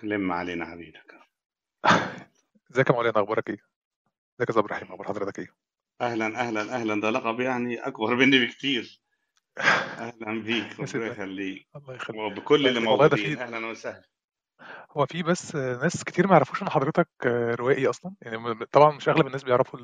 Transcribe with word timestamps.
كلم 0.00 0.32
علينا 0.32 0.66
حبيبك. 0.66 1.14
ازيك 2.72 2.90
يا 2.90 2.94
مولانا 2.94 3.18
أخبارك 3.20 3.50
إيه؟ 3.50 3.58
ازيك 4.40 4.56
يا 4.56 4.60
إبراهيم 4.60 4.86
أخبار 4.86 5.06
حضرتك 5.08 5.38
إيه؟ 5.38 5.48
أهلا 6.00 6.26
أهلا 6.26 6.60
أهلا. 6.74 7.00
ده 7.00 7.10
لقب 7.10 7.40
يعني 7.40 7.78
أكبر 7.86 8.14
مني 8.14 8.46
بكتير. 8.46 9.00
أهلا 9.98 10.42
بيك. 10.42 10.80
ربنا 10.80 11.06
يخليك. 11.06 11.66
الله 11.76 11.94
يخليك. 11.94 12.20
وبكل 12.20 12.68
اللي 12.68 12.80
موجودين 12.80 13.38
أهلا 13.38 13.66
وسهلا. 13.66 14.04
هو 14.90 15.06
في 15.06 15.22
بس 15.22 15.56
ناس 15.56 16.04
كتير 16.04 16.26
ما 16.26 16.32
يعرفوش 16.32 16.62
إن 16.62 16.70
حضرتك 16.70 17.08
روائي 17.58 17.86
أصلا. 17.86 18.14
يعني 18.22 18.66
طبعا 18.72 18.90
مش 18.96 19.08
أغلب 19.08 19.26
الناس 19.26 19.42
بيعرفوا 19.44 19.80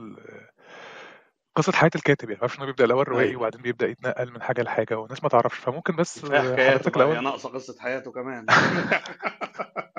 قصة 1.57 1.73
حياة 1.73 1.91
الكاتب 1.95 2.29
يعني 2.29 2.35
ما 2.35 2.41
يعرفش 2.41 2.59
إنه 2.59 2.67
بيبدأ 2.67 2.85
الأول 2.85 3.09
روائي 3.09 3.29
أيوه. 3.29 3.41
وبعدين 3.41 3.63
بيبدأ 3.63 3.87
يتنقل 3.87 4.33
من 4.33 4.43
حاجة 4.43 4.63
لحاجة 4.63 4.99
والناس 4.99 5.23
ما 5.23 5.29
تعرفش 5.29 5.59
فممكن 5.59 5.97
بس 5.97 6.25
حضرتك 6.25 6.97
الأول 6.97 7.25
ناقصة 7.25 7.49
قصة 7.49 7.81
حياته 7.81 8.13
كمان. 8.13 8.47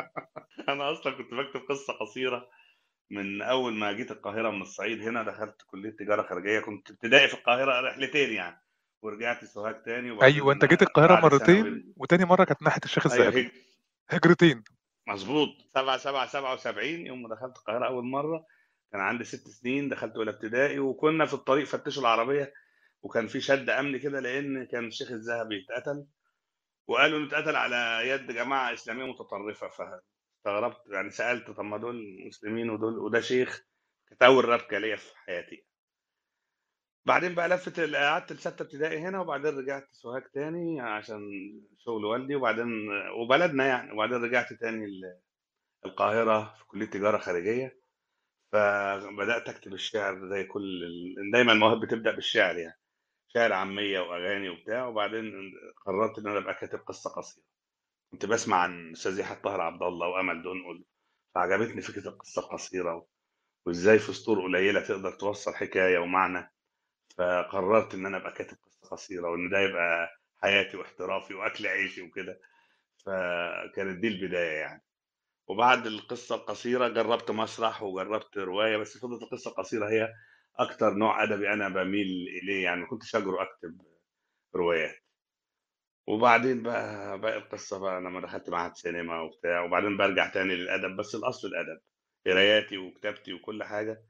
أنا 0.69 0.91
أصلا 0.91 1.13
كنت 1.13 1.33
بكتب 1.33 1.59
قصة 1.69 1.93
قصيرة 1.93 2.49
من 3.11 3.41
أول 3.41 3.73
ما 3.73 3.91
جيت 3.91 4.11
القاهرة 4.11 4.49
من 4.49 4.61
الصعيد 4.61 5.01
هنا 5.01 5.23
دخلت 5.23 5.61
كلية 5.67 5.89
تجارة 5.89 6.21
خارجية 6.21 6.59
كنت 6.59 6.91
ابتدائي 6.91 7.27
في 7.27 7.33
القاهرة 7.33 7.81
رحلتين 7.81 8.33
يعني 8.33 8.61
ورجعت 9.01 9.45
سوهاج 9.45 9.83
تاني 9.83 10.21
أيوه 10.21 10.53
أنت 10.53 10.65
جيت 10.65 10.83
ثانوي 10.83 11.21
مرتين 11.21 11.93
وتاني 11.97 12.25
مرة 12.25 12.43
كانت 12.43 12.61
ناحية 12.61 12.81
الشيخ 12.85 13.05
الذهبي. 13.05 13.37
هيك. 13.37 13.53
هجرتين 14.09 14.63
مظبوط. 15.07 15.49
7 15.75 15.97
7 15.97 16.25
77 16.27 16.85
يوم 17.05 17.21
ما 17.21 17.29
دخلت 17.29 17.57
القاهرة 17.57 17.87
أول 17.87 18.05
مرة 18.05 18.45
كان 18.91 19.01
عندي 19.01 19.23
ست 19.23 19.47
سنين 19.47 19.89
دخلت 19.89 20.15
أولى 20.15 20.31
ابتدائي 20.31 20.79
وكنا 20.79 21.25
في 21.25 21.33
الطريق 21.33 21.65
فتشوا 21.65 22.01
العربية 22.01 22.53
وكان 23.01 23.27
في 23.27 23.41
شد 23.41 23.69
امني 23.69 23.99
كده 23.99 24.19
لأن 24.19 24.65
كان 24.65 24.87
الشيخ 24.87 25.11
الذهبي 25.11 25.65
اتقتل 25.69 26.07
وقالوا 26.87 27.19
إنه 27.19 27.27
اتقتل 27.27 27.55
على 27.55 28.09
يد 28.09 28.31
جماعة 28.31 28.73
إسلامية 28.73 29.05
متطرفة 29.05 29.67
فاستغربت 29.69 30.77
يعني 30.93 31.09
سألت 31.09 31.51
طب 31.51 31.63
ما 31.63 31.77
دول 31.77 32.17
مسلمين 32.27 32.69
ودول 32.69 32.99
وده 32.99 33.19
شيخ 33.21 33.65
كانت 34.09 34.23
اول 34.23 34.45
ربكه 34.45 34.77
ليا 34.77 34.95
في 34.95 35.17
حياتي. 35.17 35.65
بعدين 37.05 37.35
بقى 37.35 37.49
لفت 37.49 37.79
قعدت 37.79 38.31
لستة 38.33 38.63
ابتدائي 38.63 38.97
هنا 38.99 39.19
وبعدين 39.21 39.57
رجعت 39.57 39.87
سوهاج 39.91 40.23
تاني 40.33 40.81
عشان 40.81 41.21
شغل 41.77 42.05
والدي 42.05 42.35
وبعدين 42.35 42.67
وبلدنا 43.21 43.65
يعني 43.67 43.91
وبعدين 43.91 44.23
رجعت 44.23 44.53
تاني 44.53 44.85
ال- 44.85 45.19
القاهرة 45.85 46.53
في 46.57 46.65
كلية 46.65 46.85
تجارة 46.85 47.17
خارجية. 47.17 47.79
فبدأت 48.51 49.49
أكتب 49.49 49.73
الشعر 49.73 50.29
زي 50.29 50.43
كل 50.43 50.81
دايما 51.33 51.51
المواهب 51.53 51.79
بتبدأ 51.81 52.11
بالشعر 52.11 52.57
يعني. 52.57 52.79
شعر 53.33 53.53
عامية 53.53 53.99
وأغاني 53.99 54.49
وبتاع 54.49 54.85
وبعدين 54.87 55.33
قررت 55.85 56.19
إن 56.19 56.27
أنا 56.27 56.37
أبقى 56.39 56.53
كاتب 56.53 56.79
قصة 56.79 57.09
قصيرة. 57.09 57.45
كنت 58.11 58.25
بسمع 58.25 58.57
عن 58.57 58.91
أستاذ 58.91 59.19
يحيى 59.19 59.35
طاهر 59.37 59.61
عبد 59.61 59.83
الله 59.83 60.07
وأمل 60.07 60.43
دنقل 60.43 60.85
فعجبتني 61.35 61.81
فكرة 61.81 62.09
القصة 62.09 62.41
القصيرة 62.41 63.07
وإزاي 63.65 63.99
في 63.99 64.13
سطور 64.13 64.41
قليلة 64.43 64.81
تقدر 64.81 65.11
توصل 65.11 65.53
حكاية 65.55 65.97
ومعنى. 65.99 66.51
فقررت 67.17 67.93
إن 67.93 68.05
أنا 68.05 68.17
أبقى 68.17 68.31
كاتب 68.33 68.57
قصة 68.63 68.89
قصيرة 68.91 69.29
وإن 69.31 69.49
ده 69.49 69.59
يبقى 69.59 70.09
حياتي 70.41 70.77
واحترافي 70.77 71.33
وأكل 71.33 71.67
عيشي 71.67 72.01
وكده. 72.01 72.39
فكانت 73.05 73.99
دي 73.99 74.07
البداية 74.07 74.57
يعني. 74.59 74.83
وبعد 75.47 75.87
القصة 75.87 76.35
القصيرة 76.35 76.87
جربت 76.87 77.31
مسرح 77.31 77.83
وجربت 77.83 78.37
رواية 78.37 78.77
بس 78.77 78.97
فضلت 78.97 79.23
القصة 79.23 79.51
القصيرة 79.51 79.89
هي 79.89 80.13
أكتر 80.59 80.93
نوع 80.93 81.23
أدبي 81.23 81.53
أنا 81.53 81.69
بميل 81.69 82.07
إليه 82.43 82.63
يعني 82.63 82.81
ما 82.81 82.87
كنتش 82.87 83.15
اجرؤ 83.15 83.41
أكتب 83.41 83.81
روايات. 84.55 84.95
وبعدين 86.07 86.63
بقى 86.63 87.19
باقي 87.19 87.37
القصة 87.37 87.79
بقى 87.79 88.01
لما 88.01 88.21
دخلت 88.21 88.49
معهد 88.49 88.75
سينما 88.75 89.21
وبتاع 89.21 89.63
وبعدين 89.63 89.97
برجع 89.97 90.27
تاني 90.29 90.55
للأدب 90.55 90.95
بس 90.97 91.15
الأصل 91.15 91.47
الأدب. 91.47 91.81
قراياتي 92.27 92.77
وكتابتي 92.77 93.33
وكل 93.33 93.63
حاجة 93.63 94.03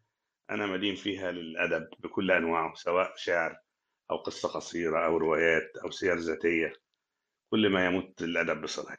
أنا 0.49 0.65
مدين 0.65 0.95
فيها 0.95 1.31
للأدب 1.31 1.89
بكل 1.99 2.31
أنواعه 2.31 2.73
سواء 2.75 3.13
شعر 3.17 3.57
أو 4.11 4.17
قصة 4.17 4.49
قصيرة 4.49 5.05
أو 5.05 5.17
روايات 5.17 5.71
أو 5.83 5.91
سير 5.91 6.17
ذاتية 6.17 6.73
كل 7.51 7.69
ما 7.69 7.85
يمت 7.85 8.21
الادب 8.21 8.61
بصله 8.61 8.97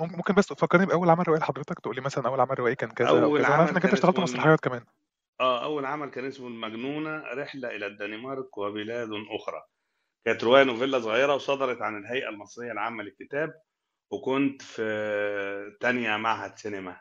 ممكن 0.00 0.16
ممكن 0.16 0.34
بس 0.34 0.46
تفكرني 0.46 0.86
بأول 0.86 1.10
عمل 1.10 1.28
روائي 1.28 1.40
لحضرتك؟ 1.40 1.80
تقول 1.80 1.94
لي 1.96 2.00
مثلا 2.00 2.28
أول 2.28 2.40
عمل 2.40 2.58
روائي 2.58 2.74
كان 2.74 2.90
كذا 2.90 3.08
أو 3.08 3.18
أول 3.18 3.38
كذا. 3.40 3.48
عارف 3.48 3.70
عمل 3.70 3.80
كان 3.80 3.92
اشتغلت 3.92 4.14
اسمه. 4.18 4.24
مسرحيات 4.24 4.60
كمان. 4.60 4.84
آه 5.40 5.64
أول 5.64 5.84
عمل 5.84 6.10
كان 6.10 6.24
اسمه 6.24 6.48
المجنونة 6.48 7.22
رحلة 7.34 7.68
إلى 7.76 7.86
الدنمارك 7.86 8.58
وبلاد 8.58 9.08
أخرى. 9.30 9.62
كانت 10.26 10.44
رواية 10.44 10.64
نوفيلا 10.64 11.00
صغيرة 11.00 11.34
وصدرت 11.34 11.82
عن 11.82 11.98
الهيئة 11.98 12.28
المصرية 12.28 12.72
العامة 12.72 13.02
للكتاب 13.02 13.62
وكنت 14.12 14.62
في 14.62 15.76
تانية 15.80 16.16
معهد 16.16 16.58
سينما. 16.58 17.00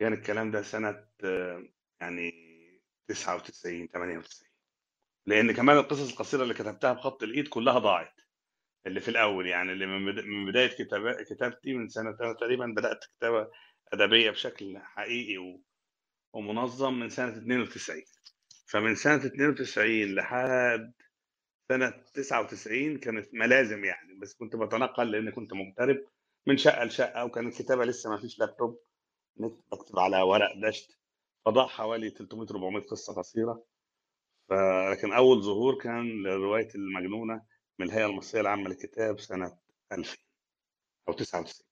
كان 0.00 0.12
الكلام 0.12 0.50
ده 0.50 0.62
سنة 0.62 1.04
آه، 1.24 1.64
يعني 2.00 2.32
99 3.08 3.88
98 3.88 4.50
لأن 5.26 5.52
كمان 5.52 5.76
القصص 5.76 6.10
القصيرة 6.10 6.42
اللي 6.42 6.54
كتبتها 6.54 6.92
بخط 6.92 7.22
الإيد 7.22 7.48
كلها 7.48 7.78
ضاعت. 7.78 8.19
اللي 8.86 9.00
في 9.00 9.08
الأول 9.08 9.46
يعني 9.46 9.72
اللي 9.72 9.86
من 9.86 10.12
بدا- 10.12 10.22
من 10.22 10.46
بداية 10.50 10.66
كتابة 10.68 11.12
كتابتي 11.22 11.74
من 11.74 11.88
سنة 11.88 12.12
تقريبا 12.40 12.66
بدأت 12.76 13.04
كتابة 13.04 13.50
أدبية 13.92 14.30
بشكل 14.30 14.78
حقيقي 14.78 15.38
و- 15.38 15.62
ومنظم 16.34 16.94
من 17.00 17.08
سنة 17.08 17.36
92 17.38 18.04
فمن 18.66 18.94
سنة 18.94 19.26
92 19.26 20.14
لحد 20.14 20.92
سنة 21.72 21.90
99 22.14 22.98
كانت 22.98 23.34
ملازم 23.34 23.84
يعني 23.84 24.14
بس 24.22 24.34
كنت 24.34 24.56
بتنقل 24.56 25.10
لأن 25.10 25.30
كنت 25.30 25.52
مغترب 25.52 26.04
من 26.46 26.56
شقة 26.56 26.84
لشقة 26.84 27.24
وكان 27.24 27.48
الكتابه 27.48 27.84
لسه 27.84 28.10
ما 28.10 28.16
فيش 28.20 28.38
لابتوب. 28.38 28.80
بكتب 29.72 29.98
على 29.98 30.22
ورق 30.22 30.50
دشت. 30.68 30.98
فضاع 31.46 31.66
حوالي 31.66 32.10
300 32.10 32.46
400 32.50 32.82
قصة 32.82 33.14
قصيرة. 33.14 33.64
فلكن 34.50 35.12
أول 35.12 35.42
ظهور 35.42 35.78
كان 35.78 36.22
لرواية 36.22 36.68
المجنونة 36.74 37.42
من 37.80 37.86
الهيئة 37.86 38.06
المصرية 38.06 38.40
العامة 38.42 38.68
للكتاب 38.68 39.20
سنة 39.20 39.58
2000 39.92 40.16
أو 41.08 41.12
99 41.12 41.66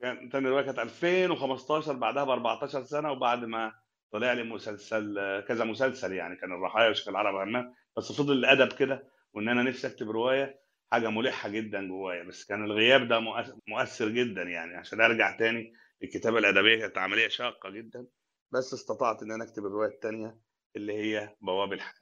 كان 0.00 0.30
تاني 0.30 0.48
روايه 0.48 0.64
كانت 0.64 0.78
2015 0.78 1.92
بعدها 1.92 2.24
ب 2.24 2.28
14 2.30 2.84
سنة 2.84 3.12
وبعد 3.12 3.44
ما 3.44 3.72
طلع 4.12 4.32
لي 4.32 4.42
مسلسل 4.42 5.14
كذا 5.48 5.64
مسلسل 5.64 6.12
يعني 6.12 6.36
كان 6.36 6.52
الرحايا 6.52 6.90
وشيخ 6.90 7.08
العرب 7.08 7.34
همام 7.48 7.74
بس 7.96 8.12
فضل 8.12 8.32
الأدب 8.32 8.72
كده 8.72 9.10
وإن 9.32 9.48
أنا 9.48 9.62
نفسي 9.62 9.86
أكتب 9.86 10.10
رواية 10.10 10.60
حاجة 10.92 11.08
ملحة 11.10 11.48
جدا 11.48 11.88
جوايا. 11.88 12.22
بس 12.24 12.44
كان 12.44 12.64
الغياب 12.64 13.08
ده 13.08 13.20
مؤث- 13.20 13.58
مؤثر 13.68 14.08
جدا 14.08 14.42
يعني 14.42 14.76
عشان 14.76 15.00
أرجع 15.00 15.36
تاني 15.36 15.72
الكتابة 16.02 16.38
الأدبية 16.38 16.78
كانت 16.78 16.98
عملية 16.98 17.28
شاقة 17.28 17.70
جدا. 17.70 18.06
بس 18.52 18.74
استطعت 18.74 19.22
إن 19.22 19.32
أنا 19.32 19.44
أكتب 19.44 19.66
الرواية 19.66 19.90
الثانية 19.94 20.38
اللي 20.76 20.92
هي 20.92 21.36
بواب 21.40 21.72
الحال. 21.72 21.94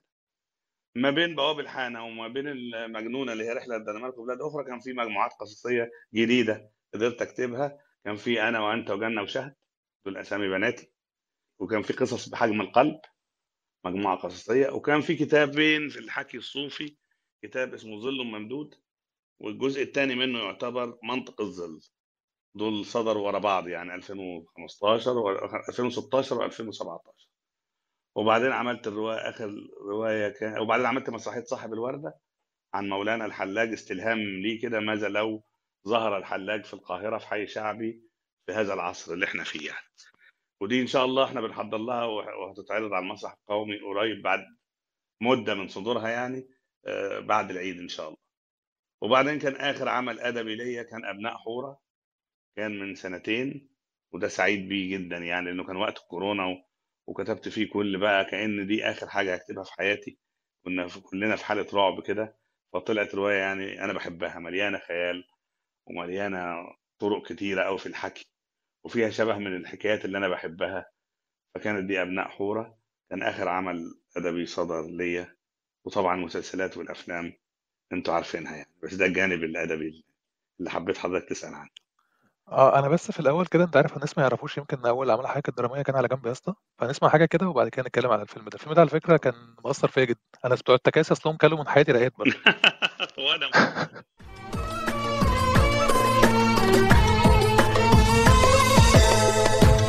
ما 0.99 1.11
بين 1.11 1.35
بواب 1.37 1.61
الحانة 1.61 2.05
وما 2.05 2.29
بين 2.29 2.49
المجنونة 2.49 3.33
اللي 3.33 3.45
هي 3.45 3.53
رحلة 3.53 3.77
الدنمارك 3.77 4.19
وبلاد 4.19 4.41
أخرى 4.41 4.65
كان 4.65 4.81
في 4.81 4.93
مجموعات 4.93 5.33
قصصية 5.41 5.91
جديدة 6.15 6.71
قدرت 6.95 7.23
أكتبها. 7.23 7.79
كان 8.05 8.17
في 8.17 8.43
أنا 8.43 8.61
وأنت 8.61 8.91
وجنة 8.91 9.23
وشهد 9.23 9.55
دول 10.05 10.17
أسامي 10.17 10.49
بناتي. 10.49 10.93
وكان 11.59 11.83
في 11.83 11.93
قصص 11.93 12.29
بحجم 12.29 12.61
القلب 12.61 13.01
مجموعة 13.85 14.17
قصصية. 14.17 14.69
وكان 14.71 15.01
في 15.01 15.17
كتابين 15.17 15.89
في 15.89 15.99
الحكي 15.99 16.37
الصوفي 16.37 16.97
كتاب 17.43 17.75
اسمه 17.75 18.01
ظل 18.01 18.25
ممدود. 18.25 18.75
والجزء 19.41 19.83
الثاني 19.83 20.15
منه 20.15 20.39
يعتبر 20.39 20.99
منطق 21.03 21.41
الظل. 21.41 21.81
دول 22.55 22.85
صدروا 22.85 23.27
ورا 23.27 23.39
بعض 23.39 23.69
يعني 23.69 23.95
2015 23.95 25.19
و 25.19 25.31
2016 25.69 26.51
و2017 26.51 27.28
وبعدين 28.19 28.53
عملت 28.53 28.87
الرواية 28.87 29.29
آخر 29.29 29.55
رواية 29.91 30.29
كان 30.29 30.59
وبعدين 30.59 30.87
عملت 30.87 31.11
مسرحية 31.11 31.45
صاحب 31.45 31.73
الوردة 31.73 32.15
عن 32.75 32.89
مولانا 32.89 33.27
الحلاج 33.27 33.73
استلهام 33.73 34.19
ليه 34.19 34.61
كده 34.63 34.81
ماذا 34.81 35.09
لو 35.09 35.43
ظهر 35.89 36.17
الحلاج 36.19 36.65
في 36.65 36.75
القاهرة 36.75 37.19
في 37.19 37.27
حي 37.29 37.47
شعبي 37.47 38.03
في 38.47 38.53
هذا 38.53 38.75
العصر 38.75 39.13
اللي 39.13 39.25
إحنا 39.27 39.45
فيه 39.45 39.67
يعني 39.67 39.87
ودي 40.61 40.81
إن 40.83 40.87
شاء 40.87 41.05
الله 41.05 41.25
إحنا 41.25 41.41
بنحضر 41.41 41.79
لها 41.79 42.05
وه- 42.05 42.37
وهتتعرض 42.37 42.93
على 42.93 43.03
المسرح 43.03 43.33
القومي 43.33 43.79
قريب 43.81 44.23
بعد 44.23 44.41
مدة 45.23 45.55
من 45.55 45.69
صدورها 45.69 46.09
يعني 46.09 46.49
آه، 46.87 47.19
بعد 47.21 47.51
العيد 47.51 47.79
إن 47.79 47.89
شاء 47.89 48.07
الله 48.09 48.19
وبعدين 49.03 49.39
كان 49.39 49.57
آخر 49.57 49.89
عمل 49.89 50.21
أدبي 50.21 50.55
ليا 50.55 50.83
كان 50.83 51.05
أبناء 51.05 51.37
حورة 51.37 51.81
كان 52.57 52.79
من 52.79 52.95
سنتين 52.95 53.69
وده 54.13 54.29
سعيد 54.29 54.69
بيه 54.69 54.97
جدا 54.99 55.17
يعني 55.17 55.47
لأنه 55.47 55.65
كان 55.65 55.77
وقت 55.77 55.99
الكورونا. 55.99 56.65
وكتبت 57.09 57.49
فيه 57.49 57.71
كل 57.71 57.99
بقى 57.99 58.25
كأن 58.25 58.67
دي 58.67 58.85
آخر 58.85 59.09
حاجة 59.09 59.35
هكتبها 59.35 59.65
في 59.65 59.73
حياتي. 59.73 60.19
كنا 60.65 60.89
كلنا 61.03 61.37
في 61.37 61.45
حالة 61.45 61.67
رعب 61.75 62.03
كده 62.03 62.37
فطلعت 62.73 63.15
رواية 63.15 63.37
يعني 63.39 63.85
أنا 63.85 63.93
بحبها 63.93 64.39
مليانة 64.39 64.79
خيال 64.79 65.25
ومليانة 65.87 66.57
طرق 66.99 67.27
كتيرة 67.33 67.63
أوي 67.63 67.79
في 67.79 67.87
الحكي 67.87 68.27
وفيها 68.85 69.11
شبه 69.11 69.39
من 69.39 69.57
الحكايات 69.57 70.05
اللي 70.05 70.19
أنا 70.19 70.29
بحبها. 70.29 70.87
فكانت 71.55 71.85
دي 71.89 72.03
أبناء 72.03 72.29
حورة 72.29 72.79
كان 73.11 73.23
آخر 73.23 73.49
عمل 73.49 74.01
أدبي 74.17 74.47
صدر 74.47 74.83
ليا. 74.91 75.37
وطبعا 75.85 76.15
المسلسلات 76.17 76.77
والأفلام 76.77 77.33
أنتوا 77.93 78.15
عارفينها 78.15 78.57
يعني 78.57 78.75
بس 78.83 78.95
ده 78.95 79.07
الجانب 79.07 79.45
الأدبي 79.45 80.05
اللي 80.61 80.71
حبيت 80.71 80.99
حضرتك 80.99 81.29
تسأل 81.29 81.55
عنه. 81.55 81.71
آه 82.53 82.79
أنا 82.79 82.89
بس 82.89 83.11
في 83.11 83.21
الأول 83.21 83.47
كده 83.47 83.65
أنت 83.65 83.77
عارف 83.77 83.95
الناس 83.97 84.19
ما 84.19 84.23
يعرفوش 84.23 84.59
يمكن 84.59 84.87
أول 84.87 85.11
عمل 85.11 85.27
حاجة 85.27 85.41
كانت 85.41 85.59
درامية 85.59 85.83
كان 85.83 85.97
على 85.97 86.09
جنب 86.09 86.27
يا 86.27 86.33
اسطى. 86.33 86.55
فهنسمع 86.79 87.09
حاجة 87.09 87.25
كده 87.25 87.49
وبعد 87.49 87.69
كده 87.69 87.83
نتكلم 87.87 88.11
على 88.11 88.23
الفيلم 88.23 88.45
ده. 88.49 88.55
الفيلم 88.55 88.75
ده 88.75 88.81
على 88.81 88.91
فكرة 88.91 89.17
كان 89.17 89.35
مؤثر 89.65 89.89
فيا 89.89 90.05
جدا. 90.05 90.19
أنا 90.45 90.55
بتوع 90.55 90.75
التكاسي 90.75 91.13
أصلهم 91.15 91.37
كلوا 91.37 91.59
من 91.59 91.69
حياتي 91.69 91.93
رقات 91.93 92.13
برضه. 92.19 92.35
وأنا 93.19 93.49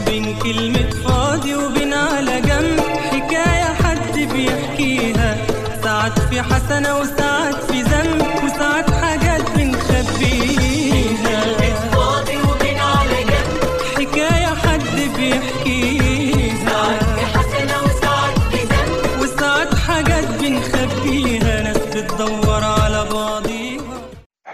بين 0.06 0.40
كلمة 0.40 0.90
فاضي 0.90 1.56
وبين 1.56 1.94
على 1.94 2.42
جنب 2.42 2.80
حكاية 2.80 3.74
حد 3.74 4.18
بيحكيها. 4.34 5.38
ساعات 5.84 6.20
في 6.20 6.42
حسنة 6.42 7.00
وساعات 7.00 7.29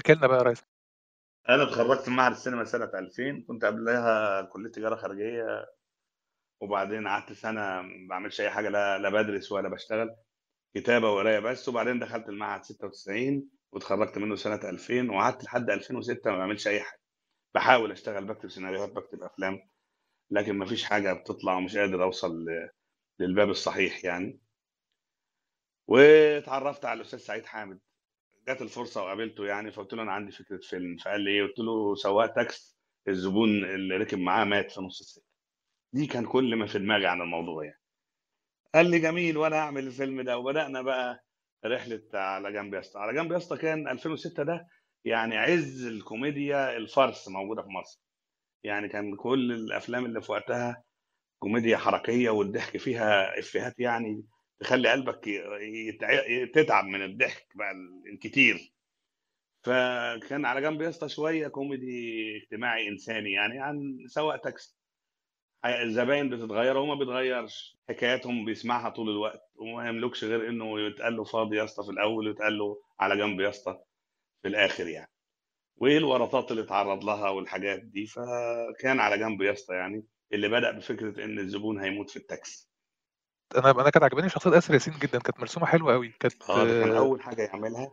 احكي 0.06 0.14
لنا 0.14 0.28
بقى 0.28 0.38
يا 0.38 0.44
ريس. 0.44 0.64
أنا 1.50 1.64
اتخرجت 1.64 2.10
من 2.10 2.16
معهد 2.16 2.32
السينما 2.32 2.64
سنة 2.64 2.86
2000 2.86 3.46
كنت 3.48 3.66
قبلها 3.66 4.42
كلية 4.42 4.72
تجارة 4.72 4.96
خارجية 4.96 5.66
وبعدين 6.62 7.08
قعدت 7.08 7.34
سنة 7.34 7.62
ما 7.82 8.08
بعملش 8.10 8.42
أي 8.42 8.50
حاجة 8.50 8.70
لا 8.70 8.98
لا 8.98 9.10
بدرس 9.10 9.52
ولا 9.52 9.70
بشتغل 9.70 10.16
كتابة 10.76 11.10
وقراية 11.10 11.40
بس 11.40 11.70
وبعدين 11.70 12.00
دخلت 12.00 12.30
المعهد 12.30 12.64
96 12.64 13.50
واتخرجت 13.72 14.18
منه 14.18 14.36
سنة 14.36 14.70
2000 14.70 15.10
وقعدت 15.10 15.44
لحد 15.44 15.70
2006 15.70 16.32
ما 16.32 16.38
بعملش 16.38 16.68
أي 16.68 16.80
حاجة. 16.82 17.00
بحاول 17.56 17.92
أشتغل 17.92 18.26
بكتب 18.26 18.50
سيناريوهات 18.50 18.90
بكتب 18.90 19.24
أفلام 19.24 19.60
لكن 20.32 20.58
ما 20.58 20.66
فيش 20.66 20.84
حاجة 20.84 21.14
بتطلع 21.14 21.56
ومش 21.58 21.78
قادر 21.78 22.04
أوصل 22.04 22.46
للباب 23.20 23.50
الصحيح 23.50 24.06
يعني. 24.06 24.42
واتعرفت 25.88 26.86
على 26.86 26.98
الأستاذ 27.02 27.20
سعيد 27.20 27.46
حامد. 27.46 27.80
جات 28.48 28.62
الفرصة 28.62 29.04
وقابلته 29.04 29.46
يعني 29.46 29.72
فقلت 29.72 29.94
له 29.94 30.04
أنا 30.04 30.12
عندي 30.12 30.32
فكرة 30.32 30.58
فيلم. 30.58 30.98
فقال 30.98 31.22
لي 31.22 31.32
إيه؟ 31.32 31.44
قلت 31.44 31.60
له 31.60 31.96
سواق 31.96 32.34
تاكسي 32.34 32.78
الزبون 33.08 33.50
اللي 33.50 33.98
ركب 33.98 34.18
معاه 34.20 34.44
مات 34.46 34.72
في 34.72 34.82
نص 34.82 35.00
السكه 35.00 35.26
دي 35.94 36.08
كان 36.08 36.26
كل 36.26 36.56
ما 36.56 36.66
في 36.68 36.80
دماغي 36.80 37.08
عن 37.08 37.22
الموضوع 37.22 37.64
يعني. 37.66 37.80
قال 38.76 38.92
لي 38.92 39.00
جميل 39.00 39.38
وأنا 39.38 39.58
أعمل 39.58 39.88
الفيلم 39.88 40.22
ده. 40.22 40.38
وبدأنا 40.38 40.82
بقى 40.82 41.20
رحلة 41.66 42.02
على 42.14 42.52
جنب 42.54 42.74
يا 42.74 42.80
اسطى. 42.80 43.00
على 43.00 43.14
جنب 43.14 43.32
يا 43.32 43.38
اسطى 43.38 43.58
كان 43.58 43.88
2006 43.88 44.44
ده 44.44 44.68
يعني 45.06 45.38
عز 45.38 45.86
الكوميديا 45.86 46.78
ال 46.78 46.86
farce 46.86 47.28
موجودة 47.28 47.62
في 47.62 47.70
مصر. 47.70 48.02
يعني 48.64 48.90
كان 48.90 49.16
كل 49.16 49.52
الأفلام 49.52 50.06
اللي 50.06 50.22
في 50.22 50.32
وقتها 50.32 50.84
كوميديا 51.40 51.78
حركية 51.78 52.30
والضحك 52.30 52.78
فيها 52.78 53.40
إفيهات 53.40 53.80
يعني 53.80 54.24
تخلي 54.60 54.92
قلبك 54.92 55.26
تتعب 56.54 56.86
من 56.86 57.02
الضحك 57.06 57.48
بقى 57.56 57.72
الكتير. 58.14 58.74
فكان 59.64 60.46
على 60.46 60.62
جنب 60.62 60.82
يا 60.82 60.90
اسطى 60.90 61.10
شوية 61.10 61.48
كوميدي 61.48 62.38
اجتماعي 62.38 62.88
إنساني 62.88 63.32
يعني 63.32 63.60
عن 63.60 63.98
سواق 64.08 64.38
تاكسي. 64.38 64.76
الزباين 65.66 66.30
بتتغير 66.30 66.78
وهو 66.78 66.86
ما 66.86 66.96
بيتغيرش 66.96 67.78
حكاياتهم 67.90 68.46
بيسمعها 68.46 68.90
طول 68.90 69.10
الوقت 69.10 69.42
وما 69.56 69.90
يملكش 69.90 70.24
غير 70.24 70.50
إنه 70.50 70.80
يتقال 70.80 71.16
له 71.18 71.24
فاضي 71.24 71.58
يا 71.58 71.64
اسطى 71.64 71.84
في 71.84 71.90
الأول 71.92 72.28
ويتقال 72.28 72.58
له 72.58 72.82
على 73.00 73.18
جنب 73.18 73.40
يا 73.40 73.50
اسطى 73.50 73.80
في 74.42 74.48
الآخر 74.48 74.88
يعني. 74.88 75.12
وإيه 75.78 75.98
الورطات 75.98 76.52
اللي 76.52 76.64
اتعرض 76.64 77.04
لها 77.04 77.30
والحاجات 77.30 77.80
دي؟ 77.80 78.06
فكان 78.06 79.00
على 79.00 79.18
جنب 79.18 79.42
يا 79.42 79.52
اسطى 79.52 79.76
يعني 79.76 80.06
اللي 80.34 80.50
بدأ 80.50 80.72
بفكرة 80.72 81.24
إن 81.26 81.40
الزبون 81.40 81.80
هيموت 81.80 82.10
في 82.10 82.18
التاكسي. 82.18 82.70
أنا 83.58 83.72
أنا 83.72 83.90
كانت 83.90 84.04
عجباني 84.04 84.30
شخصية 84.30 84.58
آسر 84.58 84.74
ياسين 84.74 84.94
جدا 84.94 85.20
كانت 85.20 85.40
مرسومة 85.40 85.66
حلوة 85.66 85.94
قوي 85.94 86.14
كانت 86.20 86.50
آه 86.50 86.64
ده 86.64 86.82
كان 86.84 86.92
آه، 86.92 86.98
أول 86.98 87.22
حاجة 87.22 87.42
يعملها. 87.42 87.92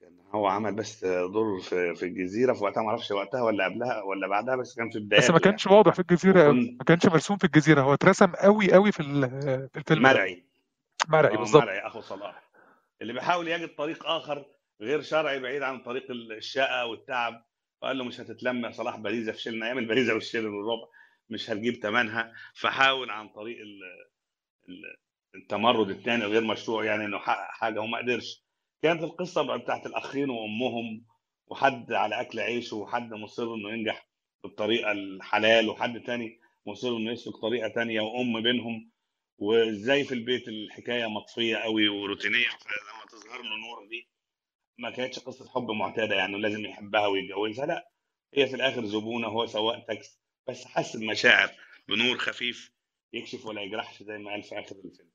كان 0.00 0.18
هو 0.30 0.46
عمل 0.46 0.74
بس 0.74 1.04
دور 1.04 1.60
في 1.60 1.94
في 1.94 2.02
الجزيرة 2.04 2.52
في 2.52 2.64
وقتها 2.64 2.82
ما 2.82 2.88
أعرفش 2.88 3.10
وقتها 3.10 3.42
ولا 3.42 3.64
قبلها 3.64 4.02
ولا 4.02 4.28
بعدها 4.28 4.56
بس 4.56 4.74
كان 4.76 4.90
في 4.90 4.98
بس 4.98 5.22
ما 5.24 5.26
يعني. 5.28 5.40
كانش 5.40 5.66
واضح 5.66 5.92
في 5.94 5.98
الجزيرة 6.00 6.42
قوي 6.44 6.58
وكنت 6.64 6.78
ما 6.78 6.84
كانش 6.84 7.06
مرسوم 7.06 7.36
في 7.36 7.44
الجزيرة 7.44 7.80
هو 7.80 7.94
اترسم 7.94 8.32
قوي 8.32 8.72
قوي 8.72 8.92
في 8.92 9.02
في 9.72 9.76
الفيلم 9.78 10.02
مرعي. 10.02 10.46
مرعي 11.08 11.34
آه 11.34 11.38
بالظبط. 11.38 11.62
مرعي 11.62 11.86
أخو 11.86 12.00
صلاح. 12.00 12.50
اللي 13.02 13.12
بيحاول 13.12 13.48
يجد 13.48 13.74
طريق 13.74 14.06
آخر 14.06 14.46
غير 14.80 15.02
شرعي 15.02 15.40
بعيد 15.40 15.62
عن 15.62 15.78
طريق 15.82 16.10
الشقة 16.10 16.86
والتعب 16.86 17.44
وقال 17.82 17.98
له 17.98 18.04
مش 18.04 18.20
هتتلم 18.20 18.64
يا 18.64 18.70
صلاح 18.70 18.96
باريزة 18.96 19.32
فشلنا 19.32 19.66
أيام 19.66 19.78
الباريزه 19.78 20.14
والشيل 20.14 20.46
والربع 20.46 20.88
مش 21.30 21.50
هتجيب 21.50 21.74
ثمنها 21.82 22.32
فحاول 22.54 23.10
عن 23.10 23.28
طريق 23.28 23.58
ال- 23.60 24.11
التمرد 25.34 25.90
الثاني 25.90 26.24
الغير 26.24 26.44
مشروع 26.44 26.84
يعني 26.84 27.04
إنه 27.04 27.16
يحقق 27.16 27.50
حاجة 27.50 27.80
وما 27.80 27.98
قدرش. 27.98 28.44
كانت 28.82 29.02
القصة 29.02 29.56
بتاعت 29.56 29.86
الأخين 29.86 30.30
وأمهم 30.30 31.06
وحد 31.46 31.92
على 31.92 32.20
أكل 32.20 32.40
عيشه 32.40 32.76
وحد 32.76 33.12
مصر 33.14 33.54
إنه 33.54 33.70
ينجح 33.70 34.08
بالطريقة 34.44 34.92
الحلال 34.92 35.68
وحد 35.68 36.00
تاني 36.00 36.40
مصر 36.66 36.88
إنه 36.96 37.12
يسلك 37.12 37.36
طريقة 37.36 37.68
تانية 37.68 38.00
وأم 38.00 38.42
بينهم. 38.42 38.92
وإزاي 39.38 40.04
في 40.04 40.14
البيت 40.14 40.48
الحكاية 40.48 41.06
مطفية 41.06 41.56
قوي 41.56 41.88
وروتينية 41.88 42.48
فلما 42.48 43.06
تظهر 43.10 43.42
له 43.42 43.56
نور 43.56 43.88
دي 43.88 44.08
ما 44.78 44.90
كانتش 44.90 45.18
قصة 45.18 45.48
حب 45.48 45.70
معتادة 45.70 46.14
يعني 46.14 46.40
لازم 46.40 46.64
يحبها 46.66 47.06
ويتجوزها 47.06 47.66
لا. 47.66 47.90
هي 48.34 48.46
في 48.46 48.56
الآخر 48.56 48.84
زبونة 48.84 49.28
هو 49.28 49.46
سواق 49.46 49.86
تاكسي 49.86 50.18
بس 50.48 50.64
حس 50.64 50.96
بمشاعر 50.96 51.50
بنور 51.88 52.18
خفيف. 52.18 52.72
يكشف 53.12 53.46
ولا 53.46 53.62
يجرحش 53.62 54.02
زي 54.02 54.18
ما 54.18 54.30
قال 54.30 54.42
في 54.42 54.58
آخر 54.60 54.76
الفيلم. 54.76 55.10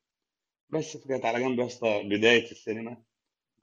بس 0.69 0.97
كانت 0.97 1.25
على 1.25 1.39
جنب 1.39 1.59
يا 1.59 1.65
اسطى 1.65 2.03
بداية 2.05 2.51
السينما. 2.51 3.03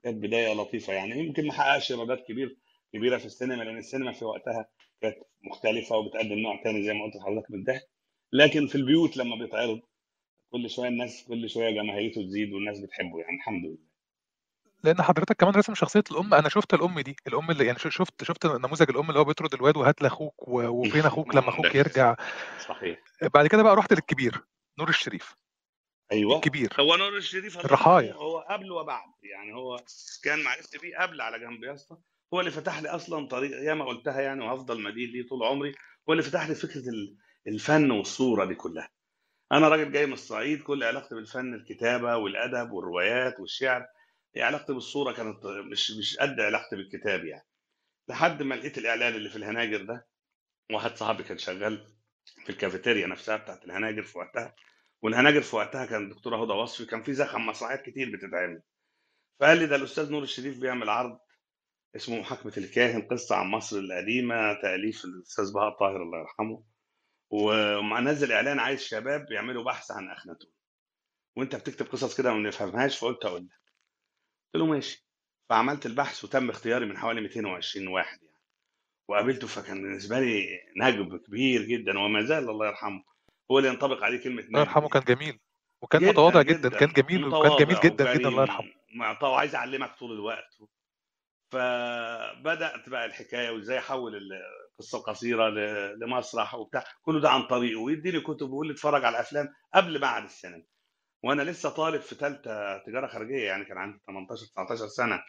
كانت 0.03 0.17
بداية 0.23 0.53
لطيفة 0.53 0.93
يعني. 0.93 1.19
يمكن 1.19 1.47
ما 1.47 1.53
حققش 1.53 1.91
إيرادات 1.91 2.27
كبير 2.27 2.57
كبيرة 2.93 3.17
في 3.17 3.25
السينما 3.25 3.63
لأن 3.63 3.77
السينما 3.77 4.11
في 4.11 4.25
وقتها 4.25 4.69
كانت 5.01 5.17
مختلفة 5.43 5.97
وبتقدم 5.97 6.39
نوع 6.39 6.63
تاني 6.63 6.83
زي 6.85 6.93
ما 6.93 7.03
قلت 7.05 7.15
لحضرتك 7.15 7.51
من 7.51 7.59
الضحك. 7.59 7.89
لكن 8.33 8.67
في 8.67 8.75
البيوت 8.75 9.17
لما 9.17 9.35
بيتعرض 9.35 9.81
كل 10.51 10.69
شوية 10.69 10.87
الناس 10.89 11.25
كل 11.27 11.49
شوية 11.49 11.71
جماهيريته 11.71 12.23
تزيد 12.23 12.53
والناس 12.53 12.79
بتحبه 12.79 13.19
يعني. 13.19 13.35
الحمد 13.37 13.65
لله. 13.65 13.94
لأن 14.85 15.01
حضرتك 15.01 15.35
كمان 15.35 15.53
رسم 15.55 15.75
شخصية 15.75 16.03
الأم. 16.11 16.33
أنا 16.33 16.49
شفت 16.49 16.73
الأم 16.73 16.99
دي 16.99 17.15
الأم 17.27 17.51
اللي 17.51 17.65
يعني 17.65 17.79
شفت 17.79 18.23
شفت 18.23 18.45
نموذج 18.45 18.89
الأم 18.89 19.09
اللي 19.09 19.19
هو 19.19 19.23
بيطرد 19.23 19.53
الواد 19.53 19.77
وهات 19.77 20.01
لأخوك 20.01 20.47
وفين 20.47 21.05
أخوك 21.05 21.35
لما 21.35 21.49
أخوك 21.49 21.75
يرجع. 21.75 22.15
صحيح. 22.67 22.99
بعد 23.33 23.47
كده 23.47 23.63
بقى 23.63 23.75
رحت 23.75 23.93
للكبير 23.93 24.41
نور 24.79 24.89
الشريف. 24.89 25.35
أيوه. 26.11 26.35
الكبير. 26.35 26.73
هو 26.79 26.95
نور 26.95 27.17
الشريف 27.17 27.65
الرحايا. 27.65 28.13
هو 28.13 28.39
قبل 28.49 28.71
وبعد. 28.71 29.09
يعني 29.23 29.53
هو 29.53 29.79
كان 30.23 30.43
معرفتي 30.43 30.77
بيه 30.77 30.97
قبل 30.97 31.21
على 31.21 31.39
جنب 31.39 31.63
يا 31.63 31.73
اسطى. 31.73 31.97
هو 32.33 32.39
اللي 32.39 32.51
فتح 32.51 32.79
لي 32.79 32.89
أصلا 32.89 33.27
طريق 33.27 33.51
يا 33.63 33.73
ما 33.73 33.85
قلتها 33.85 34.21
يعني 34.21 34.43
وهفضل 34.45 34.81
مدين 34.81 35.09
ليه 35.09 35.27
طول 35.27 35.43
عمري. 35.43 35.75
هو 36.09 36.13
اللي 36.13 36.23
فتح 36.23 36.47
لي 36.47 36.55
فكرة 36.55 36.89
ال- 36.89 37.17
الفن 37.47 37.91
والصورة 37.91 38.45
دي 38.45 38.55
كلها. 38.55 38.89
أنا 39.51 39.69
راجل 39.69 39.91
جاي 39.91 40.05
من 40.05 40.13
الصعيد 40.13 40.61
كل 40.63 40.83
علاقتي 40.83 41.15
بالفن 41.15 41.53
الكتابة 41.53 42.17
والأدب 42.17 42.71
والروايات 42.71 43.39
والشعر. 43.39 43.85
علاقتي 44.43 44.73
بالصورة 44.73 45.13
كانت 45.13 45.45
مش 45.45 45.91
مش 45.91 46.17
قد 46.17 46.39
علاقتي 46.39 46.75
بالكتاب 46.75 47.25
يعني. 47.25 47.47
لحد 48.09 48.43
ما 48.43 48.55
لقيت 48.55 48.77
الإعلان 48.77 49.15
اللي 49.15 49.29
في 49.29 49.35
الهناجر 49.35 49.83
ده 49.83 50.07
واحد 50.71 50.95
صاحبي 50.95 51.23
كان 51.23 51.37
شغال 51.37 51.87
في 52.43 52.49
الكافيتيريا 52.49 53.07
نفسها 53.07 53.37
بتاعت 53.37 53.65
الهناجر 53.65 54.03
في 54.03 54.17
وقتها 54.17 54.55
والهناجر 55.01 55.41
في 55.41 55.55
وقتها 55.55 55.85
كان 55.85 56.03
الدكتوره 56.03 56.43
هدى 56.43 56.53
وصفي 56.53 56.85
كان 56.85 57.03
في 57.03 57.13
زخم 57.13 57.45
مسرحيات 57.45 57.81
كتير 57.85 58.11
بتتعمل. 58.15 58.61
فقال 59.39 59.57
لي 59.57 59.67
ده 59.67 59.75
الأستاذ 59.75 60.11
نور 60.11 60.23
الشريف 60.23 60.59
بيعمل 60.59 60.89
عرض 60.89 61.19
اسمه 61.95 62.19
محاكمة 62.19 62.53
الكاهن 62.57 63.01
قصة 63.01 63.35
عن 63.35 63.47
مصر 63.47 63.77
القديمة 63.77 64.53
تأليف 64.61 65.05
الأستاذ 65.05 65.53
بهاء 65.53 65.67
الطاهر 65.69 66.03
الله 66.03 66.19
يرحمه. 66.19 66.63
ومع 67.29 67.99
نزل 67.99 68.31
إعلان 68.31 68.59
عايز 68.59 68.81
شباب 68.83 69.31
يعملوا 69.31 69.63
بحث 69.63 69.91
عن 69.91 70.09
أخناتون. 70.09 70.51
وأنت 71.37 71.55
بتكتب 71.55 71.85
قصص 71.85 72.17
كده 72.17 72.33
ما 72.33 72.47
نفهمهاش 72.49 72.99
فقلت 72.99 73.25
أقول 73.25 73.41
لك. 73.41 73.64
قلت 74.55 74.63
له 74.63 74.73
ماشي. 74.73 75.05
فعملت 75.49 75.85
البحث 75.85 76.23
وتم 76.23 76.49
اختياري 76.49 76.85
من 76.85 76.97
حوالي 76.97 77.21
220 77.21 77.87
واحد 77.87 78.23
يعني. 78.23 78.37
وقابلته 79.07 79.47
فكان 79.47 79.81
بالنسبة 79.81 80.19
لي 80.19 80.59
نجم 80.77 81.17
كبير 81.17 81.61
جدا 81.61 81.99
وما 81.99 82.21
زال 82.21 82.49
الله 82.49 82.67
يرحمه. 82.67 83.03
هو 83.51 83.57
اللي 83.57 83.69
ينطبق 83.69 84.03
عليه 84.03 84.23
كلمة 84.23 84.41
الله 84.41 84.49
نجم 84.49 84.59
يرحمه 84.59 84.83
دي 84.83 84.89
كان 84.89 85.15
جميل. 85.15 85.39
وكان 85.81 86.01
جدا 86.01 86.11
متواضع 86.11 86.41
جدا 86.41 86.69
جدا. 86.69 86.79
كان 86.79 86.89
جميل 86.89 87.25
وكان 87.25 87.65
جميل 87.65 87.79
جدا 87.79 88.13
جدا 88.13 88.29
الله 88.29 88.41
يرحمه. 88.41 88.71
ومعطاء 88.95 89.31
وعايز 89.31 89.55
أعلمك 89.55 89.95
طول 89.99 90.11
الوقت. 90.11 90.57
فبدأت 91.51 92.89
بقى 92.89 93.05
الحكاية 93.05 93.49
وإزاي 93.49 93.79
أحول 93.79 94.15
القصة 94.15 94.97
القصيرة 94.97 95.49
لمسرح 95.95 96.55
وبتاع. 96.55 96.83
كله 97.01 97.21
ده 97.21 97.29
عن 97.29 97.43
طريقه 97.43 97.79
ويديني 97.79 98.19
كتب 98.19 98.49
ويقول 98.49 98.67
لي 98.67 98.73
اتفرج 98.73 99.05
على 99.05 99.19
افلام 99.19 99.53
قبل 99.73 100.01
معهد 100.01 100.23
السينما. 100.23 100.63
وأنا 101.25 101.41
لسه 101.41 101.69
طالب 101.69 102.01
في 102.01 102.15
ثالثه 102.15 102.77
تجارة 102.77 103.07
خارجية 103.07 103.43
يعني 103.47 103.65
كان 103.65 103.77
عندي 103.77 103.99
18 104.07 104.45
19 104.45 104.87
سنة. 104.87 105.23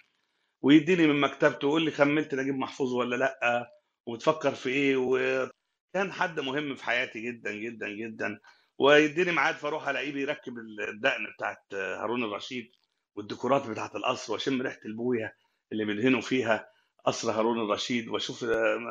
ويديني 0.63 1.07
من 1.07 1.21
مكتبته 1.21 1.67
ويقول 1.67 1.85
لي 1.85 1.91
كملت 1.91 2.35
نجيب 2.35 2.55
محفوظ 2.55 2.93
ولا 2.95 3.17
لأ 3.17 3.71
وبتفكر 4.07 4.55
في 4.55 4.69
إيه 4.69 4.97
وكان 4.97 6.13
حد 6.13 6.41
مهم 6.41 6.75
في 6.75 6.85
حياتي 6.85 7.21
جدا 7.21 7.53
جدا 7.53 7.89
جدا. 7.89 8.41
ويديني 8.79 9.33
ميعاد 9.33 9.55
فاروح 9.55 9.89
ألاقيه 9.89 10.13
بيركب 10.13 10.53
الدقن 10.89 11.27
بتاعت 11.37 11.75
هارون 11.75 12.25
الرشيد 12.25 12.71
والديكورات 13.17 13.67
بتاعت 13.67 13.97
القصر 13.97 14.33
وأشم 14.33 14.63
ريحة 14.63 14.81
البوية 14.87 15.37
اللي 15.73 15.85
بيدهنوا 15.85 16.21
فيها 16.21 16.69
قصر 17.05 17.31
هارون 17.33 17.61
الرشيد 17.61 18.09
وأشوف 18.09 18.45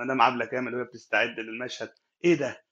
مدام 0.03 0.21
عبلة 0.21 0.45
كامل 0.45 0.75
وهي 0.75 0.83
بتستعد 0.83 1.39
للمشهد. 1.39 1.93
إيه 2.25 2.35
ده؟ 2.35 2.63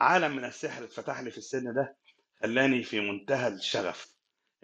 عالم 0.00 0.36
من 0.36 0.44
السحر 0.44 0.84
اتفتح 0.84 1.20
لي 1.20 1.30
في 1.30 1.38
السن 1.38 1.74
ده. 1.74 1.96
خلاني 2.42 2.82
في 2.82 3.00
منتهى 3.00 3.48
الشغف 3.48 4.14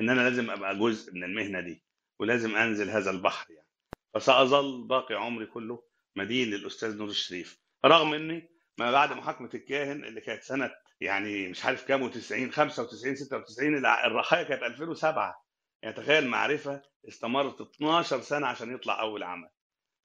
إن 0.01 0.11
أنا 0.11 0.21
لازم 0.21 0.51
أبقى 0.51 0.79
جزء 0.79 1.15
من 1.15 1.25
المهنة 1.25 1.61
دي 1.61 1.85
ولازم 2.21 2.57
أنزل 2.57 2.91
هذا 2.91 3.11
البحر 3.11 3.51
يعني. 3.51 3.69
فسأظل 4.15 4.87
باقي 4.89 5.15
عمري 5.15 5.47
كله 5.47 5.83
مدين 6.17 6.49
للأستاذ 6.51 6.97
نور 6.97 7.09
الشريف. 7.09 7.59
رغم 7.85 8.15
إني 8.15 8.51
ما 8.79 8.91
بعد 8.93 9.13
محاكمة 9.13 9.51
الكاهن 9.55 10.05
اللي 10.05 10.21
كانت 10.21 10.43
سنة 10.43 10.71
يعني 11.01 11.49
مش 11.49 11.65
عارف 11.65 11.85
كام 11.85 12.11
و90 12.11 12.51
95 12.51 13.17
96 13.17 13.77
الع- 13.79 14.07
الرخاء 14.07 14.43
كانت 14.43 14.63
2007 14.63 15.47
يعني 15.83 15.95
تخيل 15.97 16.29
معرفة 16.29 16.83
استمرت 17.09 17.61
12 17.61 18.21
سنة 18.21 18.47
عشان 18.47 18.75
يطلع 18.75 19.01
أول 19.01 19.23
عمل. 19.23 19.49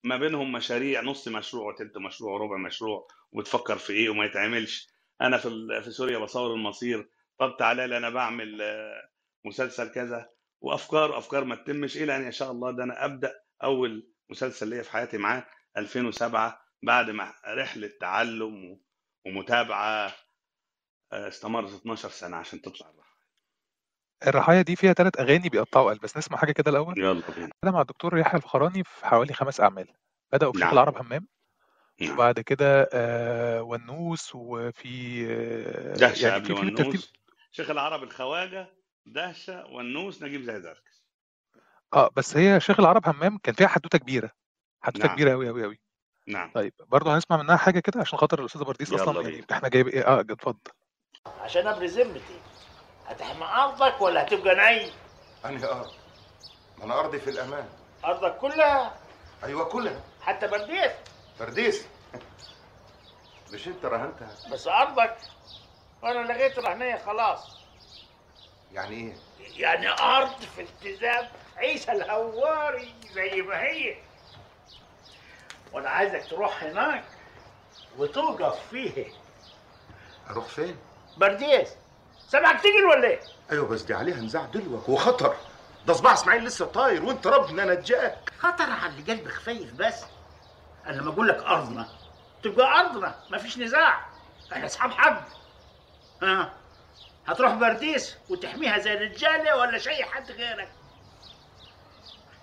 ما 0.03 0.17
بينهم 0.17 0.51
مشاريع 0.51 1.01
نص 1.01 1.27
مشروع 1.27 1.73
وتلت 1.73 1.97
مشروع 1.97 2.33
وربع 2.33 2.57
مشروع 2.57 3.07
وبتفكر 3.31 3.77
في 3.77 3.93
إيه 3.93 4.09
وما 4.09 4.25
يتعملش. 4.25 4.87
أنا 5.21 5.37
في 5.37 5.49
في 5.83 5.91
سوريا 5.91 6.17
بصور 6.17 6.53
المصير 6.53 7.09
طب 7.41 7.55
تعالى 7.59 7.87
لي 7.87 7.97
أنا 7.97 8.09
بعمل 8.09 8.61
آه، 8.61 9.09
مسلسل 9.45 9.91
كذا 9.91 10.29
وأفكار 10.61 11.17
أفكار 11.17 11.43
ما 11.43 11.55
تتمش 11.55 11.97
إلى 11.97 12.15
أن 12.15 12.27
يشاء 12.27 12.51
الله 12.51 12.71
ده 12.71 12.83
أنا 12.83 13.05
أبدأ 13.05 13.33
أول 13.63 14.11
مسلسل 14.29 14.67
ليا 14.67 14.81
في 14.81 14.91
حياتي 14.91 15.17
معاه 15.17 15.45
2007 15.77 16.61
بعد 16.83 17.09
ما 17.09 17.33
رحلة 17.47 17.89
تعلم 17.99 18.79
ومتابعة 19.25 20.13
آه، 21.13 21.27
استمرت 21.27 21.73
12 21.73 22.09
سنة 22.09 22.37
عشان 22.37 22.61
تطلع 22.61 22.89
الرحله 22.89 23.11
الرحاية 24.27 24.61
دي 24.61 24.75
فيها 24.75 24.93
ثلاث 24.93 25.19
أغاني 25.19 25.49
بيقطعوا 25.49 25.91
قلب 25.91 26.01
بس 26.01 26.17
نسمع 26.17 26.37
حاجة 26.37 26.51
كده 26.51 26.71
الأول. 26.71 26.99
يلا 26.99 27.21
بينا. 27.35 27.49
كده 27.61 27.71
مع 27.71 27.81
الدكتور 27.81 28.17
يحيى 28.17 28.37
الفخراني 28.37 28.83
في 28.83 29.05
حوالي 29.05 29.33
خمس 29.33 29.61
أعمال 29.61 29.87
بدأوا 30.33 30.51
بشيخ 30.51 30.63
نعم. 30.63 30.73
العرب 30.73 30.97
همام 30.97 31.27
نعم. 32.01 32.13
وبعد 32.13 32.39
كده 32.39 32.89
آه 32.93 33.61
ونوس 33.61 34.35
وفي 34.35 35.25
آه 35.29 35.93
دهشه 35.93 36.27
يعني 36.27 36.35
قبل 36.39 36.47
في 36.47 36.53
في 36.53 36.59
والنوس 36.59 37.13
شيخ 37.51 37.69
العرب 37.69 38.03
الخواجة 38.03 38.67
دهشة 39.05 39.65
والنوس 39.65 40.23
نجيب 40.23 40.41
زي 40.41 40.61
زركس 40.61 41.03
آه 41.93 42.09
بس 42.15 42.37
هي 42.37 42.59
شيخ 42.59 42.79
العرب 42.79 43.09
همام 43.09 43.37
كان 43.37 43.55
فيها 43.55 43.67
حدوتة 43.67 43.97
كبيرة 43.97 44.31
حدوتة 44.81 45.05
نعم. 45.07 45.15
كبيرة 45.15 45.33
أوي 45.33 45.49
أوي 45.49 45.65
أوي. 45.65 45.79
نعم. 46.27 46.51
طيب 46.51 46.73
برضه 46.87 47.15
هنسمع 47.15 47.37
منها 47.37 47.55
حاجة 47.57 47.79
كده 47.79 48.01
عشان 48.01 48.19
خاطر 48.19 48.39
الأستاذة 48.39 48.63
برديس 48.63 48.91
يلا 48.91 49.03
أصلا 49.03 49.21
يعني 49.29 49.45
إحنا 49.51 49.69
جايب 49.69 49.87
إيه؟ 49.87 50.07
آه 50.07 50.19
اتفضل. 50.19 50.59
عشان 51.39 51.67
ابري 51.67 51.87
ذمتي 51.87 52.39
هتحمي 53.05 53.45
أرضك 53.45 54.01
ولا 54.01 54.23
هتبقى 54.23 54.55
نعي 54.55 54.91
أنهي 55.45 55.65
أرض؟ 55.65 55.91
ما 56.77 56.85
أنا 56.85 56.99
أرضي 56.99 57.19
في 57.19 57.29
الأمان. 57.29 57.69
أرضك 58.05 58.37
كلها؟ 58.37 58.99
أيوة 59.43 59.65
كلها. 59.65 60.03
حتى 60.21 60.47
برديت 60.47 60.91
فرديس 61.39 61.87
مش 63.53 63.67
أنت 63.67 63.85
رهنتها. 63.85 64.35
بس 64.51 64.67
أرضك؟ 64.67 65.17
وأنا 66.03 66.33
لغيت 66.33 66.59
رهنية 66.59 66.97
خلاص. 67.05 67.57
يعني 68.71 68.95
إيه؟ 68.95 69.13
يعني 69.61 69.89
أرض 69.89 70.41
في 70.55 70.61
التزام 70.61 71.27
عيسى 71.57 71.91
الهواري 71.91 72.93
زي 73.13 73.41
ما 73.41 73.61
هي. 73.61 73.95
وأنا 75.73 75.89
عايزك 75.89 76.29
تروح 76.29 76.63
هناك 76.63 77.03
وتوقف 77.97 78.67
فيه. 78.69 79.07
أروح 80.29 80.45
فين؟ 80.45 80.77
برديس. 81.17 81.69
سامعك 82.27 82.59
تجري 82.59 82.83
ولا 82.85 83.07
إيه؟ 83.07 83.19
أيوة 83.51 83.67
بس 83.67 83.81
دي 83.81 83.93
عليها 83.93 84.17
نزاع 84.17 84.45
دلوك 84.45 84.89
وخطر. 84.89 85.35
ده 85.85 85.93
صباع 85.93 86.13
إسماعيل 86.13 86.43
لسه 86.43 86.65
طاير 86.65 87.03
وأنت 87.05 87.27
ربنا 87.27 87.65
نجاك 87.65 88.31
خطر 88.39 88.69
على 88.71 88.85
اللي 88.93 89.13
قلبك 89.13 89.31
خفيف 89.31 89.73
بس. 89.73 90.03
أنا 90.85 90.95
لما 91.01 91.13
أقول 91.13 91.27
لك 91.27 91.43
أرضنا 91.43 91.87
تبقى 92.43 92.79
أرضنا 92.79 93.15
مفيش 93.31 93.57
نزاع. 93.57 94.05
إحنا 94.53 94.65
أصحاب 94.65 94.91
حق 94.91 95.21
ها؟ 96.23 96.53
هتروح 97.27 97.53
برديس 97.53 98.17
وتحميها 98.29 98.77
زي 98.77 98.93
الرجالة 98.93 99.57
ولا 99.57 99.77
شيء 99.77 100.03
حد 100.05 100.31
غيرك؟ 100.31 100.71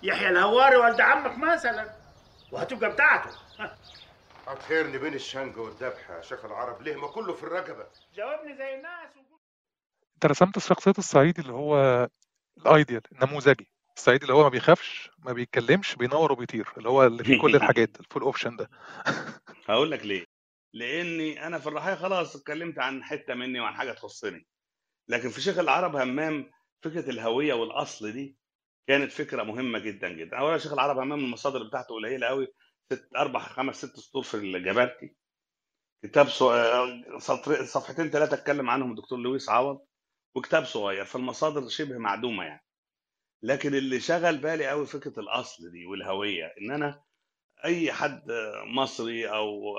يحيى 0.03 0.29
الهواري 0.29 0.75
والد 0.77 1.01
عمك 1.01 1.37
مثلا 1.37 1.95
وهتبقى 2.51 2.89
بتاعته. 2.91 3.29
ها. 3.59 3.77
هتخيرني 4.47 4.97
بين 4.97 5.13
الشنق 5.13 5.57
والذبح 5.57 6.09
يا 6.09 6.21
شيخ 6.21 6.45
العرب 6.45 6.81
ليه 6.81 6.95
ما 6.95 7.07
كله 7.07 7.33
في 7.33 7.43
الرقبة؟ 7.43 7.87
جاوبني 8.15 8.57
زي 8.57 8.75
الناس 8.75 9.09
انت 10.15 10.25
رسمت 10.25 10.59
شخصية 10.59 10.93
الصعيدي 10.97 11.41
اللي 11.41 11.53
هو 11.53 12.07
ال 12.57 12.64
ideal 12.64 13.01
النموذجي. 13.11 13.71
الصعيدي 13.97 14.23
اللي 14.23 14.33
هو 14.33 14.43
ما 14.43 14.49
بيخافش 14.49 15.09
ما 15.17 15.33
بيتكلمش 15.33 15.95
بينور 15.95 16.31
وبيطير 16.31 16.73
اللي 16.77 16.89
هو 16.89 17.03
اللي 17.05 17.23
فيه 17.23 17.41
كل 17.41 17.55
الحاجات 17.61 17.99
ال 17.99 18.03
full 18.03 18.21
option 18.21 18.55
ده. 18.55 18.69
هقول 19.67 19.91
لك 19.91 20.05
ليه. 20.05 20.25
لاني 20.73 21.47
أنا 21.47 21.59
في 21.59 21.67
الرحايا 21.67 21.95
خلاص 21.95 22.35
اتكلمت 22.35 22.79
عن 22.79 23.03
حتة 23.03 23.33
مني 23.33 23.59
وعن 23.59 23.73
حاجة 23.75 23.91
تخصني. 23.91 24.47
لكن 25.07 25.29
في 25.29 25.41
شيخ 25.41 25.59
العرب 25.59 25.95
همام 25.95 26.51
فكره 26.83 27.09
الهويه 27.09 27.53
والاصل 27.53 28.11
دي 28.11 28.37
كانت 28.87 29.11
فكره 29.11 29.43
مهمه 29.43 29.79
جدا 29.79 30.09
جدا. 30.09 30.37
أولا 30.37 30.57
شيخ 30.57 30.73
العرب 30.73 30.97
همام 30.97 31.19
المصادر 31.19 31.63
بتاعته 31.63 31.95
قليلة 31.95 32.27
قوي 32.27 32.47
ست 32.93 33.09
أربع 33.15 33.39
خمس 33.39 33.75
ست 33.85 33.99
سطور 33.99 34.23
في 34.23 34.33
الجبارتي. 34.37 35.15
كتاب. 36.03 36.29
سطر... 37.19 37.65
صفحتين 37.65 38.09
ثلاثة 38.09 38.33
اتكلم 38.33 38.69
عنهم 38.69 38.91
الدكتور 38.91 39.19
لويس 39.19 39.49
عوض 39.49 39.85
وكتاب 40.35 40.65
صغير 40.65 41.05
فالمصادر 41.05 41.67
شبه 41.67 41.97
معدومة 41.97 42.43
يعني. 42.43 42.65
لكن 43.43 43.75
اللي 43.75 43.99
شغل 43.99 44.37
بالي 44.37 44.67
قوي 44.67 44.85
فكرة 44.85 45.19
الأصل 45.19 45.71
دي 45.71 45.85
والهوية 45.85 46.53
إن 46.61 46.71
أنا 46.71 47.03
أي 47.65 47.91
حد 47.91 48.23
مصري 48.75 49.29
أو 49.29 49.75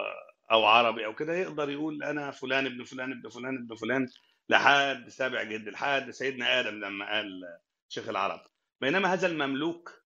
أو 0.52 0.64
عربي 0.64 1.06
أو 1.06 1.14
كده 1.14 1.34
يقدر 1.34 1.70
يقول 1.70 2.02
أنا 2.02 2.30
فلان 2.30 2.66
ابن 2.66 2.84
فلان 2.84 3.12
ابن 3.12 3.28
فلان 3.28 3.56
ابن 3.56 3.74
فلان 3.76 4.08
لحد 4.48 5.08
سابع 5.08 5.42
جد 5.42 5.68
لحد 5.68 6.10
سيدنا 6.10 6.60
آدم 6.60 6.74
لما 6.74 7.10
قال 7.10 7.58
شيخ 7.88 8.08
العرب. 8.08 8.40
بينما 8.80 9.12
هذا 9.12 9.26
المملوك 9.26 10.04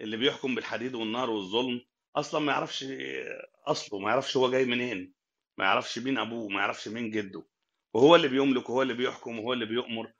اللي 0.00 0.16
بيحكم 0.16 0.54
بالحديد 0.54 0.94
والنار 0.94 1.30
والظلم 1.30 1.80
أصلا 2.16 2.40
ما 2.40 2.52
يعرفش 2.52 2.84
أصله 3.66 3.98
ما 3.98 4.10
يعرفش 4.10 4.36
هو 4.36 4.50
جاي 4.50 4.64
منين 4.64 5.14
ما 5.58 5.64
يعرفش 5.64 5.98
مين 5.98 6.18
أبوه 6.18 6.48
ما 6.48 6.60
يعرفش 6.60 6.88
مين 6.88 7.10
جده. 7.10 7.44
وهو 7.94 8.16
اللي 8.16 8.28
بيملك 8.28 8.70
وهو 8.70 8.82
اللي 8.82 8.94
بيحكم 8.94 9.38
وهو 9.38 9.52
اللي 9.52 9.66
بيؤمر 9.66 10.12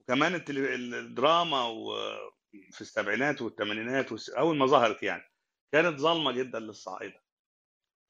وكمان 0.00 0.44
الدراما 0.48 1.64
في 2.70 2.80
السبعينات 2.80 3.42
والثمانينات 3.42 4.28
أول 4.28 4.56
ما 4.56 4.66
ظهرت 4.66 5.02
يعني 5.02 5.22
كانت 5.72 5.98
ظالمة 5.98 6.32
جدا 6.32 6.60
للصعايدة. 6.60 7.25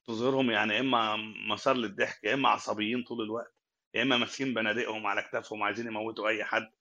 تظهرهم 0.07 0.51
يعني 0.51 0.79
إما 0.79 1.15
مسار 1.49 1.75
للضحك 1.75 2.23
يا 2.23 2.33
إما 2.33 2.49
عصبيين 2.49 3.03
طول 3.03 3.21
الوقت 3.21 3.55
يا 3.93 4.01
إما 4.03 4.17
ماسكين 4.17 4.53
بنادقهم 4.53 5.07
على 5.07 5.21
كتافهم 5.21 5.63
عايزين 5.63 5.87
يموتوا 5.87 6.29
أي 6.29 6.43
حد. 6.43 6.71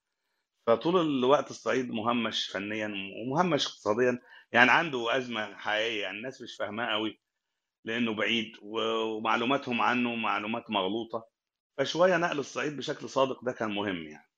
فطول 0.67 1.01
الوقت 1.01 1.51
الصعيد 1.51 1.91
مهمش 1.91 2.47
فنيا 2.49 2.93
ومهمش 3.23 3.67
اقتصاديا 3.67 4.19
يعني 4.53 4.71
عنده 4.71 5.17
أزمة 5.17 5.57
حقيقية 5.57 6.03
يعني 6.03 6.17
الناس 6.17 6.43
مش 6.43 6.57
فاهماه 6.57 6.93
قوي 6.93 7.21
لأنه 7.85 8.15
بعيد 8.15 8.53
ومعلوماتهم 8.63 9.81
عنه 9.81 10.15
معلومات 10.15 10.71
مغلوطة. 10.71 11.29
فشوية 11.79 12.17
نقل 12.17 12.39
الصعيد 12.39 12.77
بشكل 12.77 13.09
صادق 13.09 13.45
ده 13.45 13.53
كان 13.53 13.75
مهم 13.75 14.03
يعني. 14.07 14.31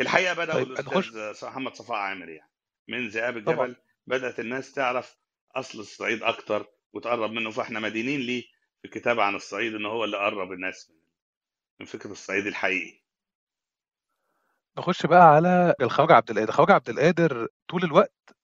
الحقيقة 0.00 0.34
بداوا 0.34 0.64
طيب 0.64 0.72
الأستاذ 0.72 1.48
محمد 1.48 1.74
صفاء 1.74 1.96
عامر 1.96 2.28
يعني 2.28 2.50
من 2.88 3.08
ذئاب 3.08 3.44
طبعا. 3.44 3.66
الجبل 3.66 3.76
بدأت 4.06 4.40
الناس 4.40 4.72
تعرف 4.72 5.16
أصل 5.56 5.80
الصعيد 5.80 6.22
أكتر. 6.22 6.73
وتقرب 6.94 7.30
منه 7.32 7.50
فاحنا 7.50 7.80
مدينين 7.80 8.20
ليه 8.20 8.42
في 8.82 8.84
الكتاب 8.84 9.20
عن 9.20 9.34
الصعيد 9.34 9.74
إن 9.74 9.86
هو 9.86 10.04
اللي 10.04 10.16
قرب 10.16 10.52
الناس 10.52 10.90
من 10.90 10.96
من 11.80 11.86
فكرة 11.86 12.12
الصعيد 12.12 12.46
الحقيقي. 12.46 13.04
نخش 14.78 15.06
بقى 15.06 15.22
على 15.34 15.74
الخواجة 15.80 16.12
عبد 16.12 16.30
القادر. 16.30 16.48
الخواجة 16.48 16.72
عبد 16.72 16.88
القادر 16.88 17.48
طول 17.68 17.84
الوقت 17.84 18.34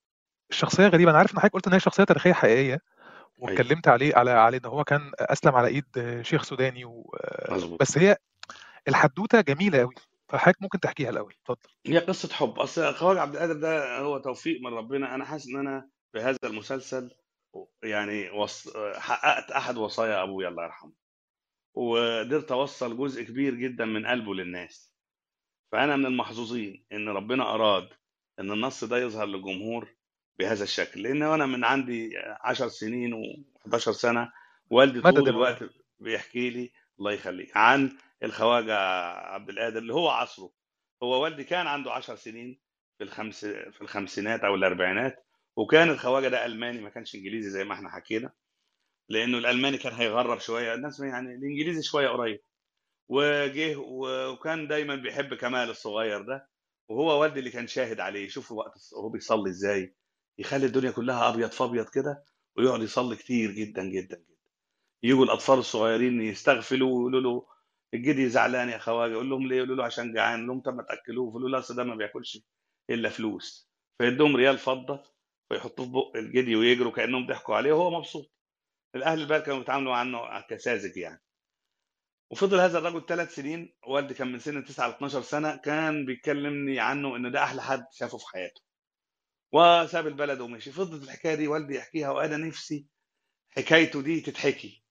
الشخصية 0.51 0.87
غريبة. 0.87 1.11
أنا 1.11 1.19
عارف 1.19 1.33
إن 1.33 1.39
حضرتك 1.39 1.55
قلت 1.55 1.67
إن 1.67 1.73
هي 1.73 1.81
شخصية 1.81 2.05
تاريخية 2.05 2.33
حقيقية 2.33 2.81
واتكلمت 3.37 3.89
عليه 3.89 4.17
على 4.17 4.31
على 4.31 4.57
إن 4.57 4.67
هو 4.67 4.85
كان 4.85 5.13
أسلم 5.19 5.55
على 5.55 5.69
إيد 5.69 6.23
شيخ 6.23 6.43
سوداني 6.43 6.85
و... 6.85 7.15
بس 7.81 7.99
هي 7.99 8.17
الحدوتة 8.89 9.41
جميلة 9.41 9.83
أوي. 9.83 9.95
فحضرتك 10.29 10.63
ممكن 10.63 10.81
تحكيها 10.81 11.11
الأول؟ 11.11 11.35
اتفضل. 11.43 11.71
هي 11.87 11.99
قصة 11.99 12.35
حب. 12.35 12.59
أصل 12.59 12.95
خواجه 12.95 13.21
عبد 13.21 13.35
القادر 13.35 13.53
ده 13.55 13.99
هو 13.99 14.19
توفيق 14.19 14.61
من 14.61 14.75
ربنا. 14.75 15.15
أنا 15.15 15.25
حاسس 15.25 15.49
إن 15.49 15.57
أنا 15.57 15.89
بهذا 16.15 16.39
المسلسل 16.45 17.11
يعني 17.83 18.31
وص... 18.31 18.77
حققت 18.77 19.51
أحد 19.51 19.77
وصايا 19.77 20.23
أبويا 20.23 20.49
الله 20.49 20.65
يرحمه. 20.65 20.93
وقدرت 21.75 22.53
أوصل 22.53 22.97
جزء 22.99 23.23
كبير 23.23 23.55
جدا 23.55 23.85
من 23.85 24.07
قلبه 24.07 24.35
للناس. 24.35 24.95
فأنا 25.73 25.97
من 25.97 26.07
المحظوظين 26.07 26.85
إن 26.93 27.09
ربنا 27.09 27.55
أراد 27.55 27.89
إن 28.39 28.53
النص 28.53 28.85
ده 28.85 28.99
يظهر 28.99 29.27
للجمهور 29.27 29.95
بهذا 30.39 30.65
الشكل. 30.65 31.03
لأن 31.03 31.23
أنا 31.23 31.47
من 31.47 31.65
عندي 31.65 32.19
10 32.19 32.69
سنين 32.69 33.15
و11 33.15 33.77
سنة 33.79 34.33
والدي 34.71 35.01
طول. 35.01 35.29
الوقت 35.29 35.65
بيحكي 35.99 36.51
لي 36.51 36.73
الله 36.99 37.13
يخليك 37.13 37.57
عن 37.57 37.97
الخواجة 38.23 38.77
عبد 39.09 39.49
القادر 39.51 39.79
اللي 39.79 39.95
هو 39.95 40.09
عصره. 40.09 40.53
هو 41.03 41.23
والدي 41.23 41.45
كان 41.45 41.67
عنده 41.67 41.93
10 41.93 42.15
سنين 42.15 42.61
في 42.99 43.05
الخمس 43.05 43.45
في 43.45 43.81
الخمسينات 43.81 44.41
أو 44.41 44.55
الأربعينات. 44.55 45.27
وكان 45.57 45.91
الخواجة 45.91 46.29
ده 46.29 46.47
ألماني 46.47 46.81
ما 46.81 46.91
كانش 46.91 47.15
إنجليزي 47.15 47.51
زي 47.51 47.65
ما 47.65 47.75
إحنا 47.75 47.91
حكينا 47.91 48.33
لأنه 49.09 49.39
الألماني 49.39 49.79
كان 49.79 49.93
هيغرب 49.93 50.39
شوية. 50.39 50.75
الناس 50.75 51.01
يعني 51.01 51.35
الإنجليزي 51.35 51.83
شوية 51.83 52.09
قريب. 52.09 52.41
وجه 53.09 53.77
وكان 54.31 54.69
دايما 54.69 54.95
بيحب 54.97 55.35
كمال 55.35 55.71
الصغير 55.71 56.23
ده 56.23 56.49
وهو 56.89 57.21
والدي 57.23 57.39
اللي 57.39 57.51
كان 57.51 57.67
شاهد 57.67 58.01
عليه. 58.01 58.29
شوفوا 58.29 58.59
وقت 58.59 58.73
وهو 58.93 59.09
بيصلي 59.09 59.51
إزاي؟ 59.51 59.95
يخلي 60.39 60.67
الدنيا 60.67 60.91
كلها 60.91 61.29
أبيض 61.29 61.51
فابيض 61.51 61.89
كده 61.89 62.25
ويقعد 62.57 62.83
يصلي 62.83 63.17
كتير 63.17 63.51
جدا 63.51 63.83
جدا 63.85 64.17
جدا. 64.17 64.37
يجوا 65.03 65.25
الأطفال 65.25 65.59
الصغيرين 65.59 66.21
يستغفلوا 66.21 66.89
ويقولوا 66.89 67.21
له 67.21 67.47
الجدي 67.95 68.29
زعلان 68.29 68.69
يا 68.69 68.79
خواجة. 68.79 69.13
يقول 69.13 69.31
لهم 69.31 69.47
ليه؟ 69.49 69.57
يقولوا 69.57 69.77
له 69.77 69.85
عشان 69.85 70.13
جعان. 70.15 70.39
يقول 70.39 70.49
لهم 70.49 70.61
طب 70.61 70.75
ما 70.75 70.83
تأكلوه. 70.83 71.29
يقولوا 71.29 71.49
له 71.49 71.53
لا 71.53 71.59
أصل 71.59 71.77
ده 71.77 71.85
ما 71.85 71.95
بياكلش 71.95 72.39
إلا 72.91 73.09
فلوس. 73.09 73.71
فيدوهم 73.99 74.37
ريال 74.37 74.59
فضة 74.59 75.03
ويحطوه 75.51 75.87
في 75.87 75.93
بق 75.93 76.17
الجدي 76.17 76.57
ويجروا 76.57 76.93
كأنهم 76.93 77.27
ضحكوا 77.27 77.57
عليه 77.57 77.73
وهو 77.73 77.91
مبسوط. 77.91 78.31
الأهل 78.95 79.21
البلد 79.21 79.43
كانوا 79.43 79.59
بيتعاملوا 79.59 79.95
عنه 79.95 80.41
كساذج 80.41 80.97
يعني. 80.97 81.23
وفضل 82.31 82.61
هذا 82.61 82.79
الرجل 82.79 83.07
ثلاث 83.07 83.35
سنين 83.35 83.75
والدي 83.87 84.15
كان 84.15 84.33
من 84.33 84.39
سن 84.39 84.65
9 84.65 84.89
ل 84.89 84.91
12 84.91 85.23
سنة 85.23 85.57
كان 85.57 86.05
بيكلمني 86.07 86.81
عنه 86.81 87.17
ان 87.17 87.33
ده 87.33 87.43
أحلى 87.45 87.63
حد 87.63 87.87
شافه 87.93 88.19
في 88.19 88.27
حياته. 88.29 88.61
وساب 89.53 90.07
البلد 90.07 90.41
ومشي. 90.41 90.73
فضلت 90.73 91.03
الحكاية 91.03 91.35
دي 91.35 91.49
والدي 91.49 91.75
يحكيها 91.75 92.11
وأنا 92.11 92.37
نفسي 92.37 92.87
حكايته 93.51 94.03
دي 94.03 94.21
تتحكي. 94.21 94.85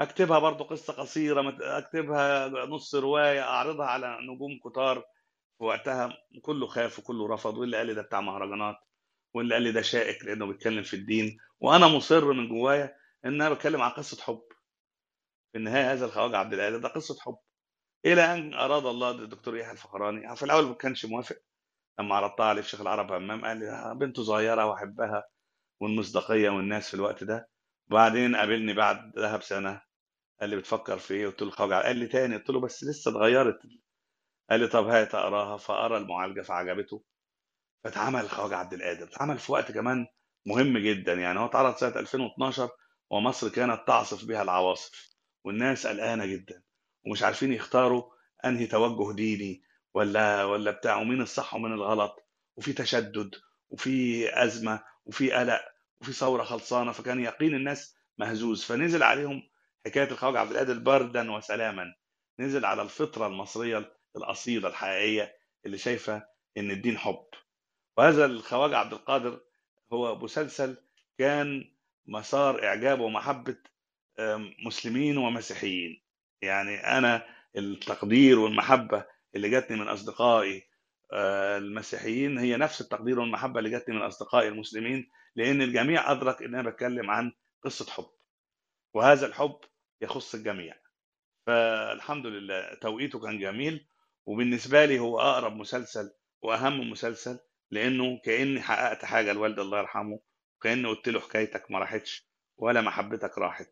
أكتبها 0.00 0.38
برضو 0.38 0.64
قصة 0.64 0.92
قصيرة 0.92 1.56
أكتبها 1.78 2.48
نص 2.48 2.94
رواية 2.94 3.40
أعرضها 3.42 3.86
على 3.86 4.18
نجوم 4.22 4.58
كتار 4.64 5.04
وقتها. 5.58 6.18
كله 6.42 6.66
خاف 6.66 6.98
وكله 6.98 7.28
رفض 7.34 7.58
واللي 7.58 7.76
قال 7.76 7.94
ده 7.94 8.02
بتاع 8.02 8.20
مهرجانات. 8.20 8.76
واللي 9.34 9.54
قال 9.54 9.62
لي 9.62 9.72
ده 9.72 9.82
شائك 9.82 10.24
لأنه 10.24 10.46
بيتكلم 10.46 10.82
في 10.82 10.96
الدين 10.96 11.38
وأنا 11.60 11.88
مصر 11.88 12.32
من 12.32 12.48
جوايا 12.48 12.96
إن 13.24 13.42
أنا 13.42 13.50
بتكلم 13.54 13.82
عن 13.82 13.90
قصة 13.90 14.22
حب. 14.22 14.42
في 15.52 15.58
النهاية 15.58 15.92
هذا 15.92 16.06
الخواجة 16.06 16.36
عبد 16.38 16.52
القادر 16.54 16.78
ده 16.78 16.88
قصة 16.88 17.16
حب. 17.20 17.38
إلى 18.06 18.22
أن 18.34 18.54
أراد 18.54 18.86
الله 18.86 19.10
الدكتور 19.10 19.56
يحيى 19.56 19.72
الفخراني 19.72 20.36
في 20.36 20.42
الأول 20.44 20.66
ما 20.66 20.74
كانش 20.74 21.06
موافق 21.06 21.36
لما 22.00 22.14
عرضتها 22.16 22.46
عليه 22.46 22.62
في 22.62 22.68
شيخ 22.68 22.80
العرب 22.80 23.12
همام 23.12 23.44
قال 23.44 23.58
لي 23.58 23.94
بنته 24.00 24.22
صغيرة 24.24 24.66
وأحبها 24.66 25.24
والمصداقية 25.80 26.50
والناس 26.50 26.88
في 26.88 26.94
الوقت 26.94 27.24
ده. 27.24 27.50
وبعدين 27.90 28.36
قابلني 28.36 28.74
بعد 28.74 29.18
ذهب 29.18 29.42
سنة 29.42 29.82
قال 30.40 30.50
لي 30.50 30.56
بتفكر 30.56 30.98
في 30.98 31.14
إيه؟ 31.14 31.26
قلت 31.26 31.42
له 31.42 31.48
الخواجة 31.48 31.74
قال 31.82 31.96
لي 31.98 32.06
تاني. 32.06 32.36
قلت 32.36 32.50
له 32.50 32.60
بس 32.60 32.84
لسه 32.84 33.10
اتغيرت. 33.10 33.60
قال 34.50 34.60
لي 34.60 34.68
طب 34.68 34.86
هات 34.88 35.14
اقراها 35.14 35.56
فقرا 35.56 35.98
المعالجة 35.98 36.42
فعجبته. 36.42 37.04
فاتعمل 37.84 38.20
الخواجه 38.20 38.56
عبد 38.56 38.72
القادر. 38.72 39.04
اتعمل 39.04 39.38
في 39.38 39.52
وقت 39.52 39.72
كمان 39.72 40.06
مهم 40.46 40.78
جدا. 40.78 41.12
يعني 41.14 41.38
هو 41.38 41.46
اتعرض 41.46 41.76
سنة 41.76 41.96
2012 41.96 42.70
ومصر 43.10 43.48
كانت 43.48 43.80
تعصف 43.86 44.24
بها 44.24 44.42
العواصف. 44.42 45.16
والناس 45.44 45.86
قلقانة 45.86 46.26
جدا. 46.26 46.62
ومش 47.06 47.22
عارفين 47.22 47.52
يختاروا 47.52 48.02
أنهي 48.44 48.66
توجه 48.66 49.14
ديني 49.16 49.62
ولا 49.94 50.44
ولا 50.44 50.70
بتاع 50.70 50.96
ومين 50.96 51.20
الصح 51.22 51.54
ومين 51.54 51.72
الغلط. 51.72 52.16
وفي 52.56 52.72
تشدد 52.72 53.34
وفي 53.70 54.28
أزمة 54.44 54.82
وفي 55.04 55.32
قلق 55.32 55.60
وفي 56.00 56.12
ثورة 56.12 56.42
خلصانة. 56.42 56.92
فكان 56.92 57.20
يقين 57.20 57.54
الناس 57.54 57.96
مهزوز. 58.18 58.64
فنزل 58.64 59.02
عليهم 59.02 59.42
حكاية 59.86 60.10
الخواجة 60.10 60.38
عبد 60.38 60.50
القادر 60.50 60.78
بردا 60.78 61.32
وسلاما. 61.32 61.94
نزل 62.40 62.64
على 62.64 62.82
الفطرة 62.82 63.26
المصرية 63.26 63.92
الأصيلة 64.16 64.68
الحقيقية 64.68 65.36
اللي 65.66 65.78
شايفة 65.78 66.22
إن 66.58 66.70
الدين 66.70 66.98
حب. 66.98 67.26
وهذا 67.98 68.24
الخواجة 68.24 68.76
عبد 68.76 68.92
القادر 68.92 69.40
هو 69.92 70.18
مسلسل 70.18 70.76
كان 71.18 71.72
مسار 72.06 72.64
إعجاب 72.64 73.00
ومحبة 73.00 73.56
آم، 74.18 74.54
مسلمين 74.66 75.18
ومسيحيين. 75.18 76.02
يعني 76.42 76.76
أنا 76.98 77.26
التقدير 77.56 78.38
والمحبة 78.38 79.04
اللي 79.34 79.50
جاتني 79.50 79.76
من 79.76 79.88
أصدقائي 79.88 80.62
آه، 81.12 81.58
المسيحيين 81.58 82.38
هي 82.38 82.56
نفس 82.56 82.80
التقدير 82.80 83.20
والمحبة 83.20 83.58
اللي 83.58 83.70
جاتني 83.70 83.94
من 83.94 84.02
أصدقائي 84.02 84.48
المسلمين 84.48 85.10
لأن 85.36 85.62
الجميع 85.62 86.12
أدرك 86.12 86.42
إن 86.42 86.54
أنا 86.54 86.70
بتكلم 86.70 87.10
عن 87.10 87.32
قصة 87.64 87.92
حب 87.92 88.10
وهذا 88.94 89.26
الحب 89.26 89.60
يخص 90.00 90.34
الجميع. 90.34 90.74
فالحمد 91.46 92.26
لله 92.26 92.74
توقيته 92.74 93.20
كان 93.20 93.38
جميل 93.38 93.86
وبالنسبة 94.26 94.84
لي 94.84 94.98
هو 94.98 95.20
أقرب 95.20 95.56
مسلسل 95.56 96.10
وأهم 96.42 96.90
مسلسل 96.90 97.38
لأنه 97.72 98.18
كأني 98.24 98.60
حققت 98.62 99.04
حاجة 99.04 99.32
لوالد 99.32 99.58
الله 99.58 99.78
يرحمه 99.78 100.20
كاني 100.62 100.88
قلت 100.88 101.08
له 101.08 101.20
حكايتك 101.20 101.70
ما 101.70 101.78
راحتش 101.78 102.28
ولا 102.56 102.80
محبتك 102.80 103.38
راحت 103.38 103.70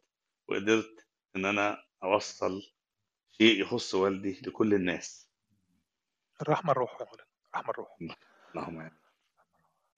وقدرت 0.48 1.06
إن 1.36 1.44
أنا 1.46 1.78
أوصل 2.02 2.62
شيء 3.38 3.60
يخص 3.60 3.94
والدي 3.94 4.40
لكل 4.46 4.74
الناس. 4.74 5.28
الرحمة 6.42 6.72
الروح 6.72 6.90
يا 7.00 7.06
مولانا 7.06 7.26
الرحمة 7.54 7.70
الروح. 7.70 7.88
اللهم 8.54 8.80
آمين. 8.80 8.90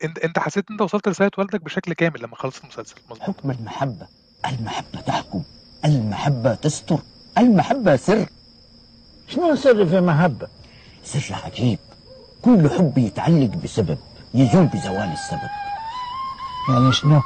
أنت 0.05 0.19
أنت 0.19 0.39
حسيت 0.39 0.71
أنت 0.71 0.81
وصلت 0.83 1.09
رسالة 1.09 1.31
والدك 1.39 1.61
بشكل 1.61 1.93
كامل 1.93 2.23
لما 2.23 2.37
خلصت 2.37 2.63
المسلسل؟ 2.63 2.97
مظبوط. 3.11 3.21
حكم 3.21 3.51
المحبة 3.51 4.09
المحبة 4.47 5.01
تحكم 5.01 5.45
المحبة 5.85 6.55
تستر 6.55 6.99
المحبة 7.39 7.97
سر. 7.97 8.27
شنو 9.29 9.55
سر 9.57 9.87
في 9.87 10.01
محبة؟ 10.01 10.49
سر 11.03 11.35
عجيب. 11.35 11.79
كل 12.43 12.71
حب 12.71 12.99
يتعلق 12.99 13.51
بسبب 13.65 13.99
يزول 14.35 14.67
بزوال 14.67 15.13
السبب. 15.13 15.51
يعني 16.69 16.93
شنو؟ 16.93 17.23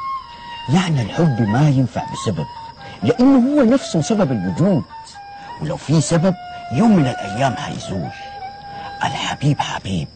يعني 0.74 1.02
الحب 1.02 1.40
ما 1.40 1.68
ينفع 1.68 2.02
بسبب 2.12 2.46
لأنه 3.02 3.38
هو 3.38 3.64
نفسه 3.64 4.00
سبب 4.00 4.32
الوجود. 4.32 4.84
ولو 5.62 5.76
في 5.76 6.00
سبب 6.00 6.34
يوم 6.72 6.96
من 6.96 7.06
الأيام 7.06 7.56
حيزول. 7.56 8.08
الحبيب 9.04 9.60
حبيب 9.60 10.08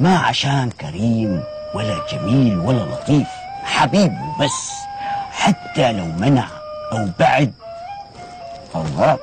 ما 0.00 0.18
عشان 0.18 0.70
كريم 0.70 1.42
ولا 1.74 2.06
جميل 2.12 2.58
ولا 2.58 2.82
لطيف 2.82 3.28
حبيب 3.64 4.12
وبس 4.12 4.70
حتى 5.32 5.92
لو 5.92 6.04
منع 6.06 6.46
أو 6.92 7.08
بعد. 7.18 7.52
فالله 8.72 9.18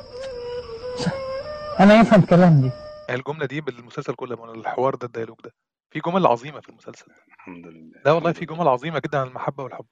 أنا 1.80 1.94
يفهم 1.94 2.22
كلام 2.22 2.62
دي 2.62 2.70
الجملة 3.16 3.46
دي 3.46 3.62
بالمسلسل 3.62 4.14
كله 4.16 4.54
الحوار 4.54 4.96
ده 4.96 5.08
الديالوج 5.08 5.38
ده 5.44 5.54
في 5.92 6.00
جمل 6.00 6.28
عظيمة 6.28 6.60
في 6.62 6.70
المسلسل 6.70 7.06
الحمد 7.28 7.68
لله 7.68 8.02
لا 8.06 8.12
والله 8.12 8.32
في. 8.32 8.46
جمل 8.46 8.68
عظيمة 8.68 9.00
جدا 9.00 9.18
عن 9.18 9.28
المحبة 9.28 9.64
والحب 9.64 9.86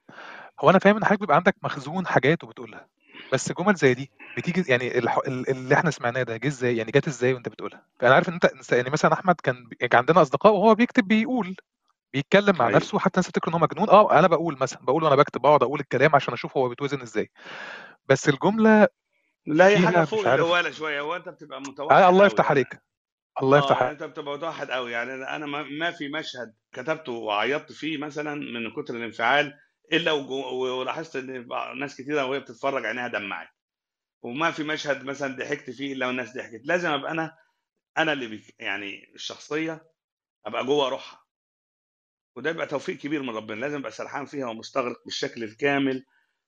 هو 0.60 0.70
أنا 0.70 0.80
فاهم 0.80 0.96
إن 0.98 1.06
حضرتك 1.06 1.20
بيبقى 1.20 1.36
عندك 1.36 1.56
مخزون 1.64 2.08
حاجات 2.08 2.44
وبتقولها 2.44 2.88
بس 3.32 3.52
جمل 3.52 3.76
زي 3.76 3.94
دي 3.94 4.12
بتيجي 4.38 4.72
يعني 4.72 4.98
اللي 5.28 5.76
إحنا 5.76 5.92
سمعناه 5.92 6.24
ده 6.24 6.38
جه 6.38 6.48
إزاي 6.48 6.78
يعني 6.78 6.92
جت 6.92 7.08
إزاي 7.08 7.34
وأنت 7.34 7.50
بتقولها 7.50 7.86
فانا 8.00 8.16
عارف 8.16 8.30
إن 8.30 8.34
أنت 8.34 8.72
يعني 8.72 8.90
مثلا 8.90 9.14
أحمد 9.14 9.36
كان 9.44 9.64
بي- 9.68 9.76
كان 9.88 9.98
عندنا 10.00 10.22
أصدقاء 10.22 10.54
وهو 10.54 10.76
بيكتب 10.76 11.08
بيقول 11.08 11.56
بيتكلم 12.14 12.56
مع 12.58 12.68
أيوة. 12.68 12.76
نفسه 12.76 13.00
حتى 13.00 13.18
الناس 13.20 13.26
تفتكر 13.28 13.48
إن 13.50 13.54
هو 13.54 13.60
مجنون 13.60 13.90
آه 13.90 14.20
أنا 14.20 14.28
بقول 14.28 14.58
مثلا 14.62 14.80
بقول 14.86 15.04
وأنا 15.04 15.16
بكتب 15.16 15.42
بقعد 15.42 15.64
أقول 15.64 15.80
الكلام 15.80 16.16
عشان 16.16 16.34
أشوف 16.34 16.58
هو 16.58 16.70
بيتوزن 16.70 17.02
إزاي 17.02 17.30
بس 18.06 18.30
الجملة 18.30 18.88
لا 19.46 19.68
هي 19.68 19.78
حاجة 19.86 20.06
فوق 20.06 20.28
عارف. 20.28 20.42
الهواله 20.42 20.72
شوية 20.72 21.02
هو 21.02 21.16
أنت 21.16 21.30
بتبقى 21.30 21.62
متوحد 21.62 21.96
آه 22.02 22.10
الله 22.10 22.26
يفتح 22.26 22.44
يعني. 22.46 22.50
عليك 22.60 22.82
الله 23.42 23.58
آه 23.58 23.62
يفتح 23.64 23.80
يعني 23.82 23.92
أنت 23.94 24.04
بتبقى 24.04 24.34
متوحد 24.38 24.72
قوي 24.72 24.92
يعني 24.92 25.14
أنا 25.14 25.36
أنا 25.36 25.46
ما 25.46 25.64
ما 25.64 25.92
في 25.92 26.08
مشهد 26.10 26.56
كتبته 26.74 27.12
وعيطت 27.12 27.72
فيه 27.72 27.98
مثلا 27.98 28.36
من 28.36 28.72
كتر 28.72 28.96
الانفعال 28.96 29.60
إلا 29.94 30.12
وجو- 30.12 30.80
ولاحظت 30.80 31.16
إن 31.16 31.48
ناس 31.80 32.02
كتيرة 32.02 32.26
وهي 32.26 32.40
بتتفرج 32.40 32.86
عينيها 32.86 33.08
دمعت. 33.08 33.48
وما 34.22 34.52
في 34.52 34.64
مشهد 34.64 35.04
مثلا 35.04 35.36
ضحكت 35.36 35.70
فيه 35.70 35.94
إلا 35.94 36.08
والناس 36.08 36.34
ضحكت. 36.38 36.62
لازم 36.64 36.90
أبقى 36.92 37.12
أنا 37.12 37.38
أنا 37.98 38.14
اللي 38.14 38.28
بيك 38.28 38.56
يعني 38.60 39.12
الشخصية 39.16 39.88
أبقى 40.46 40.66
جوه 40.66 40.90
روحها. 40.90 41.26
وده 42.36 42.50
يبقى 42.50 42.68
توفيق 42.68 42.98
كبير 42.98 43.22
من 43.22 43.30
ربنا. 43.30 43.60
لازم 43.60 43.78
أبقى 43.78 43.92
سرحان 43.92 44.26
فيها 44.26 44.48
ومستغرق 44.48 45.04
بالشكل 45.06 45.44
الكامل 45.44 46.06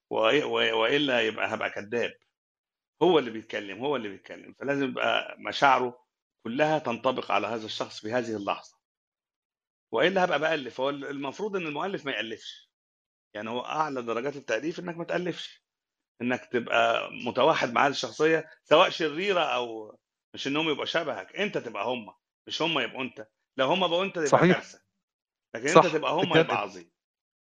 و- 0.09 0.45
وإلا 0.81 1.21
يبقى 1.21 1.53
هبقى 1.53 1.69
كذاب. 1.69 2.13
هو 3.03 3.19
اللي 3.19 3.31
بيتكلم 3.31 3.79
هو 3.79 3.95
اللي 3.95 4.09
بيتكلم. 4.09 4.53
فلازم 4.59 4.83
يبقى 4.89 5.35
مشاعره 5.39 6.01
كلها 6.43 6.79
تنطبق 6.79 7.31
على 7.31 7.47
هذا 7.47 7.65
الشخص 7.65 7.99
في 7.99 8.11
هذه 8.11 8.35
اللحظة. 8.35 8.77
وإلا 9.91 10.25
هبقى 10.25 10.39
بألف. 10.39 10.81
هو 10.81 10.89
المفروض 10.89 11.55
إن 11.55 11.67
المؤلف 11.67 12.05
ما 12.05 12.11
يألفش. 12.11 12.71
يعني 13.33 13.49
هو 13.49 13.65
أعلى 13.65 14.01
درجات 14.01 14.35
التأليف 14.35 14.79
إنك 14.79 14.97
ما 14.97 15.03
تألفش. 15.03 15.63
إنك 16.21 16.45
تبقى 16.51 17.09
متوحد 17.25 17.73
مع 17.73 17.85
هذه 17.85 17.91
الشخصية 17.91 18.49
سواء 18.63 18.89
شريرة 18.89 19.41
أو 19.41 19.97
مش 20.33 20.47
إنهم 20.47 20.69
يبقوا 20.69 20.85
شبهك. 20.85 21.35
أنت 21.35 21.57
تبقى 21.57 21.85
هم 21.85 22.13
مش 22.47 22.61
هم 22.61 22.79
يبقوا 22.79 23.01
أنت. 23.01 23.27
لو 23.57 23.67
هم 23.67 23.87
بقوا 23.87 24.03
أنت 24.03 24.17
يبقى 24.17 24.29
صحيح. 24.29 24.53
كارثة. 24.53 24.81
لكن 25.55 25.67
صح، 25.67 25.83
انت 25.85 25.93
تبقى 25.93 26.11
هم. 26.11 26.37
يبقى 26.37 26.57
عظيم. 26.57 26.91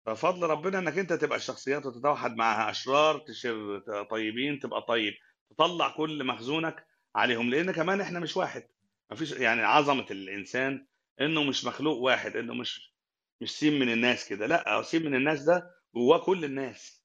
ففضل 0.05 0.49
ربنا 0.49 0.79
إنك 0.79 0.97
أنت 0.97 1.13
تبقى 1.13 1.37
الشخصيات 1.37 1.85
وتتوحد 1.85 2.35
معها. 2.35 2.69
أشرار 2.69 3.17
تشر 3.19 3.79
طيبين 4.09 4.59
تبقى 4.59 4.81
طيب. 4.81 5.13
تطلع 5.49 5.89
كل 5.97 6.23
مخزونك 6.23 6.87
عليهم. 7.15 7.49
لأن 7.49 7.71
كمان 7.71 8.01
إحنا 8.01 8.19
مش 8.19 8.37
واحد. 8.37 8.67
مفيش 9.13 9.31
يعني 9.31 9.61
عظمة 9.61 10.05
الإنسان 10.11 10.87
إنه 11.21 11.43
مش 11.43 11.65
مخلوق 11.65 11.97
واحد 11.97 12.35
إنه 12.37 12.53
مش 12.53 12.93
مش 13.41 13.51
سين 13.59 13.79
من 13.79 13.93
الناس 13.93 14.29
كده 14.29 14.45
لأ 14.47 14.81
سين 14.81 15.05
من 15.05 15.15
الناس 15.15 15.41
ده 15.43 15.75
جواه 15.95 16.17
كل 16.25 16.45
الناس. 16.45 17.03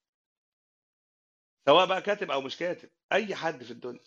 سواء 1.65 1.85
بقى 1.85 2.01
كاتب 2.01 2.31
أو 2.31 2.41
مش 2.41 2.57
كاتب 2.57 2.89
أي 3.11 3.35
حد 3.35 3.63
في 3.63 3.71
الدنيا 3.71 3.99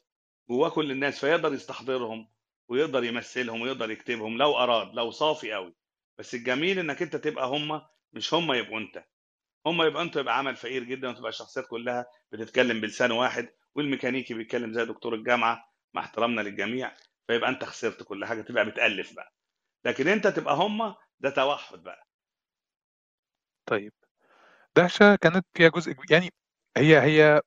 جواه 0.50 0.68
كل 0.68 0.90
الناس 0.90 1.20
فيقدر 1.20 1.52
يستحضرهم 1.54 2.28
ويقدر 2.68 3.04
يمثلهم 3.04 3.60
ويقدر 3.62 3.90
يكتبهم 3.90 4.38
لو 4.38 4.56
أراد 4.56 4.94
لو 4.94 5.10
صافي 5.10 5.52
قوي 5.52 5.74
بس 6.18 6.34
الجميل 6.34 6.78
إنك 6.78 7.02
أنت 7.02 7.16
تبقى 7.16 7.46
هم 7.46 7.82
مش 8.12 8.34
هم 8.34 8.52
يبقوا 8.52 8.78
أنت. 8.78 9.04
هم 9.66 9.82
يبقى 9.82 10.02
انت 10.02 10.16
يبقى 10.16 10.38
عمل 10.38 10.56
فقير 10.56 10.84
جدا 10.84 11.08
وتبقى 11.10 11.28
الشخصيات 11.28 11.66
كلها 11.66 12.06
بتتكلم 12.32 12.80
بلسان 12.80 13.10
واحد 13.12 13.48
والميكانيكي 13.74 14.34
بيتكلم 14.34 14.72
زي 14.72 14.84
دكتور 14.84 15.14
الجامعة 15.14 15.72
مع 15.94 16.02
احترامنا 16.02 16.40
للجميع. 16.40 16.92
فيبقى 17.26 17.50
انت 17.50 17.64
خسرت 17.64 18.02
كل 18.02 18.24
حاجة 18.24 18.42
تبقى 18.42 18.64
بتالف 18.64 19.14
بقى. 19.16 19.32
لكن 19.84 20.08
انت 20.08 20.26
تبقى 20.26 20.54
هم 20.54 20.94
ده 21.20 21.30
توحد 21.30 21.78
بقى. 21.82 22.06
طيب. 23.66 23.92
دهشة 24.76 25.16
كانت 25.16 25.46
فيها 25.54 25.68
جزء 25.68 25.92
كبير 25.92 26.06
يعني 26.12 26.32
هي 26.76 27.00
هي 27.00 27.42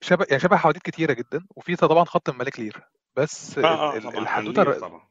شبه 0.00 0.26
يعني 0.28 0.42
شبه 0.42 0.56
حواديت 0.56 0.82
كتيرة 0.82 1.12
جدا 1.12 1.46
وفي 1.56 1.76
طبعا 1.76 2.04
خط 2.04 2.28
الملك 2.28 2.60
لير. 2.60 2.88
بس 3.16 3.58
آه 3.58 3.64
آه 3.64 3.96
ال- 3.96 4.02
طبعا. 4.02 4.28
عن 4.28 4.46
الر- 4.46 4.78
طبعا. 4.80 5.08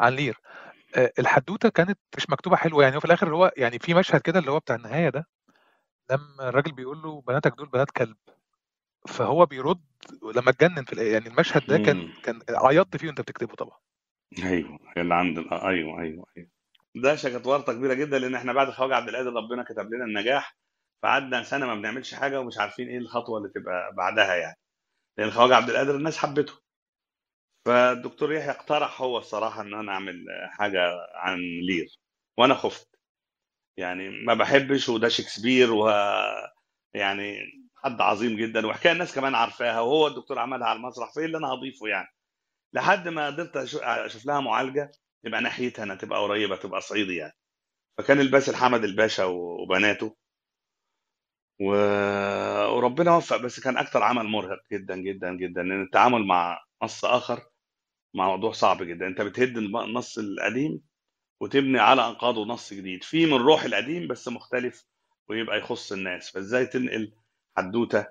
عن 0.00 0.12
لير. 0.12 0.40
آه، 0.96 1.12
الحدوتة 1.18 1.68
كانت 1.68 1.98
مش 2.16 2.30
مكتوبة 2.30 2.56
حلوة 2.56 2.82
يعني 2.84 2.96
وفي 2.96 3.04
الآخر 3.04 3.26
اللي 3.26 3.36
هو 3.36 3.52
يعني 3.56 3.78
في 3.78 3.94
مشهد 3.94 4.20
كده 4.20 4.38
اللي 4.38 4.50
هو 4.50 4.58
بتاع 4.58 4.76
النهاية 4.76 5.08
ده 5.08 5.26
لما 6.10 6.48
الراجل 6.48 6.72
بيقول 6.72 7.02
له 7.02 7.20
بناتك 7.20 7.52
دول 7.52 7.68
بنات 7.68 7.90
كلب. 7.90 8.16
فهو 9.08 9.46
بيرد 9.46 9.80
لما 10.36 10.50
اتجنن 10.50 10.84
في 10.84 11.10
يعني 11.10 11.28
المشهد 11.28 11.66
ده 11.66 11.78
كان. 11.78 12.08
كان 12.22 12.40
عيطت 12.50 12.96
فيه 12.96 13.06
وانت 13.06 13.20
بتكتبه 13.20 13.54
طبعا. 13.54 13.78
أيوه 14.44 14.78
اللي 14.96 15.14
آه، 15.52 15.68
أيوه 15.68 16.00
أيوه 16.00 16.26
أيوه. 16.36 16.48
ده 16.94 17.14
كانت 17.14 17.46
ورطة 17.46 17.72
كبيرة 17.72 17.94
جدا 17.94 18.18
لأن 18.18 18.34
إحنا 18.34 18.52
بعد 18.52 18.70
خواجة 18.70 18.94
عبد 18.94 19.08
القادر 19.08 19.32
ربنا 19.32 19.62
كتب 19.62 19.94
لنا 19.94 20.04
النجاح 20.04 20.56
فقعدنا 21.02 21.42
سنة 21.42 21.66
ما 21.66 21.74
بنعملش 21.74 22.14
حاجة 22.14 22.40
ومش 22.40 22.58
عارفين 22.58 22.88
إيه 22.88 22.98
الخطوة 22.98 23.38
اللي 23.38 23.48
تبقى 23.48 23.94
بعدها 23.96 24.34
يعني. 24.34 24.58
لأن 25.18 25.30
خواجة 25.30 25.54
عبد 25.56 25.70
القادر 25.70 25.96
الناس 25.96 26.18
حبته. 26.18 26.52
فالدكتور 27.66 28.32
يحيى 28.32 28.50
اقترح 28.50 29.02
هو 29.02 29.18
الصراحة 29.18 29.62
إن 29.62 29.74
أنا 29.74 29.92
أعمل 29.92 30.26
حاجة 30.50 30.80
عن 31.14 31.38
لير 31.38 31.98
وأنا 32.38 32.54
خفت. 32.54 32.88
يعني 33.76 34.08
ما 34.08 34.34
بحبش 34.34 34.88
وده 34.88 35.08
شكسبير 35.08 35.72
و 35.72 35.90
يعني 36.94 37.38
حد 37.84 38.00
عظيم 38.00 38.36
جدا 38.36 38.66
وحكاية 38.66 38.92
الناس 38.92 39.14
كمان 39.14 39.34
عارفاها 39.34 39.80
وهو 39.80 40.06
الدكتور 40.06 40.38
عملها 40.38 40.66
على 40.68 40.76
المسرح 40.76 41.12
فإيه 41.14 41.26
اللي 41.26 41.38
أنا 41.38 41.48
هضيفه 41.48 41.88
يعني؟ 41.88 42.08
لحد 42.72 43.08
ما 43.08 43.26
قدرت 43.26 43.56
أشوف 43.82 44.26
لها 44.26 44.40
معالجة 44.40 44.92
تبقى 45.24 45.40
ناحيتها 45.40 45.82
أنا 45.82 45.94
تبقى 45.94 46.20
قريبة 46.20 46.56
تبقى 46.56 46.80
صعيدي 46.80 47.16
يعني. 47.16 47.34
فكان 47.98 48.20
الباسل 48.20 48.56
حمد 48.56 48.84
الباشا 48.84 49.24
وبناته. 49.24 50.16
و... 51.60 51.72
وربنا 52.76 53.16
وفق 53.16 53.36
بس 53.36 53.60
كان 53.60 53.76
أكتر 53.76 54.02
عمل 54.02 54.24
مرهق 54.26 54.58
جدا 54.72 54.96
جدا 54.96 55.36
جدا 55.36 55.62
لأن 55.62 55.82
التعامل 55.82 56.26
مع 56.26 56.58
نص 56.82 57.04
آخر 57.04 57.42
مع 58.14 58.26
موضوع 58.28 58.52
صعب 58.52 58.82
جدا. 58.82 59.06
أنت 59.06 59.20
بتهد 59.20 59.56
النص 59.58 60.18
القديم 60.18 60.80
وتبني 61.40 61.78
على 61.78 62.08
أنقاضه 62.08 62.44
نص 62.46 62.72
جديد. 62.74 63.04
فيه 63.04 63.26
من 63.26 63.34
روح 63.42 63.62
القديم 63.64 64.08
بس 64.08 64.28
مختلف 64.28 64.84
ويبقى 65.28 65.58
يخص 65.58 65.92
الناس. 65.92 66.30
فإزاي 66.30 66.66
تنقل 66.66 67.12
حدوتة 67.58 68.06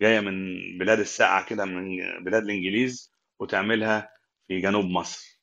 جاية 0.00 0.20
من 0.20 0.54
بلاد 0.78 0.98
الساعة 0.98 1.46
كده 1.46 1.64
من 1.64 1.96
بلاد 2.24 2.42
الإنجليز 2.42 3.12
وتعملها 3.38 4.12
في 4.48 4.60
جنوب 4.60 4.84
مصر. 4.84 5.40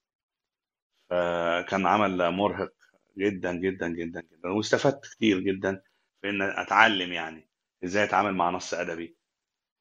فكان 1.10 1.86
عمل 1.88 2.32
مرهق 2.32 2.74
جدا 3.18 3.54
جدا 3.54 3.88
جدا 3.88 4.22
جدا 4.22 4.50
واستفدت 4.50 5.06
كتير 5.06 5.40
جدا 5.40 5.82
في 6.22 6.30
إن 6.30 6.42
أتعلم 6.42 7.14
يعني 7.14 7.50
إزاي 7.84 8.04
أتعامل 8.04 8.34
مع 8.34 8.50
نص 8.50 8.74
أدبي 8.74 9.16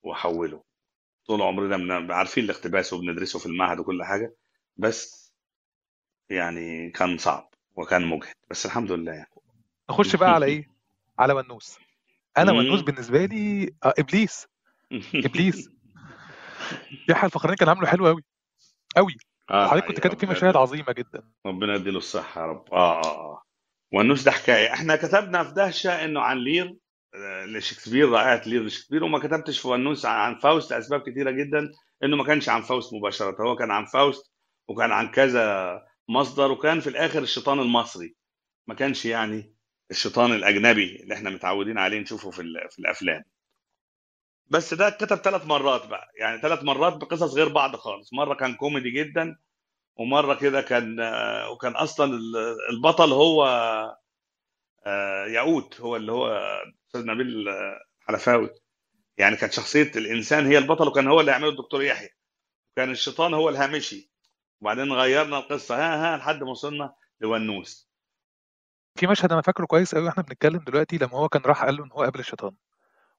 وأحوله. 0.02 0.64
طول 1.26 1.42
عمرنا 1.42 2.14
عارفين 2.14 2.44
الاقتباس 2.44 2.92
وبندرسه 2.92 3.38
في 3.38 3.46
المعهد 3.46 3.78
وكل 3.78 4.04
حاجة 4.04 4.36
بس 4.76 5.32
يعني 6.30 6.90
كان 6.90 7.18
صعب 7.18 7.50
وكان 7.76 8.06
مجهد 8.06 8.34
بس 8.50 8.66
الحمد 8.66 8.92
لله 8.92 9.12
يعني. 9.12 9.30
نخش 9.90 10.16
بقى 10.16 10.30
على 10.30 10.46
إيه؟ 10.46 10.70
على 11.18 11.32
ونوس 11.32 11.78
أنا 12.38 12.52
ونوس 12.52 12.78
مم. 12.78 12.84
بالنسبة 12.84 13.24
لي 13.24 13.70
آه 13.84 13.94
إبليس. 13.98 14.46
إبليس. 15.14 15.70
يحيى 17.08 17.26
الفخراني 17.26 17.56
كان 17.56 17.68
عامله 17.68 17.86
حلو 17.86 18.06
قوي 18.06 18.22
قوي 18.96 19.16
آه 19.50 19.66
وحضرتك 19.66 19.86
كنت 19.86 20.00
كاتب 20.00 20.18
فيه 20.18 20.26
مشاهد 20.26 20.56
عظيمة 20.56 20.92
جدا. 20.92 21.22
ربنا 21.46 21.74
يديله 21.74 21.98
الصحة 21.98 22.40
يا 22.40 22.46
رب. 22.46 22.64
آه 22.72 23.00
آه 23.00 23.04
آه. 23.04 23.42
والنوس 23.92 24.22
ده 24.22 24.30
حكاية. 24.30 24.72
إحنا 24.72 24.96
كتبنا 24.96 25.44
في 25.44 25.54
دهشة 25.54 26.04
إنه 26.04 26.20
عن 26.20 26.38
لير 26.38 26.76
آه، 27.14 27.44
لشكسبير 27.44 28.08
رائعة 28.10 28.42
لير 28.46 28.64
لشكسبير. 28.64 29.04
وما 29.04 29.18
كتبتش 29.18 29.58
في 29.58 29.68
ونوس 29.68 30.06
عن 30.06 30.38
فاوست 30.38 30.70
لأسباب 30.70 31.00
كتيرة 31.00 31.30
جدا. 31.30 31.70
إنه 32.04 32.16
ما 32.16 32.24
كانش 32.24 32.48
عن 32.48 32.62
فاوست 32.62 32.94
مباشرة. 32.94 33.36
هو 33.42 33.56
كان 33.56 33.70
عن 33.70 33.84
فاوست 33.84 34.32
وكان 34.68 34.92
عن 34.92 35.08
كذا 35.10 35.82
مصدر 36.08 36.50
وكان 36.50 36.80
في 36.80 36.86
الآخر 36.86 37.22
الشيطان 37.22 37.60
المصري. 37.60 38.16
ما 38.68 38.74
كانش 38.74 39.06
يعني 39.06 39.55
الشيطان 39.90 40.32
الأجنبي 40.32 40.96
اللي 41.02 41.14
إحنا 41.14 41.30
متعودين 41.30 41.78
عليه 41.78 41.98
نشوفه 42.00 42.30
في 42.30 42.42
في 42.70 42.78
الأفلام. 42.78 43.24
بس 44.50 44.74
ده 44.74 44.88
اتكتب 44.88 45.16
ثلاث 45.16 45.46
مرات 45.46 45.86
بقى. 45.86 46.08
يعني 46.18 46.40
ثلاث 46.42 46.64
مرات 46.64 46.92
بقصص 46.96 47.34
غير 47.34 47.48
بعض 47.48 47.76
خالص. 47.76 48.12
مرة 48.14 48.34
كان 48.34 48.54
كوميدي 48.54 48.90
جدا 48.90 49.36
ومرة 49.96 50.34
كده 50.34 50.60
كان 50.62 51.00
آه، 51.00 51.50
وكان 51.50 51.72
أصلا 51.72 52.14
ال- 52.14 52.56
البطل 52.70 53.12
هو 53.12 53.44
آه، 54.86 55.26
ياقوت. 55.26 55.80
هو 55.80 55.96
اللي 55.96 56.12
هو 56.12 56.28
أستاذ 56.88 57.06
نبيل 57.06 57.48
آه، 57.48 57.80
حلفاوي. 58.00 58.50
يعني 59.18 59.36
كانت 59.36 59.52
شخصية 59.52 59.92
الإنسان 59.96 60.46
هي 60.46 60.58
البطل 60.58 60.88
وكان 60.88 61.08
هو 61.08 61.20
اللي 61.20 61.32
يعمله 61.32 61.48
الدكتور 61.50 61.82
يحيى. 61.82 62.08
وكان 62.72 62.90
الشيطان 62.90 63.34
هو 63.34 63.48
الهامشي. 63.48 64.12
وبعدين 64.60 64.92
غيرنا 64.92 65.38
القصة. 65.38 65.76
ها 65.76 66.14
ها 66.14 66.16
لحد 66.18 66.42
ما 66.44 66.50
وصلنا 66.50 66.94
لونوس. 67.20 67.85
في 68.96 69.06
مشهد 69.06 69.32
أنا 69.32 69.42
فاكره 69.42 69.64
كويس 69.66 69.94
قوي 69.94 70.04
وإحنا 70.04 70.22
بنتكلم 70.22 70.58
دلوقتي 70.58 70.98
لما 70.98 71.12
هو 71.12 71.28
كان 71.28 71.42
راح 71.42 71.64
قال 71.64 71.76
له 71.76 71.84
إن 71.84 71.92
هو 71.92 72.02
قابل 72.02 72.20
الشيطان. 72.20 72.56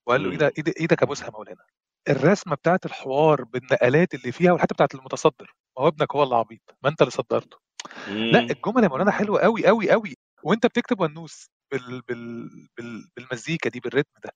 وقال 0.06 0.22
له 0.24 0.28
مم. 0.28 0.32
إيدك 0.34 0.58
إيدك 0.58 0.80
إيدك 0.80 1.04
ابوسها 1.04 1.30
مولانا؟ 1.30 1.64
الرسمة 2.10 2.56
بتاعت 2.56 2.86
الحوار 2.86 3.44
بالنقلات 3.44 4.14
اللي 4.14 4.32
فيها 4.32 4.52
والحتة 4.52 4.74
بتاعت 4.74 4.96
المتصدر. 4.96 5.56
ما 5.78 5.84
هو 5.84 5.88
ابنك 5.88 6.16
هو 6.16 6.24
اللي 6.24 6.36
عبيط 6.36 6.78
ما 6.84 6.90
أنت 6.90 7.02
اللي 7.02 7.12
صدرته. 7.12 7.58
لا. 8.08 8.40
الجمل 8.40 8.84
يا 8.84 8.88
مولانا 8.88 9.12
حلوة 9.12 9.40
قوي 9.42 9.68
قوي 9.68 9.92
قوي 9.92 10.18
وأنت 10.44 10.66
بتكتب 10.66 11.00
ونوس 11.02 11.50
بال... 11.72 12.02
بال... 12.02 12.50
بال... 12.78 13.10
بالمزيكا 13.16 13.70
دي 13.70 13.80
بالريتم 13.80 14.12
ده. 14.24 14.32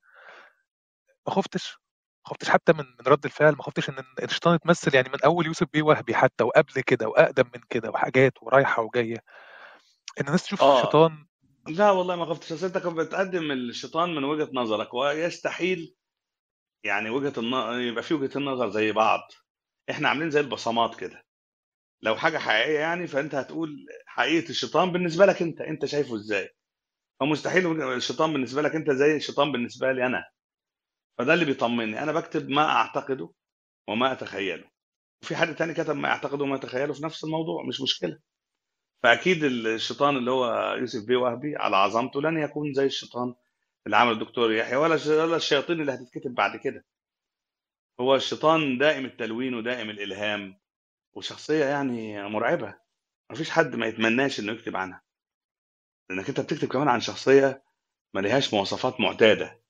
ما 1.27 1.33
خفتش 1.33 1.77
ما 2.25 2.29
خفتش 2.29 2.49
حتى 2.49 2.73
من 2.73 2.85
من 2.99 3.07
رد 3.07 3.25
الفعل 3.25 3.55
ما 3.55 3.63
خفتش 3.63 3.89
إن 3.89 4.03
الشيطان 4.23 4.55
يتمثل 4.55 4.95
يعني 4.95 5.09
من 5.09 5.21
أول 5.25 5.45
يوسف 5.45 5.67
بيه 5.73 5.81
وهبي 5.81 6.15
حتى 6.15 6.43
وقبل 6.43 6.81
كده 6.81 7.07
وأقدم 7.07 7.45
من 7.55 7.61
كده 7.69 7.89
وحاجات 7.89 8.33
ورايحة 8.43 8.81
وجاية. 8.81 9.23
إن 10.21 10.25
الناس 10.27 10.43
تشوف 10.43 10.61
آه. 10.61 10.77
الشيطان 10.79 11.25
لا 11.67 11.91
والله 11.91 12.15
ما 12.15 12.25
خفتش 12.25 12.51
اصل 12.51 12.65
انت 12.65 12.77
كنت 12.77 12.97
بتقدم 12.97 13.51
الشيطان 13.51 14.15
من 14.15 14.23
وجهة 14.23 14.49
نظرك 14.53 14.93
ويستحيل 14.93 15.95
يعني 16.83 17.09
وجهة 17.09 17.33
النظر 17.37 17.79
يبقى 17.81 18.03
في 18.03 18.13
وجهة 18.13 18.37
النظر 18.37 18.69
زي 18.69 18.91
بعض. 18.91 19.21
إحنا 19.89 20.09
عاملين 20.09 20.29
زي 20.31 20.39
البصمات 20.39 20.95
كده. 20.95 21.23
لو 22.01 22.15
حاجة 22.17 22.37
حقيقية 22.37 22.79
يعني 22.79 23.07
فانت 23.07 23.35
هتقول 23.35 23.69
حقيقة 24.07 24.49
الشيطان 24.49 24.91
بالنسبة 24.91 25.25
لك 25.25 25.41
انت 25.41 25.61
انت 25.61 25.85
شايفه 25.85 26.15
إزاي؟ 26.15 26.49
فمستحيل 27.19 27.83
الشيطان 27.83 28.33
بالنسبة 28.33 28.61
لك 28.61 28.75
انت 28.75 28.91
زي 28.91 29.15
الشيطان 29.15 29.51
بالنسبة 29.51 29.91
لي 29.91 30.05
أنا. 30.05 30.23
فده 31.17 31.33
اللي 31.33 31.45
بيطمني. 31.45 32.03
أنا 32.03 32.11
بكتب 32.11 32.49
ما 32.49 32.63
اعتقده 32.69 33.31
وما 33.89 34.11
اتخيله. 34.11 34.69
وفي 35.23 35.35
حد 35.35 35.55
تاني 35.55 35.73
كتب 35.73 35.95
ما 35.95 36.07
يعتقده 36.09 36.43
وما 36.43 36.55
يتخيله 36.55 36.93
في 36.93 37.03
نفس 37.05 37.23
الموضوع 37.23 37.63
مش 37.67 37.81
مشكلة. 37.81 38.19
فأكيد 39.03 39.43
الشيطان 39.43 40.17
اللي 40.17 40.31
هو 40.31 40.75
يوسف 40.79 41.05
بيه 41.05 41.17
وهبي 41.17 41.55
على 41.55 41.75
عظمته 41.77 42.21
لن 42.21 42.37
يكون 42.37 42.73
زي 42.73 42.85
الشيطان 42.85 43.33
اللي 43.85 43.97
عمل 43.97 44.11
الدكتور 44.11 44.51
يحيى 44.51 44.75
ولا 44.75 44.99
ولا 45.23 45.35
الشياطين 45.35 45.81
اللي 45.81 45.93
هتتكتب 45.93 46.35
بعد 46.35 46.57
كده. 46.57 46.85
هو 47.99 48.15
الشيطان 48.15 48.77
دائم 48.77 49.05
التلوين 49.05 49.53
ودائم 49.55 49.89
الإلهام 49.89 50.59
وشخصية 51.13 51.65
يعني 51.65 52.29
مرعبة. 52.29 52.75
مفيش 53.31 53.49
حد 53.49 53.75
ما 53.75 53.85
يتمناش 53.87 54.39
إنه 54.39 54.51
يكتب 54.51 54.77
عنها. 54.77 55.01
لأنك 56.09 56.29
أنت 56.29 56.39
بتكتب 56.39 56.67
كمان 56.67 56.87
عن 56.87 56.99
شخصية 57.01 57.63
ما 58.13 58.19
لهاش 58.19 58.53
مواصفات 58.53 58.99
معتادة. 59.01 59.60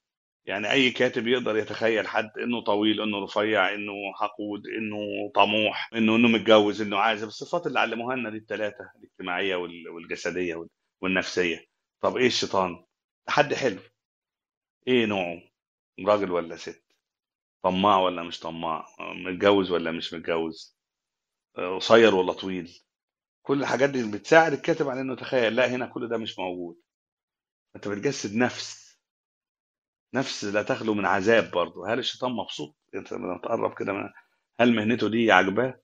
يعني 0.46 0.72
أي 0.72 0.92
كاتب 0.92 1.28
يقدر 1.28 1.58
يتخيل 1.58 2.08
حد 2.08 2.30
إنه 2.44 2.64
طويل 2.64 3.02
إنه 3.02 3.24
رفيع 3.24 3.74
إنه 3.74 3.94
حقود 4.16 4.68
إنه 4.68 4.98
طموح 5.36 5.90
إنه 5.96 6.16
إنه 6.16 6.28
متجوز 6.28 6.82
إنه 6.82 6.98
عازب 6.98 7.28
الصفات 7.28 7.68
اللي 7.68 7.80
علموها 7.80 8.16
لنا 8.16 8.30
دي 8.30 8.38
الثلاثه 8.38 8.92
الاجتماعية 9.00 9.56
وال- 9.56 9.90
والجسدية 9.90 10.56
وال- 10.56 10.70
والنفسية. 11.02 11.66
طب 12.02 12.18
إيه 12.18 12.28
الشيطان؟ 12.28 12.86
تحدي 13.28 13.56
حلو. 13.56 13.80
إيه 14.88 15.06
نوعه؟ 15.06 15.42
راجل 16.08 16.32
ولا 16.32 16.56
ست؟ 16.56 16.84
طماع 17.64 18.00
ولا 18.00 18.24
مش 18.24 18.40
طماع؟ 18.40 18.86
متجوز 19.00 19.72
ولا 19.72 19.92
مش 19.92 20.14
متجوز؟ 20.14 20.78
قصير 21.56 22.16
ولا 22.16 22.34
طويل؟ 22.34 22.80
كل 23.46 23.62
الحاجات 23.62 23.90
دي 23.90 24.12
بتساعد 24.12 24.54
الكاتب 24.54 24.88
على 24.90 25.02
إنه 25.02 25.14
يتخيل 25.14 25.56
لا 25.56 25.68
هنا 25.76 25.86
كل 25.86 26.08
ده 26.10 26.18
مش 26.18 26.40
موجود. 26.40 26.82
أنت 27.76 27.88
بتجسد 27.88 28.36
نفس. 28.36 28.91
نفس 30.14 30.44
لا 30.46 30.64
تخلو 30.64 30.94
من 30.94 31.06
عذاب 31.06 31.52
برضه 31.52 31.88
هل 31.94 32.00
الشيطان 32.00 32.32
مبسوط؟ 32.32 32.76
انت 32.96 33.12
لما 33.14 33.38
تقرب 33.44 33.80
كده 33.80 33.94
من 33.94 34.10
هل 34.60 34.76
مهنته 34.76 35.10
دي 35.10 35.32
عاجباه؟ 35.32 35.82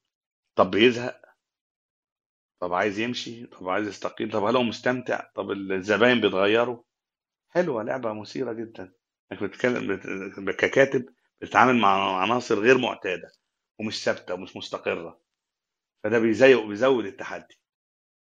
طب 0.55 0.71
بيزهق؟ 0.71 1.21
طب 2.61 2.73
عايز 2.73 2.99
يمشي؟ 2.99 3.45
طب 3.45 3.69
عايز 3.69 3.87
يستقيل؟ 3.87 4.31
طب 4.31 4.43
هل 4.43 4.55
هو 4.55 4.63
مستمتع؟ 4.63 5.23
طب 5.35 5.51
الزباين 5.51 6.21
بيتغيروا؟ 6.21 6.83
حلوة 7.49 7.83
لعبة 7.83 8.13
مثيرة 8.13 8.53
جدا. 8.53 8.93
إنك 9.31 9.43
بتتكلم 9.43 9.95
بت- 9.95 10.55
ككاتب 10.55 11.05
بتتعامل 11.41 11.75
مع 11.77 12.21
عناصر 12.21 12.59
غير 12.59 12.77
معتادة 12.77 13.31
ومش 13.79 14.03
ثابتة 14.03 14.33
ومش 14.33 14.55
مستقرة. 14.57 15.21
فده 16.03 16.19
بيزيق 16.19 16.65
بيزود 16.65 17.05
التحدي. 17.05 17.59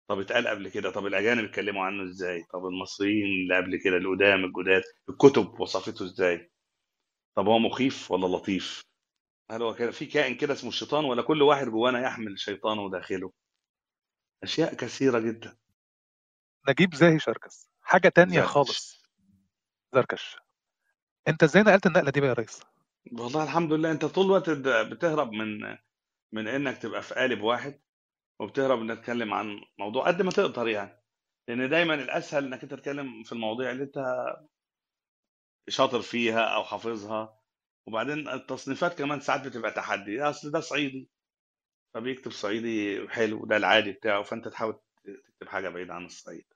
طب 0.08 0.20
اتقال 0.20 0.48
قبل 0.48 0.68
كده 0.68 0.90
طب 0.90 1.06
الأجانب 1.06 1.44
اتكلموا 1.44 1.84
عنه 1.84 2.10
إزاي؟ 2.10 2.44
طب 2.52 2.66
المصريين 2.66 3.24
اللي 3.24 3.56
قبل 3.56 3.76
كده 3.84 3.96
القدام 3.96 4.44
الجداد 4.44 4.82
الكتب 5.08 5.60
وصفته 5.60 6.04
إزاي؟ 6.04 6.52
طب 7.36 7.46
هو 7.48 7.58
مخيف 7.58 8.10
ولا 8.10 8.36
لطيف؟ 8.36 8.82
هل 9.50 9.62
هو 9.62 9.74
كده 9.74 9.90
في 9.90 10.06
كائن 10.06 10.34
كده 10.34 10.52
اسمه 10.52 10.68
الشيطان 10.70 11.04
ولا 11.04 11.22
كل 11.22 11.42
واحد 11.42 11.66
جوانا 11.68 12.02
يحمل 12.02 12.38
شيطانه 12.38 12.90
داخله 12.90 13.32
أشياء 14.42 14.74
كثيرة 14.74 15.18
جدا. 15.18 15.56
نجيب 16.68 16.94
زاهي 16.94 17.18
شركس. 17.18 17.70
حاجة 17.82 18.08
تانية 18.08 18.40
زركش. 18.40 18.48
خالص. 18.50 19.02
زركش. 19.94 20.36
أنت 21.28 21.42
إزاي 21.42 21.62
نقلت 21.62 21.86
النقلة 21.86 22.10
دي 22.10 22.20
بقى 22.20 22.28
يا 22.28 22.34
ريس؟ 22.34 22.60
والله 23.12 23.42
الحمد 23.44 23.72
لله. 23.72 23.90
أنت 23.90 24.04
طول 24.04 24.26
الوقت 24.26 24.50
بتهرب 24.90 25.32
من 25.32 25.76
من 26.32 26.48
إنك 26.48 26.78
تبقى 26.78 27.02
في 27.02 27.14
قالب 27.14 27.42
واحد. 27.42 27.80
وبتهرب 28.42 28.80
انك 28.80 28.98
تتكلم 28.98 29.34
عن 29.34 29.60
موضوع 29.78 30.06
قد 30.06 30.22
ما 30.22 30.30
تقدر 30.30 30.68
يعني. 30.68 31.02
لأن 31.48 31.68
دايما 31.70 31.94
الأسهل 31.94 32.44
إنك 32.44 32.62
أنت 32.62 32.74
تتكلم 32.74 33.22
في 33.22 33.32
المواضيع 33.32 33.70
اللي 33.70 33.82
أنت 33.82 33.98
شاطر 35.68 36.00
فيها 36.02 36.40
أو 36.40 36.64
حافظها. 36.64 37.40
وبعدين 37.86 38.28
التصنيفات 38.28 38.98
كمان 38.98 39.20
ساعات 39.20 39.46
بتبقى 39.46 39.70
تحدي. 39.72 40.22
أصل 40.22 40.50
ده 40.50 40.60
صعيدي 40.60 41.10
فبيكتب 41.94 42.30
صعيدي 42.30 43.08
حلو 43.08 43.46
ده 43.46 43.56
العادي 43.56 43.92
بتاعه 43.92 44.22
فأنت 44.22 44.48
تحاول 44.48 44.80
تكتب 45.04 45.48
حاجة 45.48 45.68
بعيدة 45.68 45.94
عن 45.94 46.04
الصعيد. 46.04 46.46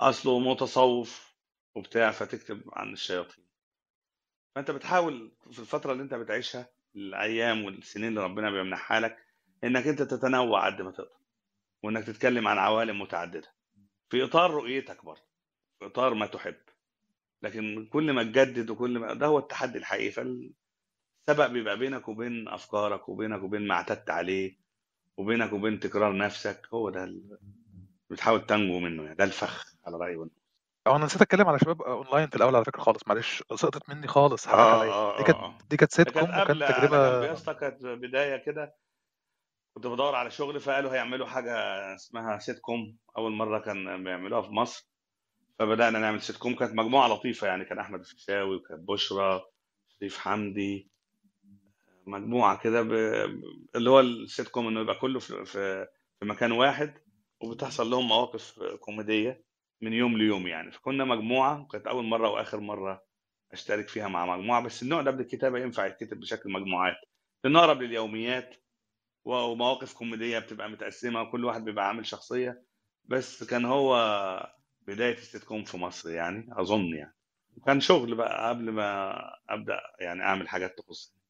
أصله 0.00 0.38
متصوف 0.38 1.34
وبتاع 1.76 2.10
فتكتب 2.10 2.62
عن 2.72 2.92
الشياطين. 2.92 3.44
فأنت 4.54 4.70
بتحاول 4.70 5.36
في 5.52 5.58
الفترة 5.58 5.92
اللي 5.92 6.02
أنت 6.02 6.14
بتعيشها 6.14 6.68
الأيام 6.96 7.64
والسنين 7.64 8.08
اللي 8.08 8.24
ربنا 8.24 8.50
بيمنحها 8.50 9.00
لك 9.00 9.23
إنك 9.64 9.86
أنت 9.86 10.02
تتنوع 10.02 10.66
قد 10.66 10.82
ما 10.82 10.90
تقدر 10.90 11.18
وإنك 11.82 12.04
تتكلم 12.04 12.48
عن 12.48 12.58
عوالم 12.58 13.00
متعددة. 13.00 13.54
في 14.10 14.24
إطار 14.24 14.50
رؤيتك 14.50 15.04
برضه 15.04 15.22
في 15.78 15.86
إطار 15.86 16.14
ما 16.14 16.26
تحب. 16.26 16.56
لكن 17.42 17.88
كل 17.92 18.12
ما 18.12 18.22
تجدد 18.22 18.70
وكل 18.70 18.98
ما 18.98 19.14
ده 19.14 19.26
هو 19.26 19.38
التحدي 19.38 19.78
الحقيقي. 19.78 20.10
فالسبق 20.10 21.46
بيبقى 21.46 21.78
بينك 21.78 22.08
وبين 22.08 22.48
أفكارك 22.48 23.08
وبينك 23.08 23.42
وبين 23.42 23.66
ما 23.66 23.74
اعتدت 23.74 24.10
عليه 24.10 24.58
وبينك 25.16 25.52
وبين 25.52 25.80
تكرار 25.80 26.16
نفسك 26.16 26.68
هو 26.74 26.90
ده 26.90 27.04
اللي 27.04 27.38
بتحاول 28.10 28.46
تنجو 28.46 28.78
منه 28.78 29.02
يعني. 29.02 29.14
ده 29.14 29.24
الفخ 29.24 29.74
على 29.86 29.96
رايي. 29.96 30.30
أو 30.86 30.96
أنا 30.96 31.04
نسيت 31.04 31.22
أتكلم 31.22 31.48
على 31.48 31.58
شباب 31.58 31.82
أونلاين 31.82 32.28
في 32.28 32.36
الأول 32.36 32.56
على 32.56 32.64
فكرة 32.64 32.80
خالص 32.80 33.08
معلش. 33.08 33.42
سقطت 33.54 33.90
مني 33.90 34.06
خالص 34.06 34.46
حقك 34.46 34.58
آه 34.58 34.80
عليا 34.80 34.92
آه 34.92 35.18
دي 35.18 35.24
كانت 35.24 35.38
دي 35.70 35.76
كانت 35.76 35.92
سيت 35.92 36.10
كوم 36.10 36.30
وكانت 36.30 36.62
تجربة 36.62 37.52
كانت 37.52 37.82
بداية 37.82 38.36
كده. 38.36 38.74
كنت 39.74 39.86
بدور 39.86 40.14
على 40.14 40.30
شغل 40.30 40.60
فقالوا 40.60 40.92
هيعملوا 40.94 41.26
حاجة 41.26 41.54
اسمها 41.94 42.38
سيت 42.38 42.58
كوم 42.58 42.96
أول 43.18 43.32
مرة 43.32 43.58
كان 43.58 44.04
بيعملوها 44.04 44.42
في 44.42 44.48
مصر. 44.50 44.88
فبدأنا 45.58 45.98
نعمل 45.98 46.20
سيت 46.22 46.36
كوم 46.36 46.54
كانت 46.54 46.74
مجموعة 46.74 47.08
لطيفة 47.08 47.46
يعني. 47.46 47.64
كان 47.64 47.78
أحمد 47.78 48.00
الفيشاوي 48.00 48.56
وكانت 48.56 48.88
بشرى 48.88 49.42
شريف 49.88 50.18
حمدي. 50.18 50.90
مجموعة 52.06 52.58
كده 52.58 52.82
ب... 52.82 52.92
اللي 53.76 53.90
هو 53.90 54.00
السيت 54.00 54.48
كوم 54.48 54.68
إنه 54.68 54.80
يبقى 54.80 54.94
كله 54.94 55.18
في 55.20 55.44
في 55.44 55.86
في 56.20 56.26
مكان 56.26 56.52
واحد. 56.52 56.94
وبتحصل 57.40 57.90
لهم 57.90 58.08
مواقف 58.08 58.60
كوميدية 58.80 59.44
من 59.80 59.92
يوم 59.92 60.18
ليوم 60.18 60.46
يعني. 60.46 60.72
فكنا 60.72 61.04
مجموعة. 61.04 61.60
وكانت 61.62 61.86
أول 61.86 62.04
مرة 62.04 62.30
وآخر 62.30 62.60
مرة 62.60 63.04
أشترك 63.52 63.88
فيها 63.88 64.08
مع 64.08 64.36
مجموعة. 64.36 64.62
بس 64.62 64.82
النوع 64.82 65.02
ده 65.02 65.10
من 65.10 65.20
الكتابه 65.20 65.58
ينفع 65.58 65.86
يتكتب 65.86 66.20
بشكل 66.20 66.52
مجموعات. 66.52 66.96
لأنه 67.44 67.58
اقرب 67.58 67.82
لليوميات. 67.82 68.56
ومواقف 69.24 69.94
كوميدية 69.94 70.38
بتبقى 70.38 70.70
متقسمة 70.70 71.22
وكل 71.22 71.44
واحد 71.44 71.64
بيبقى 71.64 71.88
عامل 71.88 72.06
شخصية. 72.06 72.62
بس 73.04 73.44
كان 73.44 73.64
هو 73.64 73.96
بداية 74.86 75.14
السيت 75.14 75.44
كوم 75.44 75.64
في 75.64 75.76
مصر 75.76 76.10
يعني 76.10 76.46
أظن 76.52 76.94
يعني. 76.94 77.16
وكان 77.56 77.80
شغل 77.80 78.14
بقى 78.14 78.48
قبل 78.48 78.70
ما 78.70 79.14
أبدأ 79.48 79.80
يعني 80.00 80.22
أعمل 80.22 80.48
حاجات 80.48 80.78
تخصني. 80.78 81.20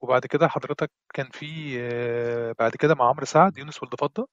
وبعد 0.00 0.26
كده 0.26 0.48
حضرتك 0.48 0.90
كان 1.14 1.28
في 1.32 1.76
آه، 1.80 2.54
بعد 2.58 2.76
كده 2.76 2.94
مع 2.94 3.08
عمرو 3.08 3.24
سعد 3.24 3.58
يونس 3.58 3.82
ولد 3.82 3.94
فضه 3.94 4.28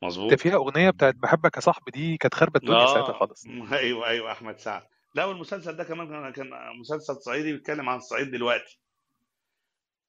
ده 0.00 0.06
مظبوط 0.06 0.40
فيها 0.40 0.54
أغنية 0.54 0.90
بتاعت 0.90 1.14
بحبك 1.14 1.56
يا 1.56 1.60
صاحبي 1.60 1.90
دي 1.90 2.16
كانت 2.16 2.34
خاربه 2.34 2.60
الدنيا 2.64 2.86
ساعتها 2.86 3.12
آه 3.12 3.18
خالص. 3.18 3.46
أيوه 3.72 4.06
أيوه 4.06 4.32
أحمد 4.32 4.58
سعد. 4.58 4.82
لا 5.14 5.24
والمسلسل 5.24 5.76
ده 5.76 5.84
كمان 5.84 6.32
كان 6.32 6.50
مسلسل 6.80 7.16
صعيدي 7.16 7.52
بيتكلم 7.52 7.88
عن 7.88 7.96
الصعيد 7.96 8.30
دلوقتي. 8.30 8.80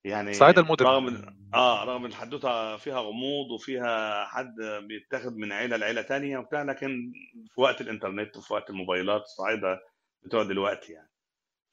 يعني 0.03 0.33
صعيد 0.33 0.59
المدن. 0.59 0.85
رغم 0.85 1.35
آه 1.53 1.83
رغم 1.83 2.05
الحدوته 2.05 2.77
فيها 2.77 2.99
غموض 2.99 3.51
وفيها 3.51 4.25
حد 4.25 4.55
بيتاخد 4.87 5.37
من 5.37 5.51
عيلة 5.51 5.77
لعيلة 5.77 6.01
تانية 6.01 6.37
وبتاع 6.37 6.63
لكن 6.63 7.11
في 7.55 7.61
وقت 7.61 7.81
الإنترنت 7.81 8.37
وفي 8.37 8.53
وقت 8.53 8.69
الموبايلات 8.69 9.21
الصعايده 9.21 9.79
بتوع 10.23 10.43
دلوقتي 10.43 10.93
يعني. 10.93 11.09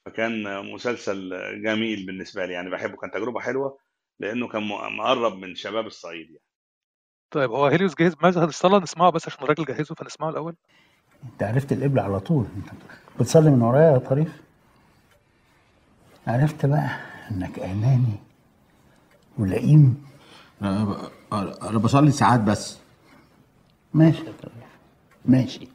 فكان 0.07 0.65
مسلسل 0.73 1.31
جميل 1.63 2.07
بالنسبة 2.07 2.47
لي 2.47 2.53
يعني 2.53 2.71
بحبه. 2.71 2.97
كان 2.97 3.11
تجربة 3.11 3.41
حلوة 3.41 3.79
لأنه 4.21 4.49
كان 4.49 4.63
مقرب 4.69 5.39
من 5.39 5.55
شباب 5.55 5.87
الصعيد 5.87 6.27
يعني. 6.27 6.43
طيب 7.31 7.51
هو 7.51 7.67
هيليوس 7.67 7.95
جاهز؟ 7.95 8.17
مشهد 8.23 8.49
الصلاه 8.49 8.79
نسمعه 8.79 9.11
بس 9.11 9.29
عشان 9.29 9.43
الراجل 9.45 9.65
جهزه 9.65 9.95
فنسمعه 9.95 10.31
الأول. 10.31 10.57
أنت 11.25 11.43
عرفت 11.43 11.73
القبلة 11.73 12.03
على 12.03 12.21
طول. 12.21 12.47
أنت 12.57 12.69
بتصلي 13.21 13.51
من 13.51 13.63
ورايا 13.63 13.93
يا 13.93 13.99
طريف؟ 13.99 14.29
عرفت 16.27 16.67
بقى. 16.67 17.16
إنك 17.31 17.59
اناني 17.59 18.17
ولئيم. 19.39 20.07
أنا 20.63 21.11
أنا 21.33 21.79
بصلي 21.79 22.11
ساعات 22.11 22.41
بس. 22.41 22.79
ماشي. 23.95 24.27
يا 24.27 24.33
ماشي. 25.25 25.69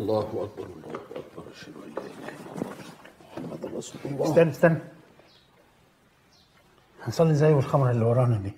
الله 0.00 0.20
أكبر 0.20 0.66
الله 0.66 0.94
أكبر. 0.94 1.52
أشهد 1.52 1.74
أن 1.76 1.94
لا 1.94 2.00
إله 2.00 2.28
إلا 2.28 2.62
الله 2.62 2.74
محمد 3.36 3.76
رسول 3.76 4.00
الله. 4.04 4.24
استنى 4.24 4.50
استنى. 4.50 4.78
هنصلي 7.02 7.34
زي 7.34 7.52
الخمرة 7.52 7.90
اللي 7.90 8.04
ورانا 8.04 8.36
دي. 8.36 8.52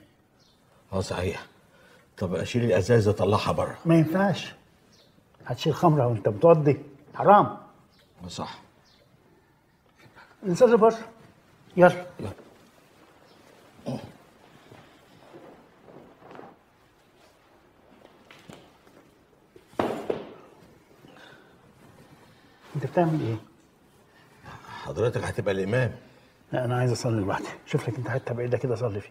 آه 0.92 1.00
صحيح. 1.00 1.46
طب 2.18 2.34
أشيل 2.34 2.64
الأزاز 2.64 3.08
وأطلعها 3.08 3.52
بره. 3.52 3.78
ما 3.84 3.94
ينفعش. 3.94 4.52
هتشيل 5.46 5.74
خمرة 5.74 6.06
وأنت 6.06 6.28
بتوضي 6.28 6.82
حرام. 7.14 7.46
آه، 8.24 8.28
صح. 8.28 8.63
نصلي 10.46 10.76
بره 10.76 10.96
يلا 11.76 12.06
يلا. 12.20 12.30
انت 22.76 22.86
بتعمل 22.86 23.20
إيه؟ 23.20 23.36
حضرتك 24.84 25.24
هتبقى 25.24 25.54
الامام 25.54 25.92
لا 26.52 26.64
أنا 26.64 26.76
عايز 26.76 26.92
اصلي 26.92 27.20
لوحدي 27.20 27.44
شوف 27.66 27.88
لك 27.88 27.96
انت 27.96 28.08
حتة 28.08 28.34
بعيده 28.34 28.58
كده 28.58 28.74
صلي 28.74 29.00
فيه 29.00 29.10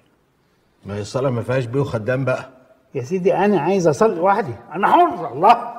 ما 0.85 0.95
هي 0.95 1.01
الصلاه 1.01 1.29
ما 1.29 1.41
فيهاش 1.41 1.65
بيه 1.65 1.79
وخدام 1.79 2.25
بقى 2.25 2.49
يا 2.95 3.01
سيدي 3.03 3.35
أنا 3.35 3.61
عايز 3.61 3.87
اصلي 3.87 4.15
لوحدي 4.15 4.53
أنا 4.73 4.87
حر 4.87 5.31
الله 5.33 5.72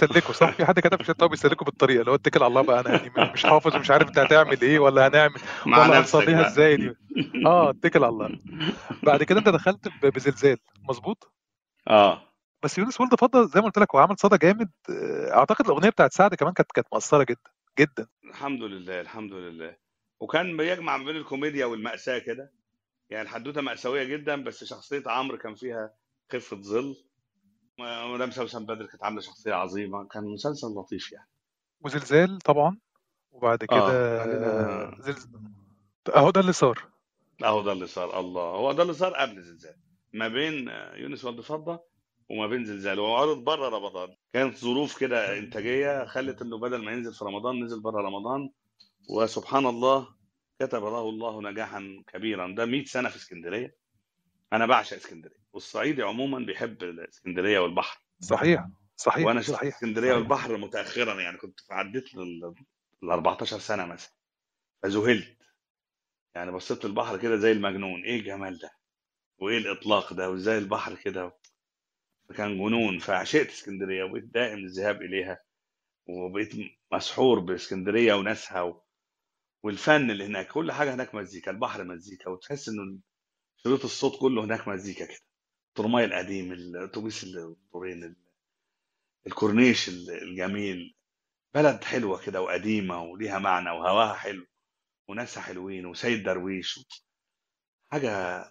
بيسلكوا 0.00 0.34
صح؟ 0.34 0.50
في 0.50 0.64
حد 0.64 0.80
كتب 0.80 0.94
في 0.96 1.00
الشات 1.00 1.22
هو 1.22 1.28
بيسلكوا 1.28 1.66
بالطريقة 1.66 2.00
اللي 2.00 2.10
هو 2.10 2.14
اتكل 2.14 2.42
على 2.42 2.48
الله 2.48 2.60
بقى 2.62 2.80
أنا 2.80 2.90
يعني 2.90 3.32
مش 3.32 3.46
حافظ 3.46 3.76
ومش 3.76 3.90
عارف 3.90 4.08
انت 4.08 4.18
هتعمل 4.18 4.60
إيه 4.60 4.78
ولا 4.78 5.08
هنعمل 5.08 5.34
ولا 5.66 6.00
هنصليها. 6.00 6.46
إزاي 6.46 6.76
دي؟ 6.76 6.94
آه 7.46 7.70
اتكل 7.70 8.04
على 8.04 8.12
الله. 8.12 8.38
بعد 9.02 9.22
كده 9.22 9.38
أنت 9.38 9.48
دخلت 9.48 9.88
بزلزال 10.04 10.56
مظبوط؟ 10.88 11.32
آه. 11.88 12.22
بس 12.62 12.78
يونس 12.78 13.00
ولد 13.00 13.14
فضه 13.14 13.46
زي 13.46 13.60
ما 13.60 13.66
قلت 13.66 13.78
لك 13.78 13.94
هو 13.94 14.00
عمل 14.00 14.16
صدى 14.18 14.38
جامد. 14.38 14.70
آه، 14.90 15.36
أعتقد 15.36 15.64
الأغنية 15.66 15.88
بتاعت 15.88 16.12
سعد 16.12 16.34
كمان 16.34 16.52
كانت 16.52 16.72
كانت 16.72 16.86
مؤثرة 16.92 17.24
جدا 17.24 17.50
جدا. 17.78 18.06
الحمد 18.24 18.62
لله 18.62 19.00
الحمد 19.00 19.32
لله. 19.32 19.76
وكان 20.20 20.56
بيجمع 20.56 20.96
ما 20.96 21.04
بين 21.04 21.16
الكوميديا 21.16 21.66
والمأساة 21.66 22.18
كده. 22.18 22.52
يعني 23.10 23.22
الحدوتة 23.24 23.60
مأساوية 23.60 24.04
جدا 24.04 24.44
بس 24.44 24.64
شخصية 24.64 25.02
عمرو 25.06 25.38
كان 25.38 25.54
فيها 25.54 25.90
خفة 26.32 26.56
ظل. 26.56 26.96
مدام 27.78 28.30
سوسن 28.30 28.66
بدر 28.66 28.86
كانت 28.86 29.04
عاملة 29.04 29.20
شخصية 29.20 29.54
عظيمة. 29.54 30.04
كان 30.04 30.24
مسلسل 30.24 30.66
لطيف 30.66 31.12
يعني. 31.12 31.28
وزلزال 31.80 32.38
طبعا. 32.38 32.78
وبعد 33.32 33.64
كده 33.64 34.22
عندنا 34.22 34.96
زلزال 35.00 35.30
أهو 36.16 36.30
ده 36.30 36.40
اللي 36.40 36.52
صار. 36.52 36.88
أهو 37.44 37.62
ده 37.62 37.72
اللي 37.72 37.86
صار. 37.86 38.20
الله. 38.20 38.42
هو 38.42 38.72
ده 38.72 38.82
اللي 38.82 38.94
صار 38.94 39.12
قبل 39.14 39.42
زلزال. 39.42 39.76
ما 40.12 40.28
بين 40.28 40.68
آه، 40.68 40.96
يونس 40.96 41.24
والد 41.24 41.40
فضة 41.40 41.82
وما 42.30 42.46
بين 42.46 42.64
زلزال. 42.64 42.98
هو 42.98 43.14
عرض 43.16 43.44
بره 43.44 43.68
رمضان. 43.68 44.16
كانت 44.32 44.56
ظروف 44.56 44.98
كده 44.98 45.38
إنتاجية 45.38 46.04
خلت 46.04 46.42
إنه 46.42 46.58
بدل 46.58 46.84
ما 46.84 46.92
ينزل 46.92 47.14
في 47.14 47.24
رمضان 47.24 47.64
نزل 47.64 47.80
بره 47.80 48.02
رمضان. 48.02 48.50
وسبحان 49.10 49.66
الله 49.66 50.08
كتب 50.60 50.82
له 50.82 51.08
الله 51.08 51.42
نجاحا 51.42 52.02
كبيرا. 52.06 52.54
ده 52.56 52.64
100 52.66 52.84
سنة 52.84 53.08
في 53.08 53.16
اسكندرية. 53.16 53.76
أنا 54.54 54.66
بعشق 54.66 54.96
اسكندرية. 54.96 55.44
والصعيدي 55.52 56.02
عموما 56.02 56.38
بيحب 56.38 56.82
اسكندريه 56.82 57.58
والبحر. 57.58 58.04
صحيح 58.20 58.68
صحيح 58.96 59.26
وأنا 59.26 59.40
شفت 59.42 59.52
صحيح. 59.52 59.74
إسكندرية 59.74 60.08
صحيح. 60.08 60.18
والبحر 60.18 60.56
متاخرا 60.56 61.20
يعني 61.20 61.38
كنت 61.38 61.60
عديت 61.70 62.14
لل 62.14 62.54
ال 63.02 63.10
14 63.10 63.58
سنة 63.58 63.84
مثلا. 63.86 64.12
فذهلت 64.82 65.38
يعني 66.34 66.50
بصيت 66.52 66.84
للبحر 66.84 67.16
كده 67.18 67.36
زي 67.36 67.52
المجنون. 67.52 68.04
إيه 68.04 68.20
الجمال 68.20 68.58
ده؟ 68.58 68.70
وإيه 69.38 69.58
الإطلاق 69.58 70.12
ده؟ 70.12 70.30
وإزاي 70.30 70.58
البحر 70.58 70.94
كده؟ 70.94 71.36
كان 72.36 72.58
جنون. 72.58 72.98
فعشقت 72.98 73.48
اسكندرية 73.48 74.04
وبقيت 74.04 74.24
دائم 74.24 74.58
الذهاب 74.58 75.02
إليها. 75.02 75.38
وبقيت 76.06 76.52
مسحور 76.92 77.38
باسكندرية 77.38 78.14
وناسها 78.14 78.62
و... 78.62 78.82
والفن 79.62 80.10
اللي 80.10 80.24
هناك. 80.26 80.48
كل 80.48 80.72
حاجة 80.72 80.94
هناك 80.94 81.14
مزيكا 81.14 81.50
البحر 81.50 81.84
مزيكا. 81.84 82.30
وتحس 82.30 82.68
إنه 82.68 82.98
شريط 83.66 83.84
الصوت 83.84 84.20
كله 84.20 84.44
هناك 84.44 84.68
مزيكا 84.68 85.04
كده. 85.06 85.18
الترماي 85.68 86.04
القديم 86.04 86.52
الأتوبيس 86.52 87.24
الدورين 87.24 88.16
الكورنيش 89.26 89.88
الجميل. 89.88 90.94
بلد 91.54 91.84
حلوة 91.84 92.24
كده 92.24 92.42
وقديمة 92.42 93.02
وليها 93.02 93.38
معنى 93.38 93.70
وهواها 93.70 94.14
حلو 94.14 94.46
وناسها 95.08 95.42
حلوين 95.42 95.86
وسيد 95.86 96.22
درويش 96.22 96.80
حاجة 97.90 98.44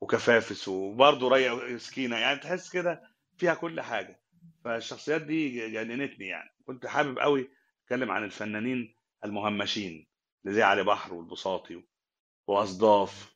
وكفافس 0.00 0.68
وبرضه 0.68 1.28
ريا 1.28 1.78
سكينه 1.78 2.16
يعني 2.16 2.38
تحس 2.40 2.70
كده 2.72 3.02
فيها 3.38 3.54
كل 3.54 3.80
حاجة. 3.80 4.20
فالشخصيات 4.64 5.22
دي 5.22 5.70
جننتني 5.70 6.26
يعني. 6.26 6.50
كنت 6.66 6.86
حابب 6.86 7.18
قوي 7.18 7.50
أتكلم 7.82 8.10
عن 8.10 8.24
الفنانين 8.24 8.96
المهمشين 9.24 10.06
اللي 10.44 10.56
زي 10.56 10.62
علي 10.62 10.84
بحر 10.84 11.14
والبساطي 11.14 11.84
وأصداف 12.46 13.33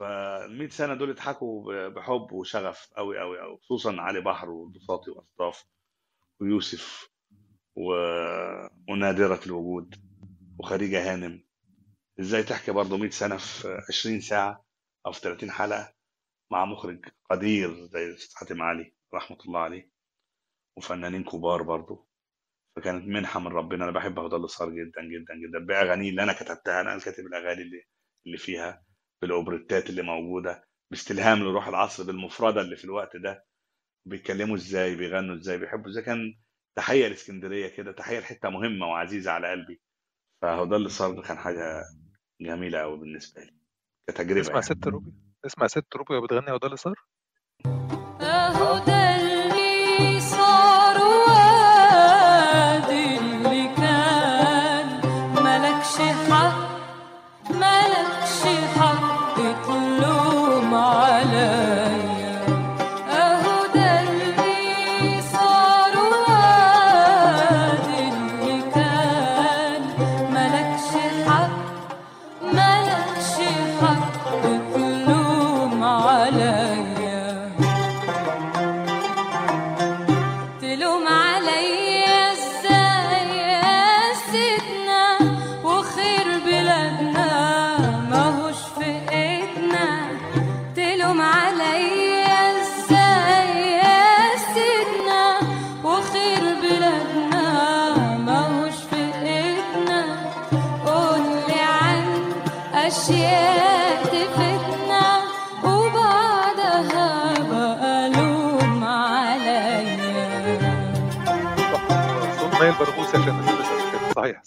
فال 0.00 0.58
100 0.58 0.68
سنة 0.68 0.94
دول 0.94 1.10
اتحكوا 1.10 1.88
بحب 1.88 2.32
وشغف 2.32 2.92
قوي 2.96 3.18
قوي 3.18 3.40
قوي 3.40 3.58
خصوصا 3.58 3.96
علي 4.00 4.20
بحر 4.20 4.50
والبساطي 4.50 5.10
واصداف 5.10 5.64
ويوسف 6.40 7.10
و... 7.76 7.92
ونادرة 8.88 9.40
الوجود 9.46 9.94
وخديجة 10.58 11.12
هانم. 11.12 11.44
إزاي 12.20 12.42
تحكي 12.42 12.72
برضه 12.72 12.96
100 12.96 13.10
سنة 13.10 13.36
في 13.36 13.82
20 13.88 14.20
ساعة 14.20 14.64
أو 15.06 15.12
في 15.12 15.20
30 15.20 15.50
حلقة 15.50 15.94
مع 16.50 16.64
مخرج 16.64 17.04
قدير 17.30 17.86
زي 17.86 18.16
حاتم 18.34 18.62
علي 18.62 18.94
رحمة 19.14 19.38
الله 19.46 19.60
عليه 19.60 19.90
وفنانين 20.76 21.24
كبار 21.24 21.62
برضه. 21.62 22.06
فكانت 22.76 23.08
منحة 23.08 23.40
من 23.40 23.46
ربنا. 23.46 23.84
أنا 23.84 23.92
بحب 23.92 24.18
هدى 24.18 24.46
صار 24.46 24.70
جدا 24.70 25.02
جدا 25.02 25.34
جدا. 25.34 25.58
باغاني 25.66 26.08
اللي 26.08 26.22
أنا 26.22 26.32
كتبتها 26.32 26.80
أنا 26.80 26.98
كاتب 26.98 27.26
الأغاني 27.26 27.62
اللي 27.62 27.84
اللي 28.26 28.38
فيها. 28.38 28.89
بالاوبريتات 29.22 29.90
اللي 29.90 30.02
موجودة 30.02 30.64
باستلهام 30.90 31.38
لروح 31.38 31.68
العصر 31.68 32.04
بالمفردة 32.04 32.60
اللي 32.60 32.76
في 32.76 32.84
الوقت 32.84 33.16
ده. 33.16 33.46
بيتكلموا 34.06 34.56
إزاي 34.56 34.96
بيغنوا 34.96 35.34
إزاي 35.34 35.58
بيحبوا 35.58 35.90
إزاي. 35.90 36.02
كان 36.04 36.38
تحية 36.76 37.08
لإسكندرية 37.08 37.68
كده 37.68 37.92
تحية 37.92 38.18
لحتة 38.18 38.50
مهمة 38.50 38.86
وعزيزة 38.86 39.30
على 39.30 39.50
قلبي. 39.50 39.80
فهو 40.42 40.64
ده 40.64 40.76
اللي 40.76 40.88
صار 40.88 41.12
ده 41.12 41.22
كان 41.22 41.38
حاجة 41.38 41.84
جميلة 42.40 42.78
قوي 42.78 42.98
بالنسبة 42.98 43.42
لي 43.42 43.54
كتجربة 44.08 44.40
اسمع 44.40 44.52
يعني. 44.52 44.62
ست 44.62 44.88
روبي 44.88 45.12
اسمع 45.46 45.66
ست 45.66 45.96
روبي 45.96 46.14
وهي 46.14 46.22
بتغني 46.24 46.50
هو 46.50 46.56
ده 46.56 46.66
اللي 46.66 46.76
صار؟ 46.76 46.94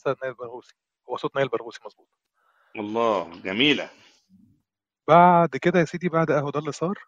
صوت 0.05 0.23
نايل 0.23 0.33
برغوثي 0.33 0.73
هو 1.09 1.17
صوت 1.17 1.35
نايل 1.35 1.47
برغوثي 1.47 1.79
مظبوط. 1.85 2.07
الله 2.75 3.41
جميلة. 3.41 3.89
بعد 5.07 5.57
كده 5.57 5.79
يا 5.79 5.85
سيدي 5.85 6.09
بعد 6.09 6.31
اهو 6.31 6.49
ده 6.49 6.59
اللي 6.59 6.71
صار 6.71 6.99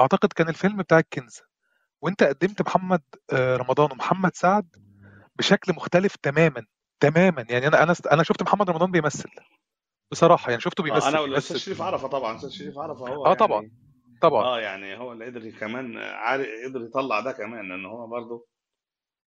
أعتقد 0.00 0.32
كان 0.32 0.48
الفيلم 0.48 0.76
بتاع 0.76 0.98
الكنز. 0.98 1.40
وأنت 2.02 2.22
قدمت 2.22 2.62
محمد 2.62 3.02
آه، 3.32 3.56
رمضان 3.56 3.92
ومحمد 3.92 4.36
سعد 4.36 4.76
بشكل 5.36 5.72
مختلف 5.72 6.16
تماما 6.16 6.66
تماما. 7.00 7.46
يعني 7.50 7.66
أنا 7.66 7.82
أنا 7.82 7.94
أنا 8.12 8.22
شفت 8.22 8.42
محمد 8.42 8.70
رمضان 8.70 8.90
بيمثل. 8.90 9.28
بصراحة 10.10 10.50
يعني 10.50 10.60
شفته 10.62 10.84
أنا 10.84 10.92
بيمثل 10.92 11.18
والاستاذ 11.18 11.52
بيمثل. 11.54 11.58
شريف 11.66 11.82
عرفة 11.82 12.08
طبعا. 12.08 12.30
الاستاذ 12.32 12.50
شريف 12.50 12.78
عرفة 12.78 13.08
هو 13.08 13.26
آه 13.26 13.34
طبعا 13.34 13.62
يعني 13.62 14.18
طبعا. 14.22 14.44
آه 14.44 14.60
يعني 14.60 14.98
هو 14.98 15.12
اللي 15.12 15.24
قدر 15.26 15.50
كمان 15.50 15.98
قدر 16.66 16.84
يطلع 16.84 17.20
ده 17.20 17.32
كمان 17.32 17.68
لأن 17.68 17.86
هو 17.86 18.06
برضه 18.06 18.46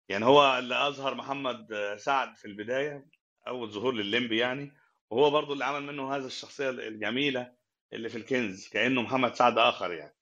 يعني 0.09 0.25
هو 0.25 0.59
اللي 0.59 0.87
أظهر 0.87 1.15
محمد 1.15 1.67
سعد 1.97 2.35
في 2.37 2.45
البداية 2.45 3.05
أول 3.47 3.71
ظهور 3.71 3.93
للليمبي 3.93 4.37
يعني. 4.37 4.71
وهو 5.09 5.29
برضه 5.31 5.53
اللي 5.53 5.65
عمل 5.65 5.83
منه 5.83 6.15
هذا 6.15 6.27
الشخصية 6.27 6.69
الجميلة 6.69 7.55
اللي 7.93 8.09
في 8.09 8.17
الكنز 8.17 8.67
كأنه 8.67 9.01
محمد 9.01 9.35
سعد 9.35 9.57
آخر 9.57 9.93
يعني. 9.93 10.15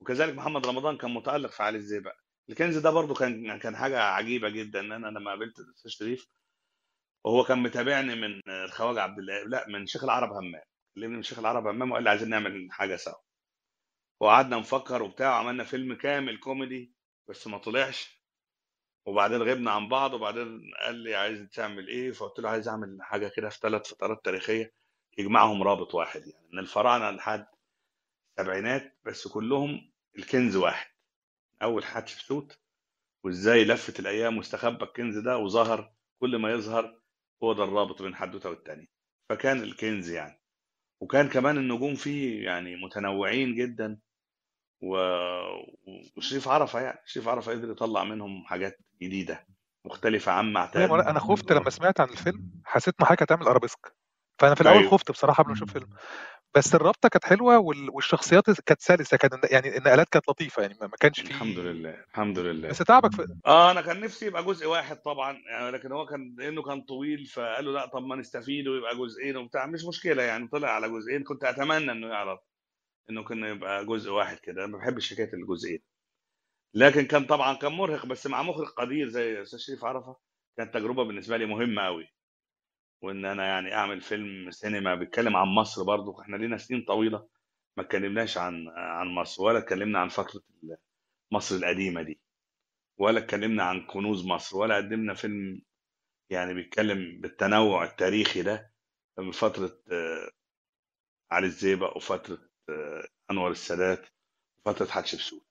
وكذلك 0.00 0.34
محمد 0.34 0.66
رمضان 0.66 0.96
كان 0.96 1.14
متألق 1.14 1.50
في 1.50 1.62
علي 1.62 1.78
الزيبق. 1.78 2.12
الكنز 2.50 2.78
ده 2.78 2.90
برضه 2.90 3.14
كان 3.14 3.58
كان 3.58 3.76
حاجة 3.76 4.00
عجيبة 4.02 4.48
جدا 4.48 4.80
إن 4.80 4.92
أنا 4.92 5.06
لما 5.18 5.30
قابلت 5.30 5.58
الأستاذ 5.58 5.90
شريف 5.90 6.28
وهو 7.24 7.44
كان 7.44 7.58
متابعني 7.62 8.14
من 8.14 8.40
الخواجة 8.48 9.02
عبد 9.02 9.18
الله 9.18 9.42
لا 9.44 9.68
من 9.68 9.86
شيخ 9.86 10.04
العرب 10.04 10.32
همام. 10.32 10.62
كلمني 10.94 11.16
من 11.16 11.22
شيخ 11.22 11.38
العرب 11.38 11.66
همام 11.66 11.90
وقال 11.92 12.04
لي 12.04 12.10
عايزين 12.10 12.28
نعمل 12.28 12.68
حاجة 12.70 12.96
سوا. 12.96 13.14
وقعدنا 14.20 14.56
نفكر 14.58 15.02
وبتاع 15.02 15.30
وعملنا 15.30 15.64
فيلم 15.64 15.94
كامل 15.94 16.38
كوميدي 16.38 16.94
بس 17.28 17.46
ما 17.46 17.58
طلعش. 17.58 18.17
وبعدين 19.08 19.42
غبنا 19.42 19.70
عن 19.70 19.88
بعض 19.88 20.14
وبعدين 20.14 20.70
قال 20.84 20.94
لي 20.94 21.14
عايز 21.14 21.48
تعمل 21.52 21.88
إيه؟ 21.88 22.12
فقلت 22.12 22.40
له 22.40 22.48
عايز 22.48 22.68
أعمل 22.68 22.98
حاجة 23.00 23.28
كده 23.28 23.48
في 23.48 23.58
ثلاث 23.62 23.88
فترات 23.88 24.24
تاريخية 24.24 24.72
يجمعهم 25.18 25.62
رابط 25.62 25.94
واحد 25.94 26.26
يعني. 26.26 26.48
من 26.52 26.58
الفراعنة 26.58 27.10
لحد 27.10 27.46
السبعينات 28.38 28.98
بس 29.04 29.28
كلهم 29.28 29.92
الكنز 30.18 30.56
واحد. 30.56 30.90
أول 31.62 31.84
حتشبسوت 31.84 32.58
وإزاي 33.24 33.64
لفت 33.64 34.00
الأيام 34.00 34.36
واستخبى 34.36 34.84
الكنز 34.84 35.18
ده 35.18 35.36
وظهر 35.38 35.92
كل 36.20 36.36
ما 36.36 36.50
يظهر 36.52 37.00
هو 37.42 37.52
ده 37.52 37.64
الرابط 37.64 38.02
بين 38.02 38.14
حدوته 38.14 38.50
والتانية 38.50 38.86
فكان 39.28 39.62
الكنز 39.62 40.10
يعني. 40.10 40.40
وكان 41.00 41.28
كمان 41.28 41.58
النجوم 41.58 41.94
فيه 41.94 42.44
يعني 42.44 42.76
متنوعين 42.76 43.54
جدا 43.54 43.98
و... 44.82 44.96
وشريف 46.16 46.48
عرفة 46.48 46.80
يعني. 46.80 46.98
شريف 47.06 47.28
عرفة 47.28 47.52
قدر 47.52 47.70
يطلع 47.70 48.04
منهم 48.04 48.44
حاجات 48.44 48.78
جديدة 49.02 49.46
مختلفة 49.84 50.32
عما 50.32 50.60
اعتاد 50.60 50.90
أنا 50.90 51.18
خفت 51.20 51.52
لما 51.52 51.70
سمعت 51.70 52.00
عن 52.00 52.08
الفيلم 52.08 52.50
حسيت 52.64 52.94
إن 53.00 53.06
حضرتك 53.06 53.22
هتعمل 53.22 53.46
أرابيسك. 53.46 53.94
فأنا 54.38 54.54
في 54.54 54.60
الأول 54.60 54.78
أيوه. 54.78 54.90
خفت 54.90 55.10
بصراحة 55.10 55.42
قبل 55.42 55.48
ما 55.52 55.56
أشوف 55.56 55.68
الفيلم. 55.68 55.88
بس 56.56 56.74
الرابطة 56.74 57.08
كانت 57.08 57.24
حلوة 57.24 57.58
وال- 57.58 57.90
والشخصيات 57.90 58.50
كانت 58.60 58.80
سلسة 58.80 59.16
كان 59.16 59.30
يعني 59.50 59.76
النقلات 59.78 60.08
كانت 60.08 60.28
لطيفة 60.28 60.62
يعني 60.62 60.74
ما 60.80 60.88
كانش 61.00 61.20
الحمد 61.20 61.54
فيه 61.54 61.60
لله 61.62 62.04
الحمد 62.10 62.38
لله. 62.38 62.68
بس 62.68 62.78
تعبك 62.78 63.14
في 63.14 63.36
آه 63.46 63.70
أنا 63.70 63.80
كان 63.80 64.00
نفسي 64.00 64.26
يبقى 64.26 64.44
جزء 64.44 64.66
واحد 64.66 64.96
طبعا 64.96 65.38
يعني 65.50 65.70
لكن 65.70 65.92
هو 65.92 66.06
كان 66.06 66.34
لأنه 66.38 66.62
كان 66.62 66.80
طويل 66.82 67.26
فقالوا 67.26 67.72
لأ 67.72 67.86
طب 67.86 68.02
ما 68.02 68.16
نستفيد 68.16 68.68
ويبقى 68.68 68.96
جزئين 68.96 69.36
وبتاع. 69.36 69.66
مش 69.66 69.84
مشكلة 69.84 70.22
يعني 70.22 70.48
طلع 70.48 70.68
على 70.70 70.88
جزئين. 70.88 71.24
كنت 71.24 71.44
أتمنى 71.44 71.92
إنه 71.92 72.06
يعرض 72.08 72.38
إنه 73.10 73.24
كنا 73.24 73.48
يبقى 73.48 73.86
جزء 73.86 74.10
واحد 74.10 74.38
كده. 74.38 74.64
أنا 74.64 74.72
ما 74.72 74.78
بحبش 74.78 75.12
حكاية 75.14 75.32
الجزئين. 75.34 75.78
لكن 76.74 77.06
كان 77.06 77.24
طبعا 77.26 77.54
كان 77.54 77.72
مرهق 77.72 78.06
بس 78.06 78.26
مع 78.26 78.42
مخرج 78.42 78.66
قدير 78.68 79.08
زي 79.08 79.42
أستاذ 79.42 79.58
شريف 79.58 79.84
عرفة 79.84 80.16
كانت 80.56 80.74
تجربة 80.74 81.04
بالنسبة 81.04 81.36
لي 81.36 81.46
مهمة 81.46 81.82
قوي 81.82 82.08
وإن 83.02 83.24
أنا 83.24 83.46
يعني 83.46 83.74
أعمل 83.74 84.00
فيلم 84.00 84.50
سينما 84.50 84.94
بيتكلم 84.94 85.36
عن 85.36 85.48
مصر 85.48 85.84
برضو 85.84 86.20
إحنا 86.20 86.36
لينا 86.36 86.56
سنين 86.58 86.82
طويلة 86.88 87.28
ما 87.76 87.82
اتكلمناش 87.84 88.38
عن 88.38 88.68
عن 88.76 89.06
مصر 89.08 89.42
ولا 89.42 89.58
اتكلمنا 89.58 89.98
عن 89.98 90.08
فترة 90.08 90.42
مصر 91.32 91.56
القديمة 91.56 92.02
دي 92.02 92.20
ولا 93.00 93.18
اتكلمنا 93.20 93.64
عن 93.64 93.86
كنوز 93.86 94.26
مصر 94.26 94.58
ولا 94.58 94.76
قدمنا 94.76 95.14
فيلم 95.14 95.62
يعني 96.30 96.54
بيتكلم 96.54 97.20
بالتنوع 97.22 97.84
التاريخي 97.84 98.42
ده 98.42 98.72
من 99.18 99.32
فترة 99.32 99.80
آه، 99.92 100.30
علي 101.32 101.46
الزيبق 101.46 101.96
وفترة 101.96 102.38
آه، 102.68 103.08
أنور 103.30 103.50
السادات 103.50 104.06
وفترة 104.66 104.86
حتشبسوت. 104.86 105.47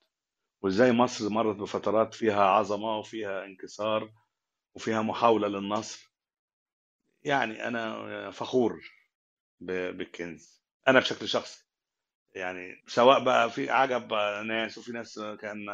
وإزاي 0.62 0.92
مصر 0.92 1.30
مرت 1.30 1.56
بفترات 1.56 2.14
فيها 2.14 2.44
عظمة 2.44 2.98
وفيها 2.98 3.46
انكسار 3.46 4.12
وفيها 4.76 5.02
محاولة 5.02 5.48
للنصر. 5.48 6.12
يعني 7.24 7.68
أنا 7.68 8.32
فخور 8.32 8.82
بالكنز. 9.60 10.64
أنا 10.88 11.00
بشكل 11.00 11.28
شخصي. 11.28 11.66
يعني 12.36 12.84
سواء 12.88 13.24
بقى 13.24 13.52
في 13.52 13.70
عجب 13.70 14.14
ناس 14.46 14.78
وفي 14.78 14.92
ناس 14.92 15.20
كان 15.42 15.66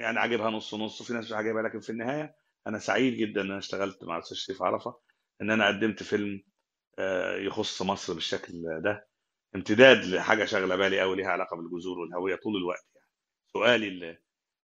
يعني 0.00 0.18
عاجبها 0.20 0.50
نص 0.50 0.74
نص 0.74 1.00
وفي 1.00 1.12
ناس 1.12 1.24
مش 1.24 1.32
عاجبها 1.32 1.62
لكن 1.62 1.80
في 1.80 1.90
النهاية 1.90 2.34
أنا 2.66 2.78
سعيد 2.78 3.14
جدا 3.14 3.40
إن 3.40 3.46
أنا 3.46 3.58
اشتغلت 3.58 4.04
مع 4.04 4.16
الأستاذ 4.16 4.36
شريف 4.36 4.62
عرفة 4.62 4.98
إن 5.42 5.50
أنا 5.50 5.66
قدمت 5.68 6.02
فيلم 6.02 6.42
آه، 6.98 7.36
يخص 7.36 7.82
مصر 7.82 8.14
بالشكل 8.14 8.52
ده. 8.84 9.08
امتداد 9.54 10.04
لحاجة 10.04 10.44
شاغلة 10.44 10.76
بالي 10.76 11.00
قوي 11.00 11.16
ليها 11.16 11.28
علاقة 11.28 11.56
بالجذور 11.56 11.98
والهوية 11.98 12.36
طول 12.36 12.56
الوقت. 12.56 12.95
سؤالي 13.58 13.88
اللي, 13.88 14.18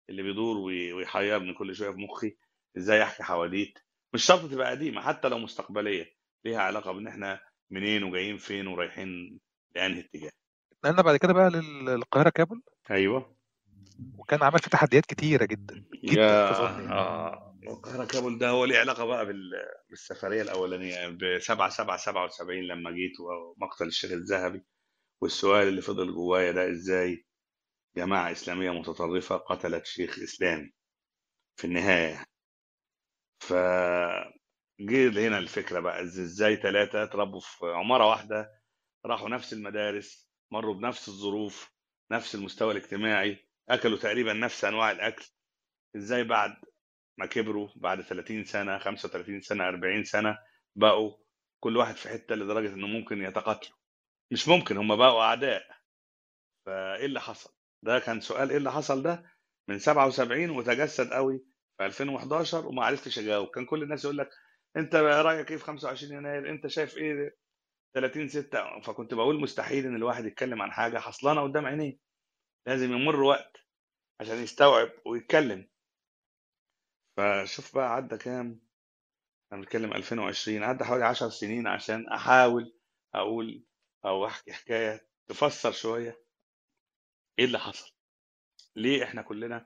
اللي 0.09 0.23
بيدور 0.23 0.57
وي- 0.57 0.93
ويحيرني 0.93 1.53
كل 1.53 1.75
شوية 1.75 1.89
في 1.91 1.97
مخي. 1.97 2.37
إزاي 2.77 3.03
أحكي 3.03 3.23
حواديت؟ 3.23 3.79
مش 4.13 4.23
شرط 4.25 4.51
تبقى 4.51 4.71
قديمة 4.71 5.01
حتى 5.01 5.29
لو 5.29 5.37
مستقبلية. 5.37 6.13
ليها 6.45 6.59
علاقة 6.61 6.91
بإن 6.91 7.07
إحنا 7.07 7.41
منين 7.71 8.03
وجايين 8.03 8.37
فين 8.37 8.67
ورايحين 8.67 9.39
لأنهي 9.75 9.99
اتجاه. 9.99 10.31
نقلنا 10.85 11.01
بعد 11.01 11.17
كده 11.17 11.33
بقى 11.33 11.49
لل- 11.49 11.85
للقاهرة 11.85 12.29
كابل. 12.29 12.61
أيوه. 12.91 13.35
وكان 14.17 14.43
عمل 14.43 14.59
فيه 14.59 14.69
تحديات 14.69 15.05
كتيرة 15.05 15.45
جدا. 15.45 15.85
جدا 16.03 16.21
يا 16.21 16.49
آه. 16.91 17.55
القاهرة 17.63 18.05
كابل 18.05 18.37
ده 18.37 18.49
هو 18.49 18.65
ليه 18.65 18.77
علاقة 18.79 19.05
بقى 19.05 19.25
بال... 19.25 19.51
بالسفرية 19.89 20.41
الأولانية. 20.41 21.07
ب 21.09 21.39
7 21.39 21.69
7 21.69 21.97
77 21.97 22.63
لما 22.63 22.91
جيت 22.91 23.19
ومقتل 23.19 23.87
الشيخ 23.87 24.11
الذهبي. 24.11 24.63
والسؤال 25.21 25.67
اللي 25.67 25.81
فضل 25.81 26.13
جوايا 26.13 26.51
ده 26.51 26.71
إزاي؟ 26.71 27.25
جماعة 27.97 28.31
إسلامية 28.31 28.71
متطرفة 28.71 29.37
قتلت 29.37 29.85
شيخ 29.85 30.19
إسلامي 30.19 30.73
في 31.59 31.65
النهاية. 31.67 32.25
ف 33.39 33.53
جه 34.79 35.27
هنا 35.27 35.37
الفكرة 35.37 35.79
بقى 35.79 35.97
إز- 35.99 36.19
إزاي 36.19 36.55
ثلاثة 36.55 37.03
اتربوا 37.03 37.39
في 37.39 37.65
عمارة 37.65 38.09
واحدة 38.09 38.61
راحوا 39.05 39.29
نفس 39.29 39.53
المدارس 39.53 40.29
مروا 40.51 40.73
بنفس 40.75 41.07
الظروف 41.09 41.71
نفس 42.11 42.35
المستوى 42.35 42.71
الاجتماعي 42.71 43.47
أكلوا 43.69 43.97
تقريبا 43.97 44.33
نفس 44.33 44.65
أنواع 44.65 44.91
الأكل. 44.91 45.25
إزاي 45.95 46.23
بعد 46.23 46.55
ما 47.17 47.25
كبروا 47.25 47.69
بعد 47.75 48.01
30 48.01 48.45
سنة 48.45 48.77
35 48.79 49.41
سنة 49.41 49.67
40 49.67 50.03
سنة 50.03 50.37
بقوا 50.75 51.17
كل 51.59 51.77
واحد 51.77 51.95
في 51.95 52.09
حتة 52.09 52.35
لدرجة 52.35 52.73
إنه 52.73 52.87
ممكن 52.87 53.21
يتقاتلوا. 53.21 53.77
مش 54.31 54.47
ممكن 54.47 54.77
هم 54.77 54.95
بقوا 54.95 55.21
أعداء. 55.23 55.63
فإيه 56.65 57.05
اللي 57.05 57.21
حصل؟ 57.21 57.52
ده 57.83 57.99
كان 57.99 58.21
سؤال 58.21 58.49
إيه 58.49 58.57
اللي 58.57 58.71
حصل 58.71 59.03
ده؟ 59.03 59.23
من 59.69 59.79
77 59.79 60.49
وتجسد 60.49 61.13
قوي 61.13 61.45
في 61.77 61.85
2011 61.85 62.67
وما 62.67 62.85
عرفتش 62.85 63.19
أجاوب. 63.19 63.47
كان 63.47 63.65
كل 63.65 63.83
الناس 63.83 64.03
يقول 64.05 64.17
لك 64.17 64.29
أنت 64.77 64.95
رأيك 64.95 65.51
إيه 65.51 65.57
في 65.57 65.63
25 65.63 66.13
يناير؟ 66.17 66.49
أنت 66.49 66.67
شايف 66.67 66.97
إيه؟ 66.97 67.37
30 67.95 68.27
6 68.27 68.79
فكنت 68.79 69.13
بقول 69.13 69.41
مستحيل 69.41 69.85
إن 69.85 69.95
الواحد 69.95 70.25
يتكلم 70.25 70.61
عن 70.61 70.71
حاجة 70.71 70.97
حصلانة 70.97 71.41
قدام 71.43 71.65
عينيه. 71.65 71.97
لازم 72.67 72.91
يمر 72.93 73.19
وقت 73.23 73.57
عشان 74.19 74.35
يستوعب 74.43 74.89
ويتكلم. 75.05 75.69
فشوف 77.17 77.75
بقى 77.75 77.93
عدى 77.95 78.17
كام؟ 78.17 78.61
أنا 79.53 79.61
بنتكلم 79.61 79.93
2020 79.93 80.63
عدى 80.63 80.83
حوالي 80.83 81.05
10 81.05 81.29
سنين 81.29 81.67
عشان 81.67 82.09
أحاول 82.09 82.75
أقول 83.15 83.63
أو 84.05 84.25
أحكي 84.25 84.53
حكاية 84.53 85.07
تفسر 85.27 85.71
شوية. 85.71 86.22
إيه 87.39 87.45
اللي 87.45 87.59
حصل؟ 87.59 87.91
ليه 88.75 89.03
إحنا 89.03 89.21
كلنا 89.21 89.65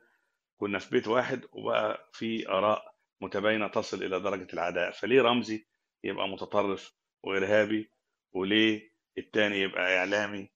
كنا 0.57 0.79
في 0.79 0.89
بيت 0.89 1.07
واحد 1.07 1.45
وبقى 1.51 2.09
في 2.13 2.49
آراء 2.49 2.97
متباينة 3.21 3.67
تصل 3.67 4.03
إلى 4.03 4.19
درجة 4.19 4.47
العداء؟ 4.53 4.91
فليه 4.91 5.21
رمزي 5.21 5.67
يبقى 6.03 6.27
متطرف 6.27 6.93
وإرهابي؟ 7.23 7.91
وليه 8.33 8.91
التاني 9.17 9.61
يبقى 9.61 9.97
إعلامي؟ 9.97 10.49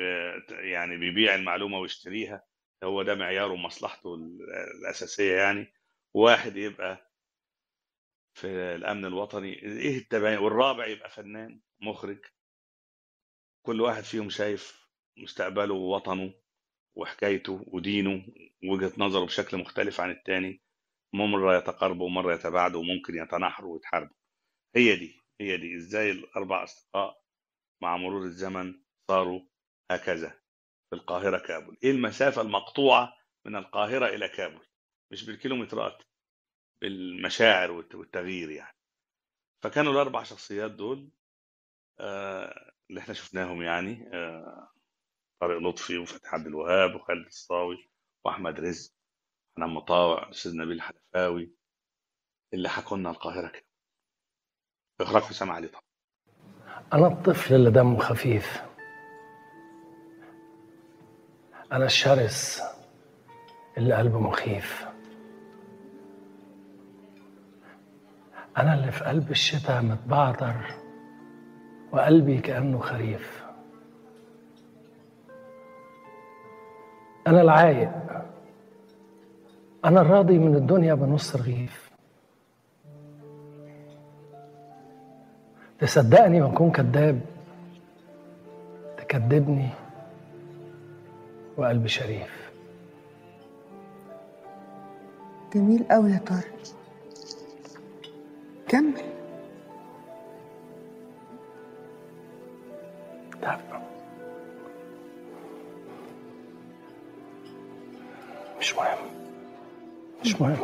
آه، 0.00 0.42
يعني 0.50 0.96
بيبيع 0.96 1.34
المعلومة 1.34 1.78
ويشتريها؟ 1.78 2.44
هو 2.84 3.02
ده 3.02 3.14
معياره 3.14 3.52
ومصلحته 3.52 4.14
ال- 4.14 4.42
الأساسية 4.80 5.36
يعني. 5.36 5.72
واحد 6.14 6.56
يبقى 6.56 7.10
في 8.34 8.46
الأمن 8.74 9.04
الوطني 9.04 9.62
إيه 9.62 9.98
التباين؟ 9.98 10.38
والرابع 10.38 10.86
يبقى 10.86 11.10
فنان 11.10 11.60
مخرج. 11.80 12.24
كل 13.66 13.80
واحد 13.80 14.02
فيهم 14.02 14.30
شايف 14.30 14.88
مستقبله 15.16 15.74
ووطنه. 15.74 16.34
وحكايته 16.96 17.64
ودينه 17.66 18.26
ووجهة 18.64 18.92
نظره 18.98 19.24
بشكل 19.24 19.56
مختلف 19.58 20.00
عن 20.00 20.10
التاني. 20.10 20.60
مرة 21.14 21.56
يتقاربوا 21.56 22.06
ومرة 22.06 22.34
يتباعدوا 22.34 22.80
وممكن 22.80 23.14
يتناحروا 23.14 23.72
ويتحاربوا. 23.74 24.16
هي 24.76 24.96
دي 24.96 25.20
هي 25.40 25.56
دي. 25.56 25.76
إزاي 25.76 26.10
الأربع 26.10 26.64
أصدقاء 26.64 27.22
مع 27.82 27.96
مرور 27.96 28.22
الزمن 28.22 28.82
صاروا 29.10 29.40
هكذا 29.90 30.28
في 30.90 30.96
القاهرة 30.96 31.38
كابول؟ 31.38 31.76
إيه 31.84 31.90
المسافة 31.90 32.42
المقطوعة 32.42 33.16
من 33.46 33.56
القاهرة 33.56 34.06
إلى 34.06 34.28
كابول؟ 34.28 34.66
مش 35.12 35.26
بالكيلومترات 35.26 36.02
بالمشاعر 36.82 37.70
والت- 37.70 37.94
والتغيير 37.94 38.50
يعني. 38.50 38.76
فكانوا 39.62 39.92
الأربع 39.92 40.22
شخصيات 40.22 40.70
دول 40.70 41.10
آه، 42.00 42.72
اللي 42.90 43.00
إحنا 43.00 43.14
شفناهم 43.14 43.62
يعني 43.62 44.10
آه، 44.12 44.68
طارق 45.44 45.58
لطفي 45.58 45.98
وفتحي 45.98 46.36
عبد 46.36 46.46
الوهاب 46.46 46.94
وخالد 46.94 47.26
الصاوي 47.26 47.90
وأحمد 48.24 48.60
رزق. 48.60 48.92
حنان 49.56 49.70
مطاوع 49.70 50.22
الاستاذ 50.26 50.56
نبيل 50.56 50.82
حلفاوي 50.82 51.54
اللي 52.54 52.68
حكوا 52.68 52.96
لنا 52.96 53.10
القاهره 53.10 53.48
كده 53.48 53.64
اخراج 55.00 55.22
حسام 55.22 55.50
علي 55.50 55.68
طبعا 55.68 55.82
أنا 56.92 57.06
الطفل 57.06 57.54
اللي 57.54 57.70
دمه 57.70 57.98
خفيف. 57.98 58.62
أنا 61.72 61.84
الشرس 61.84 62.62
اللي 63.78 63.94
قلبه 63.94 64.20
مخيف. 64.20 64.86
أنا 68.56 68.74
اللي 68.74 68.92
في 68.92 69.04
قلب 69.04 69.30
الشتاء 69.30 69.82
متبعتر 69.82 70.54
وقلبي 71.92 72.40
كأنه 72.40 72.78
خريف. 72.78 73.43
أنا 77.26 77.40
العايق. 77.40 77.90
أنا 79.84 80.00
الراضي 80.00 80.38
من 80.38 80.54
الدنيا 80.56 80.94
بنص 80.94 81.36
رغيف 81.36 81.90
تصدقني 85.78 86.42
وأكون 86.42 86.70
كذاب. 86.70 87.20
تكذبني 88.96 89.68
وقلبي 91.56 91.88
شريف. 91.88 92.50
جميل 95.54 95.84
قوي 95.90 96.10
يا 96.10 96.18
طارق. 96.18 96.54
كمل. 98.68 99.14
مش 108.64 108.74
مهم. 108.74 108.98
مش 110.20 110.34
مهم. 110.40 110.58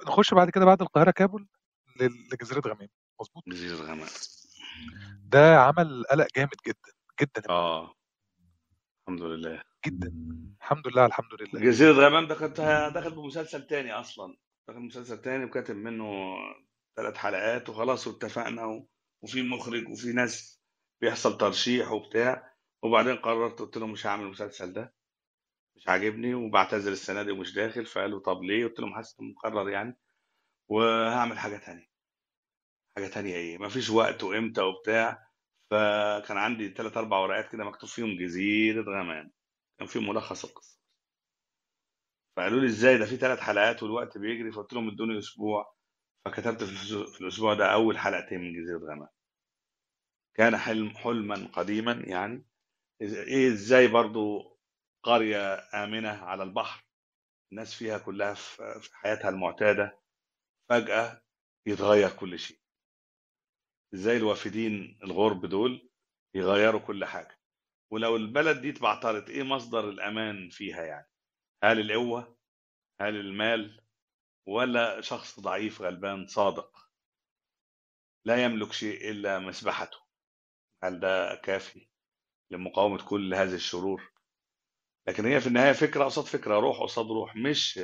ونخش 0.00 0.34
بعد 0.34 0.50
كده 0.50 0.64
بعد 0.64 0.82
القاهرة 0.82 1.10
كابول 1.10 1.48
لجزيرة 2.32 2.60
غمام 2.66 2.88
مظبوط؟ 3.20 3.42
جزيرة 3.48 3.76
غمام 3.76 4.08
ده 5.20 5.60
عمل 5.60 6.04
قلق 6.10 6.26
جامد 6.36 6.56
جدا 6.66 6.92
جدا 7.20 7.42
آه. 7.50 7.94
الحمد 9.08 9.22
لله. 9.22 9.62
جدا. 9.86 10.12
الحمد 10.60 10.88
لله 10.88 11.06
الحمد 11.06 11.34
لله. 11.40 11.60
جزيرة 11.60 11.92
غمام 11.92 12.26
ده 12.26 12.34
كنت 12.34 12.60
داخل 12.94 13.10
بمسلسل 13.10 13.66
تاني 13.66 13.92
أصلا. 13.92 14.36
داخل 14.68 14.80
مسلسل 14.80 15.18
تاني 15.22 15.44
وكاتب 15.44 15.76
منه 15.76 16.36
ثلاث 16.96 17.16
حلقات 17.16 17.68
وخلاص 17.68 18.06
واتفقنا 18.06 18.64
و... 18.66 18.88
وفي 19.22 19.42
مخرج 19.42 19.88
وفي 19.88 20.12
ناس 20.12 20.60
بيحصل 21.00 21.38
ترشيح 21.38 21.92
وبتاع. 21.92 22.55
وبعدين 22.82 23.16
قررت 23.16 23.58
قلت 23.60 23.76
لهم 23.76 23.92
مش 23.92 24.06
هعمل 24.06 24.24
المسلسل 24.24 24.72
ده 24.72 24.94
مش 25.76 25.88
عاجبني 25.88 26.34
وبعتذر 26.34 26.92
السنة 26.92 27.22
دي 27.22 27.30
ومش 27.32 27.54
داخل. 27.54 27.86
فقالوا 27.86 28.20
طب 28.20 28.42
ليه؟ 28.42 28.66
قلت 28.66 28.80
لهم 28.80 28.94
حاسس 28.94 29.16
مقرر 29.20 29.70
يعني 29.70 29.96
وهعمل 30.68 31.38
حاجة 31.38 31.56
تانية. 31.56 31.86
حاجة 32.96 33.08
تانية 33.08 33.34
إيه؟ 33.36 33.58
مفيش 33.58 33.90
وقت 33.90 34.24
وإمتى 34.24 34.60
وبتاع. 34.62 35.26
فكان 35.70 36.36
عندي 36.38 36.68
ثلاث 36.68 36.96
أربع 36.96 37.18
ورقات 37.18 37.52
كده 37.52 37.64
مكتوب 37.64 37.88
فيهم 37.88 38.18
جزيرة 38.18 38.82
غمام. 38.82 39.32
كان 39.78 39.88
فيهم 39.88 40.08
ملخص 40.08 40.44
القصة. 40.44 40.80
فقالوا 42.36 42.60
لي 42.60 42.66
إزاي؟ 42.66 42.98
ده 42.98 43.04
في 43.06 43.16
ثلاث 43.16 43.38
حلقات 43.40 43.82
والوقت 43.82 44.18
بيجري. 44.18 44.52
فقلت 44.52 44.72
لهم 44.72 44.88
إدوني 44.90 45.18
أسبوع. 45.18 45.74
فكتبت 46.24 46.64
في 46.64 46.72
الأسبوع- 46.72 47.14
في 47.14 47.20
الأسبوع 47.20 47.54
ده 47.54 47.72
أول 47.72 47.98
حلقتين 47.98 48.40
من 48.40 48.52
جزيرة 48.62 48.78
غمام. 48.78 49.08
كان 50.34 50.56
حلم 50.56 50.90
حلما 50.90 51.48
قديما 51.52 51.92
يعني. 51.92 52.46
إيه 53.00 53.48
إزاي 53.52 53.88
برضو 53.88 54.56
قرية 55.02 55.54
آمنة 55.84 56.08
على 56.24 56.42
البحر 56.42 56.86
الناس 57.52 57.74
فيها 57.74 57.98
كلها 57.98 58.34
في 58.34 58.80
في 58.80 58.96
حياتها 58.96 59.28
المعتادة 59.28 60.00
فجأة 60.70 61.22
يتغير 61.66 62.10
كل 62.10 62.38
شيء. 62.38 62.58
إزاي 63.94 64.16
الوافدين 64.16 64.98
الغرب 65.04 65.46
دول 65.46 65.90
يغيروا 66.34 66.80
كل 66.80 67.04
حاجة؟ 67.04 67.38
ولو 67.92 68.16
البلد 68.16 68.60
دي 68.60 68.70
اتبعترت 68.70 69.30
إيه 69.30 69.42
مصدر 69.42 69.88
الأمان 69.88 70.48
فيها 70.50 70.82
يعني؟ 70.82 71.08
هل 71.64 71.80
القوة؟ 71.80 72.38
هل 73.00 73.16
المال؟ 73.16 73.80
ولا 74.48 75.00
شخص 75.00 75.40
ضعيف 75.40 75.82
غلبان 75.82 76.26
صادق؟ 76.26 76.78
لا 78.24 78.44
يملك 78.44 78.72
شيء 78.72 79.10
إلا 79.10 79.38
مسبحته. 79.38 79.98
هل 80.84 81.00
ده 81.00 81.34
كافي؟ 81.34 81.88
لمقاومة 82.50 83.04
كل 83.08 83.34
هذه 83.34 83.54
الشرور. 83.54 84.12
لكن 85.08 85.26
هي 85.26 85.40
في 85.40 85.46
النهاية 85.46 85.72
فكرة 85.72 86.04
قصاد 86.04 86.24
فكرة 86.24 86.54
روح 86.58 86.80
قصاد 86.82 87.06
روح 87.06 87.36
مش 87.36 87.80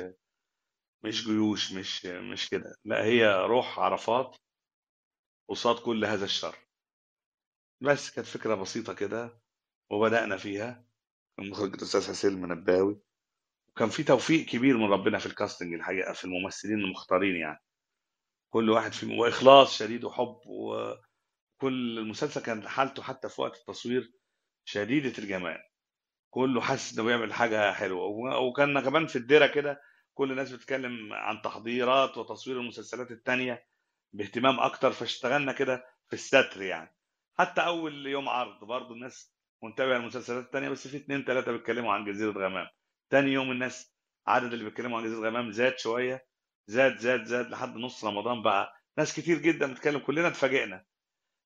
مش 1.03 1.25
جيوش 1.25 1.71
مش 1.73 2.05
مش 2.05 2.49
كده. 2.49 2.75
لا 2.85 3.03
هي 3.05 3.35
روح 3.45 3.79
عرفات 3.79 4.37
قصاد 5.49 5.79
كل 5.79 6.05
هذا 6.05 6.25
الشر. 6.25 6.55
بس 7.81 8.11
كانت 8.11 8.27
فكرة 8.27 8.55
بسيطة 8.55 8.93
كده 8.93 9.39
وبدأنا 9.91 10.37
فيها. 10.37 10.85
كان 11.37 11.49
مخرج 11.49 11.73
الأستاذ 11.73 12.07
حسين 12.09 12.29
المنباوي. 12.31 13.01
وكان 13.69 13.89
في 13.89 14.03
توفيق 14.03 14.45
كبير 14.45 14.77
من 14.77 14.85
ربنا 14.91 15.19
في 15.19 15.25
الكاستنج 15.25 15.73
الحقيقة 15.73 16.13
في 16.13 16.25
الممثلين 16.25 16.79
المختارين 16.79 17.35
يعني. 17.35 17.59
كل 18.53 18.69
واحد 18.69 18.93
فيهم 18.93 19.19
وإخلاص 19.19 19.77
شديد 19.77 20.03
وحب 20.03 20.39
وكل 20.45 21.99
المسلسل 21.99 22.41
كان 22.41 22.67
حالته 22.67 23.03
حتى 23.03 23.29
في 23.29 23.41
وقت 23.41 23.57
التصوير 23.59 24.13
شديدة 24.65 25.17
الجمال. 25.17 25.63
كله 26.29 26.61
حاسس 26.61 26.93
إنه 26.93 27.03
بيعمل 27.03 27.33
حاجة 27.33 27.73
حلوة. 27.73 28.05
وكان 28.39 28.79
كمان 28.79 29.07
في 29.07 29.15
الديرة 29.15 29.47
كده 29.47 29.81
كل 30.13 30.31
الناس 30.31 30.51
بتتكلم 30.51 31.13
عن 31.13 31.41
تحضيرات 31.41 32.17
وتصوير 32.17 32.59
المسلسلات 32.59 33.11
التانية 33.11 33.65
باهتمام 34.13 34.59
أكتر 34.59 34.91
فاشتغلنا 34.91 35.51
كده 35.53 35.85
في 36.07 36.13
الستر 36.13 36.61
يعني. 36.61 36.95
حتى 37.35 37.61
أول 37.61 38.07
يوم 38.07 38.29
عرض 38.29 38.63
برضو 38.63 38.93
الناس 38.93 39.33
منتبهه 39.63 39.97
للمسلسلات 39.97 40.45
التانية 40.45 40.69
بس 40.69 40.87
في 40.87 40.97
اتنين 40.97 41.25
تلاتة 41.25 41.51
بيتكلموا 41.51 41.93
عن 41.93 42.05
جزيرة 42.05 42.31
غمام. 42.31 42.67
تاني 43.09 43.31
يوم 43.31 43.51
الناس 43.51 43.95
عدد 44.27 44.53
اللي 44.53 44.65
بيتكلموا 44.65 44.97
عن 44.97 45.03
جزيرة 45.03 45.19
غمام 45.29 45.51
زاد 45.51 45.77
شوية 45.77 46.25
زاد 46.67 46.97
زاد 46.97 47.23
زاد 47.23 47.49
لحد 47.49 47.75
نص 47.75 48.05
رمضان 48.05 48.41
بقى. 48.41 48.73
ناس 48.97 49.13
كتير 49.19 49.37
جدا 49.37 49.73
بتتكلم 49.73 49.99
كلنا 49.99 50.27
اتفاجئنا. 50.27 50.85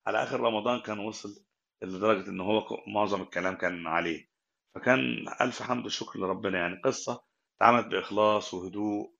على 0.07 0.23
آخر 0.23 0.39
رمضان 0.39 0.79
كان 0.81 0.99
وصل 0.99 1.46
لدرجة 1.83 2.29
إن 2.29 2.41
هو 2.41 2.67
معظم 2.87 3.21
الكلام 3.21 3.55
كان 3.55 3.87
عليه. 3.87 4.29
فكان 4.75 4.99
ألف 5.41 5.61
حمد 5.61 5.85
وشكر 5.85 6.19
لربنا. 6.19 6.59
يعني 6.59 6.81
قصة 6.81 7.23
اتعملت 7.57 7.87
بإخلاص 7.87 8.53
وهدوء 8.53 9.17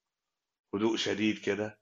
هدوء 0.76 0.96
شديد 0.96 1.38
كده 1.38 1.80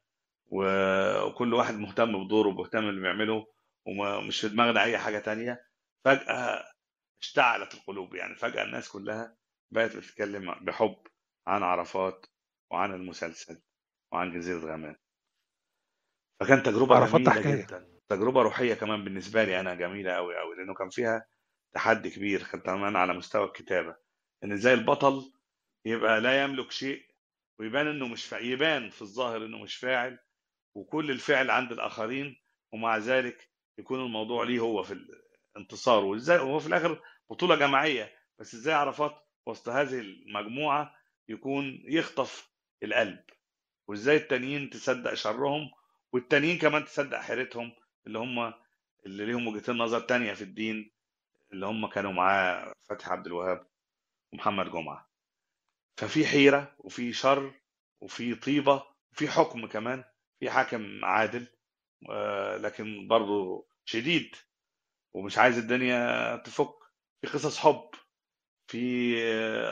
وكل 0.51 1.53
واحد 1.53 1.73
مهتم 1.73 2.25
بدوره 2.25 2.47
ومهتم 2.47 2.81
باللي 2.81 3.01
بيعمله 3.01 3.47
ومش 3.87 4.41
في 4.41 4.49
دماغنا 4.49 4.83
أي 4.83 4.97
حاجة 4.97 5.19
تانية. 5.19 5.65
فجأة 6.05 6.63
اشتعلت 7.21 7.73
القلوب. 7.73 8.15
يعني 8.15 8.35
فجأة 8.35 8.63
الناس 8.63 8.89
كلها 8.89 9.37
بقت 9.71 9.97
بتتكلم 9.97 10.55
بحب 10.61 10.97
عن 11.47 11.63
عرفات 11.63 12.25
وعن 12.71 12.93
المسلسل 12.93 13.61
وعن 14.13 14.31
جزيرة 14.31 14.59
غمام. 14.59 14.95
فكان 16.39 16.63
تجربة 16.63 16.95
عرفات 16.95 17.21
جدا. 17.21 17.94
تجربة 18.09 18.41
روحية 18.41 18.73
كمان 18.73 19.03
بالنسبة 19.03 19.43
لي 19.43 19.59
أنا 19.59 19.75
جميلة 19.75 20.11
قوي 20.11 20.37
قوي 20.37 20.55
لأنه 20.55 20.73
كان 20.73 20.89
فيها 20.89 21.25
تحدي 21.73 22.09
كبير 22.09 22.43
كان 22.43 22.61
كمان 22.61 22.95
على 22.95 23.13
مستوى 23.13 23.45
الكتابة. 23.45 23.95
إن 24.43 24.51
إزاي 24.51 24.73
البطل 24.73 25.31
يبقى 25.85 26.21
لا 26.21 26.43
يملك 26.43 26.71
شيء 26.71 27.05
ويبان 27.59 27.87
إنه 27.87 28.07
مش 28.07 28.25
فاعل 28.25 28.45
يبان 28.45 28.89
في 28.89 29.01
الظاهر 29.01 29.45
إنه 29.45 29.57
مش 29.57 29.75
فاعل 29.75 30.19
وكل 30.75 31.11
الفعل 31.11 31.49
عند 31.49 31.71
الآخرين 31.71 32.41
ومع 32.71 32.97
ذلك 32.97 33.49
يكون 33.77 33.99
الموضوع 33.99 34.43
ليه 34.43 34.59
هو 34.59 34.83
في 34.83 35.05
الانتصار. 35.55 36.03
وإزاي 36.03 36.39
هو 36.39 36.59
في 36.59 36.67
الآخر 36.67 37.01
بطولة 37.29 37.55
جماعية 37.55 38.11
بس 38.39 38.53
إزاي 38.53 38.73
عرفات 38.73 39.15
وسط 39.45 39.69
هذه 39.69 39.99
المجموعة 39.99 40.95
يكون 41.29 41.83
يخطف 41.85 42.49
القلب؟ 42.83 43.23
وإزاي 43.87 44.15
التانيين 44.15 44.69
تصدق 44.69 45.13
شرهم 45.13 45.71
والتانيين 46.13 46.57
كمان 46.57 46.85
تصدق 46.85 47.17
حيرتهم 47.17 47.71
اللي 48.07 48.19
هم 48.19 48.53
اللي 49.05 49.25
ليهم 49.25 49.47
وجهتين 49.47 49.77
نظر 49.77 49.99
تانية 49.99 50.33
في 50.33 50.41
الدين 50.41 50.91
اللي 51.53 51.65
هم 51.65 51.87
كانوا 51.87 52.11
معاه 52.11 52.73
فتحي 52.89 53.11
عبد 53.11 53.25
الوهاب 53.27 53.67
ومحمد 54.33 54.71
جمعة. 54.71 55.09
ففي 55.97 56.25
حيرة 56.27 56.75
وفي 56.79 57.13
شر 57.13 57.53
وفي 58.01 58.35
طيبة 58.35 58.83
وفي 59.11 59.27
حكم 59.27 59.67
كمان 59.67 60.03
في 60.39 60.49
حاكم 60.49 61.05
عادل 61.05 61.47
آه، 62.09 62.57
لكن 62.57 63.07
برضه 63.07 63.67
شديد 63.85 64.35
ومش 65.13 65.37
عايز 65.37 65.57
الدنيا 65.57 66.35
تفك. 66.37 66.75
في 67.21 67.27
قصص 67.27 67.57
حب 67.57 67.89
في 68.67 69.15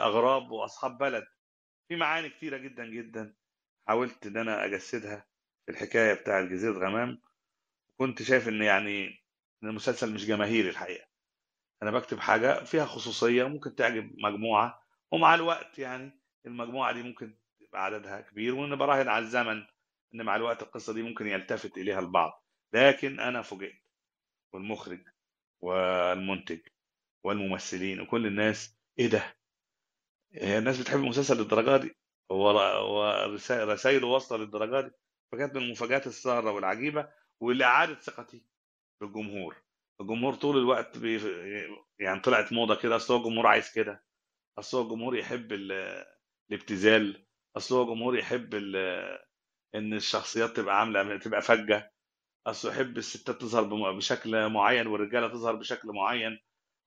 أغراب 0.02 0.52
وأصحاب 0.52 0.98
بلد. 0.98 1.26
في 1.88 1.96
معاني 1.96 2.30
كتيرة 2.30 2.58
جدا 2.58 2.86
جدا 2.86 3.36
حاولت 3.88 4.28
إن 4.28 4.38
أنا 4.38 4.66
أجسدها 4.66 5.28
في 5.66 5.72
الحكاية 5.72 6.14
بتاع 6.14 6.42
جزيرة 6.42 6.74
غمام. 6.74 7.22
كنت 8.08 8.22
شايف 8.24 8.48
إن 8.48 8.62
يعني 8.62 9.06
إن 9.64 9.70
المسلسل 9.70 10.14
مش 10.14 10.26
جماهيري 10.26 10.70
الحقيقة. 10.70 11.08
أنا 11.84 11.92
بكتب 11.92 12.20
حاجة 12.20 12.64
فيها 12.64 12.86
خصوصية 12.86 13.44
ممكن 13.44 13.76
تعجب 13.76 14.12
مجموعة 14.18 14.84
ومع 15.12 15.36
الوقت 15.36 15.80
يعني 15.80 16.20
المجموعة 16.46 16.94
دي 16.94 17.04
ممكن 17.04 17.38
يبقى 17.62 17.86
عددها 17.86 18.22
كبير 18.22 18.56
وإن 18.56 18.76
براهن 18.76 19.08
على 19.08 19.26
الزمن 19.26 19.64
إن 20.16 20.22
مع 20.22 20.36
الوقت 20.36 20.64
القصة 20.64 20.94
دي 20.94 21.02
ممكن 21.02 21.28
يلتفت 21.28 21.78
إليها 21.78 22.00
البعض. 22.00 22.44
لكن 22.74 23.20
أنا 23.20 23.42
فوجئت 23.42 23.82
والمخرج 24.54 25.00
والمنتج 25.62 26.60
والممثلين 27.24 28.02
وكل 28.02 28.28
الناس 28.28 28.78
إيه 29.00 29.08
ده؟ 29.08 29.38
هي 30.34 30.58
الناس 30.58 30.80
بتحب 30.82 31.00
المسلسل 31.00 31.38
للدرجة 31.38 31.78
دي؟ 31.84 31.96
هو 32.32 32.60
هو 32.60 33.26
رسا- 33.38 33.64
رسايله 33.64 34.08
واصلة 34.08 34.38
للدرجة 34.38 34.82
دي؟ 34.88 34.94
فكانت 35.32 35.56
من 35.56 35.64
المفاجآت 35.64 36.08
السارة 36.08 36.52
والعجيبة 36.52 37.10
واللي 37.44 37.64
أعادت 37.66 38.02
ثقتي 38.02 38.42
بالجمهور. 39.02 39.56
الجمهور 40.02 40.34
طول 40.34 40.58
الوقت 40.58 40.98
بي... 40.98 41.22
يعني 42.00 42.20
طلعت 42.20 42.54
موضة 42.54 42.76
كده 42.76 42.96
أصل 42.96 43.14
هو 43.14 43.20
الجمهور 43.20 43.48
عايز 43.48 43.72
كده. 43.72 44.04
أصل 44.60 44.78
هو 44.78 44.84
الجمهور 44.84 45.16
يحب 45.18 45.52
ال... 45.54 45.72
الابتذال. 46.52 47.26
أصل 47.58 47.76
هو 47.76 47.84
الجمهور 47.84 48.18
يحب 48.18 48.54
ال... 48.54 48.76
إن 49.76 49.94
الشخصيات 49.94 50.50
تبقى 50.58 50.80
عاملة 50.80 51.18
تبقى 51.18 51.42
فجة. 51.42 51.94
أصل 52.48 52.70
يحب 52.70 52.98
الستات 52.98 53.42
تظهر 53.42 53.92
بشكل 53.92 54.50
معين 54.50 54.88
والرجالة 54.88 55.28
تظهر 55.28 55.56
بشكل 55.56 55.88
معين. 55.88 56.40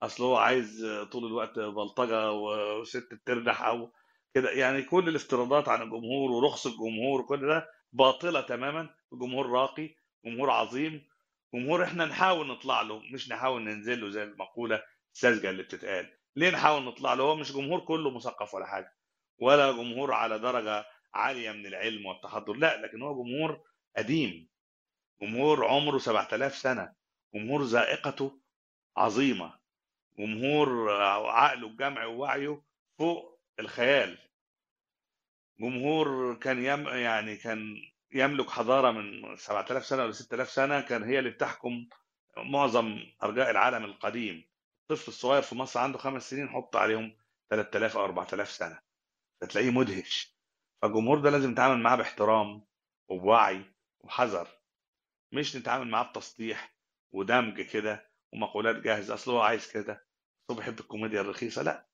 أصل 0.03 0.23
هو 0.23 0.35
عايز 0.37 0.85
طول 1.11 1.25
الوقت 1.25 1.59
بلطجة 1.59 2.31
وست 2.31 3.13
بتردح 3.13 3.61
أو 3.63 3.93
كده. 4.33 4.51
يعني 4.51 4.81
كل 4.83 5.09
الافتراضات 5.09 5.69
عن 5.69 5.81
الجمهور 5.81 6.31
ورخص 6.31 6.67
الجمهور 6.67 7.21
وكل 7.21 7.47
ده 7.47 7.69
باطلة 7.93 8.41
تماما. 8.41 8.89
الجمهور 9.13 9.49
راقي. 9.49 9.95
جمهور 10.27 10.51
عظيم. 10.51 11.07
جمهور 11.53 11.83
إحنا 11.83 12.05
نحاول 12.05 12.47
نطلع 12.47 12.81
له 12.81 12.99
مش 12.99 13.29
نحاول 13.29 13.61
ننزل 13.61 14.01
له 14.01 14.09
زي 14.09 14.23
المقولة 14.23 14.83
الساذجة 15.13 15.49
اللي 15.49 15.63
بتتقال. 15.63 16.17
ليه 16.35 16.49
نحاول 16.49 16.83
نطلع 16.83 17.13
له؟ 17.13 17.23
هو 17.23 17.35
مش 17.35 17.51
جمهور 17.51 17.79
كله 17.79 18.11
مثقف 18.11 18.53
ولا 18.53 18.65
حاجة 18.65 18.95
ولا 19.39 19.71
جمهور 19.71 20.13
على 20.13 20.39
درجة 20.39 20.85
عالية 21.13 21.51
من 21.51 21.65
العلم 21.65 22.05
والتحضر. 22.05 22.53
لا 22.53 22.81
لكن 22.81 23.01
هو 23.01 23.23
جمهور 23.23 23.63
قديم. 23.97 24.49
جمهور 25.21 25.65
عمره 25.65 25.97
7000 25.97 26.55
سنة. 26.55 26.93
جمهور 27.33 27.63
ذائقته 27.63 28.39
عظيمة. 28.97 29.59
جمهور 30.19 30.91
عقله 31.27 31.67
الجمعي 31.67 32.05
ووعيه 32.05 32.61
فوق 32.99 33.39
الخيال. 33.59 34.17
جمهور 35.59 36.35
كان 36.35 36.65
يم 36.65 36.87
يعني 36.87 37.35
كان 37.35 37.81
يملك 38.13 38.49
حضارة 38.49 38.91
من 38.91 39.35
7000 39.35 39.85
سنة 39.85 40.03
ولا 40.03 40.11
6000 40.11 40.49
سنة 40.49 40.81
كان 40.81 41.03
هي 41.03 41.19
اللي 41.19 41.29
بتحكم 41.29 41.87
معظم 42.37 42.99
أرجاء 43.23 43.51
العالم 43.51 43.85
القديم. 43.85 44.49
الطفل 44.81 45.07
الصغير 45.07 45.41
في 45.41 45.55
مصر 45.55 45.79
عنده 45.79 45.97
خمس 45.97 46.29
سنين 46.29 46.49
حط 46.49 46.75
عليهم 46.75 47.17
3000 47.49 47.97
أو 47.97 48.05
4000 48.05 48.51
سنة. 48.51 48.79
فتلاقيه 49.41 49.69
مدهش. 49.71 50.37
فالجمهور 50.81 51.19
ده 51.19 51.29
لازم 51.29 51.51
نتعامل 51.51 51.79
معاه 51.83 51.95
باحترام 51.95 52.65
وبوعي 53.09 53.65
وحذر. 53.99 54.47
مش 55.31 55.55
نتعامل 55.55 55.87
معاه 55.87 56.03
بتسطيح 56.03 56.75
ودمج 57.11 57.61
كده 57.61 58.11
ومقولات 58.33 58.75
جاهزة. 58.75 59.13
أصل 59.13 59.31
هو 59.31 59.41
عايز 59.41 59.71
كده. 59.71 60.07
هو 60.51 60.55
بيحب 60.55 60.79
الكوميديا 60.79 61.21
الرخيصة. 61.21 61.61
لا 61.61 61.87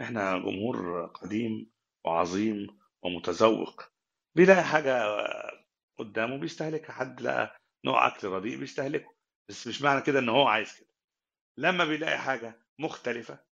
إحنا 0.00 0.38
جمهور 0.38 1.06
قديم 1.06 1.70
وعظيم 2.04 2.78
ومتذوق. 3.02 3.91
بيلاقي 4.34 4.64
حاجة 4.64 5.02
قدامه 5.98 6.36
بيستهلكها. 6.38 6.92
حد 6.92 7.20
لقى 7.20 7.56
نوع 7.84 8.06
أكل 8.06 8.28
رديء 8.28 8.58
بيستهلكه. 8.58 9.14
بس 9.48 9.66
مش 9.66 9.82
معنى 9.82 10.00
كده 10.02 10.18
إن 10.18 10.28
هو 10.28 10.46
عايز 10.48 10.78
كده. 10.78 10.88
لما 11.56 11.84
بيلاقي 11.84 12.18
حاجة 12.18 12.66
مختلفة 12.78 13.44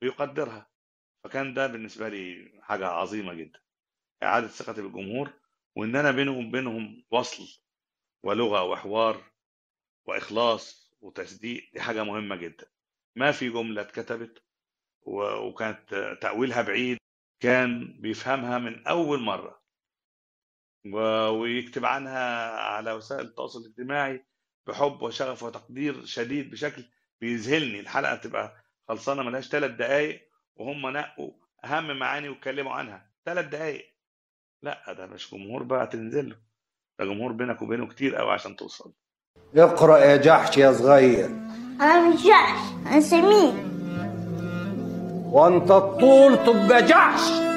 بيقدرها. 0.00 0.70
فكان 1.24 1.54
ده 1.54 1.66
بالنسبة 1.66 2.08
لي 2.08 2.52
حاجة 2.62 2.86
عظيمة 2.86 3.34
جدا. 3.34 3.60
إعادة 4.22 4.48
ثقتي 4.48 4.82
بالجمهور 4.82 5.32
وإن 5.76 5.96
أنا 5.96 6.10
بينهم 6.10 6.46
وبينهم 6.48 7.04
وصل 7.10 7.62
ولغة 8.22 8.62
وحوار 8.62 9.24
وإخلاص 10.06 10.94
وتصديق 11.00 11.70
دي 11.74 11.80
حاجة 11.80 12.04
مهمة 12.04 12.36
جدا. 12.36 12.66
ما 13.16 13.32
في 13.32 13.50
جملة 13.50 13.82
اتكتبت 13.82 14.44
وكانت 15.06 16.16
تأويلها 16.22 16.62
بعيد 16.62 16.98
كان 17.40 18.00
بيفهمها 18.00 18.58
من 18.58 18.86
أول 18.86 19.20
مرة. 19.22 19.63
و- 19.63 19.63
ويكتب 20.92 21.84
عنها 21.84 22.50
على 22.60 22.92
وسائل 22.92 23.20
التواصل 23.26 23.60
الاجتماعي 23.60 24.24
بحب 24.66 25.02
وشغف 25.02 25.42
وتقدير 25.42 26.04
شديد 26.04 26.50
بشكل 26.50 26.84
بيذهلني. 27.20 27.80
الحلقة 27.80 28.16
تبقى 28.16 28.56
خلصانة 28.88 29.22
ملهاش 29.22 29.48
ثلاث 29.48 29.70
دقائق 29.70 30.20
وهم 30.56 30.86
نقوا 30.90 31.32
أهم 31.64 31.98
معاني 31.98 32.28
واتكلموا 32.28 32.72
عنها. 32.72 33.10
ثلاث 33.26 33.46
دقائق 33.46 33.94
لا 34.62 34.92
ده 34.92 35.06
مش 35.06 35.34
جمهور 35.34 35.62
بقى 35.62 35.86
تنزل 35.86 36.28
له. 36.28 36.36
ده 36.98 37.04
جمهور 37.04 37.32
بينك 37.32 37.62
وبينه 37.62 37.86
كتير 37.86 38.16
قوي 38.16 38.32
عشان 38.32 38.56
توصل. 38.56 38.92
اقرأ 39.56 39.98
يا 39.98 40.16
جحش 40.16 40.56
يا 40.58 40.72
صغير. 40.72 41.26
أنا 41.80 42.08
مش 42.08 42.26
جحش 42.26 42.72
أنا 42.86 43.00
سمين 43.00 43.74
وأنت 45.32 45.70
الطول 45.70 46.36
تبقى 46.36 46.82
جحش. 46.82 47.53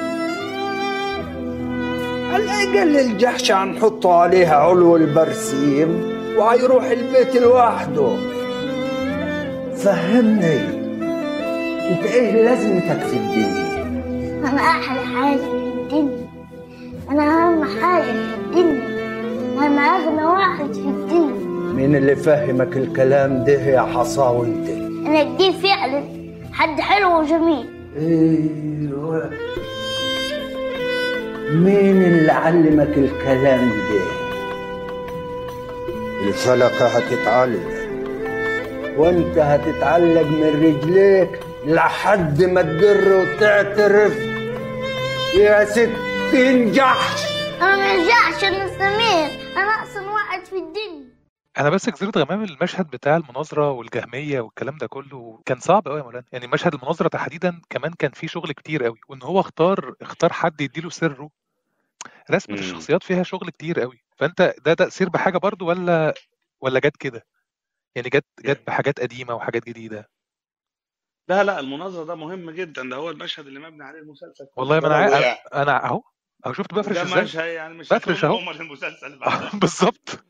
الأقل 2.38 2.96
الجحش 2.98 3.52
هنحطه 3.52 4.12
عليها 4.14 4.54
علو 4.56 4.96
البرسيم 4.96 6.02
وهيروح 6.36 6.84
البيت 6.84 7.36
لوحده. 7.36 8.16
فهمني 9.76 10.60
انت 11.90 12.04
إيه 12.06 12.32
لازمتك 12.44 13.06
في 13.06 13.16
الدنيا 13.16 13.68
أنا 14.50 14.60
أحلى 14.60 15.00
حاجة 15.00 15.36
في 15.36 15.52
الدنيا 15.82 16.28
أنا 17.10 17.22
أهم 17.46 17.64
حاجة 17.64 18.02
في 18.04 18.34
الدنيا 18.46 18.88
أنا 19.66 19.80
أغنى 19.82 20.24
واحد 20.24 20.72
في 20.72 20.80
الدنيا 20.80 21.48
مين 21.74 21.96
اللي 21.96 22.16
فهمك 22.16 22.76
الكلام 22.76 23.44
ده 23.44 23.52
يا 23.52 23.80
حصاوي 23.80 24.46
انت 24.46 24.68
أنا 25.06 25.22
كبير 25.24 25.52
فعلا 25.52 26.02
حد 26.52 26.80
حلو 26.80 27.20
وجميل. 27.20 27.66
أيوه 27.98 29.30
مين 31.50 32.02
اللي 32.02 32.32
علمك 32.32 32.98
الكلام 32.98 33.68
ده؟ 33.70 34.18
الفلكة 36.28 36.86
هتتعلق 36.88 37.78
وانت 38.96 39.38
هتتعلق 39.38 40.22
من 40.22 40.62
رجليك 40.64 41.40
لحد 41.66 42.42
ما 42.42 42.62
تجر 42.62 43.12
وتعترف. 43.12 44.18
يا 45.36 45.64
ستين 45.64 46.72
جحش 46.72 47.22
أنا 47.62 47.96
مش 47.96 48.06
جحش 48.08 48.44
أنا 48.44 48.66
سمين 48.68 49.56
أنا 49.56 49.70
أحسن 49.70 50.08
واحد 50.08 50.44
في 50.44 50.52
الدنيا. 50.56 51.08
أنا 51.58 51.70
بس 51.70 51.90
جزيرة 51.90 52.12
غمام 52.16 52.44
المشهد 52.44 52.86
بتاع 52.90 53.16
المناظرة 53.16 53.70
والجهمية 53.70 54.40
والكلام 54.40 54.76
ده 54.76 54.86
كله 54.86 55.40
كان 55.46 55.58
صعب 55.60 55.88
قوي 55.88 55.98
يا 55.98 56.04
مولانا. 56.04 56.24
يعني 56.32 56.46
مشهد 56.46 56.74
المناظرة 56.74 57.08
تحديدا 57.08 57.60
كمان 57.70 57.92
كان 57.98 58.10
فيه 58.10 58.26
شغل 58.26 58.52
كتير 58.52 58.84
قوي 58.84 59.00
وإن 59.08 59.22
هو 59.22 59.40
اختار 59.40 59.94
اختار 60.02 60.32
حد 60.32 60.60
يديله 60.60 60.90
سره 60.90 61.30
رسمه 62.30 62.56
مم. 62.56 62.62
الشخصيات 62.62 63.02
فيها 63.02 63.22
شغل 63.22 63.50
كتير 63.50 63.80
قوي 63.80 64.04
فانت 64.16 64.54
ده 64.64 64.74
تاثير 64.74 65.08
بحاجه 65.08 65.38
برضو 65.38 65.68
ولا 65.68 66.14
ولا 66.60 66.80
جت 66.80 66.96
كده 66.96 67.26
يعني 67.96 68.08
جت 68.08 68.26
جت 68.40 68.66
بحاجات 68.66 69.00
قديمه 69.00 69.34
وحاجات 69.34 69.64
جديده 69.68 70.08
لا 71.28 71.44
لا 71.44 71.60
المناظره 71.60 72.04
ده 72.04 72.14
مهم 72.14 72.50
جدا 72.50 72.82
ده 72.90 72.96
هو 72.96 73.10
المشهد 73.10 73.46
اللي 73.46 73.60
مبني 73.60 73.84
عليه 73.84 73.98
المسلسل. 73.98 74.46
والله 74.56 74.80
ما 74.80 74.88
ده 74.88 74.94
أنا 74.98 75.08
لو 75.10 75.14
عا- 75.14 75.20
وقع 75.20 75.62
أنا 75.62 75.84
اهو 75.86 76.02
اهو 76.46 76.52
شفت 76.52 76.74
بفرش 76.74 76.96
ده 76.96 77.02
إزاي 77.02 77.22
مشهد 77.22 77.46
يعني 77.48 77.74
مش 77.74 77.88
بفرش 77.88 78.24
اهو 78.24 78.38
المسلسل 78.50 79.18
بالظبط 79.60 80.24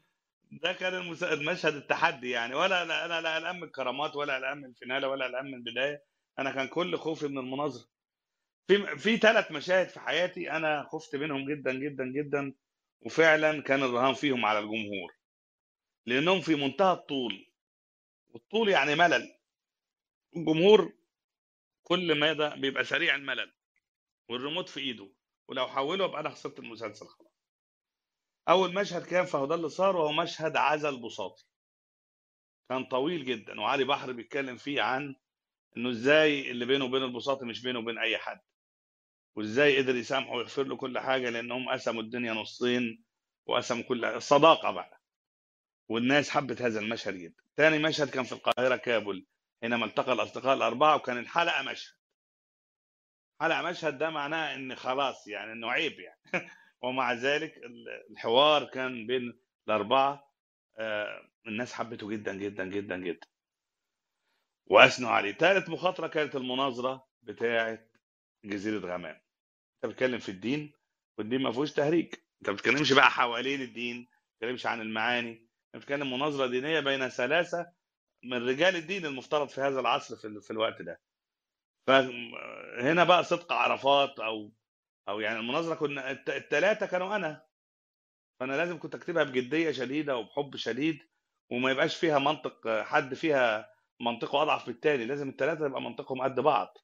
ده 0.53 0.72
كان 0.72 0.95
المس- 0.95 1.22
المشهد 1.22 1.74
التحدي 1.74 2.31
يعني 2.31 2.55
ولا 2.55 2.85
لا 2.85 3.05
أنا 3.05 3.20
لا 3.20 3.37
قلقان 3.37 3.57
من 3.57 3.62
الكرامات 3.64 4.16
ولا 4.16 4.37
قلقان 4.37 4.59
من 4.59 4.64
الفينالة 4.64 5.09
ولا 5.09 5.24
قلقان 5.26 5.45
من 5.47 5.55
البدايه 5.55 6.03
أنا 6.39 6.51
كان 6.53 6.68
كل 6.68 6.97
خوفي 6.97 7.29
من 7.29 7.39
المناظره 7.39 7.85
في 8.69 8.97
في 8.99 9.16
ثلاث 9.16 9.53
مشاهد 9.53 9.89
في 9.89 10.01
حياتي 10.01 10.51
أنا 10.51 10.89
خفت 10.93 11.16
منهم 11.16 11.51
جدا 11.53 11.73
جدا 11.73 12.05
جدا 12.05 12.55
وفعلا 13.01 13.62
كان 13.62 13.83
الرهان 13.83 14.14
فيهم 14.14 14.45
على 14.45 14.59
الجمهور. 14.59 15.16
لأنهم 16.07 16.41
في 16.41 16.55
منتهى 16.55 16.93
الطول 16.93 17.53
والطول 18.29 18.69
يعني 18.69 18.95
ملل. 18.95 19.39
الجمهور 20.37 20.93
كل 21.83 22.19
ماذا 22.21 22.55
بيبقى 22.55 22.85
سريع 22.85 23.14
الملل 23.14 23.53
والريموت 24.29 24.69
في 24.69 24.81
إيده. 24.81 25.12
ولو 25.49 25.66
حوله 25.69 26.05
يبقى 26.05 26.21
أنا 26.21 26.31
خسرت 26.31 26.59
المسلسل 26.59 27.07
خلاص. 27.07 27.33
أول 28.49 28.75
مشهد 28.75 29.07
كان 29.07 29.25
فهو 29.25 29.47
ده 29.47 29.55
اللي 29.55 29.69
صار 29.69 29.97
وهو 29.97 30.12
مشهد 30.12 30.57
عزل 30.57 30.89
البساطي 30.89 31.45
كان 32.69 32.85
طويل 32.85 33.25
جدا 33.25 33.61
وعلي 33.61 33.85
بحر 33.85 34.12
بيتكلم 34.12 34.57
فيه 34.57 34.83
عن 34.83 35.14
إنه 35.77 35.91
إزاي 35.91 36.51
اللي 36.51 36.64
بينه 36.66 36.85
وبين 36.85 37.03
البساطي 37.03 37.47
مش 37.47 37.62
بينه 37.62 37.79
وبين 37.79 37.99
أي 37.99 38.19
حد. 38.19 38.41
وإزاي 39.39 39.78
قدر 39.78 39.97
يسامحه 39.97 40.30
ويغفر 40.32 40.62
له 40.64 40.76
كل 40.76 40.99
حاجة 40.99 41.30
لأنهم 41.30 41.68
قسموا 41.68 42.03
الدنيا 42.03 42.32
نصين 42.32 43.05
وقسموا 43.47 43.82
كل 43.82 44.22
صداقة 44.22 44.70
بقى. 44.70 45.01
والناس 45.89 46.30
حبت 46.30 46.62
هذا 46.62 46.80
المشهد 46.80 47.14
جدا. 47.14 47.43
تاني 47.57 47.78
مشهد 47.78 48.11
كان 48.11 48.24
في 48.24 48.32
القاهرة 48.32 48.76
كابول 48.76 49.26
حينما 49.62 49.84
التقى 49.86 50.12
الأصدقاء 50.12 50.55
الأربعة 50.57 50.97
وكان 50.97 51.18
الحلقة 51.18 51.62
مشهد. 51.62 51.95
حلقة 53.41 53.62
مشهد 53.62 53.99
ده 53.99 54.11
معناه 54.11 54.55
إن 54.55 54.74
خلاص 54.74 55.26
يعني 55.28 55.53
إنه 55.53 55.70
عيب 55.70 56.01
يعني. 56.01 56.20
ومع 56.82 57.12
ذلك 57.12 57.57
ال- 57.57 58.07
الحوار 58.11 58.64
كان 58.64 59.07
بين 59.07 59.41
الأربعة 59.68 60.32
آه، 60.78 61.30
الناس 61.47 61.72
حبته 61.72 62.09
جدا 62.11 62.34
جدا 62.34 62.64
جدا 62.64 62.97
جدا. 62.97 63.26
وأثنوا 64.66 65.11
عليه. 65.11 65.32
ثالث 65.32 65.68
مخاطرة 65.68 66.07
كانت 66.07 66.36
المناظرة 66.36 67.09
بتاعة 67.22 67.78
جزيرة 68.45 68.78
غمام. 68.78 69.28
انت 69.85 69.93
بتتكلم 69.93 70.18
في 70.18 70.29
الدين 70.29 70.72
والدين 71.18 71.43
ما 71.43 71.53
فيهوش 71.53 71.72
تهريج. 71.72 72.14
انت 72.41 72.49
ما 72.51 72.55
بتتكلمش 72.55 72.93
بقى 72.93 73.11
حوالين 73.11 73.61
الدين 73.61 73.97
ما 73.99 74.07
بتتكلمش 74.33 74.66
عن 74.66 74.81
المعاني. 74.81 75.49
انت 75.74 75.83
بتتكلم 75.83 76.12
مناظرة 76.12 76.47
دينية 76.47 76.81
بين 76.81 77.09
ثلاثة 77.09 77.72
من 78.24 78.49
رجال 78.49 78.76
الدين 78.76 79.07
المفترض 79.07 79.49
في 79.49 79.61
هذا 79.61 79.81
العصر 79.81 80.16
في, 80.16 80.41
في 80.41 80.51
الوقت 80.51 80.83
ده. 80.83 81.01
فهنا 81.87 83.05
بقى 83.05 83.24
صدق 83.24 83.53
عرفات 83.53 84.20
أو 84.20 84.53
أو 85.09 85.20
يعني 85.20 85.39
المناظرة 85.39 85.74
كنا 85.74 86.11
الثلاثه 86.11 86.87
كانوا 86.87 87.16
أنا. 87.16 87.47
فأنا 88.41 88.53
لازم 88.53 88.79
كنت 88.79 88.95
أكتبها 88.95 89.22
بجدية 89.24 89.70
شديدة 89.70 90.16
وبحب 90.16 90.57
شديد 90.57 90.99
وما 91.51 91.70
يبقاش 91.70 91.97
فيها 91.97 92.18
منطق 92.18 92.83
حد 92.83 93.14
فيها 93.14 93.70
منطقه 94.01 94.43
أضعف 94.43 94.68
من 94.68 94.74
التاني. 94.74 95.05
لازم 95.05 95.29
الثلاثه 95.29 95.66
يبقى 95.66 95.83
منطقهم 95.83 96.22
قد 96.22 96.41
بعض. 96.41 96.79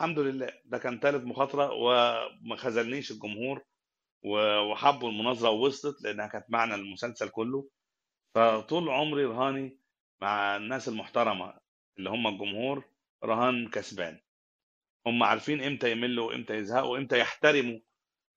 فالحمد 0.00 0.18
لله. 0.18 0.52
ده 0.64 0.78
كان 0.78 0.98
ثالث 1.00 1.24
مخاطرة 1.24 1.72
وما 1.72 2.56
خذلنيش 2.56 3.10
الجمهور 3.10 3.64
وحبوا 4.24 5.10
المناظرة 5.10 5.50
ووصلت 5.50 6.02
لأنها 6.02 6.26
كانت 6.26 6.46
معنى 6.48 6.74
المسلسل 6.74 7.28
كله. 7.28 7.68
فطول 8.34 8.88
عمري 8.88 9.24
رهاني 9.24 9.78
مع 10.22 10.56
الناس 10.56 10.88
المحترمة 10.88 11.58
اللي 11.98 12.10
هم 12.10 12.26
الجمهور 12.26 12.84
رهان 13.24 13.68
كسبان. 13.68 14.20
هم 15.06 15.22
عارفين 15.22 15.64
إمتى 15.64 15.90
يملوا 15.92 16.28
وإمتى 16.28 16.54
يزهقوا 16.54 16.92
وإمتى 16.92 17.18
يحترموا 17.18 17.78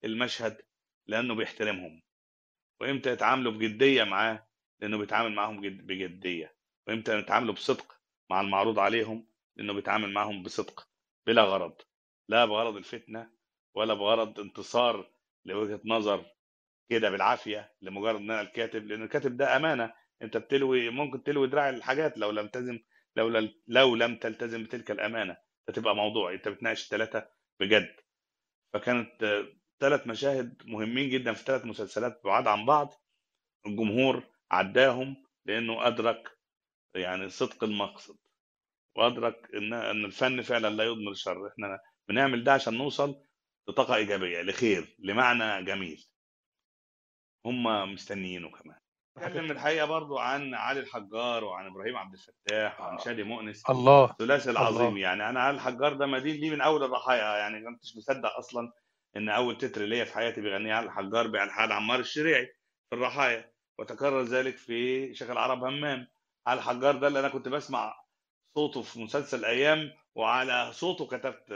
المشهد 0.04 0.62
لأنه 1.06 1.34
بيحترمهم. 1.34 2.02
وإمتى 2.80 3.10
يتعاملوا 3.10 3.52
بجدية 3.52 4.04
معاه 4.04 4.46
لأنه 4.80 4.98
بيتعامل 4.98 5.34
معاهم 5.34 5.60
جد- 5.60 5.86
بجدية. 5.86 6.56
وإمتى 6.88 7.18
يتعاملوا 7.18 7.54
بصدق 7.54 8.00
مع 8.30 8.40
المعروض 8.40 8.78
عليهم 8.78 9.26
لأنه 9.56 9.72
بيتعامل 9.72 10.12
معاهم 10.12 10.42
بصدق. 10.42 10.93
بلا 11.26 11.42
غرض 11.42 11.76
لا 12.28 12.44
بغرض 12.44 12.76
الفتنة 12.76 13.30
ولا 13.74 13.94
بغرض 13.94 14.40
انتصار 14.40 15.10
لوجهة 15.44 15.80
نظر 15.84 16.24
كده 16.90 17.10
بالعافية 17.10 17.72
لمجرد 17.82 18.16
إن 18.20 18.30
أنا 18.30 18.40
الكاتب 18.40 18.86
لأن 18.86 19.02
الكاتب 19.02 19.36
ده 19.36 19.56
أمانة 19.56 19.94
أنت 20.22 20.36
بتلوي 20.36 20.90
ممكن 20.90 21.22
تلوي 21.22 21.46
دراع 21.48 21.68
الحاجات 21.68 22.18
لو 22.18 22.30
لم 22.30 22.46
تلتزم 22.48 22.78
لو 23.16 23.28
لم 23.28 23.54
لو 23.68 23.94
لم 23.96 24.16
تلتزم 24.16 24.64
بتلك 24.64 24.90
الأمانة. 24.90 25.36
هتبقى 25.68 25.96
موضوع 25.96 26.32
أنت 26.32 26.48
بتناقش 26.48 26.84
الثلاثه 26.84 27.28
بجد. 27.60 27.96
فكانت 28.72 29.44
ثلاث 29.80 30.06
مشاهد 30.06 30.62
مهمين 30.66 31.10
جدا 31.10 31.32
في 31.32 31.44
ثلاث 31.44 31.64
مسلسلات 31.64 32.20
بعاد 32.24 32.46
عن 32.46 32.66
بعض. 32.66 32.94
الجمهور 33.66 34.22
عداهم 34.50 35.24
لأنه 35.46 35.86
أدرك 35.86 36.38
يعني 36.94 37.28
صدق 37.28 37.64
المقصد. 37.64 38.18
وأدرك 38.96 39.48
إن 39.54 39.72
إن 39.72 40.04
الفن 40.04 40.42
فعلا 40.42 40.70
لا 40.70 40.84
يضمر 40.84 41.10
الشر 41.10 41.48
إحنا 41.48 41.78
بنعمل 42.08 42.44
ده 42.44 42.52
عشان 42.52 42.74
نوصل 42.74 43.22
لطاقة 43.68 43.94
إيجابية 43.94 44.42
لخير 44.42 44.96
لمعنى 44.98 45.64
جميل. 45.64 46.04
هم 47.46 47.92
مستنيينه 47.92 48.50
كمان. 48.50 48.78
اتكلم 49.18 49.50
الحقيقة 49.50 49.86
برضو 49.86 50.18
عن 50.18 50.54
علي 50.54 50.80
الحجار 50.80 51.44
وعن 51.44 51.66
إبراهيم 51.66 51.96
عبد 51.96 52.14
الفتاح 52.14 52.80
وعن 52.80 52.98
شادي 52.98 53.22
مؤنس. 53.22 53.70
الله. 53.70 54.10
الثلاثي 54.10 54.50
العظيم 54.50 54.86
الله 54.88 55.00
يعني. 55.00 55.28
أنا 55.28 55.40
علي 55.40 55.56
الحجار 55.56 55.92
ده 55.92 56.06
مدين 56.06 56.36
ليه 56.40 56.50
من 56.50 56.60
أول 56.60 56.84
الضحايا 56.84 57.36
يعني 57.38 57.60
ما 57.60 57.70
كنتش 57.76 57.96
مصدق 57.96 58.36
أصلا 58.38 58.72
إن 59.16 59.28
أول 59.28 59.58
تتر 59.58 59.82
ليا 59.82 60.04
في 60.04 60.14
حياتي 60.14 60.40
بيغنيه 60.40 60.74
علي 60.74 60.86
الحجار 60.86 61.26
بألحان 61.26 61.72
عمار 61.72 61.98
الشريعي 62.00 62.46
في 62.90 62.96
الرحايا 62.96 63.52
وتكرر 63.78 64.22
ذلك 64.22 64.56
في 64.56 65.14
شيخ 65.14 65.30
العرب 65.30 65.64
همام. 65.64 66.06
علي 66.46 66.58
الحجار 66.58 66.96
ده 66.96 67.08
اللي 67.08 67.20
أنا 67.20 67.28
كنت 67.28 67.48
بسمع 67.48 68.03
صوته 68.54 68.82
في 68.82 69.00
مسلسل 69.00 69.44
أيام 69.44 69.92
وعلى 70.14 70.72
صوته 70.72 71.06
كتبت 71.06 71.52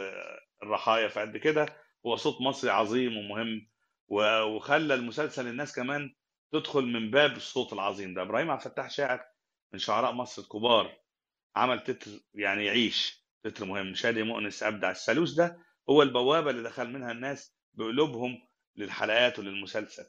الرحايا. 0.62 1.08
فقد 1.08 1.36
كده 1.36 1.66
هو 2.06 2.16
صوت 2.16 2.40
مصري 2.40 2.70
عظيم 2.70 3.16
ومهم 3.16 3.68
وخلى 4.08 4.94
المسلسل 4.94 5.46
الناس 5.46 5.74
كمان 5.74 6.14
تدخل 6.52 6.82
من 6.82 7.10
باب 7.10 7.36
الصوت 7.36 7.72
العظيم 7.72 8.14
ده. 8.14 8.22
إبراهيم 8.22 8.50
عبد 8.50 8.62
الفتاح 8.66 8.90
شاعر 8.90 9.24
من 9.72 9.78
شعراء 9.78 10.12
مصر 10.12 10.42
الكبار 10.42 10.96
عمل 11.56 11.80
تتر 11.80 12.10
يعني 12.34 12.64
يعيش 12.64 13.24
تتر 13.44 13.64
مهم. 13.64 13.94
شادي 13.94 14.22
مؤنس 14.22 14.62
أبدع 14.62 14.90
الثالوث 14.90 15.30
ده 15.30 15.58
هو 15.90 16.02
البوابة 16.02 16.50
اللي 16.50 16.62
دخل 16.62 16.88
منها 16.92 17.12
الناس 17.12 17.56
بقلوبهم 17.74 18.38
للحلقات 18.76 19.38
وللمسلسل. 19.38 20.04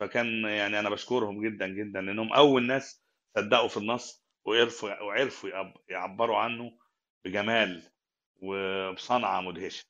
فكان 0.00 0.44
يعني 0.44 0.78
أنا 0.78 0.90
بشكرهم 0.90 1.46
جدا 1.48 1.66
جدا 1.66 2.00
لأنهم 2.00 2.32
أول 2.32 2.66
ناس 2.66 3.04
صدقوا 3.36 3.68
في 3.68 3.76
النص 3.76 4.27
وعرفوا 4.48 5.00
وعرفوا 5.00 5.50
يعب- 5.50 5.76
يعبروا 5.88 6.36
عنه 6.38 6.78
بجمال 7.24 7.82
وبصنعة 8.36 9.40
مدهشة. 9.40 9.84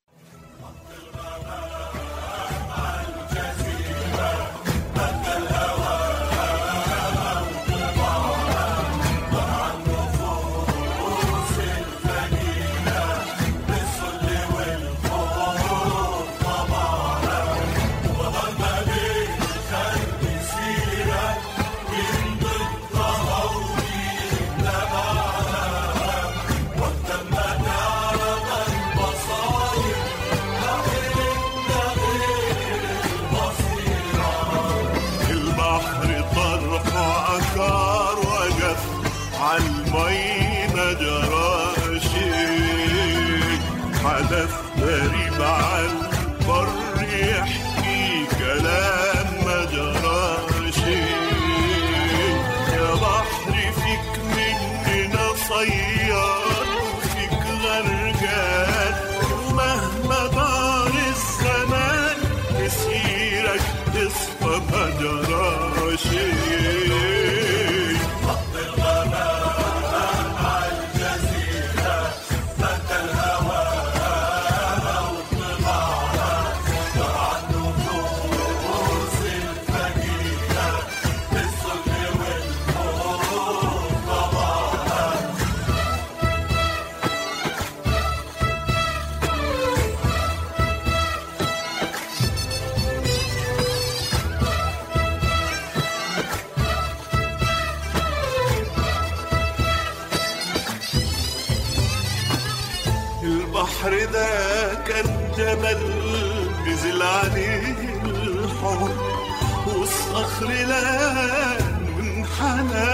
والصخر 110.49 110.68
لأن 110.68 111.76
وانحنى 111.96 112.92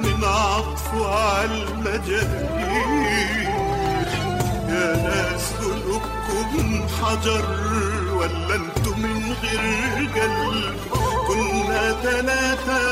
من 0.00 0.24
عطفه 0.24 1.14
عالمجاريح 1.14 2.60
يا 4.68 4.88
ناس 4.96 5.44
قلوبكم 5.60 6.68
حجر 7.02 7.46
ولا 8.16 8.54
أنتم 8.54 8.96
من 9.00 9.34
غير 9.42 10.08
قلب 10.14 10.76
كنا 11.28 11.84
تلاتة 12.02 12.82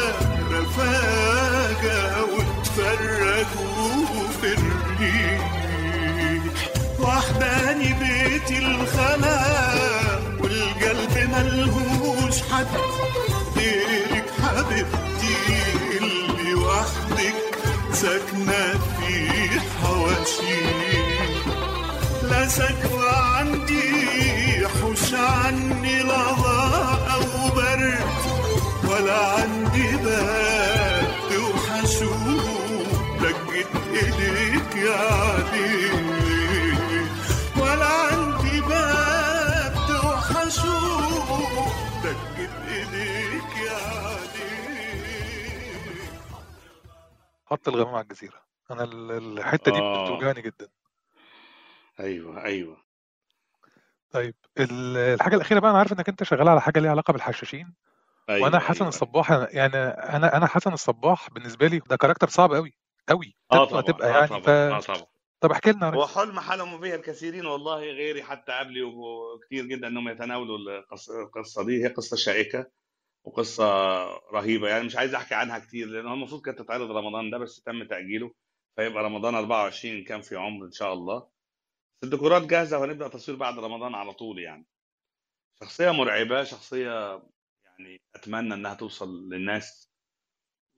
رفاقة 0.51 2.01
وتفرقوا 2.25 3.97
في 4.41 4.49
الريح. 4.55 5.43
وحداني 7.01 7.91
بيت 7.93 8.51
الخلا 8.51 9.41
والقلب 10.41 11.15
ملهوش 11.33 12.37
حد. 12.53 12.67
غيرك 13.71 14.27
حبيبتي 14.43 15.37
اللي 15.99 16.55
وحدك 16.55 17.35
ساكنة 17.93 18.73
في 18.73 19.61
حواشيك 19.83 21.45
لا 22.23 22.49
سكوى 22.49 23.09
عندي 23.09 23.83
حوش 24.83 25.15
عني 25.15 26.03
لظى 26.03 26.99
أو 27.15 27.49
برد 27.57 27.99
ولا 28.91 29.27
عندي 29.29 29.97
باب 29.97 31.07
توحشوه 31.31 32.83
لقيت 33.21 33.67
إيديك 33.95 34.77
يا 34.77 35.42
خط 47.53 47.69
الغمام 47.69 47.95
على 47.95 48.03
الجزيرة. 48.03 48.43
أنا 48.71 48.85
ال- 48.85 49.39
الحتة 49.39 49.73
دي 49.73 49.79
آه. 49.79 50.05
بتوجعني 50.05 50.43
جدا. 50.43 50.69
أيوه 52.01 52.45
أيوه. 52.45 52.77
طيب 54.11 54.35
ال- 54.59 54.97
الحاجة 54.97 55.35
الأخيرة 55.37 55.59
بقى 55.61 55.71
أنا 55.71 55.79
عارف 55.79 55.93
إنك 55.93 56.09
أنت 56.09 56.23
شغال 56.23 56.49
على 56.49 56.61
حاجة 56.61 56.81
ليها 56.81 56.91
علاقة 56.91 57.13
بالحشاشين. 57.13 57.75
أيوه 58.31 58.43
وأنا 58.45 58.59
حسن 58.59 58.79
أيوه. 58.79 58.89
الصباح 58.89 59.31
يعني 59.31 59.77
أنا 59.77 60.37
أنا 60.37 60.47
حسن 60.47 60.73
الصباح 60.73 61.31
بالنسبة 61.31 61.67
لي 61.67 61.79
ده 61.79 61.97
كاركتر 61.97 62.29
صعب 62.29 62.53
قوي 62.55 62.73
قوي 63.09 63.37
آه 63.53 63.65
طبعا 63.65 63.81
تبقى 63.83 64.09
آه 64.09 64.13
يعني 64.15 64.27
طبعا 64.29 64.41
ف 64.41 64.49
آه 64.49 64.81
طبعا. 64.81 65.07
طب 65.41 65.51
احكي 65.53 65.73
لنا 65.73 65.89
هو 65.89 66.03
ريس. 66.03 66.15
حلم 66.19 66.41
حلموا 66.41 66.79
به 66.79 66.95
الكثيرين 66.95 67.47
والله 67.47 67.77
غيري 67.79 68.23
حتى 68.23 68.53
قبلي 68.53 68.83
وكتير 68.83 69.65
جدا 69.65 69.87
إنهم 69.89 70.09
يتناولوا 70.09 70.59
القص- 70.59 71.11
القصة 71.11 71.65
دي. 71.65 71.85
هي 71.85 71.89
قصة 71.89 72.17
شائكة. 72.17 72.67
وقصة 73.25 73.65
رهيبة. 74.33 74.69
يعني 74.69 74.85
مش 74.85 74.97
عايز 74.97 75.15
أحكي 75.15 75.35
عنها 75.35 75.59
كتير 75.59 75.87
لأن 75.89 76.07
هو 76.07 76.15
المفروض 76.15 76.43
كانت 76.43 76.59
تتعرض 76.59 76.91
رمضان 76.91 77.31
ده 77.31 77.39
بس 77.39 77.63
تم 77.63 77.85
تأجيله 77.85 78.33
فيبقى 78.77 79.05
رمضان 79.05 79.35
24 79.35 80.05
كان 80.05 80.21
في 80.21 80.37
عمر 80.37 80.67
إن 80.67 80.73
شاء 80.73 80.93
الله. 80.93 81.29
الديكورات 82.05 82.43
جاهزة 82.43 82.79
وهنبدأ 82.79 83.09
تصوير 83.09 83.39
بعد 83.39 83.59
رمضان 83.59 83.95
على 83.95 84.13
طول 84.13 84.39
يعني. 84.39 84.67
شخصية 85.61 85.91
مرعبة 85.91 86.45
شخصية 86.45 87.23
يعني 87.65 88.01
أتمنى 88.15 88.55
إنها 88.55 88.75
توصل 88.75 89.29
للناس 89.29 89.93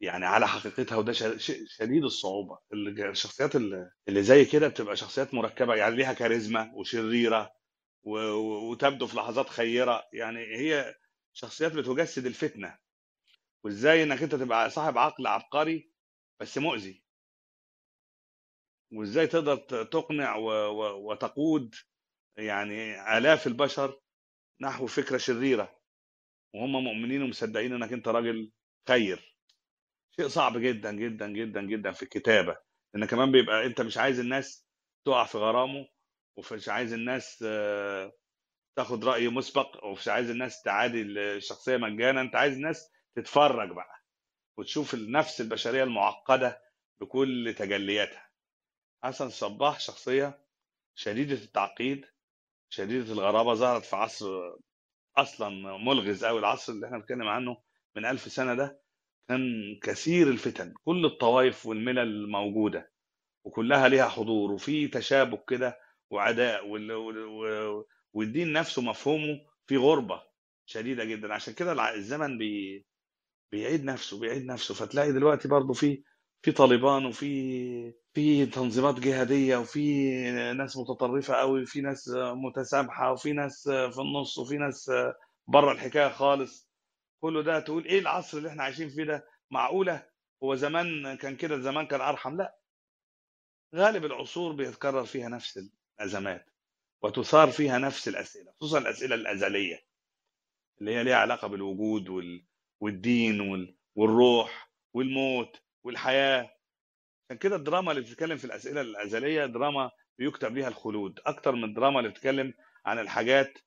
يعني 0.01 0.27
على 0.27 0.49
حقيقتها 0.49 0.97
وده 0.97 1.13
شديد 1.69 2.05
الصعوبة. 2.05 2.59
الشخصيات 3.11 3.57
اللي 3.57 4.23
زي 4.23 4.45
كده 4.45 4.69
بتبقى 4.69 4.97
شخصيات 4.97 5.35
مركبة 5.35 5.75
يعني 5.75 5.97
ليها 5.97 6.13
كاريزما 6.13 6.73
وشريرة 6.75 7.51
وتبدو 8.03 9.07
في 9.07 9.17
لحظات 9.17 9.49
خيرة. 9.49 10.03
يعني 10.13 10.41
هي 10.41 10.95
شخصيات 11.35 11.73
بتجسد 11.73 12.27
الفتنة. 12.27 12.79
وإزاي 13.65 14.03
إنك 14.03 14.23
أنت 14.23 14.35
تبقى 14.35 14.71
صاحب 14.71 14.99
عقل 14.99 15.27
عبقري 15.27 15.91
بس 16.41 16.59
مؤذي. 16.59 17.05
وإزاي 18.93 19.27
تقدر 19.27 19.57
تقنع 19.85 20.37
وتقود 20.97 21.75
يعني 22.37 23.01
آلاف 23.19 23.47
البشر 23.47 24.01
نحو 24.61 24.87
فكرة 24.87 25.19
شريرة. 25.19 25.81
وهم 26.55 26.73
مؤمنين 26.85 27.23
ومصدقين 27.23 27.73
إنك 27.73 27.93
أنت 27.93 28.09
راجل 28.09 28.53
خير. 28.89 29.37
شيء 30.17 30.29
صعب 30.29 30.59
جدا 30.59 30.93
جدا 30.93 31.29
جدا 31.33 31.63
جدا 31.63 31.93
في 31.93 32.03
الكتابة. 32.03 32.57
لأن 32.95 33.05
كمان 33.05 33.33
بيبقى 33.33 33.67
أنت 33.67 33.81
مش 33.81 33.99
عايز 33.99 34.21
الناس 34.21 34.67
تقع 35.07 35.25
في 35.25 35.39
غرامه 35.39 35.89
ومش 36.37 36.69
عايز 36.69 36.93
الناس 36.93 37.45
آه، 37.47 38.13
تاخد 38.77 39.05
رأي 39.05 39.29
مسبق 39.29 39.85
ومش 39.85 40.09
عايز 40.09 40.31
الناس 40.31 40.63
تعادي 40.63 41.03
الشخصية 41.03 41.77
مجانا 41.77 42.21
أنت 42.21 42.37
عايز 42.37 42.55
الناس 42.57 42.91
تتفرج 43.17 43.71
بقى 43.71 44.05
وتشوف 44.59 44.95
النفس 44.95 45.41
البشرية 45.41 45.85
المعقدة 45.85 46.63
بكل 47.01 47.55
تجلياتها. 47.59 48.31
حسن 49.05 49.29
صباح 49.31 49.81
شخصية 49.81 50.45
شديدة 50.95 51.35
التعقيد 51.35 52.07
شديدة 52.69 53.13
الغرابة 53.13 53.55
ظهرت 53.55 53.85
في 53.85 53.97
عصر 53.97 54.27
أصلا 55.17 55.49
ملغز 55.79 56.25
أوي 56.25 56.39
العصر 56.41 56.73
اللي 56.73 56.87
إحنا 56.87 56.99
بنتكلم 56.99 57.29
عنه 57.29 57.63
من 57.97 58.05
ألف 58.07 58.21
سنة 58.33 58.55
ده 58.55 58.81
كان 59.29 59.43
كثير 59.83 60.29
الفتن 60.29 60.75
كل 60.85 61.05
الطوائف 61.07 61.67
والملل 61.67 62.31
موجودة 62.31 62.93
وكلها 63.45 63.89
ليها 63.89 64.09
حضور 64.09 64.53
وفي 64.53 64.89
تشابك 64.89 65.45
كده 65.51 65.79
وعداء 66.11 66.67
وال... 66.67 66.91
والدين 68.15 68.53
نفسه 68.53 68.83
مفهومه 68.83 69.41
في 69.67 69.77
غربة 69.77 70.23
شديدة 70.67 71.05
جدا. 71.05 71.35
عشان 71.35 71.55
كده 71.55 71.95
الزمن 71.95 72.39
بي... 72.39 72.87
بيعيد 73.53 73.85
نفسه 73.85 74.21
بيعيد 74.21 74.45
نفسه. 74.47 74.75
فتلاقي 74.75 75.13
دلوقتي 75.13 75.49
برضه 75.49 75.73
في 75.75 76.03
في 76.43 76.53
طالبان 76.53 77.07
وفي 77.07 77.93
في 78.15 78.47
تنظيمات 78.47 79.01
جهادية 79.01 79.57
وفي 79.57 80.13
ناس 80.57 80.77
متطرفة 80.77 81.35
قوي 81.35 81.63
وفي 81.63 81.81
ناس 81.81 82.11
متسامحة 82.17 83.13
وفي 83.13 83.33
ناس 83.33 83.69
في 83.69 83.99
النص 84.01 84.39
وفي 84.39 84.57
ناس 84.57 84.91
بره 85.49 85.73
الحكاية 85.73 86.09
خالص. 86.09 86.71
كله 87.21 87.43
ده 87.43 87.61
تقول 87.61 87.85
إيه 87.85 87.99
العصر 87.99 88.39
اللي 88.39 88.49
إحنا 88.49 88.63
عايشين 88.63 88.89
فيه 88.89 89.05
ده؟ 89.05 89.27
معقولة؟ 89.51 90.07
هو 90.43 90.55
زمان 90.55 91.17
كان 91.17 91.37
كده؟ 91.37 91.59
زمان 91.61 91.87
كان 91.87 92.01
أرحم؟ 92.01 92.37
لا. 92.37 92.59
غالب 93.75 94.05
العصور 94.05 94.53
بيتكرر 94.53 95.05
فيها 95.05 95.29
نفس 95.29 95.61
الأزمات. 96.01 96.54
وتثار 97.05 97.51
فيها 97.51 97.79
نفس 97.79 98.09
الأسئلة 98.09 98.53
خصوصا 98.61 98.79
الأسئلة 98.79 99.15
الأزلية 99.15 99.85
اللي 100.81 100.95
هي 100.97 101.05
ليها 101.05 101.17
علاقة 101.17 101.49
بالوجود 101.49 102.09
وال... 102.09 102.45
والدين 102.81 103.41
وال... 103.41 103.77
والروح 103.95 104.71
والموت 104.95 105.63
والحياة. 105.85 106.51
عشان 107.27 107.39
كده 107.39 107.57
الدراما 107.57 107.91
اللي 107.91 108.03
بتتكلم 108.03 108.37
في 108.37 108.45
الأسئلة 108.45 108.81
الأزلية 108.81 109.47
دراما 109.47 109.91
بيكتب 110.19 110.55
ليها 110.57 110.69
الخلود. 110.69 111.21
أكتر 111.27 111.53
من 111.53 111.65
الدراما 111.65 111.99
اللي 112.01 112.11
بتتكلم 112.11 112.55
عن 112.87 112.99
الحاجات 112.99 113.59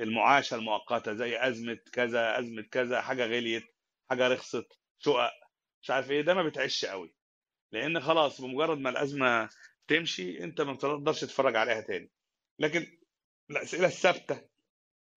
المعاشة 0.00 0.54
المؤقتة 0.54 1.14
زي 1.14 1.48
أزمة 1.48 1.78
كذا 1.92 2.38
أزمة 2.38 2.62
كذا 2.62 3.00
حاجة 3.00 3.26
غليت 3.26 3.64
حاجة 4.10 4.28
رخصت 4.28 4.78
شقق 4.98 5.32
مش 5.82 5.90
عارف 5.90 6.10
إيه 6.10 6.22
ده 6.22 6.34
ما 6.34 6.42
بتعيش 6.42 6.84
قوي. 6.84 7.14
لأن 7.72 8.00
خلاص 8.00 8.40
بمجرد 8.40 8.78
ما 8.78 8.90
الأزمة 8.90 9.48
تمشي 9.88 10.44
أنت 10.44 10.60
ما 10.60 10.72
بتقدرش 10.72 11.20
تتفرج 11.20 11.56
عليها 11.56 11.80
تاني. 11.80 12.10
لكن 12.60 12.86
الأسئلة 13.50 13.86
الثابتة 13.86 14.48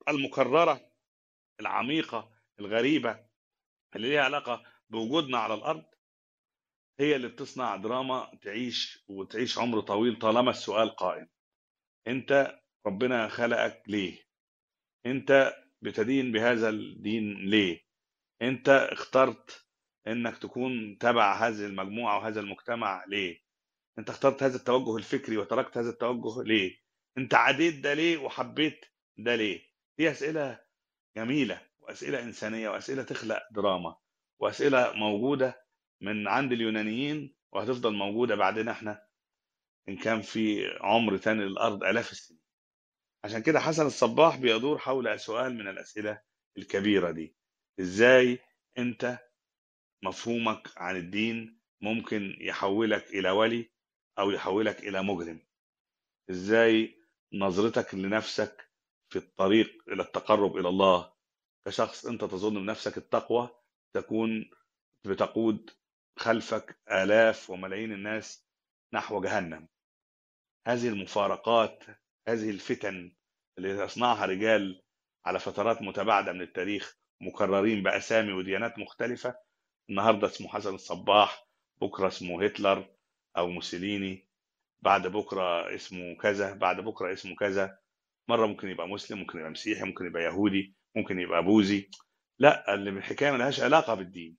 المكررة 0.07 0.91
العميقة 1.59 2.31
الغريبة 2.59 3.25
اللي 3.95 4.09
ليها 4.09 4.21
علاقة 4.23 4.63
بوجودنا 4.89 5.37
على 5.37 5.53
الأرض 5.53 5.85
هي 6.99 7.15
اللي 7.15 7.27
بتصنع 7.27 7.75
دراما 7.75 8.31
تعيش 8.41 9.03
وتعيش 9.07 9.57
عمر 9.57 9.79
طويل 9.79 10.19
طالما 10.19 10.51
السؤال 10.51 10.89
قائم. 10.95 11.29
أنت 12.07 12.59
ربنا 12.85 13.27
خلقك 13.27 13.83
ليه؟ 13.87 14.23
أنت 15.05 15.53
بتدين 15.81 16.31
بهذا 16.31 16.69
الدين 16.69 17.33
ليه؟ 17.49 17.81
أنت 18.41 18.69
اخترت 18.69 19.65
إنك 20.07 20.37
تكون 20.37 20.97
تبع 20.97 21.47
هذه 21.47 21.65
المجموعة 21.65 22.17
وهذا 22.17 22.39
المجتمع 22.39 23.05
ليه؟ 23.07 23.39
أنت 23.99 24.09
اخترت 24.09 24.43
هذا 24.43 24.55
التوجه 24.55 24.97
الفكري 24.97 25.37
وتركت 25.37 25.77
هذا 25.77 25.89
التوجه 25.89 26.43
ليه؟ 26.43 26.82
انت 27.17 27.33
عديت 27.33 27.79
ده 27.79 27.93
ليه 27.93 28.17
وحبيت 28.17 28.85
ده 29.17 29.35
ليه؟ 29.35 29.61
دي 29.97 30.11
أسئلة 30.11 30.59
جميلة 31.17 31.61
وأسئلة 31.79 32.23
إنسانية 32.23 32.69
وأسئلة 32.69 33.03
تخلق 33.03 33.43
دراما 33.51 33.95
وأسئلة 34.39 34.93
موجودة 34.93 35.65
من 36.01 36.27
عند 36.27 36.51
اليونانيين 36.51 37.35
وهتفضل 37.51 37.93
موجودة 37.93 38.35
بعدين 38.35 38.67
إحنا 38.69 39.07
إن 39.89 39.97
كان 39.97 40.21
في 40.21 40.65
عمر 40.81 41.17
تاني 41.17 41.45
للأرض 41.45 41.83
آلاف 41.83 42.11
السنين. 42.11 42.41
عشان 43.23 43.41
كده 43.41 43.59
حسن 43.59 43.85
الصباح 43.85 44.37
بيدور 44.37 44.77
حول 44.77 45.19
سؤال 45.19 45.55
من 45.55 45.67
الأسئلة 45.67 46.21
الكبيرة 46.57 47.11
دي. 47.11 47.35
إزاي 47.79 48.39
أنت 48.77 49.19
مفهومك 50.03 50.69
عن 50.77 50.95
الدين 50.95 51.59
ممكن 51.81 52.37
يحولك 52.41 53.07
إلى 53.07 53.29
ولي 53.29 53.71
أو 54.19 54.31
يحولك 54.31 54.79
إلى 54.79 55.03
مجرم؟ 55.03 55.39
إزاي 56.29 57.02
نظرتك 57.33 57.95
لنفسك 57.95 58.69
في 59.09 59.19
الطريق 59.19 59.83
إلى 59.87 60.03
التقرب 60.03 60.57
إلى 60.57 60.69
الله. 60.69 61.13
كشخص 61.67 62.05
أنت 62.05 62.21
تظن 62.21 62.53
بنفسك 62.53 62.97
التقوى 62.97 63.49
تكون 63.95 64.49
بتقود 65.05 65.69
خلفك 66.19 66.79
آلاف 66.91 67.49
وملايين 67.49 67.91
الناس 67.91 68.45
نحو 68.93 69.21
جهنم. 69.21 69.67
هذه 70.67 70.87
المفارقات 70.87 71.83
هذه 72.27 72.49
الفتن 72.49 73.15
اللي 73.57 73.69
يصنعها 73.69 74.25
رجال 74.25 74.81
على 75.25 75.39
فترات 75.39 75.81
متباعدة 75.81 76.33
من 76.33 76.41
التاريخ 76.41 76.97
مكررين 77.21 77.83
بأسامي 77.83 78.33
وديانات 78.33 78.79
مختلفة. 78.79 79.35
النهاردة 79.89 80.27
اسمه 80.27 80.47
حسن 80.49 80.75
الصباح 80.75 81.47
بكرة 81.81 82.07
اسمه 82.07 82.45
هتلر 82.45 82.95
أو 83.37 83.47
موسوليني. 83.47 84.27
بعد 84.83 85.07
بكرة 85.07 85.75
اسمه 85.75 86.15
كذا 86.15 86.53
بعد 86.53 86.81
بكرة 86.81 87.13
اسمه 87.13 87.35
كذا. 87.35 87.79
مرة 88.29 88.45
ممكن 88.45 88.69
يبقى 88.69 88.87
مسلم 88.87 89.19
ممكن 89.19 89.39
يبقى 89.39 89.51
مسيحي 89.51 89.83
ممكن 89.83 90.05
يبقى 90.05 90.23
يهودي 90.23 90.75
ممكن 90.95 91.19
يبقى 91.19 91.43
بوذي. 91.43 91.89
لا 92.39 92.73
اللي 92.73 92.89
الحكاية 92.89 93.31
ملهاش 93.31 93.59
علاقة 93.59 93.93
بالدين. 93.93 94.37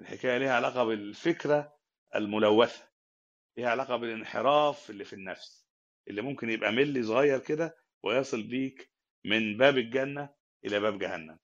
الحكاية 0.00 0.38
ليها 0.38 0.54
علاقة 0.54 0.84
بالفكرة 0.84 1.76
الملوثة. 2.14 2.88
ليها 3.58 3.70
علاقة 3.70 3.96
بالانحراف 3.96 4.90
اللي 4.90 5.04
في 5.04 5.12
النفس. 5.12 5.66
اللي 6.08 6.22
ممكن 6.22 6.50
يبقى 6.50 6.72
ملي 6.72 7.02
صغير 7.02 7.38
كده 7.38 7.76
ويصل 8.04 8.42
بيك 8.42 8.90
من 9.24 9.56
باب 9.56 9.78
الجنة 9.78 10.28
إلى 10.64 10.80
باب 10.80 10.98
جهنم. 10.98 11.38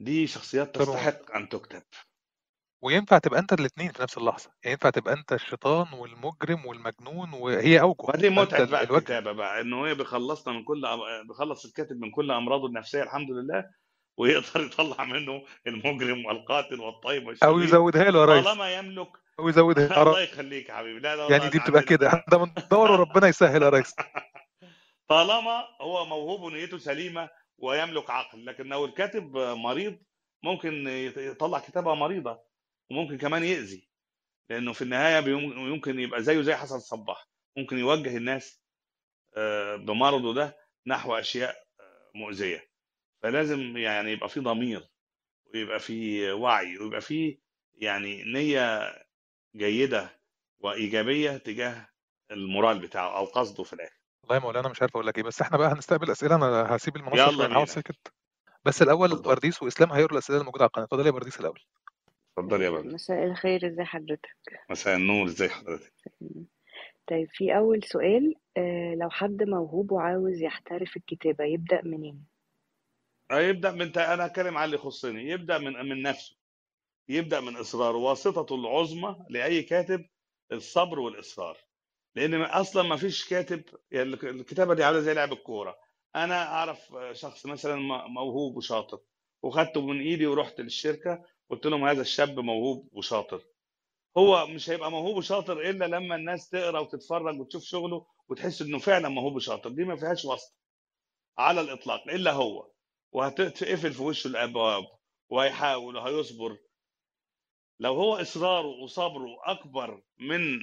دي 0.00 0.26
شخصيات 0.26 0.76
تستحق 0.76 1.36
أن 1.36 1.48
تكتب. 1.48 1.82
وينفع 2.82 3.18
تبقى 3.18 3.40
أنت 3.40 3.52
الاثنين 3.52 3.92
في 3.92 4.02
نفس 4.02 4.18
اللحظة. 4.18 4.50
يعني 4.64 4.72
ينفع 4.72 4.90
تبقى 4.90 5.14
أنت 5.14 5.32
الشيطان 5.32 5.86
والمجرم 5.92 6.66
والمجنون 6.66 7.32
وهي 7.32 7.80
أوجه. 7.80 7.96
ودي 8.00 8.26
يبقى 8.26 8.42
انت 8.42 8.54
متعة 8.54 8.64
بقى 8.70 8.82
الوجه. 8.84 8.98
الكتابة 8.98 9.32
بقى 9.32 9.60
إنه 9.60 9.86
هي 9.86 9.94
بيخلصنا 9.94 10.54
من 10.54 10.64
كل 10.64 10.82
أم- 10.86 11.28
بيخلص 11.28 11.64
الكاتب 11.64 12.00
من 12.00 12.10
كل 12.10 12.30
أمراضه 12.30 12.66
النفسية 12.66 13.02
الحمد 13.02 13.30
لله 13.30 13.64
ويقدر 14.18 14.60
يطلع 14.66 15.04
منه 15.04 15.42
المجرم 15.66 16.26
والقاتل 16.26 16.80
والطيب 16.80 17.22
أو 17.22 17.28
والشرير. 17.28 17.62
يزودها 17.62 18.10
له 18.10 18.20
يا 18.20 18.24
ريس. 18.24 18.44
طالما 18.44 18.74
يملك. 18.78 19.08
أو 19.40 19.48
يزودها 19.48 19.86
الله 20.02 20.20
يخليك 20.22 20.68
يا 20.68 20.74
حبيبي. 20.74 21.00
لا 21.00 21.16
لا 21.16 21.30
يعني 21.36 21.48
دي 21.50 21.58
بتبقى 21.58 21.82
كده. 21.82 22.08
إحنا 22.08 22.36
بندور 22.38 22.90
وربنا 22.92 23.28
يسهل 23.28 23.62
يا 23.62 23.68
ريس. 23.68 23.94
طالما 25.08 25.64
هو 25.80 26.04
موهوب 26.06 26.40
ونيته 26.42 26.78
سليمة 26.78 27.28
ويملك 27.58 28.10
عقل. 28.10 28.46
لكن 28.46 28.66
لو 28.66 28.84
الكاتب 28.84 29.36
مريض 29.36 29.98
ممكن 30.42 30.84
يطلع 31.16 31.58
كتابة 31.58 31.94
مريضة. 31.94 32.47
وممكن 32.90 33.18
كمان 33.18 33.44
يأذي 33.44 33.88
لأنه 34.50 34.72
في 34.72 34.82
النهاية 34.82 35.24
يمكن 35.72 36.00
يبقى 36.00 36.22
زيه 36.22 36.42
زي 36.42 36.54
حسن 36.54 36.78
صباح. 36.78 37.28
ممكن 37.56 37.78
يوجه 37.78 38.16
الناس 38.16 38.62
آه، 39.36 39.76
بمرضه 39.76 40.34
ده 40.34 40.56
نحو 40.86 41.14
أشياء 41.14 41.64
آه، 41.80 42.10
مؤذية. 42.14 42.68
فلازم 43.22 43.76
يعني 43.76 44.12
يبقى 44.12 44.28
في 44.28 44.40
ضمير 44.40 44.88
ويبقى 45.54 45.78
في 45.78 46.30
وعي 46.32 46.78
ويبقى 46.78 47.00
في 47.00 47.38
يعني 47.74 48.22
نية 48.24 48.94
جيدة 49.56 50.20
وإيجابية 50.60 51.36
تجاه 51.36 51.88
المورال 52.30 52.78
بتاعه 52.78 53.16
أو 53.16 53.24
قصده 53.24 53.64
في 53.64 53.72
الآخر. 53.72 53.98
والله 54.22 54.36
يا 54.36 54.40
مولانا 54.40 54.68
مش 54.68 54.82
عارف 54.82 54.92
أقول 54.92 55.06
لك 55.06 55.18
إيه 55.18 55.24
بس 55.24 55.40
إحنا 55.40 55.58
بقى 55.58 55.68
هنستقبل 55.72 56.10
أسئلة 56.10 56.34
أنا 56.34 56.76
هسيب 56.76 56.96
المنصة 56.96 57.44
يلا 57.44 57.64
ساكت. 57.64 58.12
بس 58.64 58.82
الأول 58.82 59.22
برديس 59.22 59.62
وإسلام 59.62 59.92
هيقروا 59.92 60.12
الأسئلة 60.12 60.38
الموجوده 60.40 60.64
على 60.64 60.68
القناة. 60.68 60.84
اتفضل 60.84 61.06
يا 61.06 61.10
برديس 61.10 61.40
الأول. 61.40 61.60
اتفضل 62.38 62.62
يا 62.62 62.70
بدر 62.70 62.94
مساء 62.94 63.24
الخير 63.24 63.66
ازي 63.66 63.84
حضرتك؟ 63.84 64.36
مساء 64.70 64.96
النور 64.96 65.26
ازي 65.26 65.48
حضرتك؟ 65.48 65.92
طيب 67.06 67.28
في 67.32 67.56
أول 67.56 67.82
سؤال 67.82 68.34
آه 68.56 68.94
لو 68.94 69.10
حد 69.10 69.42
موهوب 69.42 69.92
وعاوز 69.92 70.42
يحترف 70.42 70.96
الكتابة 70.96 71.44
يبدأ 71.44 71.82
منين؟ 71.84 72.24
يبدأ 73.32 73.72
من 73.72 73.98
أنا 73.98 74.26
أتكلم 74.26 74.58
عن 74.58 74.64
اللي 74.64 74.76
يخصني. 74.76 75.30
يبدأ 75.30 75.58
من 75.58 75.72
من 75.88 76.02
نفسه. 76.02 76.36
يبدأ 77.08 77.40
من 77.40 77.56
إصراره. 77.56 77.96
واسطته 77.96 78.54
العظمى 78.54 79.16
لأي 79.28 79.62
كاتب 79.62 80.06
الصبر 80.52 80.98
والإصرار. 80.98 81.56
لأن 82.14 82.34
أصلا 82.34 82.82
ما 82.82 82.96
فيش 82.96 83.28
كاتب 83.28 83.62
يعني 83.90 84.12
الكتابة 84.12 84.74
دي 84.74 84.84
عاملة 84.84 85.00
زي 85.00 85.14
لعب 85.14 85.32
الكورة. 85.32 85.78
أنا 86.16 86.42
أعرف 86.42 86.94
شخص 87.12 87.46
مثلا 87.46 87.76
موهوب 88.08 88.56
وشاطر 88.56 89.00
وخدته 89.42 89.86
من 89.86 90.00
إيدي 90.00 90.26
ورحت 90.26 90.60
للشركة 90.60 91.24
قلت 91.50 91.66
لهم 91.66 91.84
هذا 91.84 92.00
الشاب 92.00 92.40
موهوب 92.40 92.88
وشاطر. 92.92 93.44
هو 94.16 94.46
مش 94.46 94.70
هيبقى 94.70 94.90
موهوب 94.90 95.16
وشاطر 95.16 95.60
إلا 95.70 95.84
لما 95.84 96.14
الناس 96.16 96.48
تقرأ 96.48 96.78
وتتفرج 96.80 97.40
وتشوف 97.40 97.62
شغله 97.64 98.06
وتحس 98.28 98.62
إنه 98.62 98.78
فعلا 98.78 99.08
موهوب 99.08 99.34
وشاطر. 99.36 99.70
دي 99.70 99.84
ما 99.84 99.96
فيهاش 99.96 100.24
واسطه 100.24 100.54
على 101.38 101.60
الإطلاق 101.60 102.08
إلا 102.08 102.32
هو. 102.32 102.70
وهتقفل 103.12 103.92
في 103.92 104.02
وشه 104.02 104.28
الأبواب 104.28 104.84
وهيحاول 105.30 105.96
وهيصبر. 105.96 106.58
لو 107.80 107.94
هو 107.94 108.16
إصراره 108.16 108.66
وصبره 108.66 109.36
أكبر 109.44 110.02
من 110.18 110.58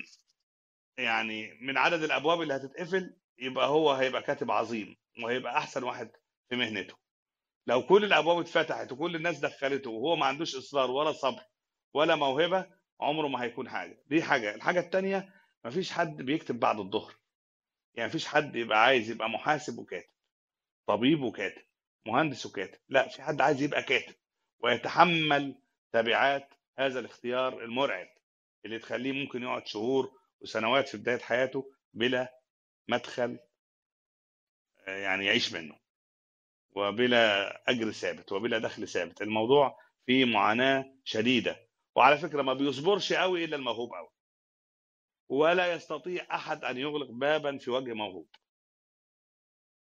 يعني 0.97 1.53
من 1.61 1.77
عدد 1.77 2.03
الأبواب 2.03 2.41
اللي 2.41 2.55
هتتقفل 2.55 3.15
يبقى 3.37 3.67
هو 3.67 3.91
هيبقى 3.91 4.21
كاتب 4.21 4.51
عظيم 4.51 4.97
وهيبقى 5.23 5.57
أحسن 5.57 5.83
واحد 5.83 6.11
في 6.49 6.55
مهنته. 6.55 6.95
لو 7.67 7.85
كل 7.85 8.03
الأبواب 8.03 8.39
اتفتحت 8.39 8.91
وكل 8.91 9.15
الناس 9.15 9.39
دخلته 9.39 9.89
وهو 9.89 10.15
ما 10.15 10.25
عندوش 10.25 10.55
إصرار 10.55 10.91
ولا 10.91 11.11
صبر 11.11 11.41
ولا 11.93 12.15
موهبة 12.15 12.65
عمره 12.99 13.27
ما 13.27 13.43
هيكون 13.43 13.69
حاجة. 13.69 14.03
دي 14.09 14.23
حاجة. 14.23 14.55
الحاجة 14.55 14.79
الثانية 14.79 15.33
مفيش 15.65 15.91
حد 15.91 16.21
بيكتب 16.21 16.59
بعد 16.59 16.79
الظهر. 16.79 17.15
يعني 17.93 18.07
مفيش 18.09 18.27
حد 18.27 18.55
يبقى 18.55 18.83
عايز 18.83 19.09
يبقى 19.09 19.29
محاسب 19.29 19.79
وكاتب 19.79 20.09
طبيب 20.87 21.21
وكاتب 21.23 21.61
مهندس 22.05 22.45
وكاتب. 22.45 22.79
لا 22.89 23.07
في 23.07 23.21
حد 23.21 23.41
عايز 23.41 23.61
يبقى 23.61 23.83
كاتب 23.83 24.15
ويتحمل 24.59 25.61
تبعات 25.91 26.53
هذا 26.79 26.99
الاختيار 26.99 27.63
المرعب 27.63 28.07
اللي 28.65 28.79
تخليه 28.79 29.11
ممكن 29.11 29.43
يقعد 29.43 29.67
شهور 29.67 30.11
وسنوات 30.41 30.87
في 30.89 30.97
بداية 30.97 31.19
حياته 31.19 31.71
بلا 31.93 32.39
مدخل 32.87 33.39
آه، 34.87 34.97
يعني 34.97 35.25
يعيش 35.25 35.53
منه. 35.53 35.84
وبلا 36.75 37.61
أجر 37.69 37.91
ثابت 37.91 38.31
وبلا 38.31 38.57
دخل 38.59 38.87
ثابت. 38.87 39.21
الموضوع 39.21 39.79
فيه 40.05 40.25
معاناة 40.25 40.93
شديدة. 41.03 41.67
وعلى 41.95 42.17
فكرة 42.17 42.41
ما 42.41 42.53
بيصبرش 42.53 43.13
قوي 43.13 43.45
إلا 43.45 43.55
الموهوب 43.55 43.93
قوي 43.93 44.09
ولا 45.29 45.73
يستطيع 45.73 46.27
أحد 46.35 46.63
أن 46.63 46.77
يغلق 46.77 47.11
بابا 47.11 47.57
في 47.57 47.71
وجه 47.71 47.93
موهوب. 47.93 48.27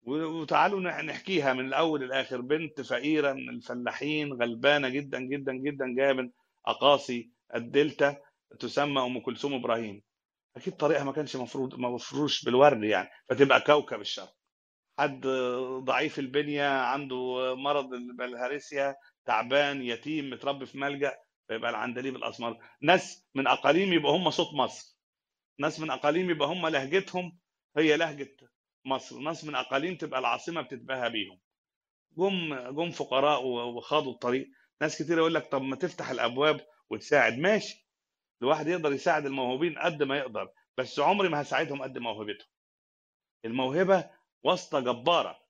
وتعالوا 0.03 0.79
نح- 0.81 1.03
نحكيها 1.03 1.53
من 1.53 1.65
الأول 1.65 2.01
للآخر. 2.01 2.41
بنت 2.41 2.81
فقيرة 2.81 3.33
من 3.33 3.49
الفلاحين 3.49 4.33
غلبانة 4.33 4.89
جدا 4.89 5.19
جدا 5.19 5.53
جدا 5.53 5.95
جاية 5.97 6.13
من 6.13 6.31
أقاصي 6.65 7.31
الدلتا 7.55 8.21
تسمى 8.59 9.01
أم 9.01 9.19
كلثوم 9.19 9.53
إبراهيم. 9.53 10.03
أكيد 10.55 10.75
طريقها 10.75 11.03
ما 11.03 11.11
كانش 11.11 11.35
مفروض 11.35 11.75
مفروش 11.79 12.45
بالورد 12.45 12.83
يعني 12.83 13.09
فتبقى 13.29 13.61
كوكب 13.61 14.01
الشرق. 14.01 14.40
حد 14.99 15.27
ضعيف 15.83 16.19
البنية 16.19 16.67
عنده 16.67 17.55
مرض 17.55 17.93
البلهارسيا 17.93 18.95
تعبان 19.25 19.81
يتيم 19.81 20.29
متربي 20.29 20.65
في 20.65 20.77
ملجأ 20.77 21.17
فيبقى 21.47 21.69
العندليب 21.69 22.15
الأسمر. 22.15 22.57
ناس 22.81 23.25
من 23.35 23.47
أقاليم 23.47 23.93
يبقى 23.93 24.11
هم 24.11 24.29
صوت 24.29 24.53
مصر. 24.53 24.97
ناس 25.59 25.79
من 25.79 25.89
أقاليم 25.89 26.29
يبقى 26.29 26.47
هم 26.47 26.67
لهجتهم 26.67 27.37
هي 27.77 27.97
لهجة 27.97 28.37
مصر. 28.85 29.19
ناس 29.19 29.43
من 29.45 29.55
أقاليم 29.55 29.95
تبقى 29.95 30.19
العاصمة 30.19 30.61
بتتباهى 30.61 31.09
بيهم. 31.09 31.39
جم 32.17 32.55
جم 32.69 32.91
فقراء 32.91 33.45
وخاضوا 33.45 34.13
الطريق. 34.13 34.49
ناس 34.81 35.01
كتير 35.03 35.17
يقول 35.17 35.33
لك 35.33 35.51
طب 35.51 35.61
ما 35.61 35.75
تفتح 35.75 36.09
الأبواب 36.09 36.67
وتساعد. 36.89 37.37
ماشي. 37.37 37.87
الواحد 38.41 38.67
يقدر 38.67 38.93
يساعد 38.93 39.25
الموهوبين 39.25 39.79
قد 39.79 40.03
ما 40.03 40.17
يقدر 40.17 40.51
بس 40.77 40.99
عمري 40.99 41.29
ما 41.29 41.41
هساعدهم 41.41 41.81
قد 41.81 41.97
موهبتهم. 41.97 42.47
الموهبة 43.45 44.09
واسطة 44.43 44.79
جبارة. 44.79 45.41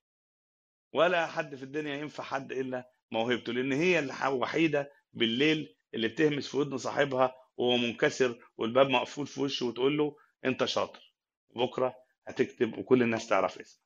ولا 0.94 1.26
حد 1.26 1.54
في 1.54 1.62
الدنيا 1.62 1.96
ينفع 1.96 2.24
حد 2.24 2.52
إلا 2.52 2.90
موهبته 3.12 3.52
لأن 3.52 3.72
هي 3.72 3.98
الوحيده 4.34 4.92
بالليل 5.12 5.76
اللي 5.94 6.08
بتهمس 6.08 6.48
في 6.48 6.56
ودن 6.56 6.78
صاحبها 6.78 7.34
وهو 7.56 7.76
منكسر 7.76 8.38
والباب 8.58 8.88
مقفول 8.88 9.26
في 9.26 9.40
وشه 9.40 9.66
وتقول 9.66 9.98
له 9.98 10.16
أنت 10.44 10.64
شاطر 10.64 11.14
بكرة 11.56 11.94
هتكتب 12.28 12.78
وكل 12.78 13.02
الناس 13.02 13.28
تعرف 13.28 13.58
اسمك. 13.58 13.82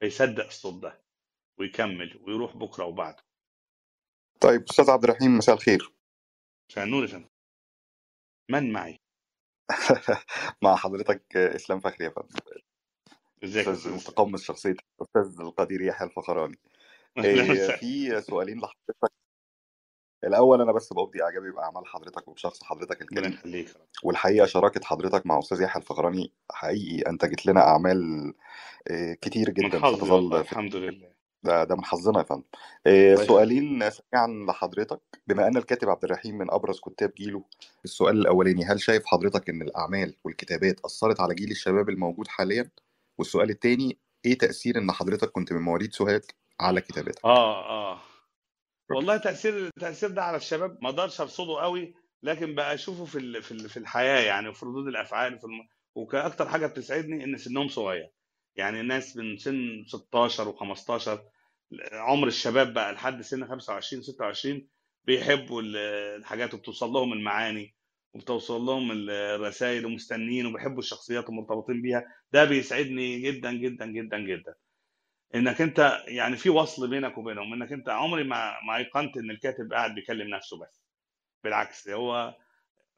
فيصدق 0.00 0.46
الصوت 0.46 0.82
ده 0.82 1.04
ويكمل 1.58 2.20
ويروح 2.22 2.56
بكرة 2.56 2.84
وبعده. 2.84 3.24
طيب 4.40 4.64
أستاذ 4.70 4.90
عبد 4.90 5.04
الرحيم 5.04 5.38
مساء 5.38 5.54
الخير. 5.54 5.92
مساء 6.70 6.84
النور 6.84 7.08
يا 7.08 7.08
من 8.50 8.72
معي؟ 8.72 8.98
مع 10.62 10.76
حضرتك 10.76 11.36
إسلام 11.36 11.80
فخري 11.80 12.04
يا 12.04 12.10
فندم. 12.10 12.38
ازيك 13.44 13.68
متقمص 13.68 14.42
شخصية 14.42 14.74
الأستاذ 15.00 15.40
القدير 15.40 15.82
يحيى 15.82 16.06
الفخراني. 16.08 16.58
وسهلا. 17.18 17.76
في 17.76 18.20
سؤالين 18.20 18.58
لحضرتك. 18.58 19.12
الأول 20.24 20.60
أنا 20.62 20.72
بس 20.72 20.92
بأبدي 20.92 21.22
إعجابي 21.22 21.50
بأعمال 21.52 21.86
حضرتك 21.86 22.28
وبشخص 22.28 22.64
حضرتك 22.64 23.02
الكريم. 23.02 23.32
يخليك 23.34 23.68
والحقيقة 24.04 24.46
شراكه 24.46 24.80
حضرتك 24.84 25.26
مع 25.26 25.38
أستاذ 25.38 25.62
يحيى 25.62 25.82
الفخراني 25.82 26.32
حقيقي. 26.52 27.10
أنتجت 27.10 27.46
لنا 27.46 27.60
أعمال 27.68 28.34
إيه، 28.90 29.14
كتير 29.14 29.50
من 29.50 29.70
جدا 29.70 29.80
في 29.80 29.82
الحمد 30.42 30.76
لله. 30.76 31.12
ده 31.44 31.64
ده 31.64 31.76
من 31.76 31.84
حظنا 31.84 32.18
يا 32.18 32.24
فندم. 32.24 32.44
يخليك. 33.12 33.28
سؤالين 33.28 33.90
سريعا 33.90 34.26
لحضرتك. 34.48 35.00
بما 35.26 35.46
أن 35.48 35.56
الكاتب 35.56 35.90
عبد 35.90 36.04
الرحيم 36.04 36.38
من 36.38 36.50
أبرز 36.52 36.80
كتاب 36.80 37.12
جيله 37.14 37.44
السؤال 37.84 38.18
الأولاني 38.20 38.64
هل 38.64 38.80
شايف 38.80 39.06
حضرتك 39.06 39.50
إن 39.50 39.62
الأعمال 39.62 40.16
والكتابات 40.24 40.80
أثرت 40.84 41.20
على 41.20 41.34
جيل 41.34 41.50
الشباب 41.50 41.88
الموجود 41.88 42.28
حاليا؟ 42.28 42.70
والسؤال 43.20 43.50
الثاني 43.50 43.98
إيه 44.26 44.38
تأثير 44.38 44.78
إن 44.78 44.92
حضرتك 44.92 45.30
كنت 45.30 45.52
من 45.52 45.60
مواليد 45.62 45.92
سوهاج 45.92 46.22
على 46.60 46.80
كتابتك 46.80 47.24
آه 47.24 47.68
آه. 47.94 48.00
والله 48.90 49.16
تأثير 49.16 49.66
التاثير 49.66 50.10
ده 50.10 50.22
على 50.22 50.36
الشباب 50.36 50.78
ما 50.82 50.88
أقدرش 50.88 51.20
أرصده 51.20 51.60
قوي 51.62 51.94
لكن 52.22 52.54
بقى 52.54 52.74
أشوفه 52.74 53.04
في 53.04 53.18
ال- 53.18 53.42
في 53.42 53.52
ال- 53.52 53.68
في 53.68 53.76
الحياة 53.76 54.20
يعني 54.20 54.48
وفي 54.48 54.66
ردود 54.66 54.86
الأفعال 54.88 55.38
في 55.38 55.44
الم... 55.44 55.68
وكأكتر 55.94 56.48
حاجة 56.48 56.66
بتسعدني 56.66 57.24
إن 57.24 57.36
سنهم 57.36 57.68
صغير. 57.68 58.10
يعني 58.56 58.80
الناس 58.80 59.16
من 59.16 59.36
سن 59.36 59.84
16 59.86 60.52
و15 60.52 61.18
عمر 61.92 62.26
الشباب 62.28 62.74
بقى 62.74 62.92
لحد 62.92 63.22
سن 63.22 63.46
25 63.48 64.02
26 64.02 64.68
بيحبوا 65.04 65.62
ال- 65.62 65.76
الحاجات 66.20 66.54
وبتوصل 66.54 66.90
لهم 66.90 67.12
المعاني. 67.12 67.74
وبتوصل 68.14 68.60
لهم 68.60 68.90
الرسائل 69.10 69.86
ومستنيين 69.86 70.46
وبيحبوا 70.46 70.78
الشخصيات 70.78 71.28
ومرتبطين 71.28 71.82
بيها. 71.82 72.04
ده 72.32 72.44
بيسعدني 72.44 73.20
جدا 73.20 73.52
جدا 73.52 73.86
جدا 73.86 74.18
جدا. 74.18 74.54
إنك 75.34 75.60
أنت 75.60 76.02
يعني 76.06 76.36
في 76.36 76.50
وصل 76.50 76.90
بينك 76.90 77.18
وبينهم 77.18 77.52
إنك 77.52 77.72
أنت 77.72 77.88
عمري 77.88 78.24
ما 78.24 78.56
ما 78.66 78.76
أيقنت 78.76 79.16
إن 79.16 79.30
الكاتب 79.30 79.72
قاعد 79.72 79.94
بيكلم 79.94 80.28
نفسه 80.34 80.58
بس. 80.58 80.82
بالعكس 81.44 81.88
هو 81.88 82.36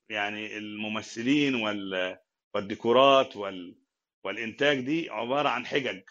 يعني 0.09 0.59
الممثلين 0.59 1.55
وال 1.55 2.19
والديكورات 2.55 3.37
وال 3.37 3.79
والإنتاج 4.25 4.81
دي 4.81 5.11
عبارة 5.11 5.49
عن 5.49 5.67
حجج 5.67 6.03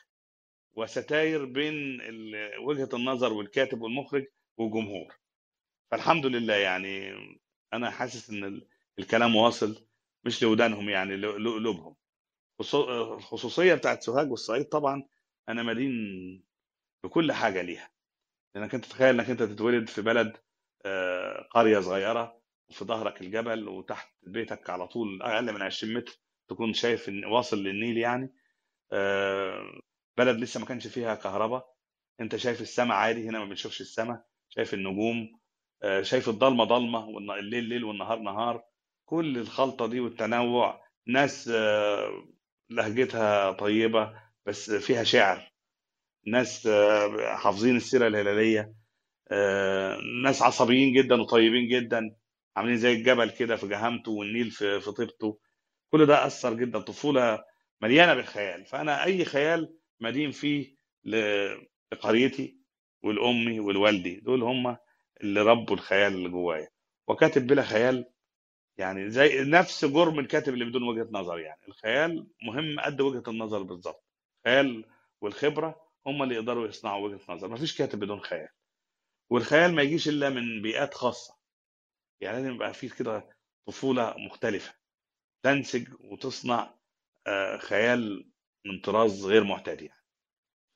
وستاير 0.74 1.46
بين 1.46 2.02
وجهة 2.60 2.90
النظر 2.94 3.34
والكاتب 3.34 3.82
والمخرج 3.82 4.26
والجمهور. 4.58 5.16
فالحمد 5.92 6.26
لله 6.26 6.54
يعني 6.54 7.14
أنا 7.74 7.90
حاسس 7.90 8.30
إن 8.30 8.62
الكلام 9.02 9.36
واصل 9.36 9.88
مش 10.26 10.44
لودانهم 10.44 10.90
يعني 10.90 11.16
لقلوبهم 11.18 11.96
خصو- 12.62 12.90
الخصوصيه 12.90 13.74
بتاعت 13.76 14.04
سوهاج 14.04 14.32
والصعيد 14.32 14.66
طبعا 14.66 15.04
أنا 15.50 15.64
مدين 15.64 15.92
بكل 17.04 17.32
حاجة 17.32 17.62
ليها. 17.62 17.92
لأنك 18.56 18.76
أنت 18.76 18.86
تتخيل 18.86 19.20
إنك 19.20 19.30
أنت 19.30 19.44
تتولد 19.44 19.90
في 19.90 20.02
بلد 20.02 20.38
آه، 20.86 21.48
قرية 21.52 21.80
صغيرة 21.80 22.42
وفي 22.70 22.86
ظهرك 22.86 23.22
الجبل 23.22 23.68
وتحت 23.68 24.10
بيتك 24.24 24.70
على 24.70 24.88
طول 24.88 25.22
أقل 25.22 25.54
من 25.54 25.62
20 25.62 25.94
متر 25.94 26.20
تكون 26.50 26.74
شايف 26.74 27.12
واصل 27.32 27.58
للنيل 27.64 27.98
يعني. 27.98 28.34
آه، 28.92 29.82
بلد 30.18 30.40
لسه 30.40 30.60
ما 30.60 30.66
كانش 30.66 30.88
فيها 30.88 31.16
كهرباء. 31.16 31.76
أنت 32.22 32.36
شايف 32.36 32.62
السماء 32.62 32.98
عادي 32.98 33.30
هنا 33.30 33.40
ما 33.40 33.46
بنشوفش 33.46 33.82
السماء 33.82 34.26
شايف 34.50 34.74
النجوم. 34.74 35.40
آه، 35.84 36.02
شايف 36.02 36.30
الضلمة 36.30 36.64
ضلمة 36.64 37.06
والليل 37.08 37.64
ليل 37.64 37.84
والنهار 37.84 38.20
نهار. 38.20 38.64
كل 39.12 39.38
الخلطة 39.38 39.88
دي 39.88 40.00
والتنوع 40.00 40.82
ناس 41.08 41.50
آه، 41.54 42.24
لهجتها 42.70 43.52
طيبة 43.52 44.14
بس 44.46 44.72
فيها 44.72 45.04
شعر. 45.04 45.52
ناس 46.28 46.68
آه، 46.68 47.36
حافظين 47.36 47.76
السيرة 47.76 48.08
الهلالية. 48.08 48.74
آه، 49.32 49.98
ناس 50.24 50.42
عصبيين 50.42 50.94
جدا 50.94 51.22
وطيبين 51.22 51.68
جدا 51.68 52.16
عاملين 52.56 52.78
زي 52.78 52.94
الجبل 52.94 53.30
كده 53.30 53.56
في 53.56 53.68
جهامته 53.68 54.12
والنيل 54.12 54.52
في 54.52 54.80
في 54.80 54.92
طيبته. 54.92 55.40
كل 55.92 56.06
ده 56.06 56.26
أثر 56.26 56.54
جدا. 56.54 56.80
طفولة 56.80 57.44
مليانة 57.82 58.14
بالخيال. 58.14 58.66
فأنا 58.66 59.04
أي 59.04 59.26
خيال 59.26 59.74
مدين 60.00 60.32
فيه 60.32 60.76
لقريتي 61.04 62.58
والأمي 63.04 63.60
والوالدي 63.60 64.16
دول 64.20 64.44
هم 64.44 64.78
اللي 65.22 65.42
ربوا 65.42 65.76
الخيال 65.76 66.14
اللي 66.14 66.30
جوايا. 66.30 66.68
وكاتب 67.08 67.48
بلا 67.48 67.64
خيال 67.64 68.06
يعني 68.78 69.10
زي 69.10 69.44
نفس 69.44 69.86
جرم 69.86 70.20
الكاتب 70.20 70.54
اللي 70.54 70.66
بدون 70.66 70.84
وجهة 70.84 71.08
نظر 71.12 71.40
يعني. 71.40 71.62
الخيال 71.68 72.28
مهم 72.44 72.80
قد 72.80 73.02
وجهة 73.02 73.24
النظر 73.32 73.64
بالظبط. 73.64 74.06
الخيال 74.46 74.86
والخبرة 75.22 75.88
هم 76.08 76.24
اللي 76.24 76.36
يقدروا 76.36 76.68
يصنعوا 76.68 77.08
وجهة 77.08 77.22
نظر. 77.30 77.48
مفيش 77.48 77.78
كاتب 77.78 78.00
بدون 78.00 78.20
خيال. 78.20 78.50
والخيال 79.32 79.76
ما 79.76 79.82
يجيش 79.82 80.08
إلا 80.10 80.30
من 80.30 80.62
بيئات 80.62 80.94
خاصة. 80.94 81.38
يعني 82.22 82.38
لازم 82.38 82.56
يبقى 82.56 82.74
فيه 82.74 82.90
كده 82.90 83.30
طفولة 83.68 84.16
مختلفة. 84.18 84.74
تنسج 85.46 85.88
وتصنع 86.00 86.76
آه، 87.28 87.58
خيال 87.58 88.32
من 88.66 88.80
طراز 88.82 89.26
غير 89.26 89.44
معتاد 89.44 89.82
يعني. 89.82 90.02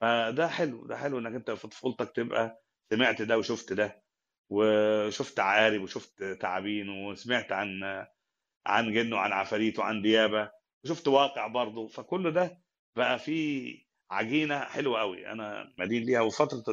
فده 0.02 0.48
حلو 0.48 0.88
ده 0.88 0.98
حلو 0.98 1.20
إنك 1.20 1.34
أنت 1.36 1.52
في 1.52 1.68
طفولتك 1.68 2.12
تبقى 2.16 2.64
سمعت 2.94 3.22
ده 3.22 3.38
وشفت 3.38 3.74
ده. 3.74 4.04
وشفت 4.50 5.40
عقارب 5.40 5.82
وشفت 5.82 6.24
تعابين 6.24 6.90
وسمعت 6.90 7.52
عن 7.52 7.84
عن 8.66 8.94
جن 8.94 9.14
وعن 9.14 9.32
عفاريت 9.32 9.80
وعن 9.80 10.02
ديابة 10.02 10.52
وشفت 10.84 11.08
واقع 11.08 11.48
برضه. 11.48 11.88
فكل 11.88 12.32
ده 12.32 12.62
بقى 12.96 13.20
فيه 13.20 13.78
عجينة 14.12 14.60
حلوة 14.60 15.00
قوي. 15.00 15.28
أنا 15.32 15.74
مدين 15.80 16.04
ليها 16.04 16.22
وفترة 16.22 16.64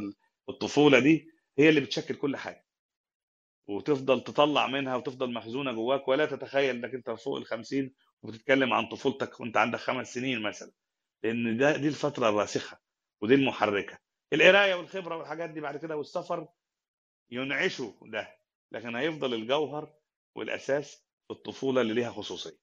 الطفولة 0.48 0.98
دي 0.98 1.28
هي 1.58 1.68
اللي 1.68 1.80
بتشكل 1.80 2.14
كل 2.14 2.36
حاجة. 2.36 2.66
وتفضل 3.68 4.20
تطلع 4.24 4.66
منها 4.66 4.96
وتفضل 4.96 5.32
مخزونه 5.32 5.72
جواك. 5.72 6.08
ولا 6.08 6.26
تتخيل 6.26 6.76
إنك 6.76 6.94
أنت 6.94 7.10
فوق 7.10 7.36
ال 7.36 7.44
50 7.46 7.94
وبتتكلم 8.22 8.72
عن 8.72 8.86
طفولتك 8.88 9.40
وأنت 9.40 9.56
عندك 9.56 9.78
خمس 9.78 10.14
سنين 10.14 10.42
مثلا. 10.42 10.72
لأن 11.24 11.56
ده 11.56 11.76
دي 11.76 11.88
الفترة 11.88 12.28
الراسخة 12.28 12.78
ودي 13.20 13.34
المحركة. 13.34 13.98
القراية 14.32 14.74
والخبرة 14.74 15.16
والحاجات 15.16 15.50
دي 15.50 15.60
بعد 15.60 15.76
كده 15.76 15.96
والسفر 15.96 16.48
ينعشوا 17.32 17.92
ده 18.02 18.28
لكن 18.72 18.96
هيفضل 18.96 19.34
الجوهر 19.34 19.92
والأساس 20.36 21.06
في 21.28 21.30
الطفولة 21.34 21.80
اللي 21.80 21.94
ليها 21.94 22.10
خصوصية. 22.10 22.58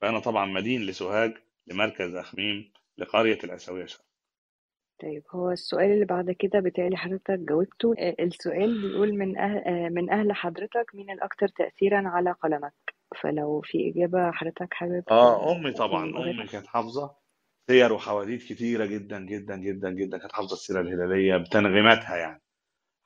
فأنا 0.00 0.18
طبعا 0.18 0.46
مدين 0.46 0.82
لسوهاج 0.86 1.34
لمركز 1.66 2.14
أخميم 2.14 2.72
لقرية 2.98 3.38
الاساويه 3.44 3.86
شرق. 3.86 4.04
طيب 5.02 5.22
هو 5.30 5.50
السؤال 5.50 5.90
اللي 5.90 6.04
بعد 6.04 6.30
كده 6.30 6.60
بتالي 6.60 6.96
حضرتك 6.96 7.38
جاوبته. 7.38 7.94
آه، 7.98 8.16
السؤال 8.20 8.82
بيقول 8.82 9.12
من 9.18 9.38
أهل 9.38 9.58
آه، 9.58 9.88
من 9.88 10.10
أهل 10.10 10.32
حضرتك 10.32 10.94
مين 10.94 11.10
الأكثر 11.10 11.48
تأثيرا 11.48 12.08
على 12.08 12.32
قلمك؟ 12.32 12.74
فلو 13.20 13.60
في 13.64 13.92
إجابة 13.96 14.30
حضرتك 14.30 14.74
حابب 14.74 15.04
آه 15.10 15.52
أمي 15.52 15.72
طبعا. 15.72 16.04
أمي 16.04 16.46
كانت 16.46 16.66
حافظة 16.66 17.16
سير 17.70 17.92
وحواديت 17.92 18.42
كتيرة 18.42 18.86
جدا 18.86 19.20
جدا 19.26 19.56
جدا 19.56 19.90
جدا 19.90 20.18
كانت 20.18 20.32
حافظة 20.32 20.52
السيرة 20.54 20.80
الهلالية 20.80 21.36
بتنغيماتها 21.36 22.16
يعني. 22.16 22.43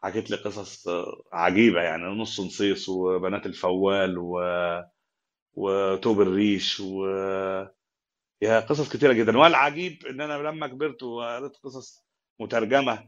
حكيت 0.02 0.30
لي 0.30 0.36
قصص 0.36 0.88
آه، 0.88 1.22
عجيبة 1.32 1.80
يعني 1.82 2.02
نص 2.04 2.40
نصيص 2.40 2.88
وبنات 2.88 3.46
الفوال 3.46 4.18
و... 4.18 4.40
وتوب 5.54 6.20
الريش 6.20 6.80
و 6.80 7.06
يا 8.42 8.60
قصص 8.60 8.88
كتيرة 8.96 9.12
جدا. 9.12 9.38
والعجيب 9.38 10.06
إن 10.06 10.20
أنا 10.20 10.32
لما 10.48 10.66
كبرت 10.66 11.02
وقريت 11.02 11.56
قصص 11.56 12.06
مترجمة 12.40 13.04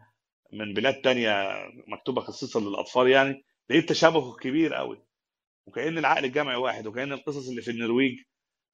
من 0.52 0.74
بلاد 0.74 1.00
تانية 1.02 1.32
مكتوبة 1.88 2.20
خصيصا 2.20 2.60
للأطفال 2.60 3.08
يعني 3.08 3.44
لقيت 3.70 3.88
تشابه 3.88 4.36
كبير 4.36 4.74
قوي 4.74 5.02
وكأن 5.66 5.98
العقل 5.98 6.24
الجمعي 6.24 6.56
واحد 6.56 6.86
وكأن 6.86 7.12
القصص 7.12 7.48
اللي 7.48 7.62
في 7.62 7.70
النرويج 7.70 8.18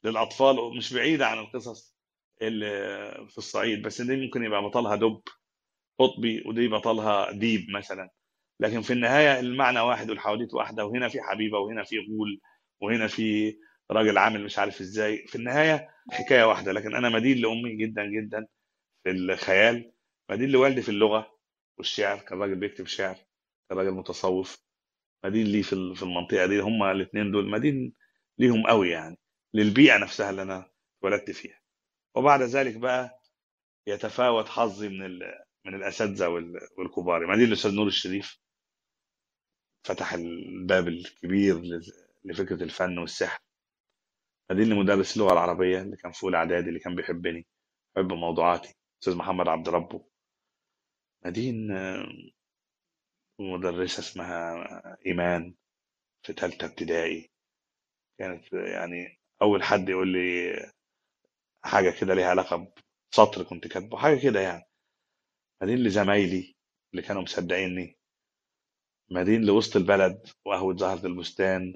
للأطفال 0.05 0.77
مش 0.79 0.95
بعيدة 0.95 1.27
عن 1.27 1.39
القصص 1.39 1.97
اللي 2.43 2.69
في 3.31 3.39
الصعيد 3.39 3.83
بس 3.83 4.03
دي 4.03 4.17
ممكن 4.17 4.45
يبقى 4.45 4.63
بطلها 4.63 4.97
دب. 4.97 5.23
قطبي 5.99 6.43
ودي 6.47 6.69
بطلها 6.69 7.33
ديب 7.33 7.71
مثلا. 7.71 8.11
لكن 8.61 8.83
في 8.83 8.93
النهاية 8.93 9.41
المعنى 9.41 9.81
واحد 9.81 10.11
والحواديت 10.11 10.55
واحدة 10.55 10.85
وهنا 10.87 11.09
في 11.09 11.23
حبيبة 11.23 11.59
وهنا 11.59 11.85
في 11.85 11.99
غول 11.99 12.41
وهنا 12.81 13.07
في 13.07 13.57
راجل 13.91 14.19
عامل 14.19 14.45
مش 14.45 14.59
عارف 14.59 14.81
إزاي. 14.81 15.27
في 15.27 15.37
النهاية 15.37 15.89
حكاية 16.13 16.45
واحدة 16.45 16.73
لكن 16.73 16.95
أنا 16.95 17.09
مدين 17.09 17.39
لأمي 17.39 17.77
جدا 17.77 18.05
جدا 18.07 18.47
في 19.05 19.11
الخيال 19.11 19.93
مدين 20.31 20.51
لوالدي 20.51 20.83
في 20.83 20.89
اللغة 20.89 21.39
والشعر 21.79 22.19
كان 22.19 22.39
راجل 22.43 22.55
بيكتب 22.57 22.87
شعر 22.87 23.17
كان 23.71 23.79
راجل 23.79 23.91
متصوف. 23.93 24.59
مدين 25.25 25.47
لي 25.47 25.63
في 25.63 25.73
ال- 25.73 25.97
في 25.97 26.03
المنطقة 26.03 26.47
دي 26.47 26.61
هما 26.61 26.93
الاثنين 26.93 27.33
دول 27.33 27.51
مدين 27.51 27.95
ليهم 28.39 28.67
قوي 28.67 28.91
يعني 28.91 29.19
للبيئة 29.55 29.99
نفسها 29.99 30.31
اللي 30.31 30.43
أنا 30.43 30.71
اتولدت 31.01 31.31
فيها. 31.31 31.61
وبعد 32.17 32.43
ذلك 32.43 32.77
بقى 32.77 33.21
يتفاوت 33.89 34.49
حظي 34.49 34.89
من. 34.89 35.21
من 35.67 35.75
الأساتذة 35.75 36.29
وال... 36.29 36.61
والكبار. 36.79 37.27
مدين 37.27 37.45
الأستاذ 37.45 37.75
نور 37.75 37.87
الشريف 37.87 38.39
فتح 39.87 40.13
الباب 40.13 40.89
الكبير 40.89 41.63
لفكرة 42.25 42.63
الفن 42.63 42.99
والسحر. 42.99 43.39
مدين 44.51 44.69
لمدرس 44.69 45.17
اللغة 45.17 45.33
العربية 45.33 45.81
اللي 45.83 45.97
كان 45.97 46.13
في 46.13 46.25
أولى 46.25 46.37
إعدادي 46.37 46.69
اللي 46.69 46.81
كان 46.81 46.95
بيحبني 46.95 47.47
بيحب 47.97 48.13
موضوعاتي. 48.13 48.75
أستاذ 49.03 49.17
محمد 49.17 49.49
عبد 49.49 49.69
ربه. 49.69 50.07
مدين 51.27 51.71
آه، 51.71 52.07
مدرسة 53.41 54.01
اسمها 54.01 54.55
إيمان 55.07 55.55
في 56.27 56.33
ثالثه 56.33 56.67
ابتدائي. 56.67 57.31
كانت 58.19 58.53
يعني 58.53 59.19
أول 59.43 59.63
حد 59.63 59.89
يقول 59.89 60.09
لي 60.13 60.53
حاجة 61.65 61.91
كده 62.01 62.15
ليها 62.15 62.27
علاقة 62.31 62.75
بسطر 63.13 63.43
كنت 63.45 63.67
كاتبه 63.69 63.99
حاجة 63.99 64.23
كده 64.23 64.41
يعني. 64.41 64.65
مدين 65.63 65.79
لزمايلي 65.79 66.57
اللي 66.93 67.03
كانوا 67.03 67.23
مصدقيني 67.23 67.99
مدين 69.11 69.45
لوسط 69.45 69.77
البلد 69.77 70.27
وقهوة 70.45 70.77
زهرة 70.77 71.07
البستان 71.07 71.75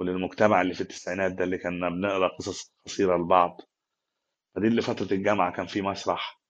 وللمجتمع 0.00 0.60
اللي 0.62 0.74
في 0.74 0.80
التسعينات 0.80 1.32
ده 1.32 1.44
اللي 1.44 1.58
كنا 1.58 1.88
بنقرأ 1.88 2.28
قصص 2.28 2.74
قصيرة 2.86 3.16
لبعض. 3.16 3.60
مدين 4.56 4.72
لفترة 4.76 5.14
الجامعة 5.14 5.52
كان 5.56 5.66
في 5.66 5.82
مسرح. 5.82 6.42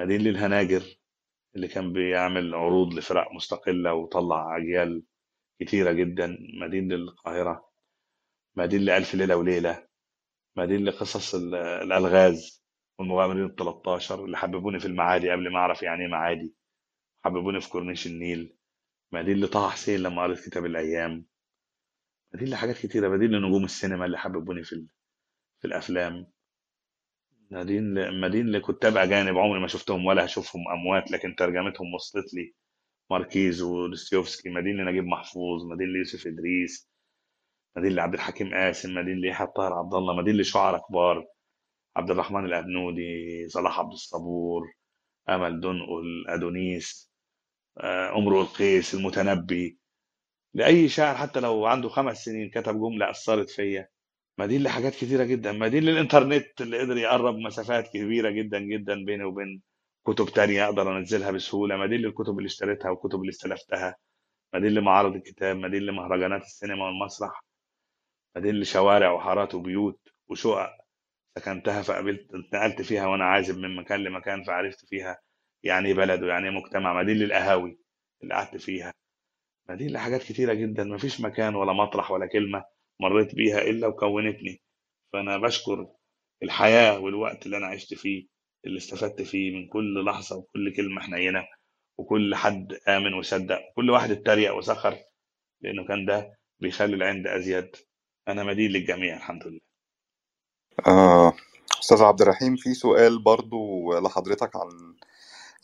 مدين 0.00 0.20
للهناجر 0.20 0.82
اللي 1.56 1.68
كان 1.68 1.92
بيعمل 1.92 2.54
عروض 2.54 2.94
لفرق 2.94 3.32
مستقلة 3.32 3.94
وطلع 3.94 4.56
أجيال 4.56 5.02
كتيرة 5.60 5.92
جدا. 5.92 6.38
مدين 6.62 6.92
للقاهرة. 6.92 7.70
مدين 8.56 8.80
لألف 8.80 9.14
ليلة 9.14 9.36
وليلة. 9.36 9.86
مدين 10.56 10.84
لقصص 10.84 11.34
ال- 11.34 11.54
الألغاز. 11.54 12.61
والمغامرين 13.02 13.44
ال 13.44 13.56
13 13.56 14.24
اللي 14.24 14.36
حببوني 14.36 14.78
في 14.80 14.86
المعادي 14.86 15.30
قبل 15.30 15.52
ما 15.52 15.58
أعرف 15.58 15.82
يعني 15.82 16.02
إيه 16.04 16.08
معادي 16.10 16.54
حببوني 17.24 17.60
في 17.60 17.68
كورنيش 17.70 18.06
النيل 18.06 18.56
مدين 19.12 19.40
لطه 19.40 19.70
حسين 19.70 20.00
لما 20.00 20.22
قريت 20.22 20.40
كتاب 20.48 20.66
الأيام 20.66 21.26
مدين 22.34 22.48
لحاجات 22.48 22.76
كتيرة 22.78 23.08
مدين 23.08 23.30
لنجوم 23.30 23.64
السينما 23.64 24.04
اللي 24.04 24.18
حببوني 24.18 24.62
في 24.64 24.86
في 25.60 25.66
الأفلام 25.68 26.26
مدين 27.50 27.94
ل- 27.94 28.20
مدين 28.20 28.46
لكتاب 28.46 28.96
أجانب 28.96 29.38
عمري 29.38 29.60
ما 29.60 29.66
شفتهم 29.66 30.06
ولا 30.06 30.24
هشوفهم 30.24 30.62
أموات 30.68 31.10
لكن 31.10 31.34
ترجمتهم 31.36 31.94
وصلت 31.94 32.34
لي 32.34 32.54
ماركيز 33.10 33.62
ودوستويفسكي 33.62 34.50
مدين 34.50 34.76
لنجيب 34.76 35.04
محفوظ 35.04 35.64
مدين 35.72 35.92
ليوسف 35.92 36.26
إدريس 36.26 36.90
مدين 37.76 37.92
لعبد 37.92 38.14
الحكيم 38.14 38.54
قاسم 38.54 38.94
مدين 38.94 39.16
ليحيى 39.20 39.46
الطاهر 39.46 39.72
عبد 39.72 39.94
الله 39.94 40.16
مدين 40.16 40.36
لشعراء 40.36 40.82
كبار 40.88 41.26
عبد 41.96 42.10
الرحمن 42.10 42.44
الأبنودي 42.44 43.48
صلاح 43.48 43.78
عبد 43.78 43.92
الصبور 43.92 44.72
أمل 45.28 45.60
دنقل 45.60 46.24
أدونيس 46.28 47.12
آه، 47.78 48.18
امرؤ 48.18 48.40
القيس 48.40 48.94
المتنبي. 48.94 49.78
لأي 50.54 50.88
شاعر 50.88 51.16
حتى 51.16 51.40
لو 51.40 51.66
عنده 51.66 51.88
خمس 51.88 52.24
سنين 52.24 52.50
كتب 52.50 52.74
جملة 52.80 53.10
أثرت 53.10 53.50
فيا. 53.50 53.88
مدين 54.38 54.62
لحاجات 54.62 54.94
كتيرة 54.94 55.24
جدا. 55.24 55.52
مدين 55.52 55.82
للإنترنت 55.82 56.60
اللي 56.60 56.80
قدر 56.80 56.96
يقرب 56.96 57.34
مسافات 57.36 57.88
كبيرة 57.88 58.30
جدا 58.30 58.58
جدا 58.58 59.04
بيني 59.04 59.24
وبين 59.24 59.62
كتب 60.06 60.26
تانية 60.26 60.64
أقدر 60.64 60.98
أنزلها 60.98 61.30
بسهولة. 61.30 61.76
مدين 61.76 62.00
للكتب 62.00 62.38
اللي 62.38 62.46
اشتريتها 62.46 62.90
والكتب 62.90 63.20
اللي 63.20 63.30
استلفتها. 63.30 63.96
مدين 64.54 64.72
لمعارض 64.74 65.14
الكتاب. 65.14 65.56
مدين 65.56 65.82
لمهرجانات 65.82 66.42
السينما 66.42 66.84
والمسرح. 66.86 67.44
مدين 68.36 68.54
لشوارع 68.60 69.12
وحارات 69.12 69.54
وبيوت 69.54 70.08
وشقق. 70.28 70.81
سكنتها 71.38 71.82
فقابلت 71.82 72.34
اتنقلت 72.34 72.82
فيها 72.82 73.06
وأنا 73.06 73.24
عازب 73.24 73.58
من 73.58 73.76
مكان 73.76 74.00
لمكان 74.04 74.42
فعرفت 74.42 74.84
فيها 74.86 75.18
يعني 75.62 75.88
إيه 75.88 75.94
بلد 75.94 76.22
ويعني 76.22 76.48
إيه 76.48 76.54
مجتمع 76.54 77.02
مدينة 77.02 77.24
القهاوي 77.24 77.78
اللي 78.22 78.34
قعدت 78.34 78.56
فيها. 78.56 78.92
مدينة 79.70 79.92
لحاجات 79.92 80.22
كتيرة 80.22 80.54
جدا 80.54 80.84
مفيش 80.84 81.20
مكان 81.20 81.54
ولا 81.54 81.72
مطرح 81.72 82.10
ولا 82.10 82.26
كلمة 82.26 82.64
مريت 83.00 83.34
بيها 83.34 83.58
إلا 83.62 83.86
وكونتني. 83.86 84.60
فأنا 85.12 85.38
بشكر 85.38 85.88
الحياة 86.42 86.98
والوقت 87.00 87.46
اللي 87.46 87.56
أنا 87.56 87.66
عشت 87.66 87.94
فيه 87.94 88.26
اللي 88.66 88.78
استفدت 88.78 89.22
فيه 89.22 89.56
من 89.56 89.68
كل 89.68 90.04
لحظة 90.04 90.36
وكل 90.36 90.74
كلمة 90.76 91.00
حنينة 91.00 91.44
وكل 91.98 92.34
حد 92.34 92.72
آمن 92.88 93.14
وصدق 93.14 93.60
وكل 93.70 93.90
واحد 93.90 94.10
اتريق 94.10 94.54
وسخر 94.56 94.98
لأنه 95.62 95.86
كان 95.88 96.06
ده 96.06 96.38
بيخلي 96.60 96.96
العند 96.96 97.26
أزيد. 97.26 97.76
أنا 98.28 98.44
مدين 98.44 98.70
للجميع 98.70 99.16
الحمد 99.16 99.46
لله. 99.46 99.60
آه 100.88 101.32
أستاذ 101.80 102.02
عبد 102.02 102.22
الرحيم 102.22 102.56
في 102.56 102.74
سؤال 102.74 103.22
برضو 103.22 103.92
لحضرتك 104.00 104.56
عن 104.56 104.96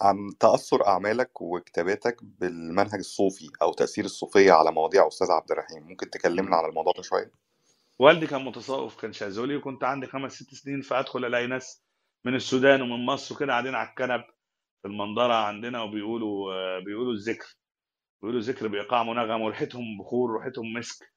عن 0.02 0.39
تأثر 0.40 0.86
أعمالك 0.89 1.43
وكتاباتك 1.43 2.16
بالمنهج 2.24 2.94
الصوفي 2.98 3.51
أو 3.62 3.72
تأثير 3.72 4.05
الصوفية 4.05 4.52
على 4.52 4.72
مواضيع 4.72 5.09
أستاذ 5.09 5.30
عبد 5.32 5.52
الرحيم. 5.52 5.85
ممكن 5.89 6.10
تكلمنا 6.10 6.56
عن 6.56 6.70
الموضوع 6.70 6.93
ده 6.97 7.02
شوية؟ 7.02 7.32
والدي 8.01 8.28
كان 8.28 8.44
متصوف 8.47 9.02
كان 9.02 9.14
شاذلي 9.15 9.57
وكنت 9.56 9.85
عندي 9.85 10.06
خمس 10.09 10.32
ست 10.35 10.55
سنين 10.55 10.82
فأدخل 10.82 11.26
ألاقي 11.26 11.48
ناس 11.48 11.85
من 12.26 12.35
السودان 12.36 12.82
ومن 12.82 13.06
مصر 13.06 13.36
وكده 13.36 13.52
قاعدين 13.52 13.76
على 13.76 13.90
الكنب 13.90 14.24
في 14.82 14.89
المنظرة 14.89 15.35
عندنا 15.35 15.82
وبيقولوا 15.82 16.55
آه، 16.55 16.80
بيقولوا 16.86 17.12
الذكر. 17.12 17.56
بيقولوا 18.22 18.40
الذكر 18.40 18.68
بإيقاع 18.68 19.02
منغم 19.02 19.43
وريحتهم 19.43 19.98
بخور 20.01 20.30
وريحتهم 20.32 20.72
مسك. 20.72 21.12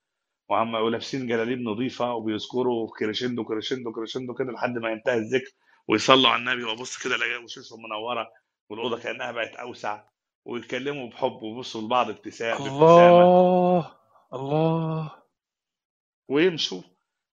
وعم 0.52 0.73
ولابسين 0.73 1.28
جلاليب 1.28 1.60
نظيفة 1.60 2.14
وبيذكروا 2.14 2.88
crescendo 2.99 3.44
crescendo 3.44 3.91
crescendo 3.91 4.34
كده 4.34 4.52
لحد 4.52 4.78
ما 4.78 4.91
ينتهي 4.91 5.18
الذكر 5.18 5.52
ويصلوا 5.88 6.30
على 6.30 6.40
النبي 6.40 6.64
وابص 6.64 7.03
كده 7.03 7.15
الاقي 7.15 7.44
وشوشهم 7.44 7.80
منورة 7.84 8.28
والأوضة 8.69 8.99
كأنها 8.99 9.32
بقت 9.32 9.56
أوسع 9.56 10.03
ويتكلموا 10.45 11.10
بحب 11.10 11.44
ويبصوا 11.44 11.82
لبعض 11.82 12.10
ابتسام 12.10 12.57
بابتسامة 12.57 13.22
الله 13.22 13.98
الله. 14.34 15.11
ويمشوا 16.30 16.82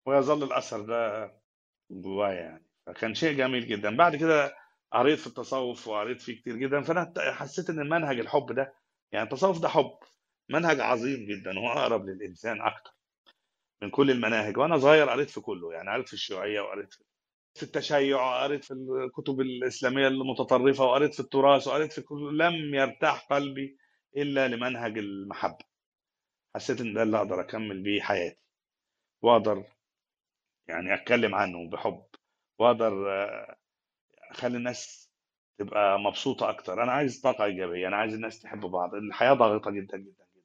ويظل 0.06 0.42
الأثر 0.44 0.80
ده 0.80 1.32
جوايا 1.90 2.40
يعني. 2.40 2.66
فكان 2.86 3.14
شيء 3.14 3.36
جميل 3.36 3.66
جدا. 3.68 3.96
بعد 3.96 4.16
كده 4.16 4.56
قريت 4.92 5.18
في 5.18 5.26
التصوف 5.26 5.88
وقريت 5.88 6.22
فيه 6.22 6.40
كتير 6.40 6.56
جدا. 6.56 6.82
فأنا 6.82 7.12
حسيت 7.32 7.70
إن 7.70 7.80
المنهج 7.80 8.18
الحب 8.18 8.52
ده 8.52 8.74
يعني 9.12 9.24
التصوف 9.24 9.60
ده 9.60 9.68
حب 9.68 9.98
منهج 10.48 10.80
عظيم 10.80 11.26
جدا 11.26 11.58
وأقرب 11.58 12.04
للإنسان 12.06 12.60
أكتر. 12.60 12.95
من 13.82 13.90
كل 13.90 14.10
المناهج 14.10 14.56
وأنا 14.58 14.78
صغير 14.78 15.08
قريت 15.10 15.30
في 15.30 15.40
كله 15.40 15.72
يعني 15.72 15.90
قريت 15.90 16.06
في 16.08 16.14
الشيوعية 16.14 16.60
وقريت 16.60 16.94
في 17.54 17.62
التشيع 17.62 18.22
وقريت 18.22 18.64
في 18.64 18.70
الكتب 19.06 19.40
الإسلامية 19.40 20.08
المتطرفة 20.08 20.84
وقريت 20.84 21.14
في 21.14 21.20
التراث 21.20 21.66
وقريت 21.68 21.92
في 21.92 22.00
كل 22.02 22.38
لم 22.38 22.74
يرتاح 22.74 23.26
قلبي 23.32 23.78
إلا 24.16 24.48
لمنهج 24.48 24.98
المحبة. 24.98 25.64
حسيت 26.54 26.80
إن 26.80 26.94
ده 26.94 27.02
اللي 27.02 27.18
أقدر 27.18 27.40
أكمل 27.40 27.82
بيه 27.82 28.00
حياتي. 28.02 28.40
وأقدر 29.22 29.64
يعني 30.68 30.94
أتكلم 30.94 31.34
عنه 31.34 31.70
بحب. 31.70 32.06
وأقدر 32.58 33.10
آه، 33.12 33.56
أخلي 34.30 34.56
الناس 34.56 35.10
تبقى 35.58 35.98
مبسوطة 35.98 36.50
أكتر. 36.50 36.82
أنا 36.82 36.92
عايز 36.92 37.20
طاقة 37.20 37.44
إيجابية 37.44 37.88
أنا 37.88 37.96
عايز 37.96 38.14
الناس 38.14 38.40
تحب 38.40 38.60
بعض. 38.60 38.94
الحياة 38.94 39.32
ضاغطة 39.34 39.70
جدا 39.70 39.96
جدا 39.96 40.26
جدا. 40.34 40.42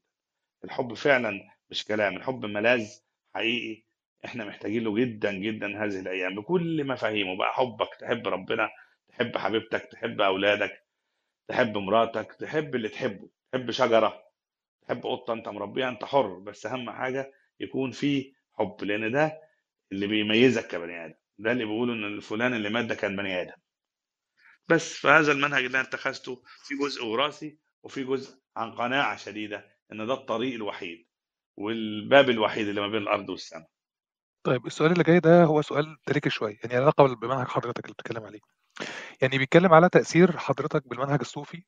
الحب 0.63 0.93
فعلا 0.93 1.49
مش 1.69 1.85
كلام 1.85 2.17
الحب 2.17 2.45
ملاذ 2.45 2.87
حقيقي. 3.35 3.83
إحنا 4.25 4.45
محتاجين 4.45 4.83
له 4.83 4.95
جدا 4.95 5.31
جدا 5.33 5.83
هذه 5.85 5.99
الأيام 5.99 6.35
بكل 6.35 6.87
مفاهيمه. 6.87 7.37
بقى 7.37 7.53
حبك 7.53 7.89
تحب 7.99 8.27
ربنا 8.27 8.69
تحب 9.09 9.37
حبيبتك 9.37 9.89
تحب 9.91 10.21
أولادك 10.21 10.85
تحب 11.47 11.77
مراتك 11.77 12.33
تحب 12.39 12.75
اللي 12.75 12.89
تحبه 12.89 13.29
تحب 13.51 13.71
شجرة 13.71 14.23
تحب 14.87 15.03
قطة 15.05 15.33
أنت 15.33 15.49
مربيها 15.49 15.89
أنت 15.89 16.05
حر. 16.05 16.39
بس 16.39 16.65
أهم 16.65 16.91
حاجة 16.91 17.33
يكون 17.59 17.91
في 17.91 18.33
حب 18.53 18.83
لأن 18.83 19.11
ده 19.11 19.41
اللي 19.91 20.07
بيميزك 20.07 20.67
كبني 20.67 21.05
آدم. 21.05 21.13
ده 21.37 21.51
اللي 21.51 21.65
بيقولوا 21.65 21.95
إن 21.95 22.03
الفلان 22.05 22.53
اللي 22.53 22.69
مات 22.69 22.85
ده 22.85 22.95
كان 22.95 23.15
بني 23.15 23.41
آدم. 23.41 23.53
بس 24.69 24.93
فهذا 24.97 25.31
المنهج 25.31 25.63
اللي 25.65 25.79
أنا 25.79 25.87
اتخذته 25.87 26.43
في 26.65 26.75
جزء 26.75 27.05
وراثي 27.05 27.57
وفي 27.83 28.03
جزء 28.03 28.39
عن 28.57 28.71
قناعة 28.71 29.17
شديدة 29.17 29.65
إن 29.91 30.07
ده 30.07 30.13
الطريق 30.13 30.53
الوحيد. 30.53 31.07
والباب 31.61 32.29
الوحيد 32.29 32.67
اللي 32.67 32.81
ما 32.81 32.87
بين 32.87 33.01
الأرض 33.01 33.29
والسماء. 33.29 33.67
طيب 34.43 34.65
السؤال 34.65 34.91
اللي 34.91 35.03
جاي 35.03 35.19
ده 35.19 35.43
هو 35.43 35.61
سؤال 35.61 35.97
تريكي 36.05 36.29
شوية 36.29 36.57
يعني 36.63 36.75
علاقة 36.75 37.15
بمنهج 37.15 37.47
حضرتك 37.47 37.85
اللي 37.85 37.93
بتتكلم 37.93 38.23
عليه. 38.23 38.39
يعني 39.21 39.37
بيتكلم 39.37 39.73
على 39.73 39.89
تأثير 39.89 40.37
حضرتك 40.37 40.87
بالمنهج 40.87 41.19
الصوفي 41.21 41.63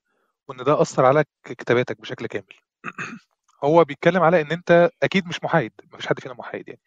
وإن 0.47 0.57
ده 0.57 0.81
أثر 0.81 1.05
على 1.05 1.23
كتاباتك 1.43 2.01
بشكل 2.01 2.25
كامل. 2.25 2.53
هو 3.63 3.83
بيتكلم 3.83 4.23
على 4.23 4.41
إن 4.41 4.51
أنت 4.51 4.89
أكيد 5.03 5.27
مش 5.27 5.43
محايد 5.43 5.71
مفيش 5.93 6.07
حد 6.07 6.19
فينا 6.19 6.33
محايد 6.33 6.67
يعني. 6.69 6.81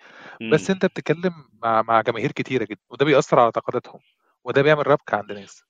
بس. 0.52 0.70
أنت 0.70 0.86
بتتكلم 0.86 1.32
مع 1.62 1.82
مع 1.82 2.00
جماهير 2.00 2.32
كتيرة 2.32 2.64
جدا 2.64 2.80
وده 2.90 3.04
بيأثر 3.04 3.38
على 3.38 3.44
اعتقاداتهم 3.46 4.00
وده 4.44 4.62
بيعمل 4.62 4.86
ربكة 4.86 5.16
عند 5.16 5.32
ناس. 5.32 5.64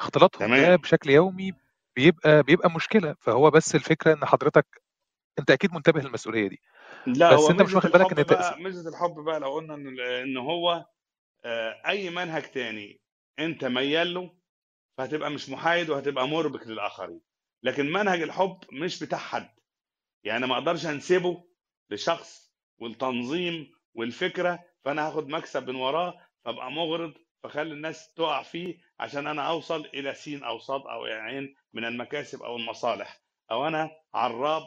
اختلاطهم 0.00 0.56
ده 0.56 0.76
بشكل 0.76 1.10
يومي 1.10 1.52
بيبقى 1.96 2.42
بيبقى 2.42 2.70
مشكلة. 2.70 3.14
فهو 3.20 3.50
بس 3.50 3.74
الفكرة 3.74 4.12
إن 4.12 4.24
حضرتك 4.24 4.82
أنت 5.38 5.50
أكيد 5.50 5.74
منتبه 5.74 6.00
للمسؤولية 6.00 6.48
دي. 6.48 6.60
لا 7.06 7.34
بس 7.34 7.40
هو 7.40 7.50
أنت 7.50 7.62
مش 7.62 7.74
واخد 7.74 7.90
بالك 7.90 8.12
تأثير 8.24 8.24
بقى 8.24 8.60
ميزة 8.60 8.90
الحب 8.90 9.14
بقى 9.24 9.40
لو 9.40 9.54
قلنا 9.54 9.74
ان 9.74 10.00
إن 10.00 10.36
هو 10.36 10.86
آه، 11.44 11.82
أي 11.86 12.10
منهج 12.10 12.42
تاني 12.42 13.00
انت 13.38 13.64
ميال 13.64 14.14
له 14.14 14.36
فهتبقى 14.98 15.30
مش 15.30 15.50
محايد 15.50 15.90
وهتبقى 15.90 16.28
مربك 16.28 16.66
للآخرين. 16.66 17.20
لكن 17.62 17.92
منهج 17.92 18.22
الحب 18.22 18.58
مش 18.72 19.04
بتاع 19.04 19.18
حد. 19.18 19.50
يعني 20.24 20.46
ما 20.46 20.54
أقدرش 20.54 20.86
أنسبه 20.86 21.44
لشخص 21.90 22.54
والتنظيم 22.78 23.72
والفكرة 23.94 24.64
فأنا 24.84 25.08
هاخد 25.08 25.28
مكسب 25.28 25.70
من 25.70 25.76
وراه 25.76 26.20
فأبقى 26.44 26.72
مغرض 26.72 27.14
فخلي 27.42 27.72
الناس 27.72 28.14
تقع 28.14 28.42
فيه 28.42 28.78
عشان 29.00 29.26
أنا 29.26 29.42
أوصل 29.42 29.86
إلى 29.86 30.14
سين 30.14 30.44
أو 30.44 30.58
صاد 30.58 30.80
أو 30.80 31.04
عين 31.04 31.54
من 31.72 31.84
المكاسب 31.84 32.42
أو 32.42 32.56
المصالح. 32.56 33.20
أو 33.50 33.68
أنا 33.68 33.90
عراب 34.14 34.62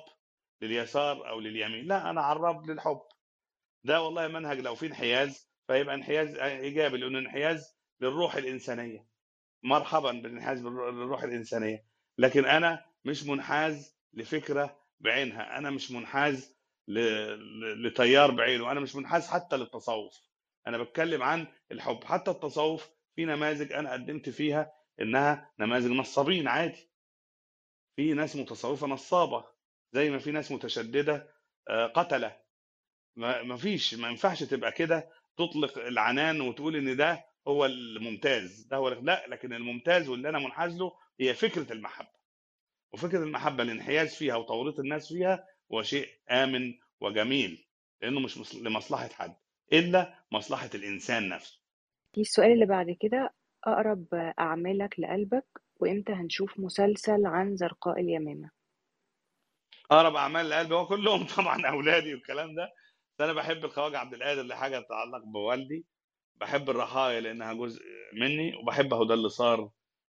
لليسار 0.62 1.30
أو 1.30 1.40
لليمين. 1.40 1.86
لا 1.86 2.10
أنا 2.10 2.22
عراب 2.22 2.70
للحب. 2.70 3.02
ده 3.84 4.02
والله 4.02 4.28
منهج 4.28 4.60
لو 4.60 4.76
في 4.76 4.86
انحياز 4.86 5.50
فيبقى 5.68 5.96
انحياز 5.96 6.36
إيجابي 6.36 6.98
لأنه 6.98 7.20
انحياز 7.20 7.78
للروح 8.02 8.36
الإنسانية. 8.36 9.08
مرحبا 9.64 10.12
بالانحياز 10.12 10.62
للروح 10.66 11.24
الإنسانية. 11.24 11.86
لكن 12.18 12.46
أنا 12.46 12.86
مش 13.06 13.24
منحاز 13.24 13.98
لفكرة 14.14 14.80
بعينها. 15.00 15.58
أنا 15.58 15.70
مش 15.70 15.92
منحاز 15.92 16.56
لتيار 17.84 18.32
بعينه. 18.32 18.72
أنا 18.72 18.80
مش 18.80 18.96
منحاز 18.96 19.28
حتى 19.28 19.58
للتصوف. 19.58 20.22
أنا 20.68 20.78
بتكلم 20.78 21.24
عن 21.24 21.48
الحب. 21.72 22.04
حتى 22.04 22.32
التصوف 22.32 22.90
في 23.16 23.26
نماذج 23.26 23.74
أنا 23.74 23.94
قدمت 23.94 24.30
فيها 24.30 24.74
إنها 25.02 25.52
نماذج 25.60 25.92
نصابين 25.92 26.48
عادي. 26.48 26.90
في 27.96 28.14
ناس 28.14 28.36
متصوفة 28.36 28.88
نصابة. 28.88 29.46
زي 29.94 30.10
ما 30.10 30.18
في 30.20 30.32
ناس 30.32 30.52
متشددة 30.52 31.30
آه، 31.70 31.88
قتلة. 31.88 32.36
ما 33.16 33.58
فيش 33.58 33.94
ما 33.94 34.10
ينفعش 34.10 34.44
تبقى 34.44 34.72
كده 34.72 35.10
تطلق 35.38 35.78
العنان 35.78 36.42
وتقول 36.42 36.76
إن 36.76 36.96
ده 36.98 37.26
هو 37.48 37.66
الممتاز 37.66 38.62
ده 38.62 38.78
هو 38.78 38.90
لا 38.90 39.28
لكن 39.28 39.54
الممتاز 39.54 40.10
واللي 40.10 40.30
أنا 40.30 40.40
منحاز 40.40 40.78
له 40.78 40.92
هي 41.20 41.34
فكرة 41.34 41.74
المحبة. 41.74 42.20
وفكرة 42.94 43.24
المحبة 43.24 43.64
الانحياز 43.64 44.16
فيها 44.16 44.36
وتوريط 44.36 44.80
الناس 44.80 45.08
فيها 45.14 45.48
هو 45.74 45.82
شيء 45.84 46.08
آمن 46.32 46.74
وجميل 47.02 47.68
لأنه 48.02 48.20
مش 48.20 48.38
مص- 48.38 48.56
لمصلحة 48.56 49.08
حد 49.08 49.36
إلا 49.74 50.14
مصلحة 50.32 50.70
الإنسان 50.76 51.30
نفسه. 51.30 51.60
السؤال 52.18 52.52
اللي 52.52 52.66
بعد 52.66 52.98
كده 53.00 53.34
أقرب 53.64 54.08
أعمالك 54.40 55.00
لقلبك؟ 55.00 55.46
وإمتى 55.76 56.14
هنشوف 56.14 56.60
مسلسل 56.60 57.26
عن 57.26 57.56
زرقاء 57.56 58.00
اليمامة؟ 58.00 58.50
أقرب 59.92 60.16
أعمال 60.16 60.46
القلب 60.46 60.74
هو 60.74 60.88
كلهم 60.88 61.26
طبعا 61.38 61.68
أولادي 61.68 62.14
والكلام 62.14 62.56
ده. 62.56 62.74
بس 63.16 63.22
أنا 63.22 63.34
بحب 63.34 63.66
الخواجة 63.66 63.98
عبد 63.98 64.14
القادر 64.14 64.42
لحاجه 64.44 64.80
تتعلق 64.80 65.24
بوالدي. 65.24 65.86
بحب 66.36 66.70
الرحايا 66.70 67.22
لأنها 67.22 67.54
جزء 67.54 67.82
مني 68.14 68.56
وبحب 68.56 68.94
هدى 68.94 69.14
اللي 69.14 69.30
صار 69.30 69.70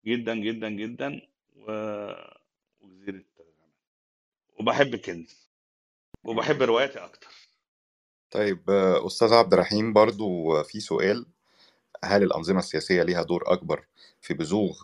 جدا 0.05 0.35
جدا 0.35 0.69
جدا 0.69 1.21
و... 1.55 1.71
وجزيرة 2.81 3.23
وبحب 4.59 4.95
كنز 4.95 5.49
وبحب 6.23 6.61
رواياتي 6.61 6.99
أكتر. 6.99 7.27
طيب 8.31 8.69
أستاذ 9.05 9.33
عبد 9.33 9.53
الرحيم 9.53 9.93
برضو 9.93 10.63
في 10.63 10.79
سؤال. 10.79 11.25
هل 12.03 12.23
الأنظمة 12.23 12.59
السياسية 12.59 13.03
ليها 13.03 13.23
دور 13.23 13.43
أكبر 13.53 13.85
في 14.21 14.33
بزوغ 14.33 14.83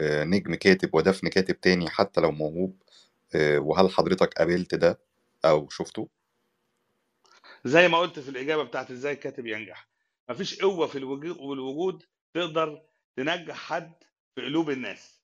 آه، 0.00 0.24
نجم 0.24 0.54
كاتب 0.54 0.94
ودفن 0.94 1.28
كاتب 1.28 1.60
تاني 1.60 1.90
حتى 1.90 2.20
لو 2.20 2.30
موهوب؟ 2.30 2.81
وهل 3.36 3.90
حضرتك 3.90 4.34
قابلت 4.34 4.74
ده 4.74 5.00
أو 5.44 5.68
شفته؟ 5.68 6.08
زي 7.64 7.88
ما 7.88 7.98
قلت 7.98 8.18
في 8.18 8.28
الإجابة 8.28 8.62
بتاعت 8.62 8.90
إزاي 8.90 9.12
الكاتب 9.12 9.46
ينجح. 9.46 9.88
مفيش 10.28 10.60
قوة 10.60 10.86
في 10.86 10.98
الوجود 10.98 12.02
تقدر 12.34 12.82
تنجح 13.16 13.56
حد 13.56 13.92
في 14.34 14.42
قلوب 14.42 14.70
الناس. 14.70 15.22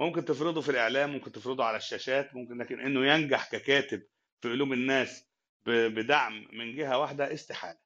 ممكن 0.00 0.24
تفرضه 0.24 0.60
في 0.60 0.68
الإعلام 0.68 1.10
ممكن 1.10 1.32
تفرضه 1.32 1.64
على 1.64 1.76
الشاشات 1.76 2.34
ممكن 2.34 2.58
لكن 2.58 2.80
إنه 2.80 3.06
ينجح 3.06 3.50
ككاتب 3.50 4.02
في 4.40 4.52
قلوب 4.52 4.72
الناس 4.72 5.24
بدعم 5.66 6.48
من 6.52 6.76
جهة 6.76 6.98
واحدة 6.98 7.34
استحالة. 7.34 7.78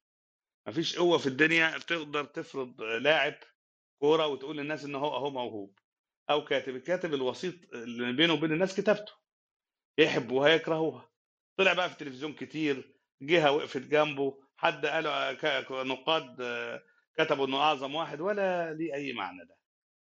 مفيش 0.66 0.98
قوة 0.98 1.18
في 1.18 1.26
الدنيا 1.26 1.78
تقدر 1.78 2.24
تفرض 2.24 2.82
لاعب 2.82 3.34
كورة 4.00 4.26
وتقول 4.26 4.56
للناس 4.56 4.84
إن 4.84 4.94
هو 4.94 5.16
اهو 5.16 5.30
موهوب 5.30 5.78
أو 6.30 6.44
كاتب. 6.44 6.76
الكاتب 6.76 7.14
الوسيط 7.14 7.54
اللي 7.74 8.12
بينه 8.12 8.32
وبين 8.32 8.52
الناس 8.52 8.76
كتابته. 8.80 9.12
يحبوها 9.98 10.48
يكرهوها. 10.48 11.10
طلع 11.56 11.72
بقى 11.72 11.88
في 11.88 11.92
التلفزيون 11.94 12.32
كتير 12.32 12.94
جهه 13.22 13.50
وقفت 13.52 13.80
جنبه 13.80 14.38
حد 14.56 14.86
قالوا 14.86 15.84
نقاد 15.84 16.36
كتبوا 17.18 17.46
إنه 17.46 17.56
أعظم 17.56 17.94
واحد 17.94 18.20
ولا 18.20 18.74
ليه 18.74 18.94
أي 18.94 19.12
معنى 19.12 19.44
ده. 19.44 19.56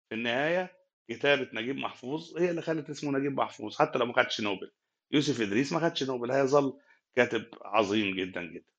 في 0.10 0.16
النهاية 0.16 0.78
كتابة 1.10 1.50
نجيب 1.54 1.76
محفوظ 1.78 2.38
هي 2.38 2.50
اللي 2.50 2.62
خلت 2.62 2.90
اسمه 2.90 3.12
نجيب 3.20 3.34
محفوظ 3.38 3.78
حتى 3.78 4.00
لو 4.00 4.06
ما 4.06 4.14
خدش 4.24 4.42
نوبل. 4.42 4.72
يوسف 5.12 5.42
إدريس 5.42 5.74
ما 5.74 5.80
خدش 5.80 6.04
نوبل 6.04 6.32
هيظل 6.32 6.80
كاتب 7.16 7.46
عظيم 7.62 8.16
جدا 8.16 8.44
جدا. 8.44 8.74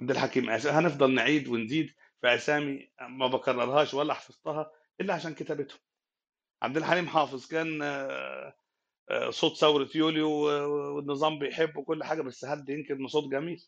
عبد 0.00 0.10
الحكيم 0.10 0.50
هنفضل 0.50 1.14
نعيد 1.14 1.48
ونزيد 1.48 1.94
في 2.20 2.34
أسامي 2.34 2.90
ما 3.00 3.26
بكررهاش 3.26 3.94
ولا 3.94 4.14
حفظتها 4.14 4.70
إلا 5.00 5.14
عشان 5.14 5.34
كتابتهم. 5.34 5.78
عبد 6.62 6.76
الحليم 6.76 7.08
حافظ 7.08 7.46
كان 7.46 7.82
صوت 9.30 9.56
ثورة 9.56 9.88
يوليو 9.94 10.30
والنظام 10.96 11.38
بيحبه 11.38 11.82
كل 11.84 12.04
حاجة 12.04 12.22
بس 12.22 12.44
حد 12.44 12.68
ينكر 12.68 12.94
انه 12.94 13.08
صوت 13.08 13.30
جميل؟ 13.32 13.66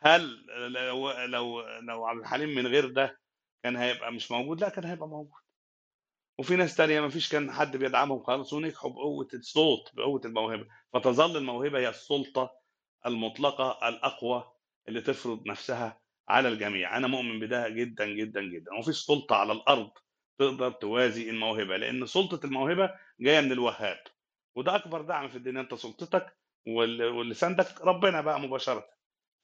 هل 0.00 0.46
لو 0.72 1.10
لو 1.10 1.60
لو 1.60 2.04
عبد 2.06 2.20
الحليم 2.20 2.48
من 2.54 2.66
غير 2.66 2.88
ده 2.90 3.20
كان 3.62 3.76
هيبقى 3.76 4.12
مش 4.12 4.30
موجود؟ 4.30 4.60
لا 4.60 4.68
كان 4.68 4.84
هيبقى 4.84 5.08
موجود. 5.08 5.40
وفي 6.38 6.56
ناس 6.56 6.76
تانية 6.76 7.00
ما 7.00 7.08
فيش 7.08 7.28
كان 7.28 7.50
حد 7.52 7.76
بيدعمهم 7.76 8.22
خالص 8.22 8.52
ونجحوا 8.52 8.90
بقوة 8.90 9.28
الصوت 9.34 9.90
بقوة 9.94 10.20
الموهبة. 10.24 10.66
فتظل 10.92 11.36
الموهبة 11.36 11.78
هي 11.78 11.88
السلطة 11.88 12.50
المطلقة 13.06 13.88
الأقوى 13.88 14.52
اللي 14.88 15.00
تفرض 15.00 15.46
نفسها 15.46 16.00
على 16.28 16.48
الجميع. 16.48 16.96
أنا 16.96 17.06
مؤمن 17.06 17.40
بده 17.40 17.68
جدا 17.68 18.06
جدا 18.06 18.42
جدا. 18.42 18.72
ومفيش 18.74 18.96
سلطة 18.96 19.36
على 19.36 19.52
الأرض 19.52 19.90
تقدر 20.38 20.70
توازي 20.70 21.30
الموهبة 21.30 21.76
لأن 21.76 22.06
سلطة 22.06 22.46
الموهبة 22.46 22.90
جاية 23.20 23.40
من 23.40 23.52
الوهاب. 23.52 23.98
وده 24.56 24.76
أكبر 24.76 25.02
دعم 25.02 25.28
في 25.28 25.36
الدنيا 25.36 25.60
أنت 25.60 25.74
سلطتك 25.74 26.36
وال- 26.66 27.02
واللي 27.08 27.34
ساندك 27.34 27.80
ربنا 27.80 28.20
بقى 28.20 28.40
مباشرة. 28.40 28.86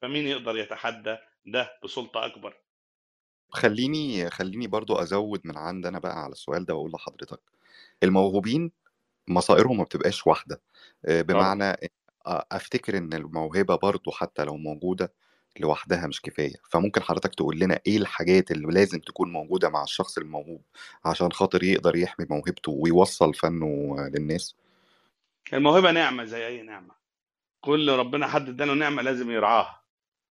فمين 0.02 0.26
يقدر 0.26 0.56
يتحدى 0.56 1.16
ده 1.46 1.70
بسلطة 1.84 2.26
أكبر؟ 2.26 2.56
خليني 3.50 4.30
خليني 4.30 4.66
برضو 4.66 4.94
أزود 4.94 5.40
من 5.44 5.58
عند 5.58 5.86
أنا 5.86 5.98
بقى 5.98 6.22
على 6.22 6.32
السؤال 6.32 6.64
ده 6.64 6.74
وأقول 6.74 6.92
لحضرتك. 6.92 7.40
الموهوبين 8.02 8.72
مصائرهم 9.28 9.76
ما 9.76 9.84
بتبقاش 9.84 10.26
واحدة. 10.26 10.60
آه، 11.04 11.22
بمعنى 11.22 11.64
آه، 12.26 12.46
أفتكر 12.52 12.98
إن 12.98 13.12
الموهبة 13.14 13.76
برضو 13.76 14.10
حتى 14.10 14.44
لو 14.44 14.56
موجودة 14.56 15.12
لوحدها 15.60 16.06
مش 16.06 16.20
كفاية. 16.22 16.56
فممكن 16.70 17.02
حضرتك 17.02 17.34
تقول 17.34 17.58
لنا 17.58 17.80
إيه 17.86 17.96
الحاجات 17.96 18.50
اللي 18.50 18.66
لازم 18.72 18.98
تكون 19.00 19.32
موجودة 19.32 19.68
مع 19.68 19.82
الشخص 19.82 20.18
الموهوب 20.18 20.62
عشان 21.04 21.32
خاطر 21.32 21.62
يقدر 21.62 21.96
يحمي 21.96 22.26
موهبته 22.30 22.72
ويوصل 22.72 23.34
فنه 23.34 23.96
للناس؟ 24.14 24.56
الموهبة 25.52 25.90
نعمة 25.90 26.24
زي 26.24 26.46
أي 26.46 26.62
نعمة. 26.62 26.94
كل 27.60 27.90
ربنا 27.90 28.26
حد 28.26 28.48
اداله 28.48 28.74
نعمة 28.74 29.02
لازم 29.02 29.30
يرعاها. 29.30 29.82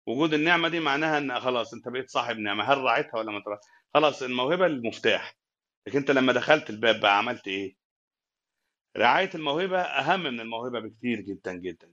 وجود 0.07 0.33
النعمة 0.33 0.69
دي 0.69 0.79
معناها 0.79 1.17
إن 1.17 1.39
خلاص 1.39 1.73
أنت 1.73 1.87
بقيت 1.87 2.09
صاحب 2.09 2.37
نعمة. 2.37 2.63
هل 2.63 2.77
رعيتها 2.77 3.17
ولا 3.17 3.31
ما 3.31 3.39
ترعيتها 3.39 3.67
خلاص 3.93 4.21
الموهبة 4.23 4.65
المفتاح. 4.65 5.37
لكن 5.87 5.97
أنت 5.97 6.11
لما 6.11 6.33
دخلت 6.33 6.69
الباب 6.69 6.99
بقى 6.99 7.17
عملت 7.17 7.47
إيه؟ 7.47 7.75
رعاية 8.97 9.29
الموهبة 9.35 9.81
أهم 9.81 10.19
من 10.23 10.39
الموهبة 10.39 10.79
بكتير 10.79 11.21
جدا 11.21 11.53
جدا 11.53 11.87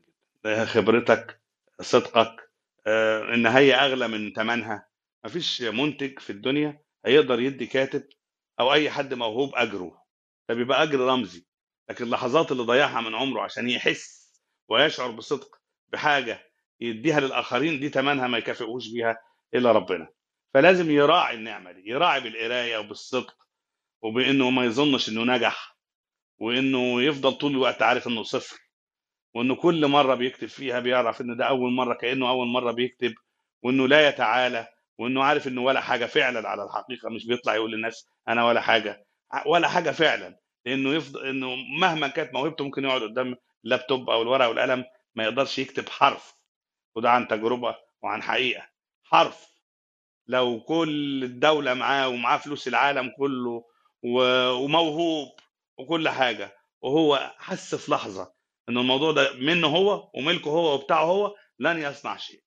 جدا. 0.45 0.65
خبرتك 0.65 1.41
صدقك 1.81 2.51
آه، 2.87 3.35
إن 3.35 3.47
هي 3.47 3.75
أغلى 3.75 4.09
من 4.09 4.33
ثمنها 4.33 4.89
مفيش 5.25 5.63
منتج 5.63 6.19
في 6.19 6.31
الدنيا 6.31 6.83
هيقدر 7.07 7.41
يدي 7.41 7.67
كاتب 7.67 8.09
أو 8.61 8.73
أي 8.73 8.91
حد 8.91 9.15
موهوب 9.15 9.55
أجره. 9.55 10.05
ده 10.49 10.55
بيبقى 10.55 10.83
أجر 10.83 11.01
رمزي. 11.01 11.47
لكن 11.91 12.05
اللحظات 12.05 12.53
اللي 12.53 12.63
ضيعها 12.63 13.01
من 13.01 13.15
عمره 13.15 13.43
عشان 13.43 13.71
يحس 13.71 14.33
ويشعر 14.69 15.11
بصدق 15.11 15.49
بحاجة 15.93 16.41
يديها 16.81 17.21
للآخرين 17.21 17.81
دي 17.81 17.89
ثمنها 17.89 18.27
ما 18.27 18.39
يكافئوش 18.39 18.89
بيها 18.89 19.17
إلا 19.55 19.73
ربنا. 19.73 20.09
فلازم 20.55 20.91
يراعي 20.91 21.35
النعمة 21.35 21.73
دي 21.73 21.83
يراعي 21.91 22.21
بالقراية 22.21 22.79
وبالصدق 22.79 23.37
وبإنه 24.03 24.51
ما 24.51 24.65
يظنش 24.65 25.09
إنه 25.09 25.25
نجح 25.25 25.77
وإنه 26.39 27.03
يفضل 27.03 27.33
طول 27.33 27.51
الوقت 27.51 27.83
عارف 27.83 28.07
إنه 28.09 28.23
صفر 28.23 28.59
وإنه 29.35 29.55
كل 29.57 29.87
مرة 29.87 30.15
بيكتب 30.15 30.49
فيها 30.49 30.81
بيعرف 30.81 31.21
إن 31.21 31.37
ده 31.37 31.45
أول 31.49 31.73
مرة 31.73 31.95
كأنه 31.95 32.29
أول 32.31 32.47
مرة 32.49 32.73
بيكتب 32.73 33.15
وإنه 33.63 33.89
لا 33.89 34.09
يتعالى 34.09 34.69
وإنه 34.99 35.25
عارف 35.25 35.47
إنه 35.49 35.63
ولا 35.63 35.81
حاجة 35.81 36.07
فعلا 36.07 36.49
على 36.49 36.65
الحقيقة 36.65 37.11
مش 37.11 37.27
بيطلع 37.27 37.55
يقول 37.55 37.73
للناس 37.73 38.09
أنا 38.29 38.45
ولا 38.47 38.61
حاجة 38.61 39.07
ولا 39.47 39.69
حاجة 39.69 39.91
فعلا. 39.91 40.39
لأنه 40.67 40.95
يفضل 40.95 41.27
إنه 41.27 41.55
مهما 41.81 42.09
كانت 42.09 42.35
موهبته 42.35 42.65
ممكن 42.65 42.85
يقعد 42.85 43.03
قدام 43.03 43.37
اللابتوب 43.65 44.11
أو 44.11 44.23
الورقة 44.23 44.49
والقلم 44.49 44.85
ما 45.15 45.25
يقدرش 45.25 45.59
يكتب 45.59 45.89
حرف. 45.89 46.35
وده 46.97 47.11
عن 47.11 47.29
تجربة 47.29 47.77
وعن 48.03 48.23
حقيقة. 48.23 48.69
حرف. 49.05 49.47
لو 50.27 50.61
كل 50.61 51.25
الدولة 51.25 51.75
معاه 51.75 52.09
ومعاه 52.09 52.37
فلوس 52.39 52.69
العالم 52.69 53.13
كله 53.19 53.65
وموهوب 54.03 55.29
وكل 55.79 56.09
حاجة 56.09 56.57
وهو 56.83 57.35
حس 57.39 57.75
في 57.75 57.93
لحظة 57.93 58.33
ان 58.69 58.79
الموضوع 58.79 59.13
ده 59.13 59.33
منه 59.33 59.67
هو 59.69 60.11
وملكه 60.15 60.51
هو 60.51 60.75
وبتاعه 60.75 61.05
هو 61.05 61.35
لن 61.59 61.79
يصنع 61.83 62.17
شيء. 62.17 62.43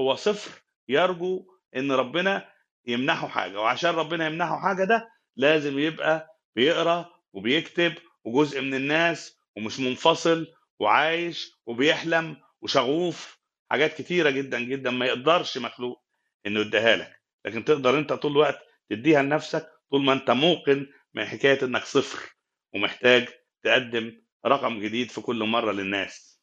هو 0.00 0.14
صفر 0.14 0.62
يرجو 0.88 1.46
إن 1.76 1.92
ربنا 1.92 2.48
يمنحه 2.86 3.28
حاجة 3.28 3.60
وعشان 3.60 3.90
ربنا 3.90 4.26
يمنحه 4.26 4.60
حاجة 4.60 4.84
ده 4.84 5.08
لازم 5.36 5.78
يبقى 5.78 6.40
بيقرأ 6.56 7.19
وبيكتب 7.32 7.92
وجزء 8.24 8.60
من 8.60 8.74
الناس 8.74 9.40
ومش 9.56 9.80
منفصل 9.80 10.46
وعايش 10.80 11.52
وبيحلم 11.66 12.36
وشغوف. 12.62 13.40
حاجات 13.70 13.94
كتيرة 14.02 14.30
جدا 14.30 14.60
جدا 14.60 14.90
ما 14.90 15.06
يقدرش 15.06 15.58
مخلوق 15.58 16.04
إنه 16.46 16.60
يديها 16.60 16.96
لك. 16.96 17.20
لكن 17.44 17.64
تقدر 17.64 17.98
أنت 17.98 18.12
طول 18.12 18.32
الوقت 18.32 18.58
تديها 18.90 19.22
لنفسك 19.22 19.68
طول 19.90 20.04
ما 20.04 20.12
أنت 20.12 20.30
موقن 20.30 20.86
من 21.14 21.24
حكاية 21.24 21.62
إنك 21.62 21.82
صفر 21.82 22.36
ومحتاج 22.74 23.28
تقدم 23.62 24.22
رقم 24.46 24.80
جديد 24.80 25.10
في 25.10 25.20
كل 25.20 25.44
مرة 25.44 25.72
للناس. 25.72 26.40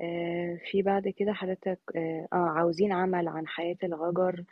آه، 0.00 0.58
في 0.70 0.82
بعد 0.82 1.08
كده 1.08 1.32
حضرتك 1.32 1.80
آه 1.96 2.28
آه، 2.32 2.36
عاوزين 2.56 2.92
عمل 2.92 3.28
عن 3.28 3.46
حياة 3.48 3.76
الغجر 3.82 4.44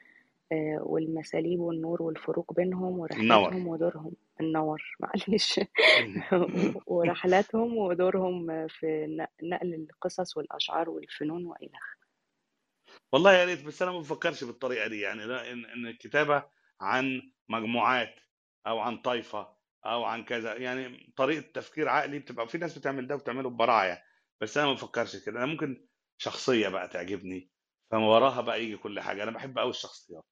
والمساليب 0.82 1.60
والنور 1.60 2.02
والفروق 2.02 2.52
بينهم 2.52 2.98
ورحلاتهم 2.98 3.56
النور 3.56 3.74
ودورهم. 3.74 4.12
النور 4.40 4.82
معلش. 5.01 5.60
ورحلاتهم 6.86 7.77
ودورهم 7.77 8.69
في 8.69 9.06
نقل 9.43 9.74
القصص 9.74 10.36
والأشعار 10.36 10.90
والفنون 10.90 11.47
وإلخ 11.47 11.97
والله 13.12 13.32
يا 13.32 13.44
ريت 13.44 13.64
بس 13.64 13.82
أنا 13.82 13.93
ما 13.93 13.98
بفكرش 13.98 14.44
بالطريقة 14.44 14.89
دي. 14.89 15.01
يعني 15.01 15.24
ان 15.24 15.86
الكتابة 15.86 16.44
عن 16.81 17.32
مجموعات 17.48 18.20
أو 18.66 18.78
عن 18.78 18.98
طائفه 18.98 19.56
أو 19.86 20.05
عن 20.05 20.24
كذا. 20.24 20.56
يعني 20.56 21.12
طريقة 21.16 21.52
تفكير 21.55 21.89
عقلي 21.89 22.19
بتبقى 22.19 22.48
في 22.48 22.59
ناس 22.59 22.78
بتعمل 22.78 23.06
ده 23.06 23.14
وبتعمله 23.14 23.51
ببراعة. 23.51 24.02
بس 24.40 24.59
أنا 24.59 24.66
ما 24.66 24.73
بفكرش 24.73 25.16
كده. 25.16 25.39
أنا 25.39 25.47
ممكن 25.47 25.89
شخصية 26.19 26.69
بقى 26.69 26.89
تعجبني 26.89 27.51
فما 27.90 28.06
وراها 28.09 28.40
بقى 28.40 28.64
يجي 28.64 28.77
كل 28.77 29.01
حاجة. 29.01 29.23
أنا 29.23 29.31
بحب 29.31 29.59
قوي 29.59 29.70
الشخصيات. 29.70 30.24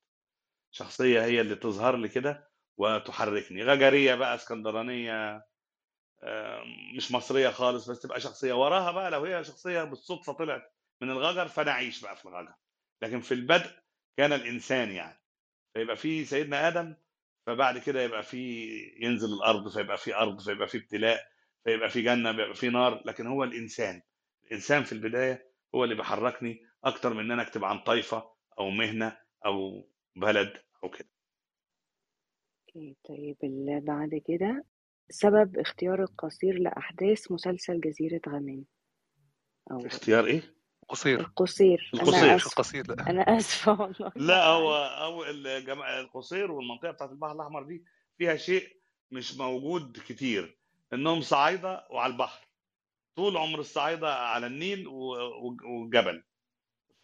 شخصية 0.71 1.25
هي 1.25 1.41
اللي 1.41 1.55
تظهر 1.55 1.97
لي 1.97 2.09
كده 2.09 2.51
وتحركني. 2.77 3.65
غجرية 3.65 4.15
بقى 4.15 4.35
اسكندرانية 4.35 5.45
آه، 6.23 6.65
مش 6.97 7.13
مصرية 7.13 7.49
خالص 7.49 7.91
بس 7.91 8.01
تبقى 8.01 8.21
شخصية. 8.21 8.53
وراها 8.53 8.93
بقى 8.93 9.11
لو 9.11 9.25
هي 9.25 9.45
شخصية 9.45 9.83
بالصدفة 9.85 10.33
طلعت 10.33 10.73
من 11.01 11.11
الغجر 11.11 11.49
فأنا 11.49 11.71
أعيش 11.71 12.01
بقى 12.03 12.17
في 12.17 12.25
الغجر. 12.25 12.55
لكن 13.03 13.21
في 13.21 13.35
البدء 13.35 13.71
كان 14.17 14.33
الإنسان 14.33 14.91
يعني. 14.91 15.21
فيبقى 15.75 15.97
في 15.97 16.25
سيدنا 16.25 16.69
آدم 16.69 16.95
فبعد 17.47 17.79
كده 17.79 18.03
يبقى 18.03 18.23
في 18.23 18.69
ينزل 19.01 19.29
الأرض 19.35 19.69
فيبقى 19.69 19.97
في 19.99 20.15
أرض 20.15 20.41
فيبقى 20.41 20.69
في 20.69 20.79
ابتلاء 20.79 21.21
فيبقى 21.65 21.91
في 21.91 22.03
جنة 22.03 22.33
بيبقى 22.33 22.55
في 22.55 22.69
نار. 22.69 23.03
لكن 23.07 23.27
هو 23.27 23.45
الإنسان. 23.45 24.03
الإنسان 24.45 24.85
في 24.85 24.93
البداية 24.93 25.51
هو 25.75 25.85
اللي 25.85 25.95
بيحركني 25.95 26.63
أكتر 26.85 27.15
من 27.15 27.25
إن 27.25 27.31
أنا 27.31 27.43
أكتب 27.43 27.65
عن 27.65 27.79
طائفه 27.79 28.31
أو 28.59 28.71
مهنة 28.71 29.19
أو 29.47 29.89
بلد 30.17 30.63
أو 30.85 30.91
كده. 30.91 31.09
أوكي، 32.69 32.97
طيب 33.09 33.37
اللي 33.45 33.81
بعد 33.81 34.23
كده 34.27 34.65
سبب 35.11 35.59
اختيار 35.59 36.03
القصير 36.03 36.59
لأحداث 36.59 37.33
مسلسل 37.33 37.81
جزيرة 37.81 38.21
غمام 38.29 38.65
أو 39.71 39.87
اختيار 39.87 40.27
إيه؟ 40.27 40.55
القصير 40.83 41.21
القصير. 41.21 41.91
أنا 41.95 42.03
القصير. 42.03 42.35
مش 42.35 42.43
آسفة 42.43 42.51
القصير 42.51 42.87
لا 42.87 43.11
أنا 43.11 43.23
آسفة 43.23 43.81
والله. 43.81 44.13
لا 44.17 44.47
هو 44.47 44.75
هو 44.75 45.25
الجما... 45.25 46.01
القصير 46.01 46.53
والمنطقة 46.53 46.91
بتاعت 46.91 47.11
البحر 47.11 47.33
الأحمر 47.33 47.63
دي 47.63 47.85
فيها 48.19 48.37
شيء 48.37 48.77
مش 49.11 49.37
موجود 49.37 49.99
كتير. 50.07 50.59
إنهم 50.93 51.21
صعايدة 51.21 51.87
وعلى 51.91 52.13
البحر. 52.13 52.49
طول 53.17 53.37
عمر 53.37 53.61
الصعايدة 53.61 54.15
على 54.15 54.47
النيل 54.47 54.89
والجبل 54.89 56.23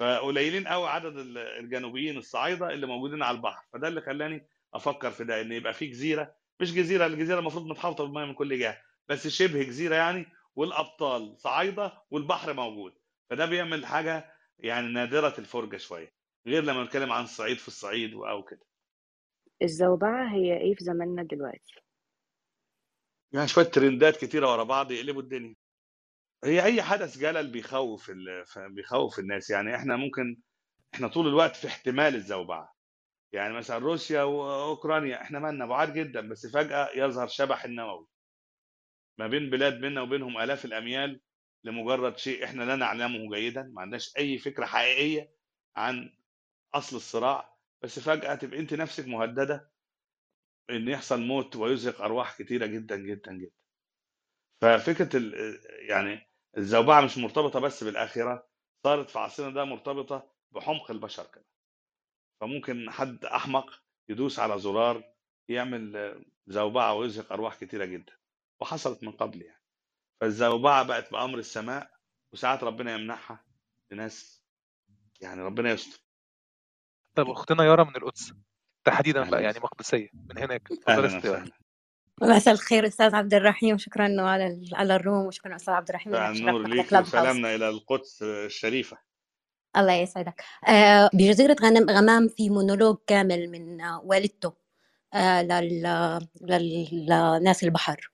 فقليلين 0.01 0.69
قوي 0.69 0.89
عدد 0.89 1.17
ال- 1.17 1.39
الجنوبيين 1.39 2.17
الصعايده 2.19 2.71
اللي 2.73 2.87
موجودين 2.87 3.23
على 3.23 3.37
البحر. 3.37 3.67
فده 3.73 3.89
اللي 3.89 4.01
خلاني 4.01 4.47
أفكر 4.75 5.11
في 5.11 5.25
ده 5.25 5.41
إن 5.41 5.53
يبقى 5.53 5.73
في 5.75 5.87
جزيرة 5.87 6.35
مش 6.61 6.73
جزيرة 6.75 7.07
الجزيرة 7.07 7.39
المفروض 7.39 7.67
متحوطه 7.67 8.05
بالميه 8.05 8.25
من 8.25 8.35
كل 8.35 8.59
جهة 8.59 8.83
بس 9.09 9.29
شبه 9.29 9.63
جزيرة 9.63 9.95
يعني 9.95 10.27
والأبطال 10.57 11.39
صعايدة 11.41 12.03
والبحر 12.11 12.53
موجود. 12.53 12.95
فده 13.31 13.47
بيعمل 13.47 13.87
حاجة 13.87 14.33
يعني 14.59 14.87
نادرة 14.89 15.35
الفرجة 15.39 15.77
شوية 15.77 16.13
غير 16.47 16.63
لما 16.65 16.85
نتكلم 16.85 17.13
عن 17.13 17.25
الصعيد 17.25 17.59
في 17.59 17.69
الصعيد 17.69 18.15
أو 18.15 18.43
كده. 18.45 18.67
الزوبعة 19.63 20.35
هي 20.35 20.57
إيه 20.61 20.75
في 20.75 20.85
زماننا 20.85 21.23
دلوقتي؟ 21.23 21.75
يعني 23.33 23.49
شوية 23.49 23.65
ترندات 23.65 24.17
كتيرة 24.17 24.53
ورا 24.53 24.65
بعض 24.65 24.91
يقلبوا 24.91 25.23
الدنيا. 25.23 25.55
هي 26.45 26.65
أي 26.65 26.83
حدث 26.83 27.19
جلل 27.19 27.51
بيخوف 27.51 28.11
ال... 28.11 28.45
بيخوف 28.57 29.19
الناس. 29.19 29.51
يعني 29.51 29.77
إحنا 29.77 29.97
ممكن 29.97 30.37
إحنا 30.95 31.09
طول 31.09 31.29
الوقت 31.29 31.57
في 31.57 31.67
احتمال 31.67 32.15
الزوبعة. 32.15 32.77
يعني 33.33 33.55
مثلا 33.55 33.79
روسيا 33.79 34.23
واوكرانيا 34.23 35.23
إحنا 35.23 35.39
مالنا 35.39 35.67
بعاد 35.67 35.93
جدا 35.99 36.29
بس 36.29 36.47
فجأة 36.47 36.89
يظهر 36.95 37.29
شبح 37.29 37.65
النووي. 37.65 38.07
ما 39.19 39.27
بين 39.27 39.51
بلاد 39.51 39.81
بيننا 39.81 40.01
وبينهم 40.01 40.39
آلاف 40.39 40.65
الأميال 40.65 41.21
لمجرد 41.65 42.19
شيء 42.19 42.45
إحنا 42.45 42.63
لا 42.65 42.77
نعلمه 42.77 43.37
جيدا. 43.37 43.63
ما 43.63 43.83
عندناش 43.83 44.17
أي 44.19 44.39
فكرة 44.39 44.67
حقيقية 44.67 45.33
عن 45.77 46.17
أصل 46.75 46.97
الصراع. 46.97 47.57
بس 47.83 47.99
فجأة 47.99 48.35
تبقى 48.35 48.59
أنت 48.59 48.75
نفسك 48.75 49.09
مهددة 49.09 49.71
إن 50.71 50.89
يحصل 50.89 51.21
موت 51.21 51.57
ويزهق 51.57 52.01
أرواح 52.01 52.39
كتيرة 52.39 52.67
جدا 52.67 52.97
جدا 52.97 53.33
جدا. 53.33 53.51
ففكرة. 54.61 55.23
يعني 55.89 56.26
الزوبعة 56.57 57.01
مش 57.01 57.19
مرتبطة 57.19 57.61
بس 57.61 57.85
بالآخرة 57.85 58.49
صارت 58.85 59.11
في 59.11 59.19
عصرنا 59.19 59.55
ده 59.55 59.65
مرتبطة 59.65 60.33
بحمق 60.53 60.91
البشر 60.91 61.27
كده. 61.35 61.47
فممكن 62.41 62.91
حد 62.91 63.25
أحمق 63.25 63.83
يدوس 64.09 64.39
على 64.39 64.59
زرار 64.59 65.05
يعمل 65.49 66.15
زوبعة 66.47 66.95
ويزهق 66.95 67.33
أرواح 67.33 67.57
كتيرة 67.57 67.85
جدا 67.85 68.13
وحصلت 68.61 69.03
من 69.03 69.13
قبل 69.13 69.43
يعني. 69.43 69.63
فالزوبعة 70.21 70.83
بقت 70.83 71.13
بأمر 71.13 71.39
السماء 71.39 71.91
وساعات 72.33 72.65
ربنا 72.65 72.95
يمنحها 72.95 73.45
لناس 73.91 74.45
يعني 75.21 75.43
ربنا 75.43 75.71
يستر. 75.71 76.01
طب 77.15 77.31
أختنا 77.31 77.65
يارا 77.65 77.85
من 77.85 77.97
القدس 77.97 78.33
تحديدا 78.85 79.31
بقى 79.31 79.43
يعني 79.43 79.59
مقدسية 79.59 80.09
من 80.15 80.39
هناك 80.39 80.73
اتفضلي 80.73 81.53
مساء 82.23 82.55
الخير 82.55 82.87
أستاذ 82.87 83.15
عبد 83.15 83.35
الرحيم. 83.35 83.79
شكرا 83.79 84.05
على 84.23 84.61
على 84.73 84.97
الروم 84.97 85.27
وشكرا 85.27 85.57
أستاذ 85.57 85.75
عبد 85.75 85.89
الرحيم 85.89 86.13
فالنور 86.13 86.35
شرفت 86.35 86.67
على 86.67 86.75
ليك 86.77 86.93
وسلامنا 87.07 87.55
إلى 87.55 87.69
القدس 87.69 88.23
الشريفة. 88.23 88.99
الله 89.77 89.93
يسعدك. 89.93 90.43
آه 90.69 91.11
بجزيرة 91.15 91.57
غنم 91.63 91.91
غمام 91.91 92.29
في 92.29 92.51
مونولوج 92.51 92.97
كامل 93.07 93.51
من 93.51 93.81
آه 93.81 94.01
والدته 94.05 94.53
آه 95.15 95.43
لل 95.43 95.83
لل- 96.41 97.07
لناس 97.41 97.65
البحر. 97.65 98.11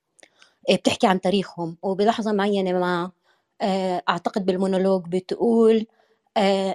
آه 0.70 0.76
بتحكي 0.76 1.06
عن 1.06 1.20
تاريخهم. 1.20 1.76
وبلحظة 1.82 2.32
معينة 2.32 2.72
ما 2.72 3.10
أعتقد 4.08 4.46
بالمونولوج 4.46 5.04
بتقول 5.08 5.86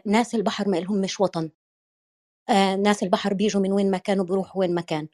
ناس 0.05 0.35
البحر 0.35 0.69
ما 0.69 0.77
لهم 0.77 1.01
مش 1.01 1.19
وطن. 1.21 1.49
ناس 2.83 3.03
البحر 3.03 3.33
بيجوا 3.33 3.61
من 3.61 3.71
وين 3.71 3.91
ما 3.91 3.97
كانوا 3.97 4.25
بيروحوا 4.25 4.59
وين 4.61 4.75
ما 4.75 4.81
كان. 4.81 5.07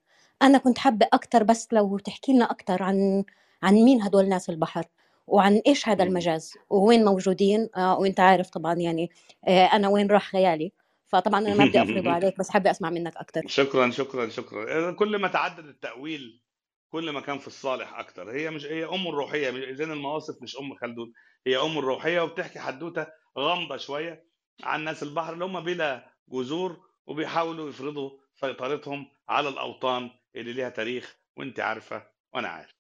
أنا 0.44 0.58
كنت 0.58 0.78
حابة 0.78 1.08
أكتر 1.14 1.44
بس 1.44 1.68
لو 1.74 1.98
تحكي 1.98 2.34
لنا 2.34 2.52
أكتر 2.52 2.84
عن 2.84 3.24
عن 3.64 3.74
مين 3.74 4.02
هدول 4.02 4.30
ناس 4.30 4.50
البحر؟ 4.50 4.86
وعن 5.28 5.62
إيش 5.68 5.90
هذا. 5.90 6.04
المجاز؟ 6.04 6.54
ووين 6.70 7.06
موجودين؟ 7.06 7.70
آه 7.78 8.00
وأنت 8.00 8.20
عارف 8.20 8.50
طبعا 8.50 8.74
يعني 8.74 9.10
آه 9.48 9.66
أنا 9.66 9.88
وين 9.88 10.12
راح 10.12 10.32
خيالي. 10.32 10.72
فطبعا 11.08 11.40
أنا 11.40 11.56
ما 11.56 11.66
بدي 11.66 11.82
أفرضه 11.82 12.12
عليك 12.18 12.38
بس 12.40 12.50
حابة 12.50 12.72
أسمع 12.72 12.90
منك 12.90 13.18
أكتر. 13.18 13.42
شكرا 13.48 13.92
شكرا 13.92 14.30
شكرا. 14.30 14.92
كل 14.92 15.18
ما 15.18 15.28
تعدد 15.28 15.66
التأويل 15.66 16.42
كل 16.90 17.10
ما 17.10 17.22
كان 17.22 17.38
في 17.40 17.48
الصالح 17.48 18.00
أكتر. 18.00 18.32
هي 18.32 18.50
مش 18.50 18.66
هي 18.66 18.86
أم 18.86 19.08
الروحية. 19.08 19.74
زين 19.74 19.92
المواصف 19.92 20.42
مش 20.42 20.58
أم 20.58 20.76
خلدون. 20.76 21.14
هي 21.48 21.58
أم 21.58 21.78
الروحية 21.78 22.22
وبتحكي 22.22 22.60
حدوتة 22.60 23.08
غامضة 23.40 23.78
شوية 23.78 24.26
عن 24.64 24.84
ناس 24.84 25.04
البحر 25.04 25.34
اللي 25.34 25.46
هم 25.46 25.60
بلا 25.60 26.06
جذور 26.30 26.78
وبيحاولوا 27.08 27.70
يفرضوا 27.70 28.12
سيطرتهم 28.36 29.06
على 29.30 29.50
الأوطان 29.50 30.10
اللي 30.36 30.54
ليها 30.54 30.70
تاريخ 30.70 31.18
وانت 31.38 31.60
عارفة 31.60 32.12
وأنا 32.34 32.48
عارف. 32.48 32.72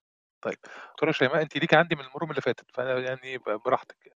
طيب 0.43 0.57
دكتورة 0.91 1.11
شيماء 1.11 1.41
انت 1.41 1.57
ليكي 1.57 1.75
عندي 1.75 1.95
من 1.95 2.01
المرم 2.01 2.29
اللي 2.31 2.41
فاتت 2.41 2.65
فأنا 2.75 2.99
يعني 2.99 3.37
براحتك. 3.37 4.13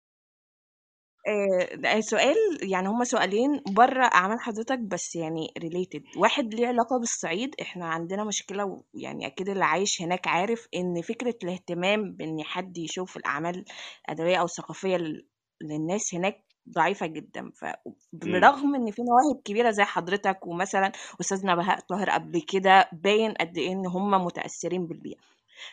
آه، 1.28 1.76
ده 1.76 2.02
سؤال 2.02 2.36
يعني 2.62 2.88
هما 2.88 3.04
سؤالين 3.06 3.62
بره 3.76 4.06
أعمال 4.06 4.40
حضرتك 4.40 4.80
بس 4.80 5.16
يعني 5.16 5.54
ريليتد 5.58 6.04
واحد 6.18 6.54
ليه 6.54 6.68
علاقة 6.68 7.00
بالصعيد 7.00 7.56
إحنا 7.62 7.86
عندنا 7.86 8.24
مشكلة 8.24 8.84
ويعني 8.94 9.28
أكيد 9.28 9.50
اللي 9.50 9.66
عايش 9.66 10.02
هناك 10.02 10.28
عارف 10.28 10.68
إن 10.76 11.02
فكرة 11.02 11.36
الاهتمام 11.44 12.12
بإن 12.16 12.44
حد 12.44 12.78
يشوف 12.78 13.18
الأعمال 13.18 13.66
الأدبية 14.10 14.38
أو 14.38 14.46
الثقافية 14.46 14.98
لل- 14.98 15.28
للناس 15.64 16.16
هناك 16.16 16.46
ضعيفة 16.72 17.06
جدا. 17.06 17.52
فبرغم 17.56 18.76
إن 18.76 18.92
في 18.92 19.02
مواهب 19.02 19.42
كبيرة 19.46 19.72
زي 19.72 19.84
حضرتك 19.84 20.48
ومثلا 20.48 20.92
أستاذنا 21.22 21.56
بهاء 21.56 21.80
طاهر 21.80 22.10
قبل 22.10 22.42
كده 22.42 22.90
باين 22.94 23.32
قد 23.32 23.58
إيه 23.58 23.72
إن 23.72 23.86
هما 23.88 24.18
متأثرين 24.18 24.88
بالبيئة 24.88 25.18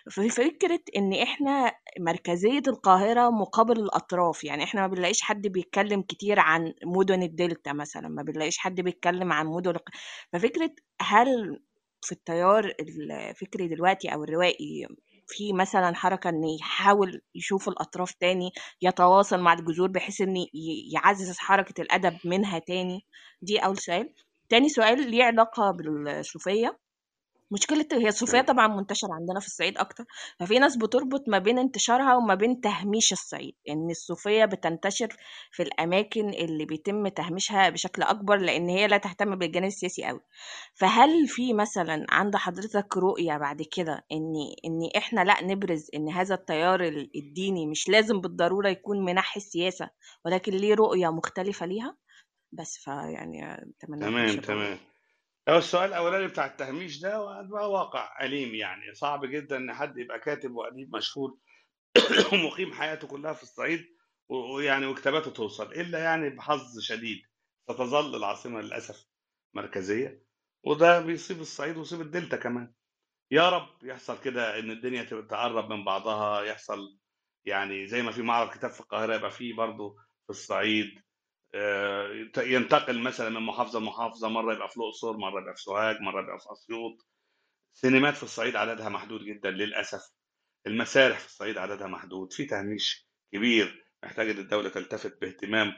في 0.09 0.29
فكرة 0.29 0.81
إن 0.97 1.13
إحنا 1.13 1.73
مركزية 2.01 2.63
القاهرة 2.69 3.31
مقابل 3.31 3.81
الأطراف 3.81 4.45
يعني 4.45 4.65
إحنا 4.65 4.81
ما 4.81 4.87
بنلاقيش 4.87 5.21
حد 5.23 5.47
بيتكلم 5.47 6.03
كتير 6.03 6.41
عن 6.41 6.75
مدن 6.85 7.23
الدلتا 7.23 7.73
مثلا 7.73 8.09
ما 8.09 8.23
بنلاقيش 8.23 8.59
حد 8.59 8.81
بيتكلم 8.81 9.33
عن 9.33 9.47
مدن 9.47 9.71
الق- 9.71 9.89
ففكرة 10.33 10.71
هل 11.01 11.61
في 12.03 12.13
التيار 12.13 12.73
الفكري 12.81 13.69
دلوقتي 13.69 14.09
أو 14.09 14.25
الروائي 14.25 14.87
في 15.29 15.53
مثلا 15.53 15.95
حركة 15.95 16.31
إن 16.31 16.45
يحاول 16.61 17.21
يشوف 17.35 17.69
الأطراف 17.69 18.13
تاني 18.13 18.51
يتواصل 18.83 19.41
مع 19.41 19.53
الجذور 19.53 19.89
بحيث 19.89 20.21
ي- 20.21 20.51
يعزز 20.95 21.39
حركة 21.39 21.81
الأدب 21.83 22.19
منها 22.25 22.59
تاني. 22.59 23.07
دي 23.43 23.59
أول 23.59 23.79
سؤال. 23.79 24.15
تاني 24.49 24.69
سؤال 24.69 25.11
ليه 25.11 25.25
علاقة 25.25 25.71
بالصوفية 25.71 26.79
مشكلة 27.55 27.87
هي 27.93 28.09
الصوفية 28.09 28.39
مم. 28.39 28.45
طبعا 28.45 28.67
منتشرة 28.69 29.09
عندنا 29.13 29.41
في 29.41 29.47
الصعيد 29.47 29.79
أكتر 29.79 30.05
ففي 30.41 30.59
ناس 30.59 30.77
بتربط 30.77 31.29
ما 31.29 31.39
بين 31.39 31.59
انتشارها 31.59 32.17
وما 32.17 32.35
بين 32.35 32.61
تهميش 32.61 33.13
الصعيد 33.13 33.55
إن 33.69 33.91
الصوفية 33.91 34.45
بتنتشر 34.45 35.09
في 35.53 35.63
الأماكن 35.63 36.29
اللي 36.29 36.65
بيتم 36.65 37.09
تهميشها 37.09 37.69
بشكل 37.71 38.03
أكبر 38.03 38.37
لأن 38.37 38.69
هي 38.69 38.87
لا 38.87 38.97
تهتم 38.99 39.37
بالجانب 39.37 39.67
السياسي 39.67 40.11
أوي. 40.11 40.21
فهل 40.75 41.29
في 41.29 41.53
مثلا 41.53 42.07
عند 42.11 42.37
حضرتك 42.37 42.97
رؤية 42.97 43.37
بعد 43.37 43.63
كده 43.77 44.05
إن 44.13 44.33
إن 44.65 44.89
إحنا 44.97 45.21
لأ 45.25 45.45
نبرز 45.45 45.87
إن 45.95 46.09
هذا 46.09 46.35
التيار 46.35 46.81
ال- 46.85 47.11
الديني 47.17 47.67
مش 47.67 47.89
لازم 47.89 48.21
بالضرورة 48.21 48.69
يكون 48.69 49.05
منحي 49.05 49.39
السياسة 49.41 49.91
ولكن 50.25 50.53
ليه 50.53 50.75
رؤية 50.75 51.09
مختلفة 51.09 51.67
ليها؟ 51.67 51.97
بس 52.53 52.79
فيعني 52.79 53.53
أتمنى 53.53 54.01
تمام 54.01 54.37
تمام. 54.41 54.79
هو 55.49 55.59
السؤال 55.59 55.89
الأولاني 55.89 56.27
بتاع 56.27 56.47
التهميش 56.47 57.01
ده 57.01 57.43
ده 57.43 57.69
واقع 57.69 58.25
أليم 58.25 58.55
يعني. 58.55 58.95
صعب 58.95 59.25
جدا 59.25 59.57
إن 59.57 59.75
حد 59.75 59.99
يبقى 59.99 60.19
كاتب 60.19 60.55
وأديب 60.57 60.97
مشهور 60.97 61.39
ومقيم 62.33 62.73
حياته 62.73 63.09
كلها 63.09 63.33
في 63.33 63.43
الصعيد 63.43 63.87
ويعني 64.29 64.87
وكتاباته 64.87 65.31
توصل 65.31 65.73
إلا 65.73 65.99
يعني 65.99 66.31
بحظ 66.31 66.79
شديد 66.81 67.23
ستظل 67.71 68.17
العاصمة 68.17 68.61
للأسف 68.61 69.07
مركزية 69.55 70.23
وده 70.65 71.01
بيصيب 71.01 71.41
الصعيد 71.41 71.77
ويصيب 71.77 72.01
الدلتا 72.01 72.37
كمان. 72.37 72.75
يا 73.31 73.51
رب 73.51 73.85
يحصل 73.85 74.21
كده 74.21 74.59
إن 74.59 74.71
الدنيا 74.71 75.03
تقرب 75.03 75.73
من 75.73 75.85
بعضها 75.85 76.43
يحصل 76.43 76.99
يعني 77.45 77.87
زي 77.87 78.03
ما 78.03 78.13
في 78.13 78.23
معرض 78.23 78.51
كتاب 78.51 78.71
في 78.71 78.81
القاهرة 78.81 79.15
يبقى 79.15 79.31
في 79.31 79.53
برضه 79.53 79.97
في 79.97 80.31
الصعيد 80.31 81.04
ينتقل 82.39 82.99
مثلا 83.03 83.29
من 83.29 83.47
محافظة 83.47 83.81
لمحافظة 83.81 84.29
مرة 84.29 84.55
يبقى 84.55 84.69
في 84.69 84.77
الأقصر 84.77 85.17
مرة 85.17 85.41
يبقى 85.41 85.55
في 85.55 85.63
سوهاج 85.63 86.01
مرة 86.01 86.23
يبقى 86.23 86.39
في 86.39 86.53
أسيوط. 86.53 87.07
سينمات 87.73 88.15
في 88.17 88.23
الصعيد 88.23 88.57
عددها 88.57 88.89
محدود 88.89 89.25
جدا 89.25 89.51
للأسف. 89.51 90.03
المسارح 90.67 91.19
في 91.19 91.27
الصعيد 91.27 91.59
عددها 91.59 91.87
محدود. 91.87 92.33
في 92.33 92.45
تهميش 92.45 93.09
كبير 93.33 93.85
محتاج 94.05 94.31
ان 94.31 94.39
الدولة 94.39 94.69
تلتفت 94.69 95.21
باهتمام 95.21 95.73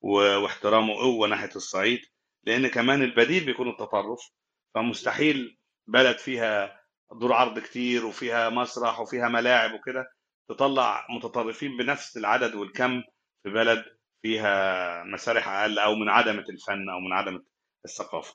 واحترام 0.00 0.90
وقوة 0.90 1.28
ناحية 1.28 1.50
الصعيد 1.56 2.00
لأن 2.44 2.66
كمان 2.68 3.02
البديل 3.02 3.44
بيكون 3.44 3.68
التطرف. 3.68 4.30
فمستحيل 4.74 5.58
بلد 5.86 6.18
فيها 6.18 6.80
دور 7.20 7.32
عرض 7.32 7.58
كتير 7.58 8.06
وفيها 8.06 8.50
مسرح 8.50 9.00
وفيها 9.00 9.28
ملاعب 9.28 9.72
وكده 9.74 10.04
تطلع 10.48 11.06
متطرفين 11.10 11.76
بنفس 11.76 12.16
العدد 12.16 12.54
والكم 12.54 13.02
في 13.42 13.50
بلد 13.50 13.84
فيها 14.22 15.04
مسارح 15.04 15.48
أقل 15.48 15.78
أو 15.78 15.94
منعدمه 15.94 16.44
الفن 16.50 16.88
أو 16.90 17.00
منعدمه 17.00 17.42
الثقافة. 17.84 18.34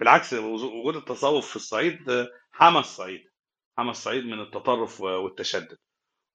بالعكس 0.00 0.32
وجود 0.34 0.96
التصوف 0.96 1.50
في 1.50 1.56
الصعيد 1.56 2.28
حمى 2.52 2.78
الصعيد 2.78 3.20
حمى 3.78 3.90
الصعيد 3.90 4.24
من 4.24 4.40
التطرف 4.40 5.00
والتشدد. 5.00 5.78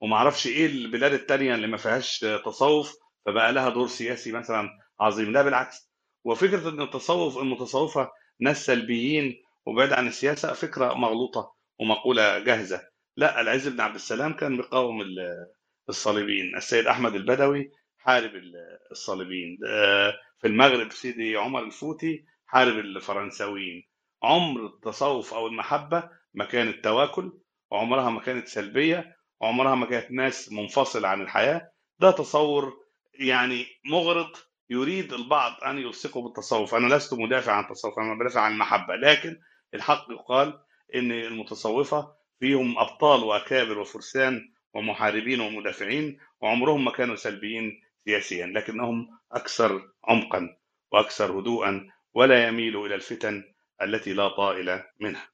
وما 0.02 0.16
أعرفش 0.16 0.48
إيه 0.48 0.66
البلاد 0.66 1.14
التانية 1.14 1.56
اللي 1.56 1.68
ما 1.68 1.78
فيهاش 1.78 2.20
تصوف 2.46 2.94
فبقى 3.26 3.54
لها 3.54 3.70
دور 3.70 3.88
سياسي 3.88 4.32
مثلا 4.32 4.70
عظيم. 5.00 5.32
لا 5.32 5.42
بالعكس. 5.42 5.92
وفكرة 6.26 6.70
إن 6.70 6.82
التصوف 6.82 7.38
المتصوفة 7.38 8.12
ناس 8.40 8.66
سلبيين 8.66 9.44
وبعيد 9.66 9.94
عن 9.94 10.08
السياسة 10.08 10.54
فكرة 10.54 10.94
مغلوطة 10.94 11.56
ومقولة 11.80 12.40
جاهزة. 12.40 12.82
لا 13.18 13.42
العز 13.42 13.68
بن 13.68 13.82
عبد 13.82 13.96
السلام 13.96 14.34
كان 14.34 14.58
بيقاوم 14.58 15.02
ال- 15.02 15.48
الصليبيين. 15.90 16.56
السيد 16.56 16.88
أحمد 16.88 17.16
البدوي 17.16 17.72
حارب 18.04 18.36
ال- 18.36 18.80
الصليبيين. 18.92 19.58
آه، 19.68 20.14
في 20.42 20.48
المغرب 20.48 20.92
سيدي 20.92 21.38
عمر 21.38 21.64
الفوتي 21.64 22.26
حارب 22.46 22.80
الفرنساويين. 22.80 23.88
عمر 24.24 24.66
التصوف 24.66 25.34
أو 25.34 25.48
المحبة 25.48 26.10
ما 26.34 26.46
كانت 26.46 26.84
تواكل 26.84 27.34
وعمرها 27.72 28.10
ما 28.10 28.20
كانت 28.22 28.48
سلبية 28.48 29.18
وعمرها 29.42 29.76
ما 29.76 29.86
كانت 29.86 30.12
ناس 30.12 30.52
منفصلة 30.52 31.08
عن 31.08 31.22
الحياة. 31.22 31.72
ده 32.00 32.12
تصور 32.12 32.74
يعني 33.20 33.66
مغرض 33.86 34.30
يريد 34.70 35.14
البعض 35.14 35.64
أن 35.64 35.78
يلصقه 35.78 36.22
بالتصوف. 36.22 36.76
أنا 36.76 36.96
لست 36.96 37.14
مدافع 37.14 37.52
عن 37.54 37.64
التصوف 37.64 38.00
أنا 38.00 38.14
بدافع 38.20 38.42
عن 38.42 38.52
المحبة. 38.52 38.96
لكن 38.96 39.38
الحق 39.74 40.06
يقال 40.12 40.60
إن 40.96 41.12
المتصوفة 41.12 42.14
فيهم 42.40 42.80
أبطال 42.80 43.24
وأكابر 43.24 43.80
وفرسان 43.80 44.52
ومحاربين 44.74 45.42
ومدافعين 45.42 46.20
وعمرهم 46.42 46.86
ما 46.86 46.92
كانوا 46.92 47.16
سلبيين. 47.16 47.82
سياسيا 48.06 48.46
لكنهم 48.46 49.08
أكثر 49.32 49.92
عمقا 50.06 50.58
وأكثر 50.92 51.40
هدوءا 51.40 51.90
ولا 52.14 52.48
يميلوا 52.48 52.88
إلى 52.88 52.96
الفتن 52.96 53.44
التي 53.82 54.14
لا 54.14 54.28
طائل 54.28 54.84
منها. 55.00 55.30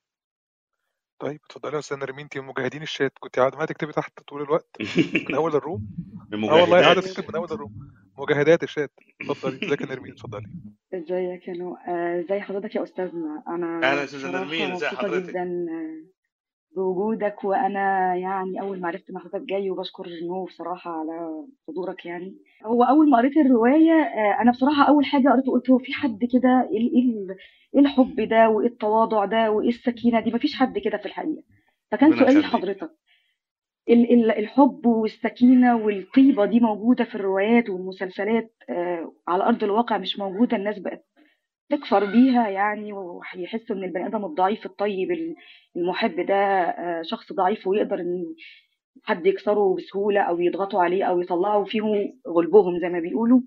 طيب 1.20 1.40
اتفضلي 1.46 1.74
يا 1.74 1.80
أستاذ 1.80 1.98
نرمين 1.98 2.24
انت 2.24 2.38
من 2.38 2.46
مجاهدين 2.46 2.82
الشات 2.82 3.14
كنت 3.20 3.40
قاعدة 3.40 3.58
ما 3.58 3.66
تكتبي 3.66 3.92
تحت 3.92 4.20
طول 4.20 4.42
الوقت. 4.42 4.78
من 5.30 5.36
أول 5.36 5.56
الروم؟ 5.56 5.88
آه 6.34 6.62
والله 6.62 6.82
قاعدة 6.82 7.02
تكتب 7.02 7.30
من 7.30 7.36
أول 7.36 7.48
الروم. 7.52 7.74
مجاهدات 8.18 8.64
الشات. 8.64 8.92
اتفضلي 9.22 9.68
ازيك 9.68 9.82
يا 9.82 9.86
نرمين؟ 9.86 10.12
اتفضلي. 10.12 10.48
ازيك 10.94 11.48
يا 11.48 11.54
نو 11.54 11.76
آه، 11.76 12.20
ازي 12.20 12.42
حضرتك 12.42 12.76
يا 12.76 12.84
أستاذنا؟ 12.84 13.44
أنا 13.48 13.92
أهلا 13.92 14.04
أستاذة 14.04 14.32
نرمين 14.32 14.72
ازي 14.72 14.88
حضرتك؟ 14.88 15.30
جدا 15.30 15.42
آه، 15.42 16.17
بوجودك 16.76 17.44
وأنا 17.44 18.16
يعني 18.16 18.62
أول 18.62 18.80
ما 18.82 18.88
عرفت 18.88 19.10
إن 19.10 19.18
حضرتك 19.18 19.42
جاي 19.42 19.70
وبشكر 19.70 20.08
نو 20.28 20.46
بصراحة 20.46 20.92
على 20.92 21.46
حضورك 21.68 22.06
يعني. 22.06 22.38
هو 22.66 22.84
أول 22.84 23.10
ما 23.10 23.18
قريت 23.18 23.38
الرواية 23.38 23.92
آه، 23.94 24.42
أنا 24.42 24.52
بصراحة 24.52 24.84
أول 24.88 25.06
حاجة 25.06 25.30
قريته 25.30 25.52
قلت 25.52 25.70
هو 25.70 25.78
في 25.78 25.94
حد 25.94 26.20
كده؟ 26.34 26.70
إيه 26.72 26.78
إيه 26.94 27.04
ال- 27.10 27.36
إيه 27.76 27.80
الحب 27.82 28.22
ده؟ 28.22 28.50
وإيه 28.50 28.68
التواضع 28.68 29.26
ده؟ 29.26 29.52
وإيه 29.52 29.70
السكينة 29.70 30.20
دي؟ 30.20 30.32
مفيش 30.32 30.56
حد 30.56 30.78
كده 30.78 30.98
في 30.98 31.06
الحقيقة. 31.06 31.44
فكان 31.92 32.12
سؤالي 32.20 32.40
لحضرتك. 32.40 32.92
ال- 33.90 34.14
ال- 34.14 34.32
الحب 34.32 34.86
والسكينة 34.86 35.76
والطيبة 35.76 36.46
دي 36.46 36.60
موجودة 36.60 37.04
في 37.04 37.16
الروايات 37.16 37.70
والمسلسلات 37.70 38.54
آه، 38.70 39.14
على 39.28 39.44
أرض 39.44 39.64
الواقع 39.64 39.98
مش 39.98 40.20
موجودة؟ 40.20 40.58
الناس 40.58 40.80
بقت 40.80 41.06
تكفر 41.70 42.06
بيها 42.06 42.48
يعني 42.50 42.94
ويحسوا 42.94 43.76
إن 43.76 43.84
البني 43.84 44.06
آدم 44.08 44.26
الضعيف 44.26 44.66
الطيب 44.66 45.12
ال- 45.12 45.36
المحب 45.76 46.26
ده 46.26 46.36
آه، 46.36 47.02
شخص 47.02 47.34
ضعيف 47.34 47.68
ويقدر 47.68 47.96
إن 48.00 48.26
حد 49.04 49.26
يكسره 49.26 49.76
بسهولة 49.76 50.22
أو 50.22 50.40
يضغطوا 50.40 50.84
عليه 50.84 51.04
أو 51.04 51.22
يطلعوا 51.22 51.66
فيه 51.66 51.82
غلبهم 52.28 52.80
زي 52.80 52.90
ما 52.90 53.00
بيقولوا. 53.00 53.40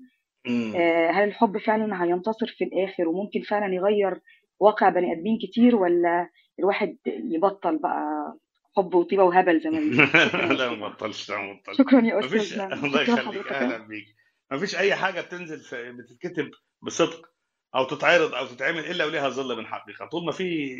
آه، 0.76 1.10
هل 1.10 1.28
الحب 1.28 1.58
فعلا 1.58 2.04
هينتصر 2.04 2.46
في 2.46 2.64
الآخر 2.64 3.08
وممكن 3.08 3.40
فعلا 3.40 3.74
يغير 3.74 4.20
واقع 4.60 4.88
بني 4.88 5.12
آدمين 5.12 5.38
كتير 5.42 5.76
ولا 5.76 6.28
الواحد 6.58 6.96
يبطل 7.06 7.78
بقى 7.78 8.36
حب 8.76 8.94
وطيبة 8.94 9.22
وهبل 9.24 9.60
زي 9.60 9.70
ما 9.70 9.78
لا 10.58 10.70
ما 10.74 10.88
بطلش 10.88 11.30
لا 11.30 11.36
ما 11.42 11.52
بطلش. 11.52 11.76
شكرا 11.78 12.00
يا 12.00 12.18
أستاذنا. 12.18 12.74
الله 12.86 13.02
يخليك. 13.02 13.46
أهلا 13.52 13.86
بيك. 13.86 14.04
مفيش 14.52 14.76
أي 14.78 14.94
حاجة 14.94 15.20
بتنزل 15.20 15.58
في 15.58 15.92
بتتكتب 15.92 16.50
بصدق. 16.82 17.29
أو 17.74 17.84
تتعرض 17.84 18.34
أو 18.34 18.46
تتعمل 18.46 18.78
إلا 18.90 19.04
وليها 19.04 19.28
ظل 19.28 19.56
من 19.56 19.66
حقيقة. 19.66 20.06
طول 20.06 20.24
ما 20.24 20.32
في 20.32 20.76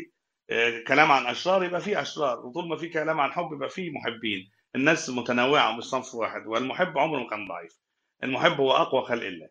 آه، 0.49 0.83
كلام 0.87 1.11
عن 1.11 1.25
أشرار 1.25 1.63
يبقى 1.63 1.81
في 1.81 2.01
أشرار 2.01 2.45
وطول 2.45 2.67
ما 2.67 2.75
في 2.75 2.89
كلام 2.89 3.19
عن 3.19 3.31
حب 3.31 3.53
يبقى 3.53 3.69
في 3.69 3.91
محبين. 3.91 4.51
الناس 4.75 5.09
متنوعة 5.09 5.71
مش 5.77 5.83
صنف 5.83 6.15
واحد 6.15 6.47
والمحب 6.47 6.97
عمره 6.97 7.19
ما 7.19 7.29
كان 7.29 7.47
ضعيف. 7.47 7.79
المحب 8.23 8.59
هو 8.59 8.71
أقوى 8.71 9.01
خلق 9.05 9.23
الله 9.25 9.49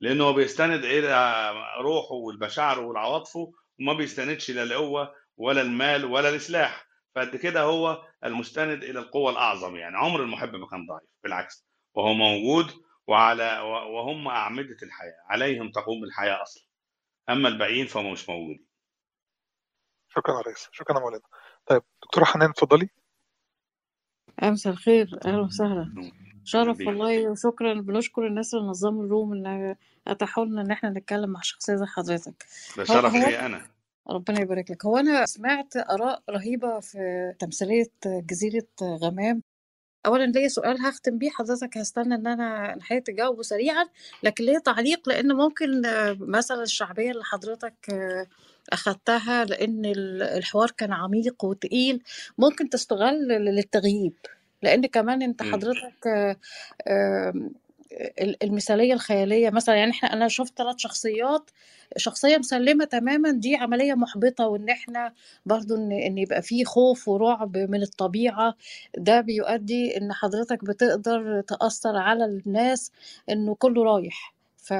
لأنه 0.00 0.24
هو 0.24 0.32
بيستند 0.32 0.84
إلى 0.84 1.50
روحه 1.80 2.14
والمشاعر 2.14 2.80
والعواطفه 2.80 3.52
وما 3.80 3.92
بيستندش 3.92 4.50
لا 4.50 4.62
القوة 4.62 5.14
ولا 5.36 5.62
المال 5.62 6.04
ولا 6.04 6.28
السلاح 6.28 6.86
فقد 7.14 7.36
كده 7.36 7.62
هو 7.62 8.02
المستند 8.24 8.84
إلى 8.84 8.98
القوة 8.98 9.30
الأعظم 9.30 9.76
يعني. 9.76 9.96
عمر 9.96 10.22
المحب 10.22 10.54
ما 10.56 10.66
كان 10.66 10.86
ضعيف 10.86 11.10
بالعكس. 11.24 11.66
وهو 11.94 12.12
موجود 12.14 12.70
وعلى 13.06 13.60
وهم 13.94 14.28
أعمدة 14.28 14.76
الحياة 14.82 15.16
عليهم 15.30 15.70
تقوم 15.70 16.04
الحياة 16.04 16.42
أصلا. 16.42 16.64
أما 17.30 17.48
الباقيين 17.48 17.86
فهم 17.86 18.12
مش 18.12 18.28
موجودين 18.28 18.66
شكرا 20.08 20.34
يا 20.34 20.40
ريس. 20.40 20.68
شكرا 20.72 20.96
يا 20.96 21.02
مولانا. 21.02 21.22
طيب 21.66 21.82
دكتوره 22.02 22.24
حنان 22.24 22.50
اتفضلي. 22.50 22.88
مساء 24.42 24.72
الخير. 24.72 25.20
أهلا 25.24 25.40
وسهلا. 25.40 26.12
شرف 26.44 26.78
بيك 26.78 26.86
والله 26.88 27.30
وشكرا. 27.30 27.74
بنشكر 27.74 28.26
الناس 28.26 28.54
اللي 28.54 28.66
نظموا 28.66 29.04
الروم 29.04 29.32
إن 29.32 29.76
اتاحوا 30.06 30.44
لنا 30.44 30.62
إن 30.62 30.70
إحنا 30.70 30.90
نتكلم 30.90 31.30
مع 31.30 31.40
شخصية 31.42 31.74
زي 31.74 31.86
حضرتك. 31.86 32.46
ده 32.76 32.84
شرف 32.84 33.14
لي 33.14 33.46
أنا. 33.46 33.66
ربنا 34.10 34.40
يبارك 34.40 34.70
لك. 34.70 34.84
هو 34.86 34.96
أنا 34.96 35.26
سمعت 35.26 35.76
آراء 35.76 36.22
رهيبة 36.30 36.80
في 36.80 36.98
تمثيلية 37.38 37.90
جزيرة 38.06 38.68
غمام. 38.82 39.42
اولا 40.06 40.24
ليا 40.24 40.48
سؤال 40.48 40.80
هختم 40.80 41.18
بيه 41.18 41.30
حضرتك 41.30 41.78
هستنى 41.78 42.14
إن 42.14 42.26
أنا 42.26 42.74
نهايه 42.80 43.00
تجاوبه 43.04 43.42
سريعا 43.42 43.86
لكن 44.22 44.44
ليا 44.44 44.58
تعليق 44.58 45.08
لأن 45.08 45.32
ممكن 45.32 45.82
مثلا 46.20 46.62
الشعبية 46.62 47.10
اللي 47.10 47.24
حضرتك 47.24 47.74
أخدتها 48.72 49.44
لأن 49.44 49.84
ال- 49.84 50.22
الحوار 50.22 50.70
كان 50.70 50.92
عميق 50.92 51.44
وتقيل 51.44 52.02
ممكن 52.38 52.68
تستغل 52.68 53.28
للتغييب 53.28 54.12
لأن 54.62 54.86
كمان 54.86 55.22
أنت 55.22 55.42
مم. 55.42 55.52
حضرتك 55.52 56.08
المثالية 58.42 58.94
الخيالية 58.94 59.50
مثلا 59.50 59.74
يعني 59.74 59.90
إحنا 59.90 60.12
أنا 60.12 60.28
شفت 60.28 60.58
ثلاث 60.58 60.76
شخصيات 60.78 61.50
شخصية 61.96 62.38
مسلمة 62.38 62.84
تماما 62.84 63.30
دي 63.30 63.56
عملية 63.56 63.94
محبطة 63.94 64.46
وإن 64.48 64.68
إحنا 64.68 65.12
برضو 65.46 65.74
إن 65.76 65.92
إن 65.92 66.18
يبقى 66.18 66.42
فيه 66.42 66.64
خوف 66.64 67.08
ورعب 67.08 67.56
من 67.56 67.82
الطبيعة 67.82 68.54
ده 68.98 69.20
بيؤدي 69.20 69.96
إن 69.96 70.12
حضرتك 70.12 70.64
بتقدر 70.64 71.40
تأثر 71.40 71.96
على 71.96 72.24
الناس 72.24 72.92
إنه 73.30 73.54
كله 73.54 73.84
رايح. 73.84 74.34
ف 74.56 74.70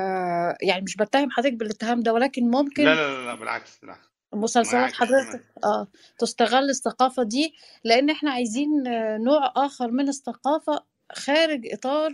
يعني 0.63 0.83
مش 0.83 0.97
بتهم 0.97 1.31
حضرتك 1.31 1.53
بالاتهام 1.55 2.01
ده 2.01 2.13
ولكن 2.13 2.43
لا 2.45 2.51
ممكن 2.51 2.85
لا 2.85 2.95
لا, 2.95 3.27
لا 3.27 3.35
بالعكس 3.35 3.79
بالعكس 3.83 4.09
مسلسلات 4.35 4.93
حضرتك 4.93 5.41
آه 5.65 5.89
تستغل 6.19 6.71
الثقافة 6.71 7.23
دي 7.23 7.55
لأن 7.85 8.11
إحنا 8.11 8.31
عايزين 8.31 8.83
نوع 9.23 9.53
آخر 9.57 9.91
من 9.91 10.09
الثقافة 10.09 10.85
خارج 11.13 11.67
إطار 11.73 12.11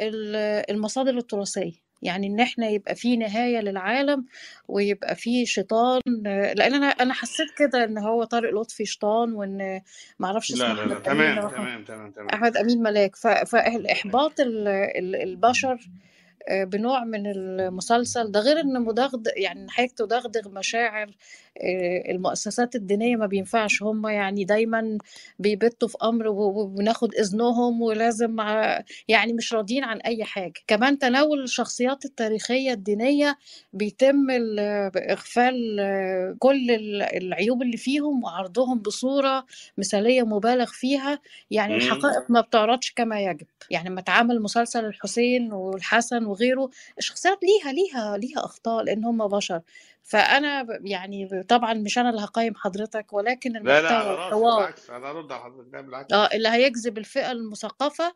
ال- 0.00 0.70
المصادر 0.70 1.16
التراثية. 1.18 1.88
يعني 2.02 2.26
إن 2.26 2.40
إحنا 2.40 2.68
يبقى 2.68 2.94
في 2.94 3.16
نهاية 3.16 3.60
للعالم 3.60 4.26
ويبقى 4.68 5.14
في 5.14 5.46
شيطان 5.46 6.00
لأن 6.56 6.74
أنا 6.74 6.86
أنا 6.86 7.14
حسيت 7.14 7.48
كده 7.58 7.84
إن 7.84 7.98
هو 7.98 8.24
طارق 8.24 8.54
لطفي 8.60 8.86
شيطان 8.86 9.32
وإن 9.32 9.80
معرفش 10.18 10.52
اسمه 10.52 10.72
لا 10.72 10.82
لا 10.82 10.94
لا. 10.94 11.00
تمام 11.00 11.48
تمام 11.48 11.84
تمام 11.84 12.10
تمام. 12.10 12.28
أحمد 12.28 12.56
أمين 12.56 12.82
ملاك. 12.82 13.16
فإحباط 13.16 14.40
ال- 14.40 14.68
ال- 14.68 15.22
البشر 15.22 15.78
آه، 16.48 16.64
بنوع 16.64 17.04
من 17.04 17.26
المسلسل. 17.26 18.30
ده 18.32 18.40
غير 18.40 18.60
إن 18.60 18.82
مدغدغ 18.82 19.30
يعني 19.36 19.70
حضرتك 19.70 19.98
تدغدغ 19.98 20.48
مشاعر 20.48 21.10
المؤسسات 22.10 22.74
الدينية 22.76 23.16
ما 23.16 23.26
بينفعش. 23.26 23.82
هم 23.82 24.06
يعني 24.06 24.44
دايما 24.44 24.98
بيبتوا 25.38 25.88
في 25.88 25.96
أمر 26.02 26.28
و- 26.28 26.60
وبناخد 26.60 27.14
إذنهم 27.14 27.82
ولازم 27.82 28.36
يعني 29.08 29.32
مش 29.32 29.54
راضيين 29.54 29.84
عن 29.84 29.98
أي 30.00 30.24
حاجة. 30.24 30.52
كمان 30.66 30.98
تناول 30.98 31.42
الشخصيات 31.42 32.04
التاريخية 32.04 32.72
الدينية 32.72 33.38
بيتم 33.72 34.30
ال- 34.30 34.58
اغفال 35.10 35.76
آه، 35.80 36.36
كل 36.38 36.70
ال- 36.70 37.02
العيوب 37.02 37.62
اللي 37.62 37.76
فيهم 37.76 38.24
وعرضهم 38.24 38.78
بصورة 38.78 39.46
مثالية 39.78 40.22
مبالغ 40.22 40.66
فيها. 40.72 41.18
يعني. 41.50 41.74
الحقائق 41.76 42.30
ما 42.30 42.40
بتعرضش 42.40 42.92
كما 42.92 43.20
يجب. 43.20 43.46
يعني 43.70 43.88
لما 43.88 44.00
اتعمل 44.00 44.42
مسلسل 44.42 44.84
الحسين 44.84 45.52
والحسن 45.52 46.24
وغيره 46.24 46.70
الشخصيات 46.98 47.38
ليها 47.42 47.72
ليها 47.72 48.16
ليها 48.16 48.38
أخطاء 48.44 48.82
لأن 48.84 49.04
هم 49.04 49.26
بشر. 49.28 49.60
فانا 50.08 50.66
يعني 50.84 51.42
طبعا 51.48 51.74
مش 51.74 51.98
أنا 51.98 52.10
اللي 52.10 52.20
هقيم 52.20 52.54
حضرتك 52.54 53.12
ولكن 53.12 53.50
لا 53.56 53.82
لا 53.82 54.00
المحتوى 54.00 54.14
راسي 54.16 54.34
والحوار 54.34 54.56
بالعكس 54.60 54.90
أنا 54.90 55.10
ارد 55.10 55.32
على 55.32 55.42
حضرتك 55.42 55.74
لا 55.74 55.80
بالعكس 55.80 56.12
آه 56.12 56.26
اللي 56.34 56.48
هيجذب 56.48 56.98
الفئة 56.98 57.32
المثقفة 57.32 58.14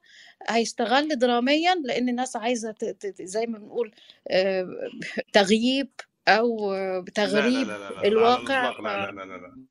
هيستغل 0.48 1.19
دراميا 1.19 1.74
لأن 1.85 2.09
الناس 2.09 2.32
ت- 2.32 3.23
زي 3.23 3.47
ما 3.47 3.59
بنقول 3.59 3.94
آه، 4.31 4.66
تغييب 5.32 5.90
أو 6.28 6.73
آه، 6.74 6.98
لا 6.98 7.05
لا 7.05 7.14
تغريب 7.14 7.66
لا 7.66 7.78
لا 7.78 7.90
لا 7.94 8.06
الواقع 8.09 8.70
لا 8.70 8.97
لا 8.97 9.10
لا 9.10 9.23
لا 9.24 9.36
لا 9.36 9.66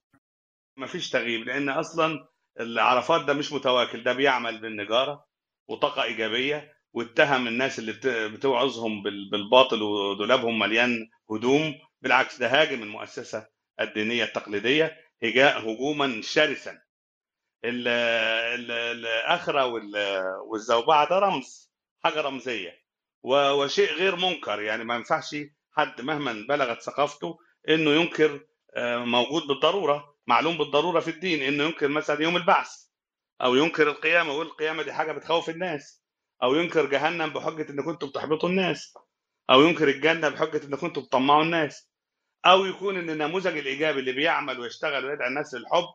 ما 0.77 0.87
فيش 0.87 1.09
تغييب 1.09 1.41
لأن 1.47 1.69
أصلا 1.69 2.27
العرفات 2.59 3.25
ده 3.25 3.33
مش 3.33 3.53
متواكل 3.53 4.03
ده 4.03 4.13
بيعمل 4.13 4.61
بالنجاره 4.61 5.25
وطاقه 5.67 6.03
ايجابيه 6.03 6.73
واتهم 6.93 7.47
الناس 7.47 7.79
اللي 7.79 7.91
بت- 7.91 8.07
بتوعظهم 8.07 9.03
بال- 9.03 9.29
بالباطل 9.29 9.81
ودولابهم 9.81 10.59
مليان 10.59 11.09
هدوم 11.31 11.73
بالعكس 12.01 12.39
ده 12.39 12.47
هاجم 12.61 12.83
المؤسسة 12.83 13.47
الدينية 13.81 14.23
التقليدية 14.23 14.97
هجاء 15.23 15.61
هجوما 15.61 16.21
شرسا. 16.21 16.81
ال- 17.65 17.87
ال- 17.87 18.71
الأخرة 18.71 19.65
وال- 19.65 20.23
والزوبعة 20.51 21.09
ده 21.09 21.19
رمز 21.19 21.71
حاجة 22.03 22.21
رمزية. 22.21 22.81
وشيء 23.23 23.93
غير 23.93 24.15
منكر 24.15 24.61
يعني 24.61 24.83
ما 24.83 24.95
ينفعش 24.95 25.35
حد 25.71 26.01
مهما 26.01 26.45
بلغت 26.49 26.81
ثقافته 26.81 27.39
إنه 27.69 27.91
ينكر 27.91 28.45
آه، 28.75 28.97
موجود 29.05 29.43
بالضرورة 29.47 30.15
معلوم 30.27 30.57
بالضرورة 30.57 30.99
في 30.99 31.09
الدين 31.11 31.41
إنه 31.43 31.63
ينكر 31.63 31.87
مثلا 31.87 32.21
يوم 32.21 32.37
البعث 32.37 32.69
أو 33.41 33.55
ينكر 33.55 33.89
القيامة 33.89 34.29
ويقول 34.31 34.45
القيامه 34.47 34.83
دي 34.83 34.93
حاجة 34.93 35.11
بتخوف 35.11 35.49
الناس 35.49 36.03
أو 36.43 36.55
ينكر 36.55 36.85
جهنم 36.85 37.29
بحجة 37.33 37.71
إن 37.71 37.83
كنتم 37.85 38.07
بتحبطوا 38.07 38.49
الناس 38.49 38.93
أو 39.49 39.61
ينكر 39.61 39.89
الجنة 39.89 40.29
بحجة 40.29 40.65
إن 40.67 40.75
كنتم 40.75 41.01
بتطمعوا 41.01 41.43
الناس. 41.43 41.90
أو 42.45 42.65
يكون 42.65 42.97
إن 42.97 43.09
النموذج 43.09 43.57
الإيجابي 43.57 43.99
اللي 43.99 44.11
بيعمل 44.11 44.59
ويشتغل 44.59 45.05
ويدعي 45.05 45.27
الناس 45.27 45.53
للحب 45.53 45.85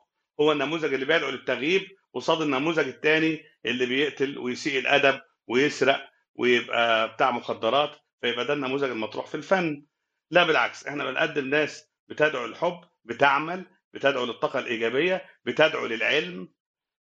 هو 0.41 0.53
النموذج 0.53 0.95
اللي 0.95 1.07
بيدعو 1.07 1.31
للتغييب 1.31 1.83
قصاد 2.15 2.41
النموذج 2.41 2.89
الثاني 2.89 3.45
اللي 3.67 3.87
بيقتل 3.87 4.39
ويسيء 4.39 4.79
الأدب 4.79 5.21
ويسرق 5.47 6.09
ويبقى 6.35 7.13
بتاع 7.15 7.31
مخدرات 7.31 7.97
فيبقى 8.21 8.45
ده 8.47 8.53
النموذج 8.55 8.91
المطروح 8.91 9.27
في 9.27 9.35
الفن. 9.35 9.85
لا 10.31 10.45
بالعكس 10.45 10.87
إحنا 10.87 11.05
بنقدم 11.11 11.51
ناس 11.51 11.91
بتدعو 12.09 12.47
للحب 12.47 12.81
بتعمل 13.05 13.65
بتدعو 13.95 14.25
للطاقة 14.25 14.59
الإيجابية 14.59 15.25
بتدعو 15.45 15.87
للعلم 15.87 16.49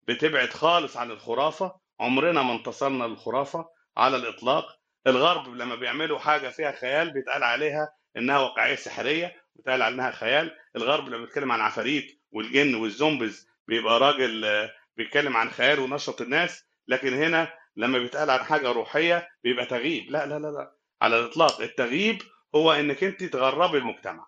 بتبعد 0.09 0.51
خالص 0.51 0.97
عن 0.97 1.11
الخرافة. 1.11 1.81
عمرنا 2.01 2.43
ما 2.43 2.53
انتصرنا 2.53 3.05
للخرافة 3.05 3.69
على 3.97 4.17
الإطلاق. 4.17 4.67
الغرب 5.07 5.49
لما 5.55 5.75
بيعملوا 5.75 6.19
حاجة 6.19 6.49
فيها 6.49 6.73
خيال 6.73 7.13
بيتقال 7.13 7.43
عليها 7.43 7.89
إنها 8.17 8.39
واقعية 8.39 8.75
سحرية 8.75 9.37
بيتقال 9.57 9.83
عنها 9.83 10.11
خيال. 10.11 10.57
الغرب 10.77 11.09
لما 11.09 11.25
بيتكلم 11.25 11.53
عن 11.53 11.61
عفاريت 11.61 12.21
والجن 12.33 12.75
والزومبيز 12.75 13.49
بيبقى 13.69 14.01
راجل 14.01 14.45
آه، 14.45 14.71
بيتكلم 14.97 15.37
عن 15.37 15.51
خيال 15.51 15.81
ونشط 15.81 16.21
الناس 16.21 16.65
لكن 16.89 17.15
هنا 17.15 17.53
لما 17.77 17.99
بيتقال 17.99 18.31
عن 18.31 18.45
حاجة 18.45 18.73
روحية 18.73 19.29
بيبقى 19.45 19.67
تغييب 19.67 20.11
لا 20.11 20.27
لا 20.27 20.39
لا 20.39 20.47
لا. 20.49 20.73
على 21.03 21.19
الإطلاق 21.21 21.61
التغييب 21.61 22.23
هو 22.55 22.73
إنك 22.73 23.05
أنت 23.05 23.25
تغربي 23.25 23.79
المجتمع. 23.79 24.27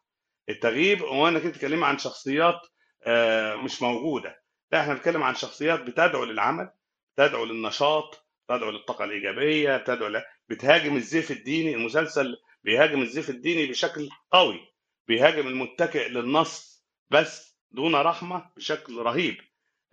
التغييب 0.48 1.02
هو 1.02 1.28
إنك 1.28 1.44
أنت 1.44 1.54
تتكلمي 1.54 1.86
عن 1.86 1.98
شخصيات 1.98 2.60
آه، 3.06 3.54
مش 3.56 3.82
موجودة. 3.82 4.42
لا 4.72 4.80
إحنا 4.80 4.94
بنتكلم 4.94 5.22
عن 5.22 5.34
شخصيات 5.34 5.80
بتدعو 5.80 6.24
للعمل 6.24 6.70
تدعو 7.16 7.44
للنشاط 7.44 8.26
تدعو 8.48 8.70
للطاقة 8.70 9.04
الإيجابية 9.04 9.76
تدعو 9.76 10.08
ل... 10.08 10.22
بتهاجم 10.48 10.96
الزيف 10.96 11.30
الديني 11.30 11.74
المسلسل 11.74 12.36
بيهاجم 12.64 13.02
الزيف 13.02 13.30
الديني 13.30 13.66
بشكل 13.66 14.08
قوي 14.32 14.60
بيهاجم 15.08 15.46
المتكئ 15.46 16.08
للنص 16.08 16.84
بس 17.10 17.58
دون 17.70 17.94
رحمة 17.94 18.50
بشكل 18.56 18.98
رهيب. 18.98 19.36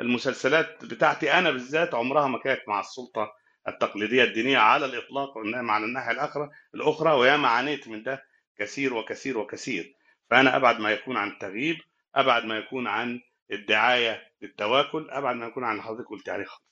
المسلسلات 0.01 0.85
بتاعتي 0.85 1.33
أنا 1.33 1.51
بالذات 1.51 1.93
عمرها 1.93 2.27
ما 2.27 2.37
كانت 2.39 2.61
مع 2.67 2.79
السلطة 2.79 3.33
التقليدية 3.67 4.23
الدينية 4.23 4.57
على 4.57 4.85
الإطلاق 4.85 5.37
وانما 5.37 5.73
على 5.73 5.85
الناحية 5.85 6.11
الأخرى 6.11 6.49
الأخرى 6.75 7.13
وياما 7.13 7.47
عانيت 7.47 7.87
من 7.87 8.03
ده 8.03 8.23
كثير 8.57 8.93
وكثير 8.93 9.37
وكثير. 9.37 9.95
فأنا 10.29 10.55
أبعد 10.55 10.79
ما 10.79 10.91
يكون 10.91 11.17
عن 11.17 11.29
التغييب 11.29 11.77
أبعد 12.15 12.45
ما 12.45 12.57
يكون 12.57 12.87
عن 12.87 13.21
الدعاية 13.51 14.31
للتواكل 14.41 15.09
أبعد 15.09 15.35
ما 15.35 15.45
يكون 15.45 15.63
عن 15.63 15.71
اللي 15.71 15.83
حضرتك 15.83 16.09
قلت 16.09 16.29
عليه. 16.29 16.45
خالص 16.45 16.63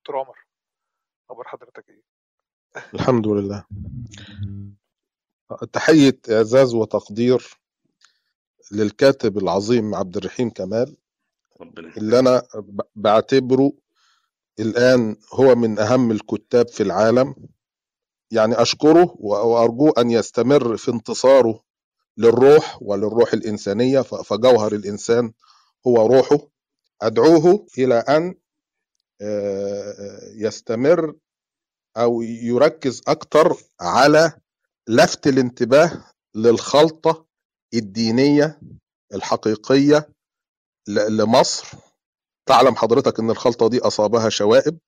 دكتور 0.00 0.16
عمر 0.16 0.34
خبر 1.28 1.48
حضرتك 1.48 1.88
إيه؟ 1.88 2.02
الحمد 2.94 3.26
لله. 3.26 3.64
تحية 5.72 6.18
إعزاز 6.30 6.74
وتقدير 6.74 7.58
للكاتب 8.72 9.38
العظيم 9.38 9.94
عبد 9.94 10.16
الرحيم 10.16 10.50
كمال 10.50 10.96
ربنا 11.60 11.96
اللي 11.96 12.18
أنا 12.18 12.42
بعتبره 12.96 13.72
الآن 14.60 15.16
هو 15.32 15.54
من 15.54 15.78
أهم 15.78 16.10
الكتاب 16.10 16.68
في 16.68 16.82
العالم. 16.82 17.34
يعني 18.30 18.62
أشكره 18.62 19.14
و- 19.18 19.34
وأرجوه 19.46 19.92
أن 19.98 20.10
يستمر 20.10 20.76
في 20.76 20.90
انتصاره 20.90 21.62
للروح 22.16 22.78
وللروح 22.82 23.32
الإنسانية 23.32 24.00
فجوهر 24.00 24.72
الإنسان 24.72 25.32
هو 25.86 26.06
روحه. 26.06 26.38
أدعوه 27.02 27.66
إلى 27.78 27.94
أن 27.94 28.34
آه، 29.20 30.20
يستمر 30.34 31.14
أو 31.96 32.22
يركز 32.22 33.02
أكتر 33.08 33.56
على 33.80 34.32
لفت 34.88 35.26
الانتباه 35.26 36.04
للخلطة 36.34 37.26
الدينية 37.74 38.60
الحقيقية 39.14 40.08
لمصر. 40.88 41.66
تعلم 42.48 42.74
حضرتك 42.76 43.20
أن 43.20 43.30
الخلطة 43.30 43.68
دي 43.68 43.78
أصابها 43.80 44.28
شوائب. 44.28 44.78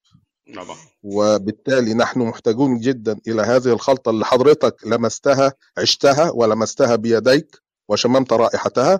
طبعا. 0.55 0.77
وبالتالي 1.03 1.93
نحن 1.93 2.19
محتاجون 2.19 2.79
جدا 2.79 3.19
إلى 3.27 3.41
هذه 3.41 3.73
الخلطة 3.73 4.09
اللي 4.09 4.25
حضرتك 4.25 4.87
لمستها 4.87 5.53
عشتها 5.77 6.31
ولمستها 6.31 6.95
بيديك 6.95 7.57
وشممت 7.89 8.33
رائحتها. 8.33 8.99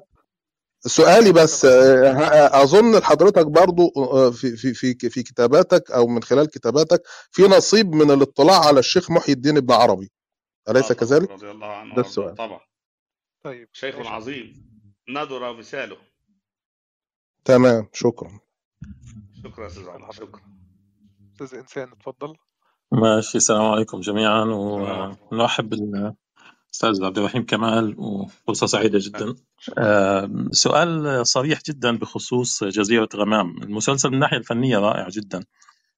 سؤالي 0.88 1.32
بس 1.32 1.66
آه، 1.66 2.12
ه- 2.12 2.64
أظن 2.64 3.04
حضرتك 3.04 3.46
برضو 3.46 3.92
آه، 3.98 4.32
في 4.32 4.58
في 4.58 4.74
في 4.74 5.10
في 5.10 5.24
كتاباتك 5.24 5.92
أو 5.92 6.08
من 6.08 6.24
خلال 6.24 6.50
كتاباتك 6.50 7.02
في 7.32 7.42
نصيب 7.44 7.96
من 7.96 8.12
الاطلاع 8.12 8.66
على 8.68 8.80
الشيخ 8.80 9.12
محي 9.12 9.32
الدين 9.32 9.58
ابن 9.58 9.74
عربي. 9.74 10.12
أليس 10.70 10.92
كذلك؟ 10.92 11.32
رضي 11.32 11.52
الله 11.52 11.68
عنه 11.68 11.96
ده 11.96 12.02
السؤال. 12.02 12.36
طبعا. 12.36 12.60
طيب 13.44 13.70
شيخ 13.74 13.96
عظيم 13.96 14.54
ندر 15.10 15.54
مثاله 15.54 15.98
تمام 17.46 17.90
شكرا. 17.94 18.40
شكرا 19.44 19.68
أستاذ 19.68 19.90
عمر 19.90 20.12
شكرا. 20.12 20.42
أستاذ 21.34 21.60
إنسان 21.60 21.92
اتفضل. 21.92 22.36
ماشي 22.92 23.38
السلام 23.38 23.66
عليكم 23.66 24.00
جميعا 24.00 24.44
ونرحب 24.44 25.70
بالأستاذ 25.70 27.04
عبد 27.04 27.18
الرحيم 27.18 27.46
كمال 27.46 28.00
وفرصة 28.00 28.68
سعيدة 28.68 29.00
جدا. 29.02 29.36
آه، 29.78 30.48
سؤال 30.52 31.28
صريح 31.28 31.60
جدا 31.68 31.98
بخصوص 31.98 32.64
جزيرة 32.64 33.10
غمام. 33.16 33.64
المسلسل 33.64 34.10
من 34.10 34.16
الناحية 34.16 34.38
الفنية 34.38 34.78
رائع 34.78 35.10
جدا 35.10 35.46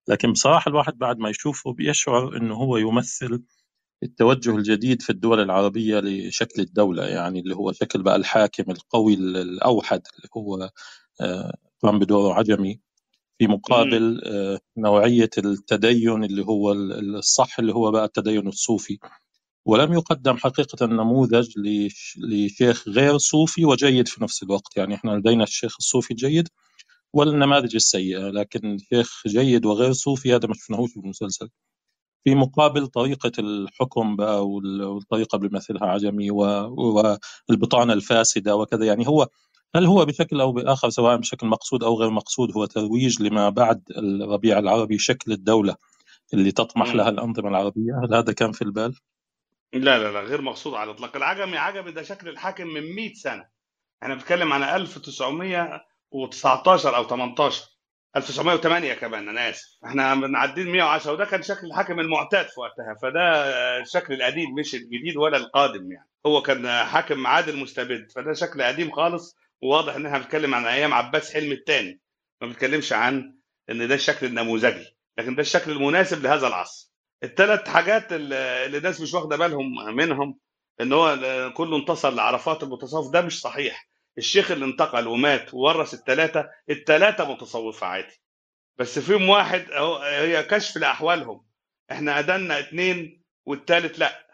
لكن 0.07 0.31
بصراحة 0.31 0.69
الواحد 0.69 0.97
بعد 0.97 1.17
ما 1.17 1.29
يشوفه 1.29 1.73
بيشعر 1.73 2.37
أنه 2.37 2.55
هو 2.55 2.77
يمثل 2.77 3.43
التوجه 4.03 4.55
الجديد 4.55 5.01
في 5.01 5.09
الدول 5.09 5.39
العربية 5.39 5.99
لشكل 5.99 6.61
الدولة 6.61 7.05
يعني 7.07 7.39
اللي 7.39 7.55
هو 7.55 7.71
شكل 7.71 8.03
بقى 8.03 8.15
الحاكم 8.15 8.71
القوي 8.71 9.13
الأوحد 9.13 10.01
اللي 10.17 10.29
هو 10.37 10.69
آه، 11.21 11.53
قام 11.83 11.99
بدوره 11.99 12.33
عجمي 12.33 12.79
في 13.39 13.47
مقابل 13.47 14.21
آه، 14.25 14.59
نوعية 14.77 15.29
التدين 15.37 16.23
اللي 16.23 16.45
هو 16.45 16.71
ال- 16.71 17.15
الصح 17.15 17.59
اللي 17.59 17.73
هو 17.73 17.91
بقى 17.91 18.05
التدين 18.05 18.47
الصوفي. 18.47 18.97
ولم 19.65 19.93
يقدم 19.93 20.37
حقيقة 20.37 20.85
نموذج 20.85 21.49
لش- 21.59 22.17
لشيخ 22.19 22.87
غير 22.89 23.17
صوفي 23.17 23.65
وجيد 23.65 24.07
في 24.07 24.23
نفس 24.23 24.43
الوقت. 24.43 24.77
يعني 24.77 24.95
إحنا 24.95 25.11
لدينا 25.11 25.43
الشيخ 25.43 25.75
الصوفي 25.79 26.11
الجيد 26.11 26.49
والنماذج 27.13 27.75
السيئة 27.75 28.29
لكن 28.29 28.77
شيخ 28.77 29.23
جيد 29.27 29.65
وغير 29.65 29.93
صوفي 29.93 30.35
هذا 30.35 30.47
ما 30.47 30.53
شفناهوش 30.53 30.91
في 30.91 30.97
المسلسل. 30.99 31.49
في 32.27 32.35
مقابل 32.35 32.87
طريقة 32.87 33.31
الحكم 33.39 34.15
بقى 34.15 34.47
وال- 34.47 34.83
والطريقة 34.83 35.35
اللي 35.35 35.49
بيمثلها 35.49 35.87
عجمي 35.87 36.31
والبطانة 36.31 37.93
الفاسدة 37.93 38.55
وكذا 38.55 38.85
يعني 38.85 39.07
هو 39.07 39.27
هل 39.75 39.85
هو 39.85 40.05
بشكل 40.05 40.41
أو 40.41 40.51
بآخر 40.51 40.89
سواء 40.89 41.17
بشكل 41.17 41.47
مقصود 41.47 41.83
أو 41.83 41.95
غير 41.95 42.09
مقصود 42.09 42.51
هو 42.57 42.65
ترويج 42.65 43.21
لما 43.21 43.49
بعد 43.49 43.83
الربيع 43.97 44.59
العربي 44.59 44.97
شكل 44.97 45.31
الدولة 45.31 45.75
اللي 46.33 46.51
تطمح 46.51 46.95
لها 46.95 47.09
الأنظمة 47.09 47.49
العربية؟ 47.49 47.93
هل 48.03 48.15
هذا 48.15 48.33
كان 48.33 48.51
في 48.51 48.61
البال؟ 48.61 48.95
لا 49.73 49.97
لا 49.97 50.11
لا 50.11 50.21
غير 50.21 50.41
مقصود 50.41 50.73
على 50.73 50.91
الإطلاق. 50.91 51.15
العجمي 51.15 51.57
عجمي 51.57 51.91
ده 51.91 52.03
شكل 52.03 52.29
الحاكم 52.29 52.67
من 52.67 52.95
100 52.95 53.13
سنة. 53.13 53.47
إحنا 54.03 54.15
بنتكلم 54.15 54.53
عن 54.53 54.63
1919 54.63 56.95
أو 56.95 57.03
18 57.03 57.76
1908 58.15 58.93
كمان 58.93 59.29
أنا 59.29 59.49
آسف. 59.49 59.77
إحنا 59.85 60.15
بنعدين 60.15 60.67
110 60.71 61.11
وده 61.11 61.25
كان 61.25 61.41
شكل 61.41 61.67
الحاكم 61.67 61.99
المعتاد 61.99 62.45
في 62.47 62.59
وقتها. 62.59 62.95
فده 63.01 63.21
الشكل 63.81 64.13
القديم 64.13 64.55
مش 64.55 64.75
الجديد 64.75 65.17
ولا 65.17 65.37
القادم 65.37 65.91
يعني. 65.91 66.09
هو 66.25 66.41
كان 66.41 66.83
حاكم 66.83 67.27
عادل 67.27 67.57
مستبد 67.57 68.11
فده 68.15 68.33
شكل 68.33 68.61
قديم 68.61 68.91
خالص 68.91 69.35
وواضح 69.61 69.95
إن 69.95 70.05
إحنا 70.05 70.17
بنتكلم 70.17 70.55
عن 70.55 70.65
أيام 70.65 70.93
عباس 70.93 71.33
حلمي 71.33 71.53
الثاني. 71.55 71.99
ما 72.41 72.47
بنتكلمش 72.47 72.93
عن 72.93 73.33
إن 73.69 73.87
ده 73.87 73.95
الشكل 73.95 74.25
النموذجي 74.25 74.97
لكن 75.17 75.35
ده 75.35 75.41
الشكل 75.41 75.71
المناسب 75.71 76.23
لهذا 76.23 76.47
العصر. 76.47 76.91
الثلاث 77.23 77.67
حاجات 77.69 78.13
اللي 78.13 78.77
الناس 78.77 79.01
مش 79.01 79.13
واخدة 79.13 79.37
بالهم 79.37 79.95
منهم 79.95 80.39
إن 80.81 80.93
هو 80.93 81.17
كله 81.53 81.77
انتصر 81.77 82.09
لعرفات 82.09 82.63
المتصوف 82.63 83.13
ده 83.13 83.21
مش 83.21 83.41
صحيح. 83.41 83.87
الشيخ 84.17 84.51
اللي 84.51 84.65
انتقل 84.65 85.07
ومات 85.07 85.53
وورث 85.53 85.93
الثلاثه 85.93 86.49
الثلاثه 86.69 87.31
متصوفة 87.31 87.87
عادي. 87.87 88.21
بس 88.77 88.99
فيهم 88.99 89.29
واحد 89.29 89.65
أهو- 89.67 90.01
هي 90.03 90.43
كشف 90.43 90.77
لأحوالهم. 90.77 91.45
إحنا 91.91 92.19
ادنا 92.19 92.59
اثنين 92.59 93.23
والثالث 93.45 93.99
لأ. 93.99 94.27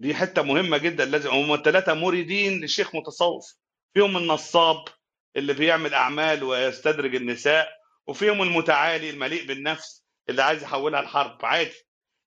دي 0.00 0.14
حتة 0.14 0.42
مهمة 0.42 0.76
جدا 0.78 1.04
لازم 1.04 1.30
هم 1.30 1.54
الثلاثه 1.54 1.94
مريدين 1.94 2.60
للشيخ 2.60 2.94
متصوف. 2.96 3.44
فيهم 3.94 4.16
النصاب 4.16 4.84
اللي 5.36 5.52
بيعمل 5.52 5.94
أعمال 5.94 6.44
ويستدرج 6.44 7.14
النساء 7.14 7.68
وفيهم 8.06 8.42
المتعالي 8.42 9.10
المليء 9.10 9.46
بالنفس 9.46 10.04
اللي 10.28 10.42
عايز 10.42 10.62
يحولها 10.62 11.02
لحرب. 11.02 11.44
عادي. 11.44 11.74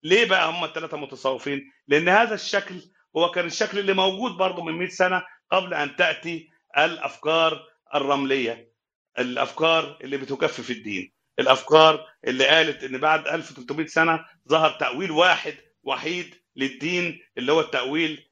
ليه 0.03 0.25
بقى 0.25 0.49
هم 0.49 0.63
الثلاثه 0.63 0.97
متصوفين؟ 0.97 1.71
لأن 1.87 2.09
هذا 2.09 2.35
الشكل 2.35 2.81
هو 3.17 3.31
كان 3.31 3.45
الشكل 3.45 3.79
اللي 3.79 3.93
موجود 3.93 4.31
برضه 4.31 4.63
من 4.63 4.73
100 4.73 4.89
سنة 4.89 5.23
قبل 5.51 5.73
أن 5.73 5.95
تأتي 5.95 6.49
الأفكار 6.77 7.67
الرملية 7.95 8.71
الأفكار 9.19 9.97
اللي 10.01 10.17
بتكفف 10.17 10.69
الدين 10.71 11.11
الأفكار 11.39 12.05
اللي 12.27 12.45
قالت 12.47 12.83
إن 12.83 12.97
بعد 12.97 13.27
1300 13.27 13.87
سنة 13.87 14.25
ظهر 14.49 14.69
تأويل 14.79 15.11
واحد 15.11 15.55
وحيد 15.83 16.35
للدين 16.55 17.19
اللي 17.37 17.51
هو 17.51 17.59
التأويل 17.59 18.27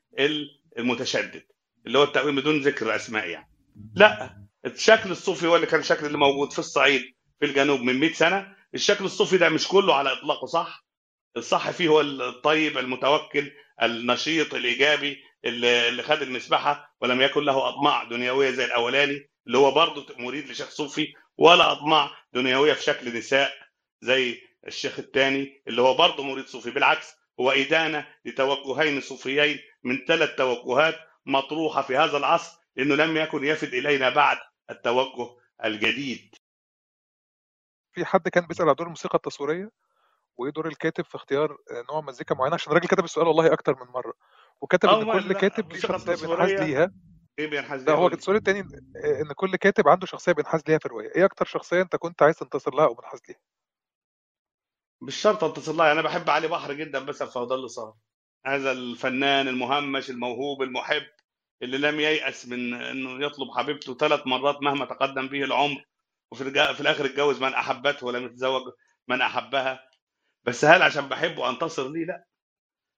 المتشدد 0.78 1.44
اللي 1.88 1.98
هو 2.00 2.04
التأويل 2.04 2.36
بدون 2.36 2.62
ذكر 2.62 2.96
اسماء 2.96 3.28
يعني. 3.30 3.52
لا 3.96 4.38
الشكل 4.66 5.12
الصوفي 5.12 5.48
هو 5.48 5.56
اللي 5.56 5.68
كان 5.68 5.80
الشكل 5.80 6.06
اللي 6.06 6.18
موجود 6.18 6.54
في 6.54 6.60
الصعيد 6.60 7.02
في 7.40 7.46
الجنوب 7.46 7.82
من 7.82 8.00
100 8.00 8.14
سنة. 8.14 8.56
الشكل 8.74 9.06
الصوفي 9.06 9.38
ده 9.38 9.50
مش 9.50 9.68
كله 9.68 9.96
على 9.96 10.12
إطلاقه 10.14 10.46
صح؟ 10.46 10.86
الصح 11.38 11.70
فيه 11.72 11.88
هو 11.88 12.02
الطيب 12.02 12.78
المتوكل 12.78 13.52
النشيط 13.84 14.54
الإيجابي 14.54 15.18
اللي 15.46 16.04
خد 16.04 16.22
المسبحة 16.22 16.96
ولم 17.02 17.22
يكن 17.22 17.44
له 17.44 17.70
أطماع 17.70 18.04
دنيوية 18.04 18.52
زي 18.52 18.66
الأولاني 18.66 19.30
اللي 19.48 19.58
هو 19.58 19.72
برضه 19.72 20.06
مريد 20.18 20.50
لشيخ 20.50 20.70
صوفي 20.70 21.14
ولا 21.38 21.72
أطماع 21.72 22.12
دنيوية 22.34 22.74
في 22.74 22.84
شكل 22.84 23.18
نساء 23.18 23.54
زي 24.02 24.42
الشيخ 24.68 25.00
الثاني 25.00 25.64
اللي 25.68 25.82
هو 25.82 25.94
برضه 25.98 26.24
مريد 26.24 26.46
صوفي. 26.48 26.72
بالعكس 26.72 27.14
هو 27.40 27.52
إدانة 27.52 28.08
لتوجهين 28.26 29.02
صوفيين 29.02 29.60
من 29.84 30.06
ثلاث 30.08 30.36
توجهات 30.36 30.96
مطروحة 31.26 31.82
في 31.82 31.98
هذا 31.98 32.18
العصر 32.18 32.58
لأنه 32.76 32.96
لم 32.96 33.18
يكن 33.18 33.44
يفد 33.44 33.74
إلينا 33.74 34.10
بعد 34.10 34.38
التوجه 34.70 35.30
الجديد. 35.66 36.36
في 37.94 38.06
حد 38.06 38.28
كان 38.30 38.48
بيسأل 38.48 38.66
على 38.66 38.76
دور 38.76 38.86
الموسيقى 38.86 39.16
التصويرية؟ 39.16 39.70
وإيه 40.38 40.52
دور 40.52 40.68
الكاتب 40.68 41.06
في 41.06 41.16
اختيار 41.16 41.58
نوع 41.92 42.02
مزيكا 42.02 42.36
معينة؟ 42.36 42.54
عشان 42.54 42.72
الراجل 42.72 42.88
كتب 42.88 43.04
السؤال 43.04 43.28
والله 43.28 43.54
أكتر 43.54 43.76
من 43.76 43.92
مرة. 43.92 44.14
وكتب 44.62 44.90
إن 44.90 45.12
كل 45.14 45.34
كاتب 45.34 45.74
ليه 45.74 45.80
شخصية 45.80 46.16
بينحاز 46.28 46.52
ليها. 46.52 46.92
إيه 47.40 47.48
بينحاز 47.50 47.82
ده 47.84 47.94
ليها 47.94 48.02
هو 48.02 48.08
السؤال 48.08 48.38
التاني 48.38 48.60
آه، 48.60 49.22
إن 49.22 49.34
كل 49.36 49.56
كاتب 49.56 49.88
عنده 49.88 50.06
شخصية 50.08 50.32
بينحاز 50.32 50.62
ليها 50.68 50.78
في 50.78 50.86
الرواية. 50.86 51.16
إيه 51.16 51.26
أكتر 51.26 51.46
شخصية 51.46 51.82
أنت 51.82 51.96
كنت 51.96 52.22
عايز 52.24 52.36
تنتصر 52.36 52.76
لها 52.76 52.86
أو 52.86 52.96
منحاز 53.00 53.22
ليها؟ 53.30 53.40
مش 55.02 55.16
شرط 55.16 55.44
اتصل 55.44 55.78
لها 55.78 55.92
أنا 55.92 56.02
بحب 56.02 56.30
علي 56.30 56.48
بحر 56.48 56.74
جدا 56.74 57.00
بس 57.00 57.24
فهو 57.24 57.54
اللي 57.56 57.68
صار. 57.68 57.94
هذا 58.46 58.72
الفنان 58.72 59.48
المهمش 59.48 60.10
الموهوب 60.10 60.62
المحب 60.62 61.06
اللي 61.62 61.78
لم 61.78 62.00
ييأس 62.00 62.48
من 62.48 62.74
إنه 62.74 63.26
يطلب 63.26 63.52
حبيبته 63.58 63.96
ثلاث 63.96 64.28
مرات 64.28 64.62
مهما 64.62 64.86
تقدم 64.86 65.28
به 65.28 65.44
العمر 65.44 65.86
وفي 66.32 66.44
في 66.74 66.82
الآخر 66.82 67.06
اتجوز 67.06 67.42
من 67.42 67.54
أحبته 67.54 68.08
ولم 68.08 68.26
يتزوج 68.26 68.74
من 69.08 69.22
أحبها. 69.22 69.90
بس 70.44 70.66
هل 70.66 70.82
عشان 70.82 71.10
بحبه 71.10 71.50
أنتصر 71.50 71.90
ليه؟ 71.90 72.06
لا. 72.06 72.26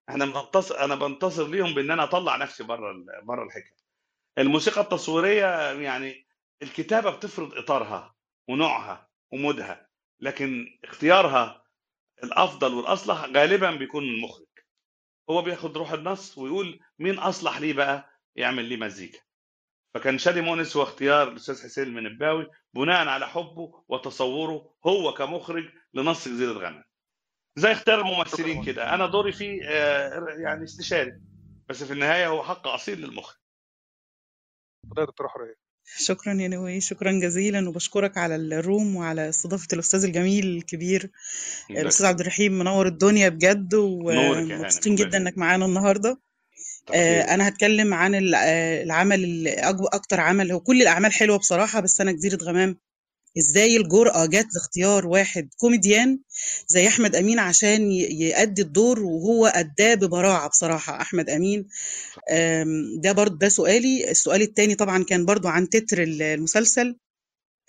إحنا 0.09 0.25
بننتصر 0.25 0.79
أنا 0.79 0.95
بنتصر 0.95 1.47
ليهم 1.47 1.73
بإن 1.73 1.91
أنا 1.91 2.03
أطلع 2.03 2.35
نفسي 2.37 2.63
بره 2.63 2.93
بره 3.23 3.43
الحكاية 3.43 3.77
الموسيقى 4.37 4.81
التصويرية 4.81 5.71
يعني 5.71 6.27
الكتابة 6.61 7.09
بتفرض 7.15 7.53
إطارها 7.53 8.15
ونوعها 8.49 9.09
ومودها 9.31 9.89
لكن 10.19 10.79
اختيارها 10.83 11.63
الأفضل 12.23 12.73
والأصلح 12.73 13.25
غالبا 13.25 13.71
بيكون 13.71 14.03
من 14.03 14.09
المخرج. 14.15 14.45
هو 15.29 15.41
بياخد 15.41 15.77
روح 15.77 15.91
النص 15.91 16.37
ويقول 16.37 16.79
مين 16.99 17.19
أصلح 17.19 17.57
ليه 17.59 17.73
بقى 17.73 18.09
يعمل 18.35 18.65
ليه 18.65 18.77
مزيكا. 18.77 19.19
فكان 19.93 20.17
شادي 20.17 20.41
مونس 20.41 20.77
هو 20.77 20.83
اختيار 20.83 21.27
الأستاذ 21.27 21.63
حسين 21.63 21.83
المنباوي 21.83 22.47
بناء 22.73 23.07
على 23.07 23.27
حبه 23.27 23.83
وتصوره 23.87 24.73
هو 24.87 25.13
كمخرج 25.13 25.69
لنص 25.93 26.27
جزيرة 26.27 26.51
غنم 26.53 26.83
زي 27.57 27.71
اختيار 27.71 28.01
الممثلين 28.01 28.63
كده. 28.63 28.93
أنا 28.93 29.05
دوري 29.05 29.31
فيه 29.31 29.61
آه، 29.69 30.27
يعني 30.29 30.63
استشاري. 30.63 31.11
بس 31.69 31.83
في 31.83 31.93
النهاية 31.93 32.27
هو 32.27 32.43
حق 32.43 32.67
أصيل 32.67 33.01
للمخرج. 33.01 33.37
يا 34.97 35.05
دكتورة 35.05 35.27
حورية 35.27 35.55
شكرا 35.97 36.33
يا 36.33 36.47
نوي. 36.47 36.81
شكرا 36.81 37.11
جزيلا. 37.11 37.69
وبشكرك 37.69 38.17
على 38.17 38.35
الروم 38.35 38.95
وعلى 38.95 39.29
استضافة 39.29 39.67
الأستاذ 39.73 40.03
الجميل 40.03 40.57
الكبير 40.57 41.11
الله 41.69 41.81
الأستاذ 41.81 42.05
عبد 42.05 42.19
الرحيم 42.19 42.59
منور 42.59 42.87
الدنيا 42.87 43.29
بجد 43.29 43.73
ومبسوطين 43.73 44.95
جدا 44.95 45.17
إنك 45.17 45.37
معانا 45.37 45.65
النهاردة. 45.65 46.19
آه، 46.93 47.21
أنا 47.21 47.47
هتكلم 47.47 47.93
عن 47.93 48.15
آه، 48.15 48.83
العمل 48.83 49.47
أكتر 49.93 50.19
عمل 50.19 50.51
هو 50.51 50.59
كل 50.59 50.81
الأعمال 50.81 51.13
حلوة 51.13 51.37
بصراحة 51.37 51.79
بس 51.79 52.01
أنا 52.01 52.11
جزيرة 52.11 52.37
غمام. 52.43 52.77
إزاي 53.37 53.77
الجرأة 53.77 54.25
جت 54.25 54.47
لاختيار 54.55 55.07
واحد 55.07 55.49
كوميديان 55.57 56.19
زي 56.67 56.87
أحمد 56.87 57.15
أمين 57.15 57.39
عشان 57.39 57.91
يأدي 57.91 58.61
الدور 58.61 58.99
وهو 58.99 59.45
أداه 59.45 59.93
ببراعة 59.93 60.49
بصراحة. 60.49 61.01
أحمد 61.01 61.29
أمين 61.29 61.67
ده 63.01 63.11
برضه 63.11 63.37
ده 63.37 63.49
سؤالي. 63.49 64.11
السؤال 64.11 64.41
التاني 64.41 64.75
طبعا 64.75 65.03
كان 65.03 65.25
برضه 65.25 65.49
عن 65.49 65.69
تتر 65.69 66.03
ال- 66.03 66.21
المسلسل. 66.21 66.95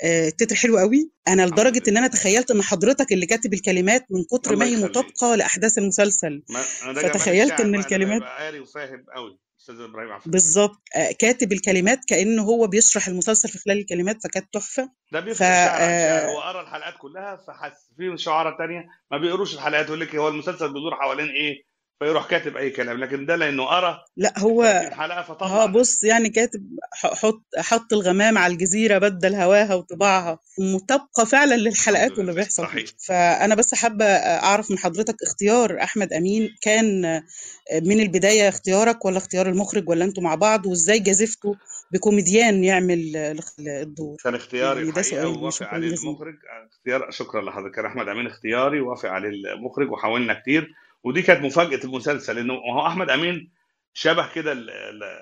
آه، 0.02 0.28
التتر 0.28 0.54
حلو 0.56 0.78
قوي. 0.78 1.10
أنا 1.28 1.46
لدرجة 1.46 1.82
إن 1.88 1.96
أنا 1.96 2.06
تخيلت 2.06 2.50
إن 2.50 2.62
حضرتك 2.62 3.12
اللي 3.12 3.26
كاتب 3.26 3.54
الكلمات 3.54 4.06
من 4.10 4.24
كتر 4.24 4.56
ما 4.56 4.64
هي 4.66 4.76
مطابقة 4.90 5.34
لأحداث 5.34 5.78
المسلسل. 5.78 6.42
فتخيلت 7.14 7.60
إن 7.60 7.74
الكلمات 7.74 8.22
قاري 8.22 8.60
وفاهم 8.60 9.04
قوي. 9.14 9.38
أستاذ 9.60 9.80
إبراهيم 9.80 10.12
عفوا. 10.12 10.32
بالظبط. 10.32 10.82
آه، 10.96 11.12
كاتب 11.18 11.52
الكلمات 11.52 11.98
كأنه 12.08 12.42
هو 12.42 12.66
بيشرح 12.66 13.08
المسلسل 13.08 13.48
في 13.48 13.58
خلال 13.58 13.78
الكلمات 13.78 14.22
فكانت 14.22 14.54
تحفة. 14.54 14.90
ده 15.12 15.20
ف 15.20 15.24
بيفرق 15.24 15.48
عن 15.48 15.66
شعر. 15.66 15.78
آه، 15.80 16.26
هو 16.26 16.40
قرأ 16.40 16.60
الحلقات 16.60 16.94
كلها 16.98 17.36
فحس 17.36 17.92
في 17.96 18.18
شعراء 18.18 18.58
تانية. 18.58 18.88
ما 19.10 19.18
بيقروش 19.18 19.54
الحلقات 19.54 19.86
يقول 19.86 20.00
لك 20.00 20.16
هو 20.16 20.28
المسلسل 20.28 20.68
بيدور 20.72 20.94
حوالين 20.94 21.28
إيه؟ 21.28 21.67
فيروح 21.98 22.26
كاتب 22.26 22.56
أي 22.56 22.70
كلام 22.70 22.98
لكن 22.98 23.26
ده 23.26 23.36
لأنه 23.36 23.64
قرأ 23.64 24.04
لا 24.16 24.38
هو 24.38 24.62
30 24.62 24.94
حلقه 24.94 25.18
آه 25.18 25.22
فطلع 25.22 25.66
بص 25.66 26.04
يعني 26.04 26.28
كاتب 26.28 26.62
حط 26.92 27.42
حط 27.58 27.92
الغمام 27.92 28.38
على 28.38 28.52
الجزيرة 28.52 28.98
بدل 28.98 29.34
هواها 29.34 29.74
وطباعها 29.74 30.38
مطابقة 30.58 31.24
فعلا 31.24 31.54
للحلقات 31.54 32.18
واللي 32.18 32.32
بيحصل 32.34 32.62
صحيح. 32.62 32.84
فأنا 33.06 33.54
بس 33.54 33.74
حابة 33.74 34.04
أعرف 34.04 34.70
من 34.70 34.78
حضرتك 34.78 35.22
اختيار 35.22 35.82
أحمد 35.82 36.12
أمين 36.12 36.54
كان 36.62 37.02
من 37.82 38.00
البداية 38.00 38.48
اختيارك 38.48 39.04
ولا 39.04 39.16
اختيار 39.18 39.48
المخرج 39.48 39.88
ولا 39.88 40.04
أنتوا 40.04 40.22
مع 40.22 40.34
بعض 40.34 40.66
وإزاي 40.66 40.98
جازفتوا 40.98 41.54
بكوميديان 41.92 42.64
يعمل 42.64 43.16
الدور؟ 43.58 44.16
كان 44.24 44.34
اختياري 44.34 44.80
يعني 44.88 44.90
ده 45.22 45.28
ووافق 45.28 45.56
شكرا 45.56 45.68
عليه 45.68 45.88
المخرج. 45.88 46.34
اختيار 46.72 47.10
شكرا 47.10 47.42
لحضرتك. 47.42 47.74
كان 47.74 47.86
أحمد 47.86 48.08
أمين 48.08 48.26
اختياري 48.26 48.80
وافق 48.80 49.08
عليه 49.08 49.28
المخرج 49.28 49.90
وحاولنا 49.92 50.40
كتير. 50.40 50.74
ودي 51.04 51.22
كانت 51.22 51.44
مفاجأة 51.44 51.84
المسلسل 51.84 52.36
لأنه 52.36 52.54
هو 52.54 52.86
أحمد 52.86 53.10
أمين 53.10 53.52
شبه 53.94 54.32
كده 54.32 54.56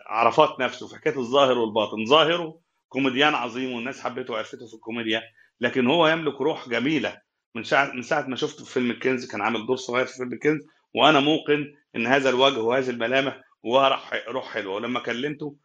عرفات 0.06 0.60
نفسه 0.60 0.88
في 0.88 0.96
حكايه 0.96 1.16
الظاهر 1.16 1.58
والباطن. 1.58 2.04
ظاهره 2.04 2.60
كوميديان 2.88 3.34
عظيم 3.34 3.72
والناس 3.72 4.00
حبته 4.00 4.32
وعرفته 4.32 4.66
في 4.66 4.74
الكوميديا 4.74 5.22
لكن 5.60 5.86
هو 5.86 6.08
يملك 6.08 6.40
روح 6.40 6.68
جميلة. 6.68 7.20
من 7.54 7.64
ساعه 7.64 7.92
من 7.92 8.02
ساعة 8.02 8.22
ما 8.26 8.36
شفته 8.36 8.64
في 8.64 8.72
فيلم 8.72 8.90
الكنز 8.90 9.26
كان 9.30 9.40
عامل 9.40 9.66
دور 9.66 9.76
صغير 9.76 10.06
في 10.06 10.12
فيلم 10.16 10.32
الكنز 10.32 10.60
وأنا 10.94 11.20
موقن 11.20 11.74
إن 11.96 12.06
هذا 12.06 12.30
الوجه 12.30 12.60
وهذه 12.60 12.90
الملامح 12.90 13.40
وروح 13.62 14.24
روح 14.28 14.48
حلوة. 14.54 14.74
ولما 14.74 15.00
كلمته 15.00 15.56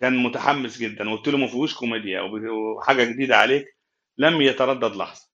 كان 0.00 0.16
متحمس 0.16 0.78
جدا 0.78 1.10
وقلت 1.10 1.28
له 1.28 1.38
ما 1.38 1.46
فيهوش 1.46 1.74
كوميديا 1.74 2.20
وحاجة 2.20 3.04
جديدة 3.04 3.36
عليك 3.36 3.76
لم 4.18 4.40
يتردد 4.40 4.96
لحظة. 4.96 5.28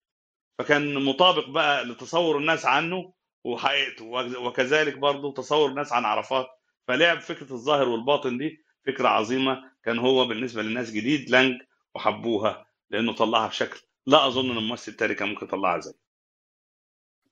فكان 0.59 1.05
مطابق 1.05 1.48
بقى 1.48 1.85
لتصور 1.85 2.39
الناس 2.39 2.66
عنه 2.66 3.12
وحقيقته 3.44 4.04
وك- 4.04 4.38
وكذلك 4.46 4.98
برضه 4.98 5.32
تصور 5.32 5.70
الناس 5.70 5.92
عن 5.92 6.04
عرفات. 6.04 6.46
فلعب 6.88 7.20
فكرة 7.20 7.52
الظاهر 7.52 7.88
والباطن 7.88 8.38
دي 8.38 8.64
فكرة 8.86 9.08
عظيمة. 9.08 9.74
كان 9.84 9.98
هو 9.98 10.26
بالنسبة 10.26 10.62
للناس 10.62 10.90
جديد 10.90 11.30
لانج 11.30 11.60
وحبوها 11.94 12.66
لأنه 12.90 13.12
طلعها 13.12 13.48
بشكل 13.48 13.80
لا 14.06 14.26
أظن 14.26 14.50
إن 14.50 14.58
الممثل 14.58 14.92
التاني 14.92 15.14
كان 15.14 15.28
ممكن 15.28 15.46
يطلعها 15.46 15.80
زي 15.80 15.92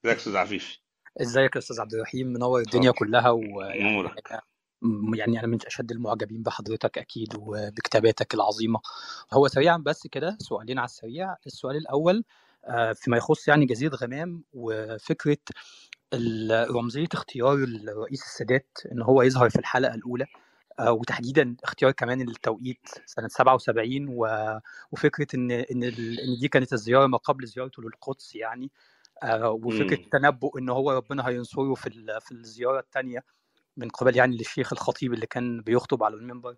إزيك 0.05 0.17
أستاذ 0.17 0.37
عفيف؟ 0.37 0.79
إزيك 1.21 1.55
يا 1.55 1.61
أستاذ 1.61 1.81
عبد 1.81 1.95
الرحيم؟ 1.95 2.27
منور 2.27 2.61
الدنيا 2.61 2.91
كلها 2.91 3.31
ويعني 3.31 4.11
يعني 5.17 5.39
أنا 5.39 5.47
من 5.47 5.59
أشد 5.67 5.91
المعجبين 5.93 6.43
بحضرتك 6.43 6.99
أكيد 6.99 7.29
وبكتاباتك 7.39 8.35
العظيمة. 8.35 8.81
هو 9.33 9.49
سريعا 9.49 9.77
بس 9.77 10.07
كده 10.07 10.37
سؤالين 10.41 10.79
على 10.79 10.85
السريع. 10.85 11.37
السؤال 11.47 11.77
الأول 11.77 12.25
آه، 12.65 12.93
فيما 12.93 13.17
يخص 13.17 13.49
يعني 13.49 13.67
جزيرة 13.67 13.95
غمام 13.97 14.45
وفكرة 14.53 15.39
رمزيه 16.71 17.07
اختيار 17.13 17.53
الرئيس 17.55 18.23
السادات 18.23 18.79
إن 18.93 19.03
هو 19.03 19.23
يظهر 19.23 19.51
في 19.51 19.59
الحلقة 19.59 19.95
الأولى 19.95 20.27
آه، 20.79 20.93
وتحديدا 20.93 21.57
اختيار 21.65 21.91
كمان 21.93 22.21
التوقيت 22.29 22.89
سنة 23.07 23.29
77 23.29 24.07
و- 24.09 24.61
وفكرة 24.93 25.27
إن 25.35 25.51
إن 25.51 25.85
ال- 25.85 26.21
إن 26.21 26.39
دي 26.41 26.49
كانت 26.49 26.73
الزيارة 26.73 27.07
ما 27.07 27.19
قبل 27.19 27.47
زيارته 27.47 27.83
للقدس 27.83 28.35
يعني 28.35 28.71
آه، 29.23 29.51
وفكرة. 29.51 30.09
تنبؤ 30.13 30.59
إن 30.59 30.69
هو 30.69 30.91
ربنا 30.93 31.29
هينصره 31.29 31.75
في 31.75 31.87
ال- 31.87 32.21
في 32.21 32.33
الزيارة 32.33 32.79
الثانية 32.81 33.25
من 33.77 33.89
قبل 33.89 34.17
يعني 34.17 34.37
للشيخ 34.37 34.73
الخطيب 34.73 35.13
اللي 35.15 35.27
كان 35.27 35.61
بيخطب 35.61 36.03
على 36.03 36.15
المنبر. 36.15 36.57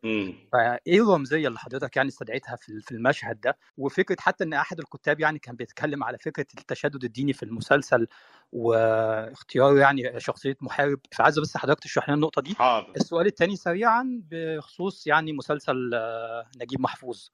فإيه 0.52 1.02
الرمزيه 1.02 1.48
اللي 1.48 1.58
حضرتك 1.58 1.96
يعني 1.96 2.08
استدعيتها 2.08 2.56
في 2.56 2.92
المشهد 2.92 3.40
ده؟ 3.40 3.58
وفكرة 3.76 4.16
حتى 4.20 4.44
إن 4.44 4.52
أحد 4.52 4.78
الكتاب 4.78 5.20
يعني 5.20 5.38
كان 5.38 5.56
بيتكلم 5.56 6.04
على 6.04 6.18
فكرة 6.18 6.46
التشدد 6.58 7.04
الديني 7.04 7.32
في 7.32 7.42
المسلسل 7.42 8.06
واختيار 8.52 9.76
يعني 9.76 10.20
شخصية 10.20 10.56
محارب. 10.60 11.00
فعايز 11.12 11.38
بس 11.38 11.56
حضرتك 11.56 11.82
تشرح 11.82 12.08
لنا 12.08 12.14
النقطة 12.16 12.42
دي. 12.42 12.54
حاضر. 12.54 12.92
السؤال 12.96 13.26
الثاني 13.26 13.56
سريعا 13.56 14.22
بخصوص 14.30 15.06
يعني 15.06 15.32
مسلسل 15.32 15.90
آه، 15.94 16.46
نجيب 16.56 16.80
محفوظ. 16.80 17.28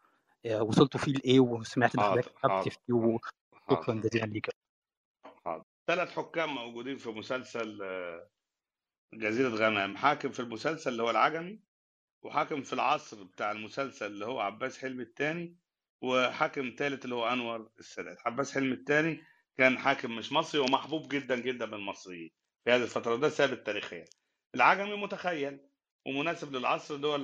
آه، 0.46 0.62
وصلتوا 0.62 1.00
فيه 1.00 1.12
لإيه؟ 1.12 1.40
وسمعت 1.40 1.94
إن 1.96 2.02
حضرتك 2.02 2.32
كتبت 2.34 2.68
فيه 2.86 2.94
وشكرا 2.94 3.94
جزيلا 3.94 4.26
ليك. 4.26 4.48
حاضر. 5.44 5.64
ثلاث 5.86 6.10
حكام 6.10 6.54
موجودين 6.54 6.96
في 6.96 7.10
مسلسل 7.10 7.82
آه، 7.82 8.26
جزيرة 9.14 9.48
غمام 9.48 9.96
حاكم 9.96 10.32
في 10.32 10.40
المسلسل 10.40 10.90
اللي 10.92 11.02
هو 11.02 11.10
العجمي 11.10 11.60
وحاكم 12.22 12.62
في 12.62 12.72
العصر 12.72 13.22
بتاع 13.24 13.50
المسلسل 13.52 14.06
اللي 14.06 14.26
هو 14.26 14.40
عباس 14.40 14.78
حلمي 14.78 15.02
الثاني 15.02 15.56
وحاكم 16.02 16.74
ثالث 16.78 17.04
اللي 17.04 17.14
هو 17.14 17.28
أنور 17.32 17.70
السادات. 17.78 18.18
عباس 18.26 18.54
حلمي 18.54 18.72
الثاني 18.74 19.24
كان 19.58 19.78
حاكم 19.78 20.16
مش 20.16 20.32
مصري 20.32 20.60
ومحبوب 20.60 21.08
جدا 21.08 21.36
جدا 21.40 21.66
من 21.66 21.74
المصريين 21.74 22.30
في 22.64 22.70
هذه 22.70 22.82
الفترة 22.82 23.16
ده 23.16 23.28
ثابت 23.28 23.66
تاريخيا. 23.66 24.04
العجمي 24.54 24.96
متخيل 24.96 25.60
ومناسب 26.06 26.56
للعصر 26.56 26.94
اللي 26.94 27.06
هو 27.06 27.16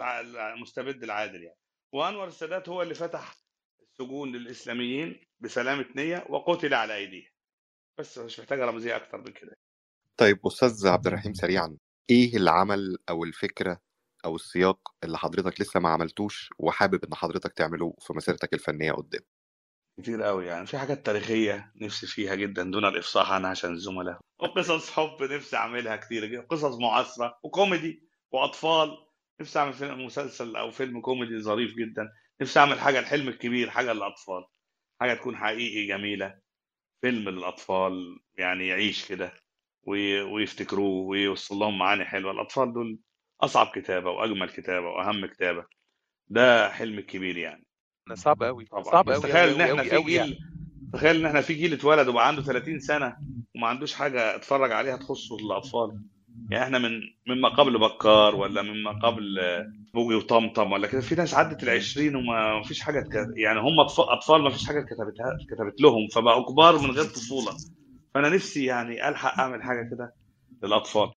المستبد 0.55 1.03
العادل 1.05 1.43
يعني. 1.43 1.59
وأنور 1.93 2.29
السادات 2.29 2.69
هو 2.69 2.83
اللي 2.83 2.95
فتح 2.95 3.35
السجون 3.83 4.33
للإسلاميين 4.33 5.21
بسلامة 5.41 5.87
نية 5.97 6.27
وقتل 6.29 6.75
على 6.75 6.95
ايديه 6.97 7.27
بس 7.99 8.19
مش 8.19 8.41
محتاجة 8.41 8.65
رمزية 8.65 8.97
أكتر 8.97 9.19
من 9.19 9.33
كده. 9.33 9.57
طيب 10.17 10.47
أستاذ 10.47 10.89
عبد 10.89 11.07
الرحيم 11.07 11.35
سريعا 11.35 11.77
إيه 12.11 12.37
العمل 12.37 12.99
أو 13.09 13.25
الفكرة 13.25 13.81
أو 14.25 14.37
السياق 14.37 14.95
اللي 15.05 15.19
حضرتك 15.19 15.61
لسه 15.61 15.81
ما 15.81 15.89
عملتوش 15.89 16.51
وحابب 16.59 17.05
إن 17.05 17.15
حضرتك 17.15 17.53
تعمله 17.53 17.95
في 18.01 18.13
مسيرتك 18.13 18.55
الفنية 18.55 18.93
قدام؟ 18.93 19.21
كتير 20.01 20.23
قوي 20.23 20.47
يعني 20.47 20.67
في 20.67 20.79
حاجات 20.79 21.07
تاريخية 21.07 21.73
نفسي 21.77 22.07
فيها 22.07 22.35
جدا 22.35 22.63
دون 22.63 22.85
الإفصاح 22.85 23.33
عنها 23.33 23.51
عشان 23.51 23.73
الزملاء 23.73 24.21
وقصص 24.41 24.91
حب 24.91 25.23
نفسي 25.23 25.57
أعملها 25.57 25.97
كتير 25.97 26.27
جدا 26.27 26.41
قصص 26.41 26.79
معاصرة 26.81 27.39
وكوميدي 27.43 28.09
وأطفال 28.33 28.89
نفسي 29.41 29.59
أعمل 29.59 29.73
فيلم 29.73 30.07
مسلسل 30.07 30.57
أو 30.57 30.71
فيلم 30.71 31.01
كوميدي 31.01 31.41
ظريف 31.43 31.75
جدا 31.75 32.09
نفسي 32.41 32.61
أعمل 32.61 32.81
حاجة 32.81 32.99
الحلم 32.99 33.29
الكبير 33.29 33.71
حاجة 33.71 33.93
للأطفال 33.93 34.45
حاجة 35.01 35.15
تكون 35.15 35.37
حقيقي 35.37 35.87
جميلة 35.87 36.39
فيلم 37.03 37.29
للأطفال 37.29 37.93
يعني 38.39 38.67
يعيش 38.67 39.09
كده. 39.09 39.46
ويفتكروه 39.87 41.07
ويوصل 41.07 41.57
لهم 41.57 41.79
معاني 41.79 42.05
حلوة. 42.05 42.33
الأطفال 42.33 42.73
دول 42.73 42.99
أصعب 43.41 43.67
كتابة 43.75 44.11
وأجمل 44.11 44.49
كتابة 44.49 44.87
وأهم 44.87 45.27
كتابة. 45.27 45.65
ده 46.29 46.69
حلم 46.71 47.01
كبير 47.01 47.37
يعني. 47.37 47.65
صعب 48.15 48.43
قوي 48.43 48.65
طبعا. 48.65 48.83
صعب 48.83 49.11
قوي 49.11 49.23
تخيل 49.23 49.49
إن 49.49 49.61
إحنا 49.61 49.83
في 49.83 49.89
يعني. 49.89 50.05
جيل 50.05 50.39
تخيل 50.93 51.17
إن 51.17 51.27
إحنا 51.27 51.41
في 51.41 51.55
جيل 51.55 51.73
اتولد 51.73 52.09
وبقى 52.09 52.29
عنده 52.29 52.43
30 52.43 52.81
سنة 52.81 53.17
وما 53.57 53.67
عندوش 53.67 53.95
حاجة 53.95 54.37
اتفرج 54.37 54.73
عليها 54.73 54.97
تخصه 54.97 55.37
الأطفال. 55.37 56.01
يعني 56.51 56.65
إحنا 56.65 56.79
من 56.79 57.01
مما 57.27 57.49
قبل 57.49 57.79
بكار 57.79 58.35
ولا 58.37 58.63
مما 58.63 58.91
قبل 58.91 59.39
بوجي 59.95 60.15
وطمطم 60.15 60.73
ولا 60.73 60.87
كده 60.87 61.01
في 61.01 61.15
ناس 61.15 61.35
عدت 61.35 61.63
ال 61.63 61.71
20 61.71 62.17
وما 62.17 62.63
فيش 62.63 62.81
حاجة 62.81 63.05
يعني 63.37 63.61
هم 63.61 63.81
أطفال 63.99 64.43
ما 64.43 64.51
فيش 64.51 64.67
حاجة 64.67 64.79
اتكتبت 64.81 65.81
لهم 65.81 66.09
فبقوا 66.15 66.53
كبار 66.53 66.79
من 66.79 66.91
غير 66.91 67.05
طفولة. 67.05 67.57
فأنا 68.17 68.29
نفسي 68.29 68.65
يعني 68.65 69.09
ألحق 69.09 69.39
أعمل 69.39 69.63
حاجة 69.63 69.91
كده 69.91 70.15
للأطفال. 70.63 71.13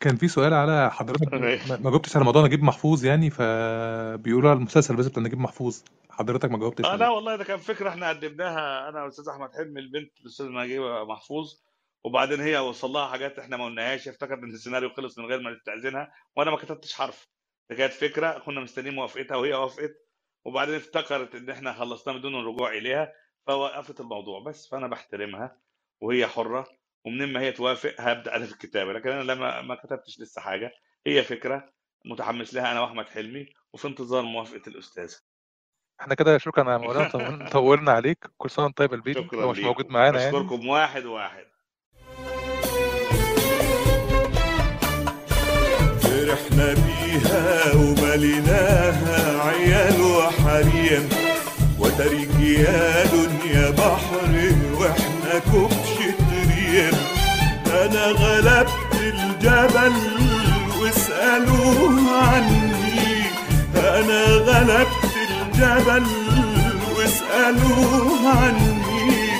كان 0.00 0.16
في 0.16 0.28
سؤال 0.28 0.54
على 0.54 0.90
حضرتك 0.90 1.34
ما 1.84 1.90
جاوبتش 1.90 2.16
على 2.16 2.24
موضوع 2.24 2.44
نجيب 2.44 2.62
محفوظ 2.62 3.04
يعني 3.04 3.30
فبيقولوا 3.30 4.50
على 4.50 4.58
المسلسل 4.58 4.96
بس 4.96 5.06
بتاع 5.06 5.22
نجيب 5.22 5.38
محفوظ. 5.38 5.82
حضرتك 6.10 6.50
ما 6.50 6.58
جاوبتش 6.58 6.84
آه 6.84 6.96
لا 6.96 7.08
والله 7.08 7.36
ده 7.36 7.44
كان 7.44 7.58
فكرة 7.58 7.88
إحنا 7.88 8.08
قدمناها 8.08 8.88
أنا 8.88 9.00
والاستاذ 9.00 9.28
أحمد 9.28 9.54
حلمي 9.54 9.80
البنت 9.80 10.20
الاستاذ 10.20 10.46
نجيب 10.46 10.82
محفوظ 10.82 11.54
وبعدين 12.04 12.40
هي 12.40 12.58
وصل 12.58 12.90
لها 12.90 13.06
حاجات 13.06 13.38
إحنا 13.38 13.56
ما 13.56 13.64
قلناهاش 13.64 14.08
افتكرت 14.08 14.38
إن 14.38 14.50
السيناريو 14.50 14.90
خلص 14.90 15.18
من 15.18 15.24
غير 15.24 15.40
ما 15.40 15.50
نستاذنها 15.50 16.12
وأنا 16.36 16.50
ما 16.50 16.56
كتبتش 16.56 16.94
حرف. 16.94 17.28
ده 17.70 17.76
كانت 17.76 17.92
فكرة 17.92 18.38
كنا 18.38 18.60
مستنيين 18.60 18.94
موافقتها 18.94 19.36
وهي 19.36 19.54
وافقت 19.54 19.94
وبعدين 20.44 20.74
افتكرت 20.74 21.34
إن 21.34 21.50
إحنا 21.50 21.72
خلصناها 21.72 22.18
بدون 22.18 22.34
الرجوع 22.34 22.72
إليها. 22.72 23.12
فوقفت 23.46 24.00
الموضوع 24.00 24.40
بس 24.40 24.68
فأنا 24.68 24.86
بحترمها 24.86 25.56
وهي 26.00 26.26
حرة 26.26 26.66
ومن 27.04 27.32
ما 27.32 27.40
هي 27.40 27.52
توافق 27.52 27.94
هبدأ 27.98 28.36
أنا 28.36 28.46
في 28.46 28.52
الكتابة 28.52 28.92
لكن 28.92 29.08
أنا 29.10 29.22
لما 29.32 29.62
ما 29.62 29.74
كتبتش 29.74 30.20
لسه 30.20 30.40
حاجة. 30.40 30.72
هي 31.06 31.22
فكرة 31.22 31.70
متحمس 32.04 32.54
لها 32.54 32.72
أنا 32.72 32.80
وأحمد 32.80 33.08
حلمي 33.08 33.46
وفي 33.72 33.88
انتظار 33.88 34.22
موافقة 34.22 34.62
الأستاذ. 34.68 35.14
إحنا 36.00 36.14
كده 36.14 36.38
شكرا 36.38 36.72
يا 36.72 36.78
مولانا 36.78 37.08
طول- 37.10 37.48
طولنا 37.52 37.92
عليك. 37.92 38.26
كل 38.36 38.50
سنة 38.50 38.64
وأنت 38.64 38.78
طيب 38.78 39.12
شكرا 39.12 39.44
هو 39.44 39.50
مش 39.50 39.58
موجود 39.58 39.86
معانا 39.88 40.20
يعني. 40.20 40.32
بشكركم 40.36 40.68
واحد 40.68 41.04
واحد. 41.06 41.46
فرحنا 46.00 46.74
بيها 46.74 47.74
ومليناها 47.76 49.42
عيال 49.48 50.00
وحريم. 50.00 51.25
وتريك 51.98 52.40
يا 52.40 53.04
دنيا 53.04 53.70
بحر 53.70 54.52
وإحنا 54.80 55.38
كبشة 55.46 56.18
ريم 56.32 56.92
أنا 57.72 58.06
غلبت 58.06 58.70
الجبل 59.00 59.92
واسألوه 60.80 62.22
عني. 62.22 63.22
أنا 63.76 64.24
غلبت 64.24 65.04
الجبل 65.30 66.06
واسألوه 66.98 68.28
عني. 68.28 69.30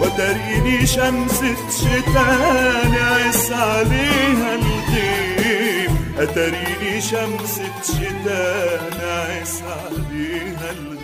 وتريني 0.00 0.86
شمسة 0.86 1.56
شتاء 1.70 2.86
نعس 2.88 3.52
عليها 3.52 4.54
الغيم 4.54 5.98
أتريني 6.18 7.00
شمسة 7.00 7.72
شتاء 7.82 8.82
نعس 8.98 9.62
عليها 9.62 10.70
الغيم 10.70 11.03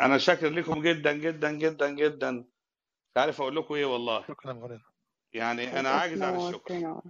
أنا 0.00 0.18
شاكر 0.18 0.48
لكم 0.48 0.82
جدا 0.82 1.12
جدا 1.12 1.50
جدا 1.50 1.90
جدا. 1.90 2.30
مش 2.30 3.16
عارف 3.16 3.40
أقول 3.40 3.56
لكم 3.56 3.74
إيه 3.74 3.84
والله؟ 3.84 4.24
شكرا 4.28 4.52
مولانا 4.52 4.82
يعني 5.32 5.80
أنا 5.80 5.88
عاجز 5.88 6.22
عن 6.22 6.36
الشكر. 6.48 7.00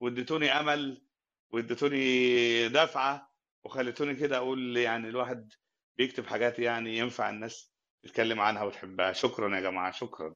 واديتوني 0.00 0.52
أمل 0.60 1.02
واديتوني 1.50 2.68
دفعة 2.68 3.32
وخليتوني 3.64 4.14
كده 4.14 4.36
أقول 4.36 4.76
يعني 4.76 5.08
الواحد 5.08 5.52
بيكتب 5.98 6.26
حاجات 6.26 6.58
يعني 6.58 6.98
ينفع 6.98 7.30
الناس 7.30 7.72
تتكلم 8.02 8.40
عنها 8.40 8.62
وتحبها. 8.62 9.12
شكرا 9.12 9.56
يا 9.56 9.60
جماعة 9.60 9.90
شكرا. 9.90 10.34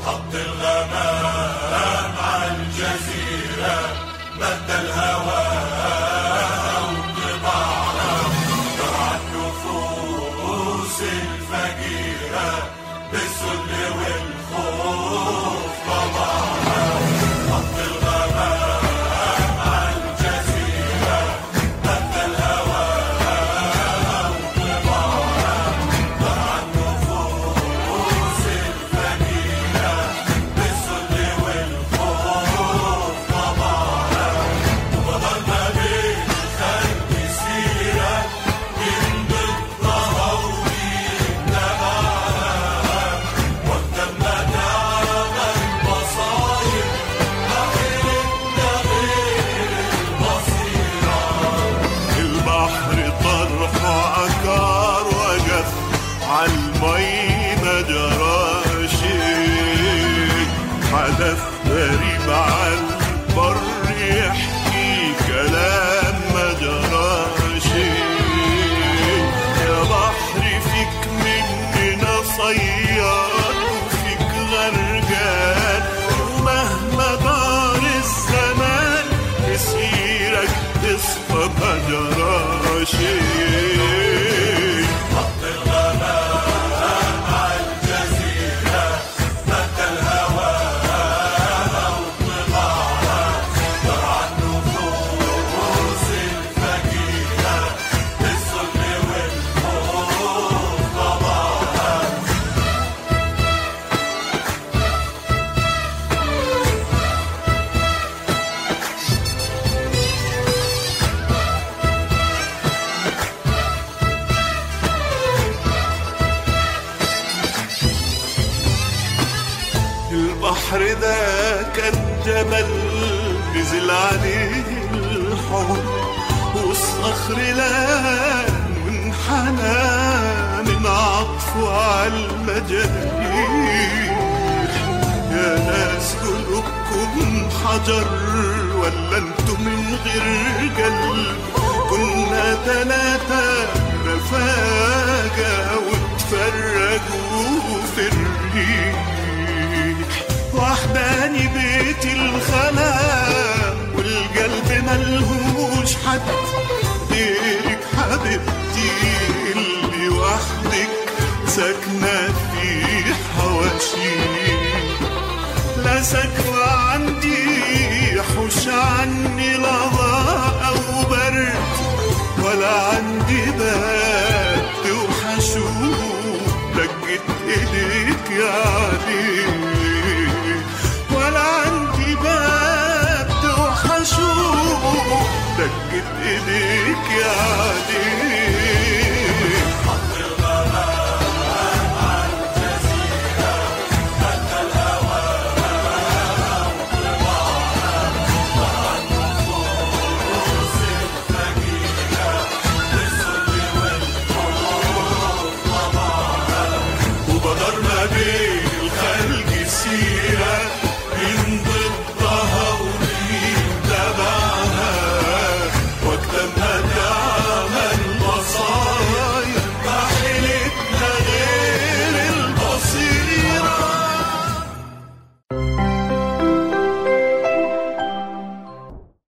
خط 0.00 0.34
الغمام 0.34 2.16
على 2.18 2.50
الجزيرة 2.56 3.76
مد 4.36 4.70
الهواء 4.70 6.15